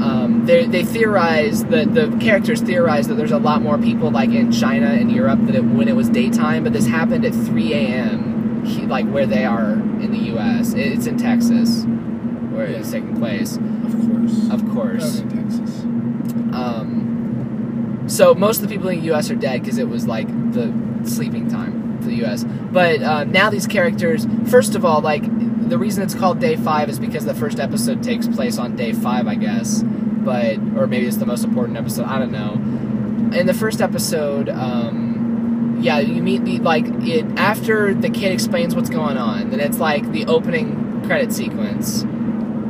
um, 0.03 0.47
they, 0.47 0.67
they 0.67 0.85
theorize 0.85 1.65
that 1.67 1.95
the 1.95 2.09
characters 2.21 2.61
theorize 2.63 3.07
that 3.09 3.15
there's 3.15 3.33
a 3.33 3.39
lot 3.39 3.61
more 3.63 3.77
people 3.79 4.11
like 4.11 4.31
in 4.31 4.51
China 4.53 4.87
and 4.87 5.11
Europe 5.13 5.39
that 5.47 5.55
it, 5.55 5.65
when 5.65 5.89
it 5.89 5.97
was 5.97 6.09
daytime, 6.09 6.65
but 6.65 6.73
this 6.73 6.87
happened 6.87 7.25
at 7.25 7.33
3 7.35 7.73
a.m. 7.75 8.89
like 8.89 9.07
where 9.07 9.27
they 9.27 9.45
are 9.45 9.73
in 9.75 10.11
the 10.13 10.19
U.S. 10.35 10.73
It- 10.75 10.93
It's 10.93 11.07
in 11.07 11.17
Texas 11.19 11.85
where 12.53 12.67
it's 12.67 12.91
taking 12.91 13.17
place, 13.17 13.57
Of 13.57 13.93
course. 14.09 14.51
of 14.51 14.71
course. 14.75 15.19
In 15.21 15.29
Texas. 15.31 15.83
Um, 16.53 18.05
so 18.07 18.35
most 18.35 18.63
of 18.63 18.69
the 18.69 18.75
people 18.75 18.89
in 18.89 18.99
the 19.01 19.07
U.S. 19.07 19.31
are 19.31 19.35
dead 19.37 19.63
because 19.63 19.79
it 19.79 19.89
was 19.89 20.07
like 20.07 20.27
the 20.53 20.73
sleeping 21.05 21.49
time 21.49 21.99
for 22.01 22.09
the 22.09 22.17
U.S. 22.17 22.45
But 22.45 23.03
uh, 23.03 23.25
now 23.25 23.51
these 23.51 23.67
characters, 23.67 24.27
first 24.49 24.75
of 24.75 24.85
all, 24.85 25.01
like 25.01 25.23
the 25.71 25.79
reason 25.79 26.03
it's 26.03 26.15
called 26.15 26.41
Day 26.41 26.57
Five 26.57 26.89
is 26.91 26.99
because 26.99 27.25
the 27.25 27.35
first 27.35 27.61
episode 27.61 28.03
takes 28.03 28.29
place 28.29 28.59
on 28.59 28.77
Day 28.77 28.93
Five, 28.93 29.27
I 29.27 29.37
guess. 29.37 29.83
But 29.83 30.59
or 30.77 30.87
maybe 30.87 31.07
it's 31.07 31.17
the 31.17 31.27
most 31.27 31.45
important 31.45 31.79
episode. 31.79 32.05
I 32.05 32.19
don't 32.19 32.33
know. 32.33 32.55
In 33.39 33.47
the 33.47 33.55
first 33.55 33.81
episode, 33.81 34.49
um, 34.49 35.79
yeah, 35.81 36.01
you 36.01 36.23
meet 36.23 36.45
the 36.45 36.59
like 36.59 36.85
it 36.87 37.25
after 37.39 37.95
the 37.95 38.11
kid 38.11 38.33
explains 38.33 38.75
what's 38.75 38.91
going 38.91 39.17
on. 39.17 39.51
Then 39.51 39.61
it's 39.61 39.79
like 39.79 40.11
the 40.13 40.27
opening 40.27 41.03
credit 41.07 41.33
sequence 41.33 42.05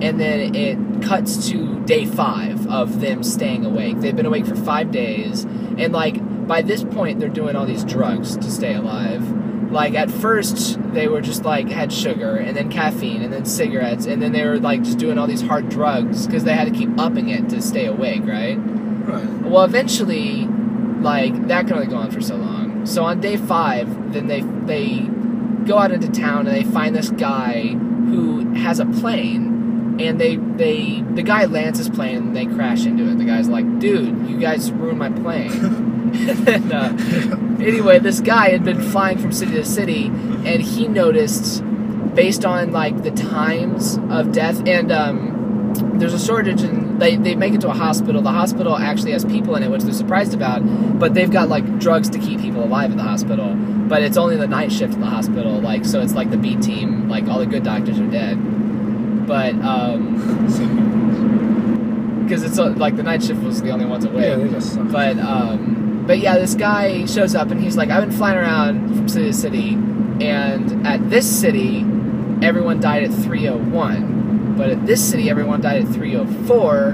and 0.02 0.18
then 0.18 0.54
it 0.54 1.02
cuts 1.02 1.48
to 1.50 1.80
day 1.84 2.06
five 2.06 2.66
of 2.68 3.00
them 3.00 3.22
staying 3.22 3.64
awake. 3.64 4.00
They've 4.00 4.16
been 4.16 4.26
awake 4.26 4.46
for 4.46 4.56
five 4.56 4.90
days, 4.90 5.44
and 5.44 5.92
like 5.92 6.46
by 6.46 6.62
this 6.62 6.82
point, 6.84 7.20
they're 7.20 7.28
doing 7.28 7.54
all 7.56 7.66
these 7.66 7.84
drugs 7.84 8.36
to 8.36 8.50
stay 8.50 8.74
alive. 8.74 9.22
Like 9.70 9.94
at 9.94 10.10
first, 10.10 10.78
they 10.92 11.06
were 11.06 11.20
just 11.20 11.44
like 11.44 11.68
had 11.68 11.92
sugar, 11.92 12.36
and 12.36 12.56
then 12.56 12.70
caffeine, 12.70 13.22
and 13.22 13.32
then 13.32 13.44
cigarettes, 13.44 14.06
and 14.06 14.20
then 14.20 14.32
they 14.32 14.44
were 14.44 14.58
like 14.58 14.82
just 14.82 14.98
doing 14.98 15.16
all 15.16 15.28
these 15.28 15.42
hard 15.42 15.68
drugs 15.68 16.26
because 16.26 16.44
they 16.44 16.54
had 16.54 16.72
to 16.72 16.76
keep 16.76 16.98
upping 16.98 17.28
it 17.28 17.48
to 17.50 17.62
stay 17.62 17.86
awake, 17.86 18.22
right? 18.24 18.56
Right. 18.56 19.28
Well, 19.42 19.64
eventually, 19.64 20.46
like 21.00 21.46
that 21.48 21.66
can 21.66 21.74
only 21.74 21.86
go 21.86 21.96
on 21.96 22.10
for 22.10 22.20
so 22.20 22.36
long. 22.36 22.84
So 22.84 23.04
on 23.04 23.20
day 23.20 23.36
five, 23.36 24.12
then 24.12 24.26
they 24.26 24.40
they 24.40 25.00
go 25.66 25.78
out 25.78 25.92
into 25.92 26.10
town 26.10 26.46
and 26.46 26.56
they 26.56 26.64
find 26.64 26.94
this 26.94 27.10
guy 27.10 27.68
who 27.68 28.54
has 28.54 28.80
a 28.80 28.86
plane, 28.86 30.00
and 30.00 30.20
they 30.20 30.34
they 30.36 31.02
the 31.02 31.22
guy 31.22 31.44
lands 31.44 31.78
his 31.78 31.88
plane 31.88 32.16
and 32.16 32.36
they 32.36 32.46
crash 32.46 32.86
into 32.86 33.08
it. 33.08 33.18
The 33.18 33.24
guy's 33.24 33.48
like, 33.48 33.78
"Dude, 33.78 34.28
you 34.28 34.38
guys 34.38 34.72
ruined 34.72 34.98
my 34.98 35.10
plane." 35.10 35.86
and 36.48 36.72
uh, 36.72 36.92
anyway, 37.64 37.98
this 37.98 38.20
guy 38.20 38.50
had 38.50 38.64
been 38.64 38.80
flying 38.80 39.18
from 39.18 39.32
city 39.32 39.52
to 39.52 39.64
city, 39.64 40.06
and 40.06 40.60
he 40.60 40.88
noticed, 40.88 41.62
based 42.14 42.44
on 42.44 42.72
like 42.72 43.02
the 43.02 43.10
times 43.12 43.98
of 44.10 44.32
death, 44.32 44.66
and 44.66 44.90
um, 44.90 45.72
there's 45.94 46.14
a 46.14 46.18
shortage, 46.18 46.62
and 46.62 47.00
they 47.00 47.16
they 47.16 47.34
make 47.34 47.54
it 47.54 47.60
to 47.60 47.68
a 47.68 47.74
hospital. 47.74 48.22
The 48.22 48.32
hospital 48.32 48.76
actually 48.76 49.12
has 49.12 49.24
people 49.24 49.54
in 49.54 49.62
it, 49.62 49.70
which 49.70 49.82
they're 49.82 49.92
surprised 49.92 50.34
about, 50.34 50.62
but 50.98 51.14
they've 51.14 51.30
got 51.30 51.48
like 51.48 51.78
drugs 51.78 52.10
to 52.10 52.18
keep 52.18 52.40
people 52.40 52.64
alive 52.64 52.90
in 52.90 52.96
the 52.96 53.04
hospital. 53.04 53.54
But 53.54 54.02
it's 54.02 54.16
only 54.16 54.36
the 54.36 54.48
night 54.48 54.72
shift 54.72 54.94
in 54.94 55.00
the 55.00 55.06
hospital, 55.06 55.60
like 55.60 55.84
so 55.84 56.00
it's 56.00 56.14
like 56.14 56.30
the 56.30 56.36
B 56.36 56.56
team, 56.56 57.08
like 57.08 57.28
all 57.28 57.38
the 57.38 57.46
good 57.46 57.62
doctors 57.62 58.00
are 58.00 58.10
dead. 58.10 58.36
But 59.26 59.54
um, 59.62 60.46
because 62.30 62.44
it's 62.44 62.58
uh, 62.60 62.70
like 62.70 62.94
the 62.94 63.02
night 63.02 63.22
shift 63.24 63.42
was 63.42 63.60
the 63.60 63.70
only 63.70 63.86
ones 63.86 64.04
awake. 64.04 64.24
Yeah. 64.24 64.82
But 64.84 65.18
um, 65.18 65.79
but 66.06 66.18
yeah, 66.18 66.38
this 66.38 66.54
guy 66.54 67.04
shows 67.06 67.34
up 67.34 67.50
and 67.50 67.60
he's 67.60 67.76
like, 67.76 67.90
I've 67.90 68.02
been 68.02 68.16
flying 68.16 68.38
around 68.38 68.94
from 68.94 69.08
city 69.08 69.26
to 69.26 69.32
city, 69.32 69.74
and 70.20 70.86
at 70.86 71.10
this 71.10 71.28
city, 71.28 71.80
everyone 72.42 72.80
died 72.80 73.04
at 73.04 73.12
301, 73.12 74.56
but 74.56 74.70
at 74.70 74.86
this 74.86 75.08
city, 75.08 75.30
everyone 75.30 75.60
died 75.60 75.84
at 75.84 75.92
304, 75.92 76.88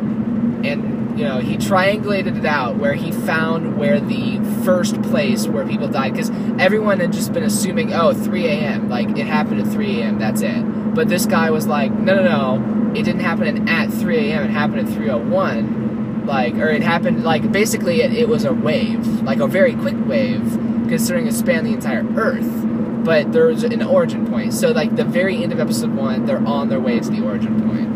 and 0.65 1.19
you 1.19 1.25
know 1.25 1.39
he 1.39 1.57
triangulated 1.57 2.37
it 2.37 2.45
out 2.45 2.77
where 2.77 2.93
he 2.95 3.11
found 3.11 3.79
where 3.79 4.01
the 4.01 4.39
first 4.65 5.01
place 5.03 5.47
where 5.47 5.67
people 5.67 5.89
died 5.89 6.13
because 6.13 6.31
everyone 6.59 7.01
had 7.01 7.13
just 7.13 7.33
been 7.33 7.45
assuming, 7.45 7.93
oh, 7.95 8.13
3 8.13 8.47
a.m. 8.47 8.89
like 8.89 9.09
it 9.17 9.27
happened 9.27 9.61
at 9.63 9.69
3 9.69 10.03
a.m. 10.03 10.19
That's 10.19 10.43
it. 10.43 10.95
But 10.95 11.09
this 11.09 11.27
guy 11.27 11.51
was 11.51 11.67
like, 11.67 11.93
no, 11.93 12.15
no, 12.17 12.23
no, 12.23 12.93
it 12.95 13.05
didn't 13.05 13.21
happen 13.21 13.69
at 13.69 13.91
3 13.91 14.17
a.m. 14.17 14.45
It 14.45 14.51
happened 14.51 14.89
at 14.89 14.95
301 14.95 15.86
like 16.27 16.55
or 16.55 16.69
it 16.69 16.83
happened 16.83 17.25
like 17.25 17.51
basically 17.53 18.03
it, 18.03 18.13
it 18.13 18.29
was 18.29 18.45
a 18.45 18.53
wave 18.53 19.07
like 19.23 19.39
a 19.39 19.47
very 19.47 19.75
quick 19.75 19.95
wave 20.07 20.43
considering 20.89 21.27
it 21.27 21.33
spanned 21.33 21.67
the 21.67 21.73
entire 21.73 22.05
earth 22.17 22.49
but 23.05 23.33
there's 23.33 23.63
an 23.63 23.83
origin 23.83 24.27
point 24.27 24.53
so 24.53 24.71
like 24.73 24.95
the 24.97 25.05
very 25.05 25.43
end 25.43 25.53
of 25.53 25.61
episode 25.61 25.95
one 25.95 26.27
they're 26.27 26.45
on 26.47 26.69
their 26.69 26.81
way 26.81 26.99
to 27.01 27.09
the 27.11 27.23
origin 27.25 27.61
point 27.69 27.87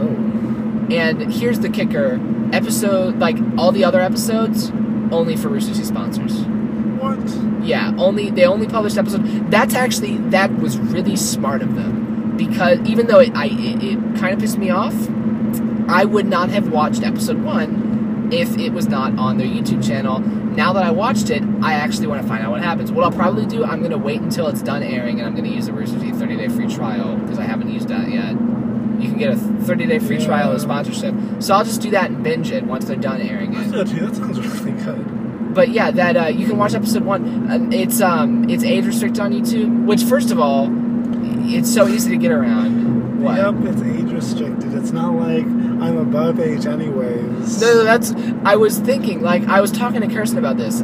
Oh. 0.00 0.94
and 0.94 1.32
here's 1.32 1.60
the 1.60 1.68
kicker 1.68 2.20
episode 2.52 3.18
like 3.18 3.36
all 3.56 3.72
the 3.72 3.84
other 3.84 4.00
episodes 4.00 4.70
only 5.10 5.36
for 5.36 5.48
Rooster 5.48 5.74
Teeth 5.74 5.86
sponsors 5.86 6.42
What? 7.00 7.18
yeah, 7.64 7.92
only 7.98 8.30
they 8.30 8.44
only 8.44 8.66
published 8.66 8.98
episode. 8.98 9.50
That's 9.50 9.74
actually 9.74 10.18
that 10.30 10.50
was 10.58 10.76
really 10.78 11.16
smart 11.16 11.62
of 11.62 11.74
them 11.74 12.36
because 12.36 12.78
even 12.80 13.06
though 13.06 13.18
it 13.20 13.34
I 13.34 13.46
it, 13.46 13.82
it 13.82 13.98
kind 14.20 14.34
of 14.34 14.38
pissed 14.40 14.58
me 14.58 14.70
off, 14.70 14.94
I 15.88 16.04
would 16.04 16.26
not 16.26 16.50
have 16.50 16.70
watched 16.70 17.02
episode 17.02 17.42
one 17.42 18.28
if 18.32 18.58
it 18.58 18.72
was 18.72 18.88
not 18.88 19.18
on 19.18 19.38
their 19.38 19.46
YouTube 19.46 19.86
channel. 19.86 20.20
Now 20.20 20.72
that 20.74 20.82
I 20.84 20.90
watched 20.90 21.30
it, 21.30 21.42
I 21.62 21.74
actually 21.74 22.08
want 22.08 22.20
to 22.22 22.28
find 22.28 22.44
out 22.44 22.50
what 22.50 22.62
happens. 22.62 22.92
What 22.92 23.04
I'll 23.04 23.12
probably 23.12 23.46
do, 23.46 23.64
I'm 23.64 23.82
gonna 23.82 23.96
wait 23.98 24.20
until 24.20 24.48
it's 24.48 24.60
done 24.60 24.82
airing, 24.82 25.18
and 25.18 25.26
I'm 25.26 25.34
gonna 25.34 25.48
use 25.48 25.66
the 25.66 25.72
Rooster 25.72 25.98
Teeth 25.98 26.16
30 26.16 26.36
day 26.36 26.48
free 26.48 26.66
trial 26.68 27.16
because 27.16 27.38
I 27.38 27.44
haven't 27.44 27.70
used 27.70 27.88
that 27.88 28.08
yet. 28.10 28.32
You 28.32 29.08
can 29.08 29.16
get 29.18 29.32
a 29.32 29.36
30 29.36 29.86
day 29.86 29.98
free 29.98 30.18
trial 30.18 30.50
of 30.52 30.58
Yeah. 30.58 30.64
sponsorship, 30.64 31.14
so 31.38 31.54
I'll 31.54 31.64
just 31.64 31.80
do 31.80 31.90
that 31.92 32.10
and 32.10 32.22
binge 32.22 32.50
it 32.50 32.64
once 32.64 32.84
they're 32.86 32.96
done 32.96 33.20
airing 33.22 33.54
it. 33.54 33.74
Yeah, 33.74 33.84
dude, 33.84 34.00
that 34.10 34.16
sounds 34.16 34.38
really 34.40 34.72
good. 34.82 35.54
But 35.54 35.70
yeah, 35.70 35.90
that 35.92 36.16
uh, 36.16 36.26
you 36.26 36.46
can 36.46 36.58
watch 36.58 36.74
episode 36.74 37.04
one. 37.04 37.50
Um, 37.50 37.72
it's 37.72 38.00
um, 38.02 38.50
it's 38.50 38.62
age 38.64 38.84
restricted 38.84 39.20
on 39.20 39.32
YouTube. 39.32 39.86
Which, 39.86 40.02
first 40.02 40.30
of 40.30 40.38
all, 40.38 40.68
it's 41.50 41.72
so 41.72 41.88
easy 41.88 42.10
to 42.10 42.16
get 42.18 42.30
around. 42.32 43.22
What? 43.22 43.36
Yep, 43.38 43.54
it's 43.72 43.82
age 43.82 44.12
restricted. 44.12 44.74
It's 44.74 44.92
not 44.92 45.14
like 45.14 45.46
I'm 45.80 45.96
above 45.96 46.40
age 46.40 46.66
anyways. 46.66 47.60
No, 47.60 47.74
no, 47.74 47.84
that's. 47.84 48.12
I 48.44 48.56
was 48.56 48.78
thinking, 48.78 49.20
like, 49.22 49.44
I 49.48 49.60
was 49.60 49.70
talking 49.72 50.00
to 50.00 50.08
Kirsten 50.08 50.38
about 50.38 50.56
this. 50.56 50.82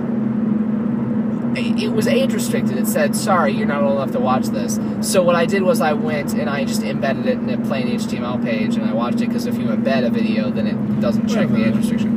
It 1.56 1.92
was 1.92 2.08
age 2.08 2.32
restricted. 2.32 2.76
It 2.78 2.86
said, 2.88 3.14
"Sorry, 3.14 3.52
you're 3.52 3.66
not 3.66 3.82
old 3.82 3.96
enough 3.96 4.10
to 4.12 4.18
watch 4.20 4.46
this." 4.46 4.80
So 5.02 5.22
what 5.22 5.36
I 5.36 5.46
did 5.46 5.62
was 5.62 5.80
I 5.80 5.92
went 5.92 6.32
and 6.34 6.50
I 6.50 6.64
just 6.64 6.82
embedded 6.82 7.26
it 7.26 7.38
in 7.38 7.48
a 7.48 7.58
plain 7.58 7.86
HTML 7.88 8.42
page, 8.42 8.74
and 8.76 8.84
I 8.84 8.92
watched 8.92 9.20
it 9.20 9.28
because 9.28 9.46
if 9.46 9.56
you 9.56 9.66
embed 9.66 10.04
a 10.04 10.10
video, 10.10 10.50
then 10.50 10.66
it 10.66 11.00
doesn't 11.00 11.28
check 11.28 11.48
the 11.48 11.64
age 11.64 11.76
restriction. 11.76 12.10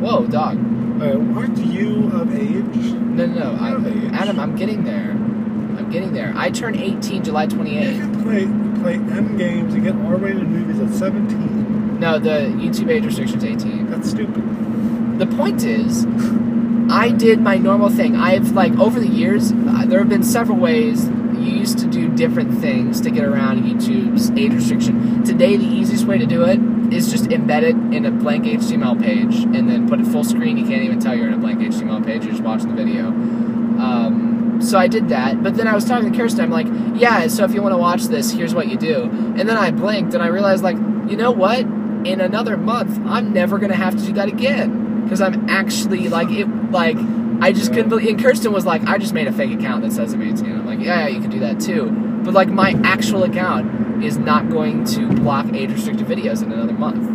Whoa, 0.00 0.26
dog! 0.26 0.58
Uh, 1.02 1.18
aren't 1.38 1.58
you 1.58 2.08
of 2.12 2.32
age? 2.34 2.92
No, 2.92 3.26
no, 3.26 3.52
no. 3.52 3.58
I, 3.60 3.68
You're 3.70 3.78
of 3.78 3.86
age. 3.86 4.12
Adam, 4.12 4.38
I'm 4.38 4.54
getting 4.56 4.84
there. 4.84 5.10
I'm 5.10 5.90
getting 5.90 6.12
there. 6.12 6.32
I 6.36 6.50
turn 6.50 6.76
18 6.76 7.24
July 7.24 7.44
You 7.44 7.48
28th. 7.50 7.98
can 7.98 8.22
play 8.22 8.44
play 8.80 8.94
M 8.94 9.36
games 9.36 9.74
and 9.74 9.84
get 9.84 9.94
R-rated 9.94 10.48
movies 10.48 10.80
at 10.80 10.90
17. 10.90 12.00
No, 12.00 12.18
the 12.18 12.52
YouTube 12.56 12.90
age 12.90 13.04
restriction's 13.04 13.44
18. 13.44 13.90
That's 13.90 14.10
stupid. 14.10 15.18
The 15.18 15.26
point 15.26 15.64
is, 15.64 16.06
I 16.90 17.10
did 17.10 17.40
my 17.40 17.56
normal 17.56 17.90
thing. 17.90 18.16
I've 18.16 18.52
like 18.52 18.72
over 18.78 18.98
the 18.98 19.08
years, 19.08 19.52
uh, 19.52 19.84
there 19.86 19.98
have 19.98 20.08
been 20.08 20.22
several 20.22 20.58
ways 20.58 21.08
you 21.08 21.52
used 21.52 21.78
to 21.78 21.86
do 21.86 22.08
different 22.14 22.58
things 22.60 23.00
to 23.02 23.10
get 23.10 23.24
around 23.24 23.64
YouTube's 23.64 24.30
age 24.32 24.52
restriction. 24.52 25.24
Today, 25.24 25.56
the 25.56 25.64
easiest 25.64 26.06
way 26.06 26.18
to 26.18 26.26
do 26.26 26.44
it 26.44 26.58
is 26.92 27.10
just 27.10 27.26
embed 27.26 27.62
it 27.62 27.76
in 27.94 28.04
a 28.06 28.10
blank 28.10 28.44
HTML 28.44 29.00
page 29.00 29.44
and 29.44 29.68
then 29.68 29.88
put 29.88 30.00
it 30.00 30.06
full 30.06 30.24
screen. 30.24 30.56
You 30.56 30.66
can't 30.66 30.82
even 30.82 31.00
tell 31.00 31.14
you're 31.14 31.28
in 31.28 31.34
a 31.34 31.38
blank 31.38 31.60
HTML 31.60 32.04
page. 32.04 32.24
You're 32.24 32.32
just 32.32 32.42
watching 32.42 32.74
the 32.74 32.82
video. 32.82 33.10
Um, 34.60 34.66
so 34.66 34.78
I 34.78 34.86
did 34.86 35.08
that, 35.08 35.42
but 35.42 35.54
then 35.56 35.66
I 35.66 35.74
was 35.74 35.84
talking 35.84 36.12
to 36.12 36.16
Kirsten. 36.16 36.40
I'm 36.40 36.50
like, 36.50 36.66
yeah. 36.98 37.26
So 37.28 37.44
if 37.44 37.52
you 37.52 37.62
want 37.62 37.72
to 37.72 37.78
watch 37.78 38.04
this, 38.04 38.30
here's 38.30 38.54
what 38.54 38.68
you 38.68 38.76
do. 38.76 39.04
And 39.04 39.48
then 39.48 39.56
I 39.56 39.70
blinked 39.70 40.14
and 40.14 40.22
I 40.22 40.26
realized, 40.28 40.62
like, 40.62 40.76
you 40.76 41.16
know 41.16 41.30
what? 41.30 41.60
In 41.60 42.20
another 42.20 42.56
month, 42.56 42.98
I'm 43.06 43.32
never 43.32 43.58
gonna 43.58 43.74
have 43.74 43.96
to 43.96 44.06
do 44.06 44.12
that 44.14 44.28
again 44.28 45.02
because 45.02 45.20
I'm 45.20 45.48
actually 45.50 46.08
like 46.08 46.30
it. 46.30 46.46
Like 46.70 46.96
I 47.42 47.52
just 47.52 47.72
couldn't 47.72 47.88
believe. 47.88 48.08
And 48.08 48.22
Kirsten 48.22 48.52
was 48.52 48.64
like, 48.64 48.86
I 48.86 48.98
just 48.98 49.12
made 49.12 49.26
a 49.26 49.32
fake 49.32 49.52
account 49.52 49.82
that 49.82 49.92
says 49.92 50.12
I'm 50.14 50.22
18. 50.22 50.46
I'm 50.46 50.66
like, 50.66 50.80
yeah, 50.80 51.00
yeah, 51.00 51.08
you 51.08 51.20
can 51.20 51.30
do 51.30 51.40
that 51.40 51.60
too. 51.60 51.90
But 52.24 52.32
like 52.32 52.48
my 52.48 52.74
actual 52.84 53.24
account 53.24 54.04
is 54.04 54.16
not 54.16 54.48
going 54.48 54.84
to 54.84 55.08
block 55.08 55.52
age 55.52 55.70
restricted 55.70 56.06
videos 56.06 56.42
in 56.42 56.52
another 56.52 56.72
month, 56.72 57.06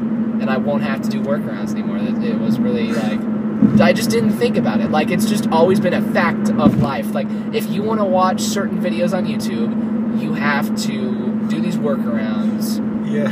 and 0.42 0.50
I 0.50 0.58
won't 0.58 0.84
have 0.84 1.02
to 1.02 1.10
do 1.10 1.22
workarounds 1.22 1.72
anymore. 1.72 1.98
It 1.98 2.40
was 2.40 2.60
really 2.60 2.92
like. 2.92 3.35
I 3.82 3.94
just 3.94 4.10
didn't 4.10 4.32
think 4.32 4.58
about 4.58 4.80
it. 4.82 4.90
Like 4.92 5.12
it's 5.12 5.28
just 5.30 5.48
always 5.50 5.80
been 5.80 5.94
a 5.94 6.02
fact 6.14 6.50
of 6.50 6.82
life. 6.82 7.14
Like 7.14 7.28
if 7.54 7.68
you 7.70 7.84
want 7.84 8.00
to 8.00 8.06
watch 8.06 8.42
certain 8.42 8.80
videos 8.80 9.14
on 9.16 9.26
YouTube, 9.26 10.22
you 10.22 10.34
have 10.34 10.76
to 10.84 11.48
do 11.48 11.60
these 11.62 11.78
workarounds 11.78 12.80
Yeah. 13.06 13.28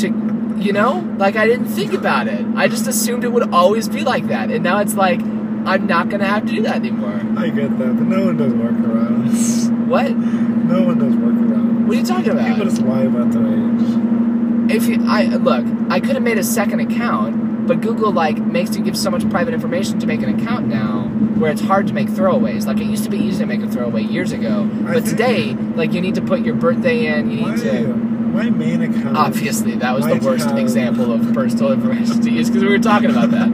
to 0.00 0.60
you 0.62 0.72
know 0.72 0.98
like 1.18 1.34
i 1.36 1.46
didn't 1.46 1.66
think 1.66 1.92
about 1.92 2.28
it 2.28 2.44
i 2.54 2.68
just 2.68 2.86
assumed 2.86 3.24
it 3.24 3.32
would 3.32 3.52
always 3.52 3.88
be 3.88 4.02
like 4.04 4.28
that 4.28 4.50
and 4.50 4.62
now 4.62 4.78
it's 4.78 4.94
like 4.94 5.20
i'm 5.66 5.86
not 5.86 6.08
gonna 6.10 6.26
have 6.26 6.44
to 6.46 6.52
do 6.52 6.62
that 6.62 6.76
anymore 6.76 7.20
I 7.36 7.48
get 7.50 7.76
that, 7.78 7.96
but 7.96 8.06
no 8.06 8.26
one 8.26 8.36
does 8.36 8.52
workarounds. 8.52 9.86
what 9.88 10.10
No 10.16 10.82
one 10.82 10.98
does 10.98 11.14
workarounds. 11.14 11.86
what 11.86 11.96
are 11.96 12.00
you 12.00 12.06
talking 12.06 12.30
about? 12.30 12.46
People 12.48 12.64
just 12.66 12.82
lie 12.82 13.02
about 13.02 13.30
their 13.32 13.46
age. 13.46 14.70
if 14.76 14.86
you 14.86 15.04
i 15.08 15.24
look 15.24 15.64
i 15.90 15.98
could 16.00 16.14
have 16.14 16.22
made 16.22 16.38
a 16.38 16.44
second 16.44 16.80
account 16.80 17.34
but 17.66 17.80
google 17.80 18.12
like 18.12 18.38
makes 18.38 18.76
you 18.76 18.82
give 18.82 18.96
so 18.96 19.10
much 19.10 19.28
private 19.30 19.54
information 19.54 19.98
to 19.98 20.06
make 20.06 20.22
an 20.22 20.38
account 20.40 20.66
now 20.66 21.04
where 21.38 21.50
it's 21.50 21.60
hard 21.62 21.86
to 21.86 21.92
make 21.94 22.08
throwaways 22.08 22.66
like 22.66 22.78
it 22.78 22.84
used 22.86 23.04
to 23.04 23.10
be 23.10 23.18
easy 23.18 23.38
to 23.40 23.46
make 23.46 23.62
a 23.62 23.68
throwaway 23.68 24.02
years 24.02 24.32
ago 24.32 24.68
I 24.86 24.94
but 24.94 25.04
today 25.06 25.52
like 25.74 25.92
you 25.92 26.00
need 26.00 26.14
to 26.16 26.22
put 26.22 26.40
your 26.42 26.54
birthday 26.54 27.06
in 27.18 27.30
you 27.30 27.40
My, 27.42 27.54
need 27.54 27.60
to 27.62 27.86
my 28.34 28.50
main 28.50 28.82
account. 28.82 29.16
obviously 29.16 29.76
that 29.76 29.94
was 29.94 30.06
the 30.06 30.16
worst 30.16 30.46
have- 30.46 30.58
example 30.58 31.12
of 31.12 31.32
personal 31.32 31.72
information 31.72 32.20
to 32.20 32.30
use 32.30 32.48
because 32.50 32.62
we 32.62 32.68
were 32.68 32.78
talking 32.78 33.10
about 33.10 33.30
that 33.30 33.48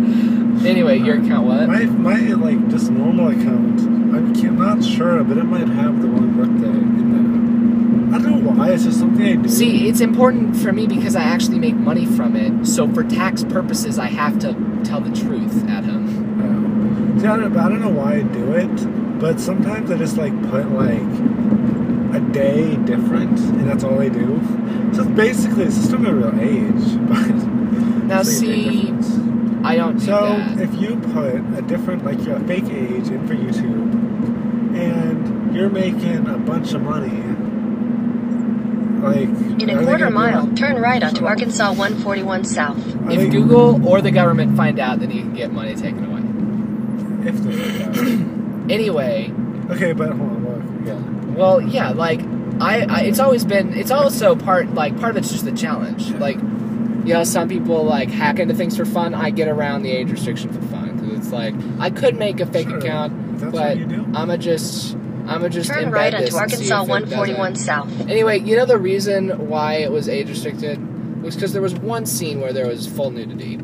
anyway 0.66 0.98
your 0.98 1.16
account 1.22 1.46
what 1.46 1.66
My, 1.68 1.84
my 1.84 2.18
like 2.34 2.68
just 2.68 2.90
normal 2.90 3.28
account. 3.28 3.80
I'm 4.12 4.34
ca- 4.34 4.50
not 4.50 4.82
sure, 4.84 5.22
but 5.22 5.38
it 5.38 5.44
might 5.44 5.68
have 5.68 6.02
the 6.02 6.08
wrong 6.08 6.34
birthday 6.36 6.99
in 8.50 8.58
there. 8.58 8.58
I 8.58 8.58
don't 8.58 8.58
know 8.58 8.64
why. 8.64 8.70
It's 8.72 8.84
just 8.84 8.98
something 8.98 9.26
I 9.26 9.36
do. 9.36 9.48
See, 9.48 9.88
it's 9.88 10.00
important 10.00 10.56
for 10.56 10.72
me 10.72 10.86
because 10.86 11.16
I 11.16 11.22
actually 11.22 11.58
make 11.58 11.74
money 11.76 12.06
from 12.06 12.36
it. 12.36 12.66
So 12.66 12.88
for 12.92 13.04
tax 13.04 13.44
purposes, 13.44 13.98
I 13.98 14.06
have 14.06 14.38
to 14.40 14.54
tell 14.84 15.00
the 15.00 15.14
truth, 15.14 15.68
Adam. 15.68 16.06
Yeah. 17.14 17.20
See, 17.20 17.26
I 17.26 17.36
don't, 17.36 17.56
I 17.56 17.68
don't 17.68 17.80
know 17.80 17.90
why 17.90 18.14
I 18.16 18.22
do 18.22 18.52
it, 18.52 19.20
but 19.20 19.40
sometimes 19.40 19.90
I 19.90 19.96
just 19.98 20.16
like 20.16 20.32
put 20.50 20.70
like 20.72 21.02
a 22.14 22.20
day 22.32 22.76
different, 22.76 23.38
and 23.38 23.68
that's 23.68 23.84
all 23.84 24.00
I 24.00 24.08
do. 24.08 24.40
So 24.94 25.02
it's 25.02 25.10
basically 25.12 25.64
it's 25.64 25.76
still 25.76 25.98
my 25.98 26.10
real 26.10 26.40
age, 26.40 26.98
but 27.08 27.28
Now, 28.06 28.20
it's 28.20 28.42
like 28.42 28.48
a 28.48 28.52
day 28.54 28.70
see. 29.02 29.20
I 29.62 29.76
don't 29.76 29.98
do 29.98 30.06
So 30.06 30.36
if 30.58 30.74
you 30.80 30.96
put 31.12 31.36
a 31.58 31.62
different, 31.62 32.04
like 32.04 32.18
a 32.26 32.40
fake 32.46 32.70
age 32.70 33.08
in 33.08 33.26
for 33.28 33.34
YouTube, 33.34 34.74
and 34.74 35.54
you're 35.54 35.68
making 35.68 36.26
a 36.26 36.38
bunch 36.38 36.72
of 36.72 36.82
money, 36.82 37.29
like 39.02 39.28
In 39.60 39.70
a 39.70 39.82
quarter 39.84 40.10
mile, 40.10 40.44
like- 40.44 40.56
turn 40.56 40.80
right 40.80 41.02
onto 41.02 41.24
Arkansas 41.26 41.68
141 41.72 42.44
South. 42.44 42.76
are 43.06 43.10
If 43.10 43.18
they- 43.20 43.28
Google 43.28 43.86
or 43.86 44.00
the 44.02 44.10
government 44.10 44.56
find 44.56 44.78
out, 44.78 45.00
then 45.00 45.10
you 45.10 45.22
can 45.22 45.34
get 45.34 45.52
money 45.52 45.74
taken 45.74 46.04
away. 46.04 47.28
if 47.28 47.36
they 47.42 47.52
find 47.84 48.26
Anyway, 48.70 49.32
okay, 49.70 49.92
but 49.92 50.10
hold 50.10 50.20
on, 50.30 50.44
look, 50.44 50.86
yeah. 50.86 51.34
well, 51.36 51.60
yeah, 51.60 51.90
like 51.90 52.20
I, 52.60 52.82
I, 52.88 53.00
it's 53.02 53.18
always 53.18 53.44
been. 53.44 53.72
It's 53.74 53.90
also 53.90 54.36
part 54.36 54.74
like 54.74 54.98
part 55.00 55.12
of 55.16 55.16
it's 55.24 55.32
just 55.32 55.44
the 55.44 55.52
challenge. 55.52 56.10
Like, 56.12 56.36
you 56.36 57.14
know, 57.14 57.24
some 57.24 57.48
people 57.48 57.82
like 57.84 58.10
hack 58.10 58.38
into 58.38 58.54
things 58.54 58.76
for 58.76 58.84
fun. 58.84 59.12
I 59.14 59.30
get 59.30 59.48
around 59.48 59.82
the 59.82 59.90
age 59.90 60.10
restriction 60.10 60.52
for 60.52 60.60
fun 60.68 60.96
because 60.98 61.18
it's 61.18 61.32
like 61.32 61.54
I 61.80 61.90
could 61.90 62.16
make 62.18 62.38
a 62.40 62.46
fake 62.46 62.68
Sure, 62.68 62.78
account, 62.78 63.38
that's 63.40 63.50
but 63.50 63.52
what 63.70 63.76
you 63.78 63.86
do. 63.86 64.06
I'ma 64.14 64.36
just, 64.36 64.94
I'ma 65.30 65.48
just 65.48 65.70
Turn 65.70 65.90
right 65.90 66.10
this 66.12 66.34
onto 66.34 66.36
Arkansas 66.36 66.62
if 66.62 66.62
it 66.62 66.68
doesn't- 66.68 66.88
141 66.88 67.56
South. 67.56 67.88
Anyway, 68.08 68.40
you 68.40 68.56
know 68.56 68.66
the 68.66 68.78
reason 68.78 69.48
why 69.48 69.74
it 69.74 69.90
was 69.92 70.08
age 70.08 70.28
restricted 70.28 70.78
was 71.22 71.34
because 71.34 71.52
there 71.52 71.62
was 71.62 71.74
one 71.74 72.04
scene 72.06 72.40
where 72.40 72.52
there 72.52 72.66
was 72.66 72.86
full 72.86 73.10
nudity. 73.10 73.56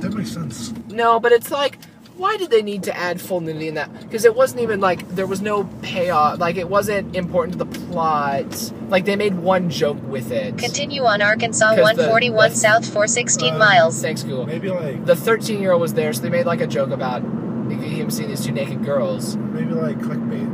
That 0.00 0.14
makes 0.14 0.32
sense. 0.32 0.72
No, 0.88 1.20
but 1.20 1.30
it's 1.32 1.50
like, 1.50 1.78
why 2.16 2.36
did 2.36 2.50
they 2.50 2.62
need 2.62 2.82
to 2.84 2.96
add 2.96 3.20
full 3.20 3.40
nudity 3.40 3.68
in 3.68 3.74
that? 3.74 3.88
Because 4.00 4.24
it 4.24 4.34
wasn't 4.34 4.62
even 4.62 4.80
like 4.80 5.08
there 5.14 5.26
was 5.26 5.40
no 5.40 5.64
payoff. 5.82 6.38
Like 6.40 6.56
it 6.56 6.68
wasn't 6.68 7.14
important 7.14 7.58
to 7.58 7.64
the 7.64 7.66
plot. 7.80 8.72
Like 8.88 9.04
they 9.04 9.16
made 9.16 9.34
one 9.38 9.70
joke 9.70 9.98
with 10.08 10.30
it. 10.32 10.58
Continue 10.58 11.04
on 11.04 11.22
Arkansas 11.22 11.74
141 11.76 12.50
the- 12.50 12.56
South 12.56 12.86
for 12.88 13.06
16 13.06 13.54
Uh, 13.54 13.58
miles. 13.58 14.00
Thanks, 14.02 14.22
Google. 14.22 14.46
Maybe 14.46 14.70
like 14.70 15.06
The 15.06 15.16
13 15.16 15.60
year 15.60 15.72
old 15.72 15.80
was 15.80 15.94
there, 15.94 16.12
so 16.12 16.22
they 16.22 16.30
made 16.30 16.46
like 16.46 16.60
a 16.60 16.66
joke 16.66 16.90
about 16.90 17.22
him 17.22 18.10
seeing 18.10 18.28
these 18.28 18.44
two 18.44 18.52
naked 18.52 18.84
girls. 18.84 19.36
maybe 19.36 19.72
like 19.72 19.98
clickbait. 19.98 20.48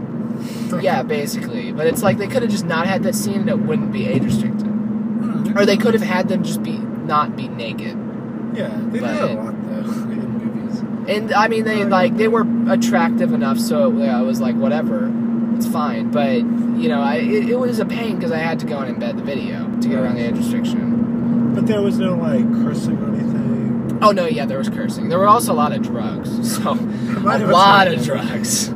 Yeah, 0.81 1.03
basically. 1.03 1.73
But 1.73 1.87
it's 1.87 2.03
like 2.03 2.19
they 2.19 2.27
could 2.29 2.43
have 2.43 2.51
just 2.51 2.65
not 2.67 2.87
had 2.87 3.03
that 3.05 3.15
scene 3.15 3.41
and 3.43 3.49
it 3.51 3.59
wouldn't 3.59 3.93
be 3.93 4.07
age 4.07 4.23
restricted. 4.25 4.67
Hmm, 4.67 5.57
or 5.59 5.65
they 5.67 5.77
could 5.77 5.95
have 5.95 6.03
had 6.03 6.29
them 6.29 6.43
just 6.45 6.63
be 6.63 6.79
not 6.79 7.37
be 7.37 7.49
naked. 7.49 7.97
Yeah, 8.55 8.69
they 8.91 9.01
but- 9.01 9.15
that 9.15 9.31
a 9.31 9.35
lot 9.35 9.55
though 9.63 9.93
in 10.11 10.39
movies. 10.39 10.81
And 11.09 11.33
I 11.33 11.49
mean, 11.49 11.65
they 11.65 11.85
like 11.85 12.17
they 12.17 12.29
were 12.29 12.47
attractive 12.71 13.33
enough, 13.33 13.59
so 13.59 13.91
yeah, 13.93 14.19
I 14.19 14.23
was 14.23 14.41
like, 14.41 14.57
whatever, 14.57 15.11
it's 15.57 15.67
fine. 15.67 16.11
But 16.11 16.37
you 16.37 16.89
know, 16.89 17.01
I 17.01 17.17
it, 17.17 17.49
it 17.51 17.57
was 17.59 17.79
a 17.79 17.87
pain 17.87 18.17
because 18.17 18.31
I 18.33 18.39
had 18.39 18.59
to 18.61 18.67
go 18.67 18.79
and 18.79 18.97
embed 18.97 19.17
the 19.17 19.23
video 19.23 19.65
to 19.81 19.89
get 19.89 19.99
around 19.99 20.17
the 20.17 20.27
age 20.29 20.37
restriction. 20.37 21.55
But 21.55 21.67
there 21.67 21.83
was 21.83 21.99
no 21.99 22.15
like 22.15 22.45
cursing 22.63 22.99
or 22.99 23.09
anything. 23.15 23.99
Oh 24.01 24.13
no, 24.13 24.27
yeah, 24.27 24.45
there 24.47 24.59
was 24.59 24.69
cursing. 24.69 25.09
There 25.09 25.19
were 25.19 25.27
also 25.27 25.53
a 25.53 25.55
lot 25.55 25.73
of 25.73 25.83
drugs, 25.83 26.55
so 26.57 26.73
a 26.73 27.39
lot 27.39 27.89
of 27.89 28.05
drugs. 28.05 28.69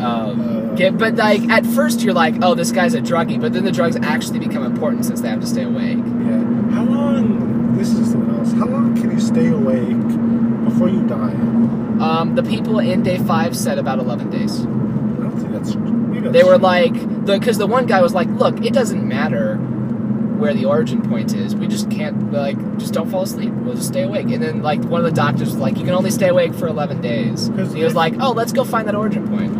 Um, 0.00 0.40
Uh, 0.40 0.72
okay, 0.72 0.90
but 0.90 1.16
like 1.16 1.48
at 1.48 1.64
first 1.66 2.02
you're 2.02 2.14
like, 2.14 2.36
oh, 2.42 2.54
this 2.54 2.72
guy's 2.72 2.94
a 2.94 3.00
druggie, 3.00 3.40
but 3.40 3.52
then 3.52 3.64
the 3.64 3.72
drugs 3.72 3.96
actually 3.96 4.38
become 4.38 4.64
important 4.64 5.04
since 5.04 5.20
they 5.20 5.28
have 5.28 5.40
to 5.40 5.46
stay 5.46 5.62
awake. 5.64 5.98
Yeah. 5.98 6.70
How 6.72 6.84
long? 6.84 7.76
This 7.76 7.92
is 7.92 8.10
something 8.12 8.34
else. 8.36 8.52
How 8.52 8.66
long 8.66 8.94
can 8.94 9.10
you 9.10 9.20
stay 9.20 9.48
awake 9.48 10.64
before 10.64 10.88
you 10.88 11.06
die? 11.06 11.34
Um, 12.00 12.34
the 12.34 12.42
people 12.42 12.78
in 12.78 13.02
day 13.02 13.18
five 13.18 13.56
said 13.56 13.78
about 13.78 13.98
11 13.98 14.30
days. 14.30 14.60
I 14.60 14.64
don't 14.64 15.38
think 15.38 15.52
that's. 15.52 15.74
That's 15.74 16.32
They 16.32 16.42
were 16.44 16.58
like, 16.58 16.94
the 17.26 17.38
because 17.38 17.58
the 17.58 17.66
one 17.66 17.86
guy 17.86 18.00
was 18.00 18.14
like, 18.14 18.28
look, 18.28 18.64
it 18.64 18.72
doesn't 18.72 19.06
matter 19.06 19.56
where 19.56 20.52
the 20.52 20.64
origin 20.64 21.00
point 21.08 21.34
is. 21.34 21.54
We 21.54 21.66
just 21.68 21.90
can't 21.90 22.32
like 22.32 22.58
just 22.78 22.92
don't 22.92 23.10
fall 23.10 23.22
asleep. 23.22 23.52
We'll 23.52 23.74
just 23.74 23.88
stay 23.88 24.02
awake. 24.02 24.26
And 24.26 24.42
then 24.42 24.62
like 24.62 24.82
one 24.84 25.00
of 25.00 25.04
the 25.04 25.12
doctors 25.16 25.48
was 25.48 25.56
like, 25.56 25.76
you 25.78 25.84
can 25.84 25.94
only 25.94 26.10
stay 26.10 26.28
awake 26.28 26.54
for 26.54 26.66
11 26.66 27.00
days. 27.00 27.46
He 27.74 27.82
was 27.84 27.94
like, 27.94 28.14
oh, 28.20 28.32
let's 28.32 28.52
go 28.52 28.64
find 28.64 28.86
that 28.88 28.94
origin 28.94 29.28
point. 29.28 29.52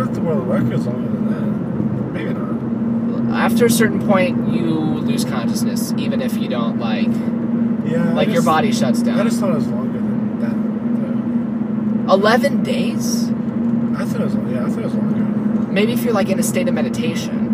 I 0.00 0.06
the 0.06 0.20
world 0.20 0.46
record's 0.46 0.86
longer 0.86 1.08
than 1.10 1.26
that. 1.28 2.12
Maybe 2.12 2.34
not. 2.34 3.34
After 3.34 3.66
a 3.66 3.70
certain 3.70 4.06
point, 4.06 4.52
you 4.52 4.70
lose 4.70 5.24
consciousness, 5.24 5.92
even 5.96 6.22
if 6.22 6.36
you 6.36 6.48
don't 6.48 6.78
like 6.78 7.08
Yeah. 7.88 8.12
Like 8.12 8.28
your 8.28 8.42
body 8.42 8.72
shuts 8.72 9.02
down. 9.02 9.18
I 9.18 9.24
just 9.24 9.40
thought 9.40 9.50
it 9.50 9.56
was 9.56 9.68
longer 9.68 9.98
than 9.98 10.40
that. 12.06 12.12
11 12.12 12.62
days? 12.62 13.28
I 13.96 14.04
thought 14.04 14.20
it 14.20 14.24
was. 14.24 14.34
Yeah, 14.34 14.66
I 14.66 14.68
thought 14.68 14.78
it 14.78 14.84
was 14.84 14.94
longer. 14.94 15.72
Maybe 15.72 15.92
if 15.92 16.02
you're 16.04 16.14
like 16.14 16.28
in 16.28 16.38
a 16.38 16.42
state 16.42 16.68
of 16.68 16.74
meditation. 16.74 17.47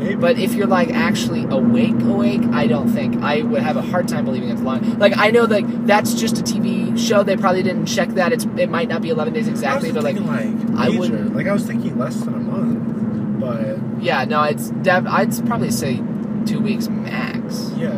Maybe. 0.00 0.14
But 0.16 0.38
if 0.38 0.54
you're 0.54 0.66
like 0.66 0.90
actually 0.90 1.44
awake, 1.44 1.94
awake, 2.02 2.42
I 2.52 2.66
don't 2.66 2.88
think 2.88 3.22
I 3.22 3.42
would 3.42 3.62
have 3.62 3.76
a 3.76 3.82
hard 3.82 4.08
time 4.08 4.24
believing 4.24 4.48
it's 4.50 4.60
long. 4.62 4.98
Like 4.98 5.12
I 5.16 5.30
know 5.30 5.46
that 5.46 5.86
that's 5.86 6.14
just 6.14 6.38
a 6.38 6.42
TV 6.42 6.98
show. 6.98 7.22
They 7.22 7.36
probably 7.36 7.62
didn't 7.62 7.86
check 7.86 8.08
that. 8.10 8.32
It's 8.32 8.44
it 8.56 8.70
might 8.70 8.88
not 8.88 9.02
be 9.02 9.10
11 9.10 9.32
days 9.34 9.46
exactly, 9.48 9.92
but 9.92 10.02
like 10.02 10.18
like 10.20 10.46
I 10.76 10.88
wouldn't- 10.98 11.36
Like 11.36 11.46
I 11.46 11.52
was 11.52 11.64
thinking 11.64 11.98
less 11.98 12.16
than 12.16 12.34
a 12.34 12.38
month, 12.38 13.40
but 13.40 14.02
yeah, 14.02 14.24
no, 14.24 14.42
it's 14.44 14.70
dev- 14.82 15.06
I'd 15.06 15.46
probably 15.46 15.70
say 15.70 16.02
two 16.46 16.60
weeks 16.60 16.88
max. 16.88 17.70
yeah, 17.76 17.90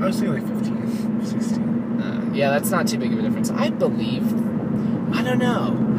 I 0.00 0.06
was 0.06 0.18
thinking 0.20 0.34
like 0.34 0.62
15, 0.64 1.24
16. 1.24 2.00
Uh, 2.02 2.30
yeah, 2.34 2.50
that's 2.50 2.70
not 2.70 2.88
too 2.88 2.98
big 2.98 3.12
of 3.12 3.18
a 3.20 3.22
difference. 3.22 3.50
I 3.50 3.70
believe. 3.70 4.26
I 5.14 5.22
don't 5.22 5.38
know. 5.38 5.89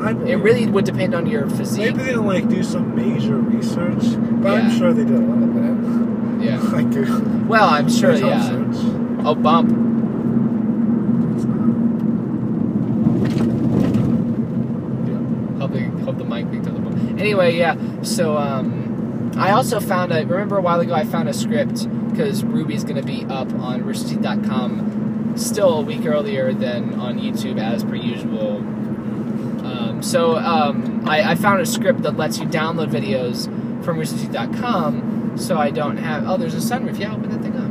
I 0.00 0.12
don't 0.12 0.24
know. 0.24 0.26
I 0.26 0.30
it 0.30 0.36
really 0.36 0.66
would 0.66 0.84
depend 0.84 1.14
on 1.14 1.26
your 1.26 1.48
physique. 1.48 1.84
Maybe 1.84 1.98
they 1.98 2.04
didn't 2.06 2.26
like 2.26 2.48
do 2.48 2.62
some 2.62 2.94
major 2.94 3.36
research, 3.36 4.02
but 4.42 4.52
I'm 4.58 4.70
sure 4.78 4.92
they 4.92 5.04
did 5.04 5.14
a 5.14 5.18
little 5.18 5.46
bit. 5.46 6.44
Yeah. 6.44 6.58
Like 6.70 6.90
Google. 6.90 7.46
Well, 7.46 7.68
I'm 7.68 7.90
sure. 7.90 8.14
Yeah. 8.14 8.48
sorts. 8.48 8.78
Oh, 9.24 9.34
bump. 9.34 9.70
Yeah. 15.06 15.58
Hope, 15.58 15.72
the, 15.72 16.04
hope 16.04 16.16
the 16.16 16.24
mic 16.24 16.50
picked 16.50 16.66
up 16.66 16.74
the 16.74 16.80
bump. 16.80 17.20
Anyway, 17.20 17.56
yeah. 17.58 17.76
So 18.02 18.38
um, 18.38 19.32
I 19.36 19.50
also 19.50 19.80
found 19.80 20.12
a. 20.12 20.24
Remember 20.24 20.56
a 20.56 20.62
while 20.62 20.80
ago 20.80 20.94
I 20.94 21.04
found 21.04 21.28
a 21.28 21.34
script 21.34 21.86
because 22.10 22.42
RWBY's 22.42 22.84
going 22.84 22.96
to 22.96 23.02
be 23.02 23.24
up 23.26 23.52
on 23.54 23.82
RoosterTeeth.com 23.82 25.34
still 25.36 25.78
a 25.78 25.82
week 25.82 26.06
earlier 26.06 26.52
than 26.52 26.94
on 26.98 27.18
YouTube 27.18 27.60
as 27.60 27.84
per 27.84 27.94
usual. 27.96 28.64
Um, 30.00 30.02
so 30.02 30.36
um, 30.38 31.06
I, 31.06 31.32
I 31.32 31.34
found 31.34 31.60
a 31.60 31.66
script 31.66 32.02
that 32.02 32.16
lets 32.16 32.38
you 32.38 32.46
download 32.46 32.88
videos 32.88 33.44
from 33.84 33.98
RoosterTeeth.com 33.98 35.36
so 35.36 35.58
I 35.58 35.70
don't 35.70 35.98
have. 35.98 36.26
Oh, 36.26 36.38
there's 36.38 36.54
a 36.54 36.74
sunroof. 36.74 36.98
Yeah, 36.98 37.14
open 37.14 37.30
that 37.30 37.42
thing 37.42 37.54
up. 37.54 37.64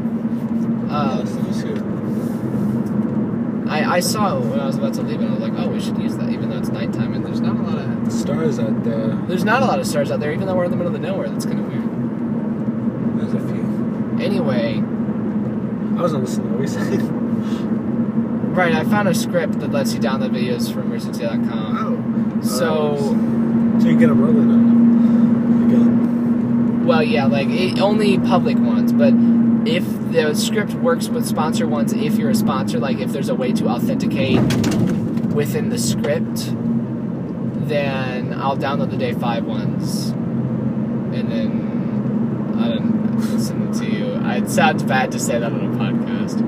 Um, 0.92 1.20
Yes, 1.20 1.34
let 1.34 1.44
me 1.44 1.54
see 1.54 1.70
it. 1.70 1.84
I, 3.68 3.96
I 3.96 4.00
saw 4.00 4.38
it 4.38 4.46
when 4.46 4.60
I 4.60 4.66
was 4.66 4.78
about 4.78 4.94
to 4.96 5.02
leave, 5.02 5.22
and 5.22 5.30
I 5.30 5.34
was 5.34 5.42
like, 5.42 5.54
"Oh, 5.58 5.70
we 5.70 5.80
should 5.80 5.98
use 5.98 6.18
that," 6.18 6.30
even 6.30 6.50
though 6.50 6.58
it's 6.58 6.70
nighttime 6.70 7.14
and 7.14 7.26
there's 7.26 7.42
not 7.42 7.56
a 7.56 7.62
lot 7.62 7.78
of 7.78 8.12
Stars 8.12 8.58
out 8.60 8.84
there. 8.84 9.08
there's 9.28 9.44
not 9.44 9.62
a 9.62 9.66
lot 9.66 9.80
of 9.80 9.86
stars 9.86 10.10
out 10.10 10.20
there, 10.20 10.32
even 10.32 10.48
though 10.48 10.56
we're 10.56 10.66
in 10.66 10.72
the 10.72 10.78
middle 10.78 10.96
of 10.96 11.02
nowhere. 11.02 11.30
That's 11.30 11.46
kind 11.46 11.60
of 11.60 11.68
weird. 11.68 11.84
There's 13.20 13.34
a 13.34 13.48
few. 13.48 14.20
Anyway, 14.24 14.78
I 15.98 16.02
wasn't 16.02 16.24
listening 16.24 16.48
to 16.48 16.54
what 16.54 16.62
you 16.62 16.68
said. 16.68 17.02
right, 18.58 18.74
I 18.74 18.84
found 18.86 19.08
a 19.08 19.14
script 19.14 19.60
that 19.60 19.72
lets 19.72 19.94
you 19.94 20.00
download 20.00 20.32
videos 20.32 20.74
from 20.74 20.92
RoosterTeeth.com. 20.92 21.78
Oh. 21.78 22.09
So, 22.42 22.98
so 23.80 23.88
you 23.88 23.98
get 23.98 24.08
them 24.08 24.24
early 24.24 24.46
now. 24.46 25.66
Again. 25.66 26.86
well, 26.86 27.04
yeah, 27.04 27.26
like 27.26 27.50
it, 27.50 27.80
only 27.80 28.18
public 28.20 28.58
ones, 28.58 28.92
but 28.92 29.14
if 29.68 29.84
the 30.12 30.34
script 30.34 30.74
works 30.74 31.10
with 31.10 31.26
sponsor 31.26 31.68
ones, 31.68 31.94
if 31.94 32.16
you're 32.18 32.30
a 32.30 32.36
sponsor, 32.36 32.80
like 32.80 33.00
if 33.00 33.12
there's 33.12 33.30
a 33.30 33.36
way 33.36 33.52
to 33.54 33.68
authenticate 33.68 34.40
within 35.34 35.70
the 35.70 35.78
script, 35.78 36.54
then 37.68 38.34
I'll 38.34 38.58
download 38.58 38.90
the 38.90 38.98
day 38.98 39.14
five 39.14 39.46
ones, 39.46 40.10
and 40.10 41.32
then 41.32 42.56
I 42.58 42.70
don't 42.70 43.40
send 43.40 43.76
it 43.76 43.80
to 43.80 43.86
you. 43.86 44.06
It 44.30 44.50
sounds 44.50 44.84
bad 44.84 45.12
to 45.12 45.20
say 45.20 45.40
that 45.40 45.52
on 45.52 45.60
a 45.60 45.78
podcast, 45.78 46.40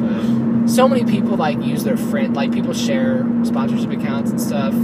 but 0.00 0.68
so 0.70 0.88
many 0.88 1.04
people 1.04 1.36
like 1.36 1.62
use 1.62 1.84
their 1.84 1.96
friend, 1.96 2.34
like 2.34 2.52
people 2.52 2.72
share 2.72 3.26
sponsorship 3.44 3.90
accounts 3.90 4.30
and 4.30 4.40
stuff. 4.40 4.74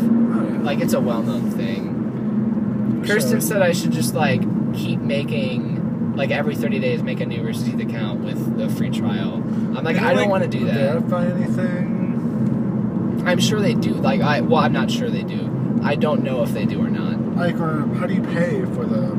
Like 0.64 0.80
it's 0.80 0.94
a 0.94 1.00
well-known 1.00 1.50
thing. 1.50 3.02
Kirsten 3.06 3.32
Sure. 3.32 3.40
said 3.40 3.62
I 3.62 3.72
should 3.72 3.92
just 3.92 4.14
like 4.14 4.42
keep 4.74 4.98
making 4.98 6.14
like 6.16 6.30
every 6.30 6.54
30 6.54 6.78
days 6.78 7.02
make 7.02 7.20
a 7.20 7.26
new 7.26 7.44
Teeth 7.52 7.78
account 7.80 8.20
with 8.24 8.56
the 8.56 8.68
free 8.68 8.90
trial. 8.90 9.34
I'm 9.34 9.84
like 9.84 9.98
I 9.98 10.14
don't 10.14 10.30
want 10.30 10.42
to 10.44 10.48
do 10.48 10.64
that. 10.66 10.74
Verify 10.74 11.26
anything? 11.26 13.22
I'm 13.26 13.38
sure 13.38 13.60
they 13.60 13.74
do. 13.74 13.92
Like 13.94 14.20
I 14.20 14.40
well 14.40 14.62
I'm 14.62 14.72
not 14.72 14.90
sure 14.90 15.10
they 15.10 15.22
do. 15.22 15.50
I 15.82 15.96
don't 15.96 16.22
know 16.22 16.42
if 16.42 16.50
they 16.52 16.64
do 16.64 16.80
or 16.82 16.88
not. 16.88 17.36
Like, 17.36 17.56
or 17.56 17.86
how 17.96 18.06
do 18.06 18.14
you 18.14 18.22
pay 18.22 18.64
for 18.74 18.86
the? 18.86 19.12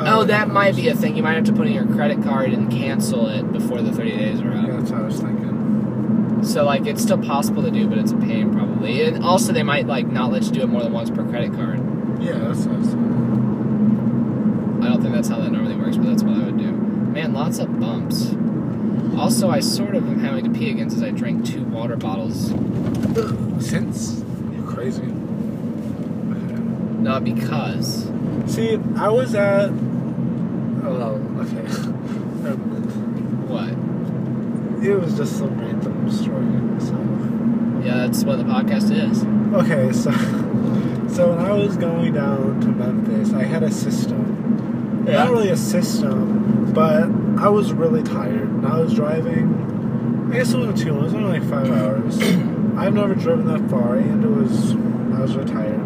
Oh, 0.00 0.24
that 0.24 0.48
might 0.48 0.74
be 0.76 0.88
a 0.88 0.94
thing. 0.94 1.16
You 1.16 1.22
might 1.22 1.34
have 1.36 1.44
to 1.44 1.52
put 1.52 1.66
in 1.66 1.72
your 1.72 1.86
credit 1.86 2.22
card 2.22 2.52
and 2.52 2.70
cancel 2.70 3.28
it 3.28 3.52
before 3.52 3.80
the 3.80 3.92
30 3.92 4.10
days 4.16 4.40
are 4.40 4.52
up. 4.52 4.66
Yeah, 4.66 4.76
that's 4.76 4.90
what 4.90 5.00
I 5.00 5.04
was 5.04 5.20
thinking. 5.20 5.35
So 6.46 6.64
like 6.64 6.86
it's 6.86 7.02
still 7.02 7.18
possible 7.18 7.62
to 7.64 7.70
do, 7.72 7.88
but 7.88 7.98
it's 7.98 8.12
a 8.12 8.16
pain 8.16 8.52
probably. 8.52 9.02
And 9.02 9.24
also 9.24 9.52
they 9.52 9.64
might 9.64 9.86
like 9.86 10.06
not 10.06 10.30
let 10.30 10.44
you 10.44 10.52
do 10.52 10.62
it 10.62 10.68
more 10.68 10.82
than 10.82 10.92
once 10.92 11.10
per 11.10 11.24
credit 11.28 11.52
card. 11.52 11.80
Yeah, 12.22 12.38
that's 12.38 12.60
what 12.60 12.76
I 12.76 12.78
was 12.78 12.88
thinking. 12.88 14.80
I 14.82 14.88
don't 14.88 15.02
think 15.02 15.14
that's 15.14 15.28
how 15.28 15.40
that 15.40 15.50
normally 15.50 15.74
works, 15.76 15.96
but 15.96 16.06
that's 16.06 16.22
what 16.22 16.36
I 16.36 16.44
would 16.44 16.56
do. 16.56 16.70
Man, 16.70 17.34
lots 17.34 17.58
of 17.58 17.80
bumps. 17.80 18.32
Also, 19.18 19.50
I 19.50 19.58
sort 19.58 19.96
of 19.96 20.06
am 20.06 20.20
having 20.20 20.44
to 20.44 20.58
pee 20.58 20.70
again 20.70 20.88
since 20.88 21.02
I 21.02 21.10
drank 21.10 21.44
two 21.44 21.64
water 21.64 21.96
bottles. 21.96 22.50
Since 23.58 24.22
you're 24.52 24.66
crazy. 24.70 25.02
Not 27.02 27.24
because. 27.24 28.08
See, 28.46 28.78
I 28.96 29.08
was 29.08 29.34
at. 29.34 29.70
Oh, 30.84 31.20
okay. 31.40 31.66
What? 33.46 33.70
it 34.82 35.00
was 35.00 35.16
just 35.16 35.38
some 35.38 35.58
random. 35.58 35.75
That's 38.06 38.22
what 38.24 38.38
the 38.38 38.44
podcast 38.44 38.90
is. 38.92 39.24
Okay, 39.54 39.92
so 39.92 40.10
so 41.12 41.30
when 41.34 41.44
I 41.44 41.52
was 41.52 41.76
going 41.76 42.14
down 42.14 42.60
to 42.60 42.68
Memphis, 42.68 43.32
I 43.32 43.42
had 43.42 43.62
a 43.64 43.70
system. 43.70 45.04
Yeah. 45.06 45.24
Not 45.24 45.32
really 45.32 45.50
a 45.50 45.56
system, 45.56 46.72
but 46.72 47.04
I 47.40 47.48
was 47.48 47.72
really 47.72 48.02
tired. 48.02 48.48
And 48.48 48.66
I 48.66 48.78
was 48.80 48.94
driving. 48.94 50.30
I 50.32 50.36
guess 50.38 50.52
it 50.52 50.58
wasn't 50.58 50.78
too 50.78 50.92
long. 50.92 51.00
It 51.00 51.04
was 51.04 51.14
only 51.14 51.38
like 51.40 51.48
five 51.48 51.70
hours. 51.70 52.18
I've 52.76 52.94
never 52.94 53.14
driven 53.14 53.46
that 53.46 53.68
far, 53.70 53.96
and 53.96 54.22
it 54.24 54.28
was 54.28 54.72
I 55.16 55.20
was 55.22 55.36
retired. 55.36 55.80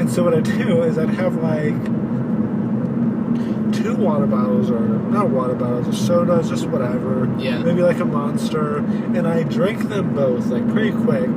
And 0.00 0.10
so 0.10 0.22
what 0.24 0.34
I 0.34 0.40
do 0.40 0.82
is 0.88 0.98
I'd 0.98 1.10
have 1.10 1.36
like 1.36 1.74
two 3.74 3.94
water 3.96 4.26
bottles, 4.26 4.70
or 4.70 4.80
not 4.80 5.28
water 5.30 5.54
bottles, 5.54 5.88
or 5.88 5.92
sodas, 5.92 6.48
just 6.48 6.66
whatever 6.66 7.28
Yeah. 7.38 7.58
maybe 7.58 7.82
like 7.82 8.00
a 8.00 8.04
monster, 8.04 8.78
and 8.78 9.26
I 9.26 9.42
drink 9.42 9.88
them 9.88 10.14
both 10.14 10.46
like 10.46 10.66
pretty 10.70 10.92
quick. 10.92 11.28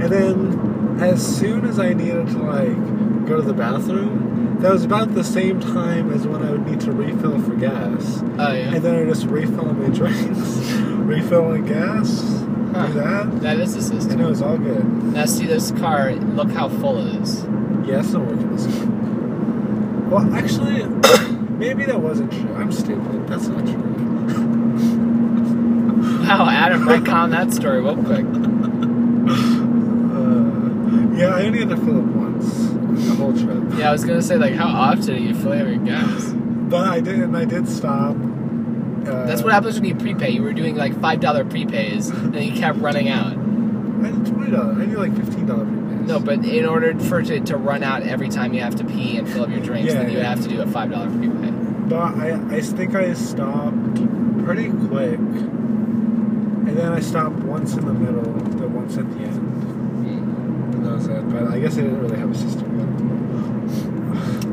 And 0.00 0.12
then 0.12 0.98
as 1.00 1.38
soon 1.38 1.64
as 1.64 1.78
I 1.78 1.92
needed 1.92 2.28
to 2.28 2.38
like 2.38 3.26
go 3.26 3.36
to 3.36 3.42
the 3.42 3.52
bathroom, 3.54 4.56
that 4.60 4.72
was 4.72 4.84
about 4.84 5.14
the 5.14 5.24
same 5.24 5.60
time 5.60 6.12
as 6.12 6.26
when 6.26 6.42
I 6.44 6.50
would 6.52 6.66
need 6.66 6.80
to 6.80 6.92
refill 6.92 7.40
for 7.42 7.54
gas. 7.54 8.22
Oh 8.38 8.52
yeah. 8.52 8.74
And 8.74 8.82
then 8.82 8.94
I 8.96 9.04
just 9.08 9.26
refill 9.26 9.72
my 9.72 9.88
drinks, 9.94 10.40
refill 10.80 11.44
my 11.50 11.58
gas, 11.66 12.44
Huh. 12.72 12.86
do 12.88 12.92
that, 12.94 13.40
That 13.40 13.58
is 13.60 13.72
the 13.72 13.94
and 13.94 14.02
system. 14.02 14.20
it 14.20 14.28
was 14.28 14.42
all 14.42 14.58
good. 14.58 14.84
Now 15.14 15.24
see 15.26 15.46
this 15.46 15.70
car. 15.72 16.12
Look 16.12 16.50
how 16.52 16.68
full 16.68 16.98
it 17.06 17.14
is. 17.22 17.42
Yeah, 17.88 18.00
it's 18.00 18.12
not 18.12 18.26
working 18.26 18.54
this 18.54 18.66
time. 18.66 20.10
Well, 20.10 20.34
actually, 20.34 20.84
maybe 21.56 21.84
that 21.84 22.00
wasn't 22.00 22.30
true. 22.32 22.54
I'm 22.54 22.70
stupid. 22.72 23.26
That's 23.26 23.46
not 23.48 23.64
true. 23.66 23.82
Wow, 26.28 26.46
Adam 26.50 26.82
retcon 26.86 27.30
that 27.30 27.52
story 27.52 27.80
real 27.80 27.96
quick. 27.96 28.26
Uh, 31.18 31.22
yeah, 31.22 31.34
I 31.34 31.42
only 31.46 31.58
had 31.58 31.68
to 31.70 31.76
fill 31.76 31.98
up 31.98 32.04
once 32.04 32.54
the 33.06 33.14
whole 33.16 33.32
trip. 33.32 33.78
Yeah, 33.78 33.88
I 33.88 33.92
was 33.92 34.04
gonna 34.04 34.22
say 34.22 34.36
like, 34.36 34.54
how 34.54 34.68
often 34.68 35.02
do 35.06 35.14
you 35.16 35.34
fill 35.34 35.54
your 35.56 35.76
gas? 35.78 36.24
But 36.32 36.86
I 36.86 37.00
did, 37.00 37.20
and 37.20 37.36
I 37.36 37.44
did 37.44 37.68
stop. 37.68 38.14
Uh, 38.16 39.24
That's 39.26 39.42
what 39.42 39.52
happens 39.52 39.76
when 39.80 39.84
you 39.88 39.94
prepay. 39.94 40.30
You 40.30 40.42
were 40.42 40.52
doing 40.52 40.76
like 40.76 40.98
five 41.00 41.20
dollar 41.20 41.44
prepays, 41.44 42.10
and 42.10 42.34
you 42.44 42.52
kept 42.52 42.78
running 42.78 43.08
out. 43.08 43.32
I 43.32 44.10
did 44.10 44.26
twenty 44.26 44.50
dollars. 44.52 44.78
I 44.78 44.86
did 44.86 44.98
like 44.98 45.16
fifteen 45.16 45.46
dollar 45.46 45.64
prepays. 45.64 46.06
No, 46.06 46.20
but 46.20 46.44
in 46.44 46.64
order 46.66 46.98
for 47.00 47.20
it 47.20 47.46
to 47.46 47.56
run 47.56 47.82
out 47.82 48.02
every 48.02 48.28
time 48.28 48.54
you 48.54 48.60
have 48.60 48.76
to 48.76 48.84
pee 48.84 49.16
and 49.18 49.28
fill 49.28 49.42
up 49.44 49.50
your 49.50 49.60
drinks, 49.60 49.92
Yeah, 49.92 50.02
then 50.02 50.10
you 50.12 50.18
yeah. 50.18 50.24
have 50.34 50.42
to 50.42 50.48
do 50.48 50.60
a 50.62 50.66
five 50.66 50.90
dollar 50.90 51.10
prepay. 51.10 51.50
But 51.88 52.14
I, 52.16 52.56
I 52.56 52.60
think 52.60 52.94
I 52.94 53.14
stopped 53.14 53.94
pretty 54.44 54.68
quick, 54.70 55.18
and 55.18 56.76
then 56.76 56.92
I 56.92 57.00
stopped 57.00 57.36
once 57.36 57.74
in 57.74 57.86
the 57.86 57.94
middle, 57.94 58.22
then 58.32 58.72
once 58.74 58.96
at 58.98 59.10
the 59.10 59.20
end, 59.24 59.47
And 61.08 61.16
that 61.16 61.24
was 61.24 61.32
it. 61.34 61.44
But 61.44 61.52
I 61.54 61.58
guess 61.60 61.74
I 61.74 61.80
didn't 61.82 62.00
really 62.00 62.18
have 62.18 62.30
a 62.30 62.34
system. 62.34 62.68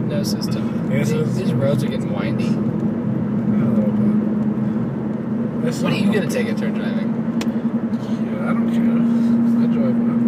no 0.09 0.23
system. 0.23 0.89
These, 0.89 1.35
these 1.35 1.53
roads 1.53 1.83
are 1.83 1.87
getting 1.87 2.13
windy. 2.13 2.47
A 2.47 2.49
little 2.49 3.91
bit. 3.91 5.67
It's 5.67 5.79
When 5.81 5.93
are 5.93 5.95
you 5.95 6.11
gonna 6.13 6.27
take 6.29 6.47
a 6.47 6.53
turn 6.53 6.73
driving? 6.75 7.09
Yeah, 8.27 8.49
I 8.49 8.53
don't 8.53 8.69
care. 8.71 8.83
I 8.83 9.65
drive 9.67 9.95
whenever. 9.97 10.25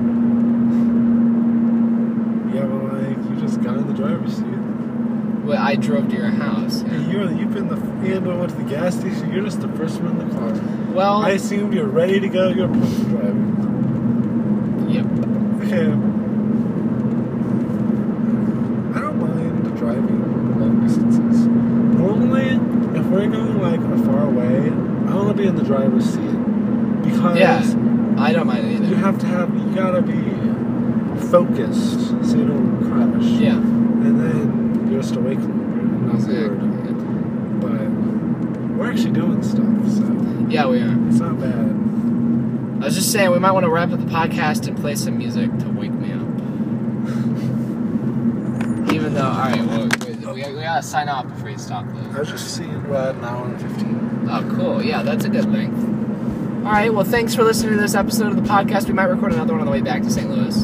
Yeah, 2.55 2.65
but 2.65 2.81
like 2.93 3.17
you 3.29 3.35
just 3.39 3.61
got 3.61 3.77
in 3.77 3.87
the 3.87 3.93
driver's 3.93 4.35
seat. 4.37 4.45
Well, 5.45 5.61
I 5.61 5.75
drove 5.75 6.09
to 6.09 6.15
your 6.15 6.27
house. 6.29 6.81
Yeah. 6.83 7.07
You're 7.09 7.31
you've 7.31 7.53
been 7.53 7.67
the 7.69 7.75
and 7.75 8.27
I 8.27 8.35
went 8.35 8.49
to 8.51 8.55
the 8.57 8.63
gas 8.63 8.95
station. 8.99 9.31
You're 9.31 9.43
just 9.45 9.61
the 9.61 9.69
first 9.69 10.01
one 10.01 10.19
in 10.19 10.27
the 10.29 10.35
car. 10.35 10.51
Well, 10.93 11.21
I 11.21 11.29
assumed 11.31 11.73
you're 11.73 11.85
ready 11.87 12.19
to 12.19 12.27
go. 12.27 12.49
You're 12.49 12.67
perfect 12.67 13.09
driving. 13.09 14.85
yep. 14.89 15.05
Okay. 15.67 15.91
I 18.95 18.99
don't 19.01 19.17
mind 19.19 19.77
driving 19.77 20.59
long 20.59 20.79
distances. 20.85 21.45
Normally, 21.45 22.49
if 22.99 23.05
we're 23.07 23.27
going 23.27 23.59
like 23.61 23.79
a 23.79 23.97
far 24.05 24.23
away, 24.27 24.69
I 25.09 25.13
want 25.15 25.27
to 25.29 25.33
be 25.35 25.45
in 25.47 25.55
the 25.55 25.63
driver's 25.63 26.05
seat 26.05 26.35
because 27.03 27.37
Yeah, 27.39 27.61
I 28.17 28.31
don't 28.33 28.47
mind 28.47 28.65
it 28.65 28.71
either. 28.75 28.87
you 28.87 28.95
have 28.95 29.17
to 29.19 29.25
have 29.27 29.53
you 29.53 29.75
gotta 29.75 30.01
be 30.01 30.19
focused 31.29 31.99
so 32.29 32.35
you 32.37 32.45
don't 32.47 32.79
crash. 32.89 33.23
yeah, 33.39 33.55
And 33.57 34.19
then 34.19 34.89
you're 34.91 35.01
just 35.01 35.15
awake 35.15 35.39
longer 35.39 35.79
and 35.81 36.05
not 36.07 36.15
exactly. 36.15 36.47
bored. 36.47 37.61
But 37.61 37.89
we're 38.77 38.89
actually 38.91 39.11
doing 39.11 39.43
stuff, 39.43 39.89
so 39.91 40.03
Yeah, 40.49 40.67
we 40.67 40.79
are. 40.81 40.95
it's 41.09 41.19
not 41.19 41.39
bad. 41.39 41.75
I 42.81 42.85
was 42.85 42.95
just 42.95 43.11
saying 43.11 43.26
we 43.37 43.41
might 43.41 43.51
want 43.51 43.65
to 43.65 43.69
wrap 43.69 43.91
up 43.91 43.99
the 43.99 44.05
podcast 44.07 44.67
and 44.67 44.75
play 44.75 44.95
some 44.95 45.15
music 45.15 45.55
to 45.59 45.69
wake 45.69 45.91
me 45.91 46.11
up. 46.11 46.21
Even 48.91 49.13
though, 49.13 49.27
all 49.27 49.37
right, 49.37 49.63
well, 49.63 49.87
wait, 49.99 50.17
We, 50.17 50.55
we 50.55 50.61
gotta 50.61 50.81
sign 50.81 51.07
off 51.07 51.27
before 51.27 51.51
you 51.51 51.59
stop 51.59 51.85
I 51.85 52.19
was 52.19 52.29
just 52.29 52.55
seeing 52.55 52.89
what 52.89 53.13
an 53.13 53.23
hour 53.23 53.45
and 53.45 53.61
fifteen. 53.61 54.27
Oh, 54.27 54.55
cool. 54.55 54.83
Yeah, 54.83 55.03
that's 55.03 55.25
a 55.25 55.29
good 55.29 55.45
length. 55.53 55.77
All 56.65 56.71
right. 56.71 56.91
Well, 56.91 57.03
thanks 57.03 57.35
for 57.35 57.43
listening 57.43 57.75
to 57.75 57.79
this 57.79 57.93
episode 57.93 58.29
of 58.29 58.37
the 58.37 58.41
podcast. 58.41 58.87
We 58.87 58.93
might 58.93 59.03
record 59.03 59.33
another 59.33 59.53
one 59.53 59.59
on 59.59 59.67
the 59.67 59.71
way 59.71 59.81
back 59.81 60.01
to 60.01 60.09
St. 60.09 60.27
Louis. 60.27 60.57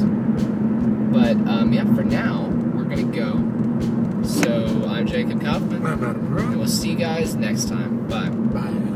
But 1.14 1.38
um, 1.48 1.72
yeah, 1.74 1.84
for 1.94 2.04
now, 2.04 2.48
we're 2.74 2.86
gonna 2.86 3.04
go. 3.04 3.34
So 4.24 4.88
I'm 4.90 5.06
Jacob 5.06 5.44
Kaufman, 5.44 5.86
and 5.86 6.58
we'll 6.58 6.68
see 6.68 6.90
you 6.90 6.96
guys 6.96 7.36
next 7.36 7.70
time. 7.70 8.08
Bye. 8.08 8.30
Bye. 8.30 8.93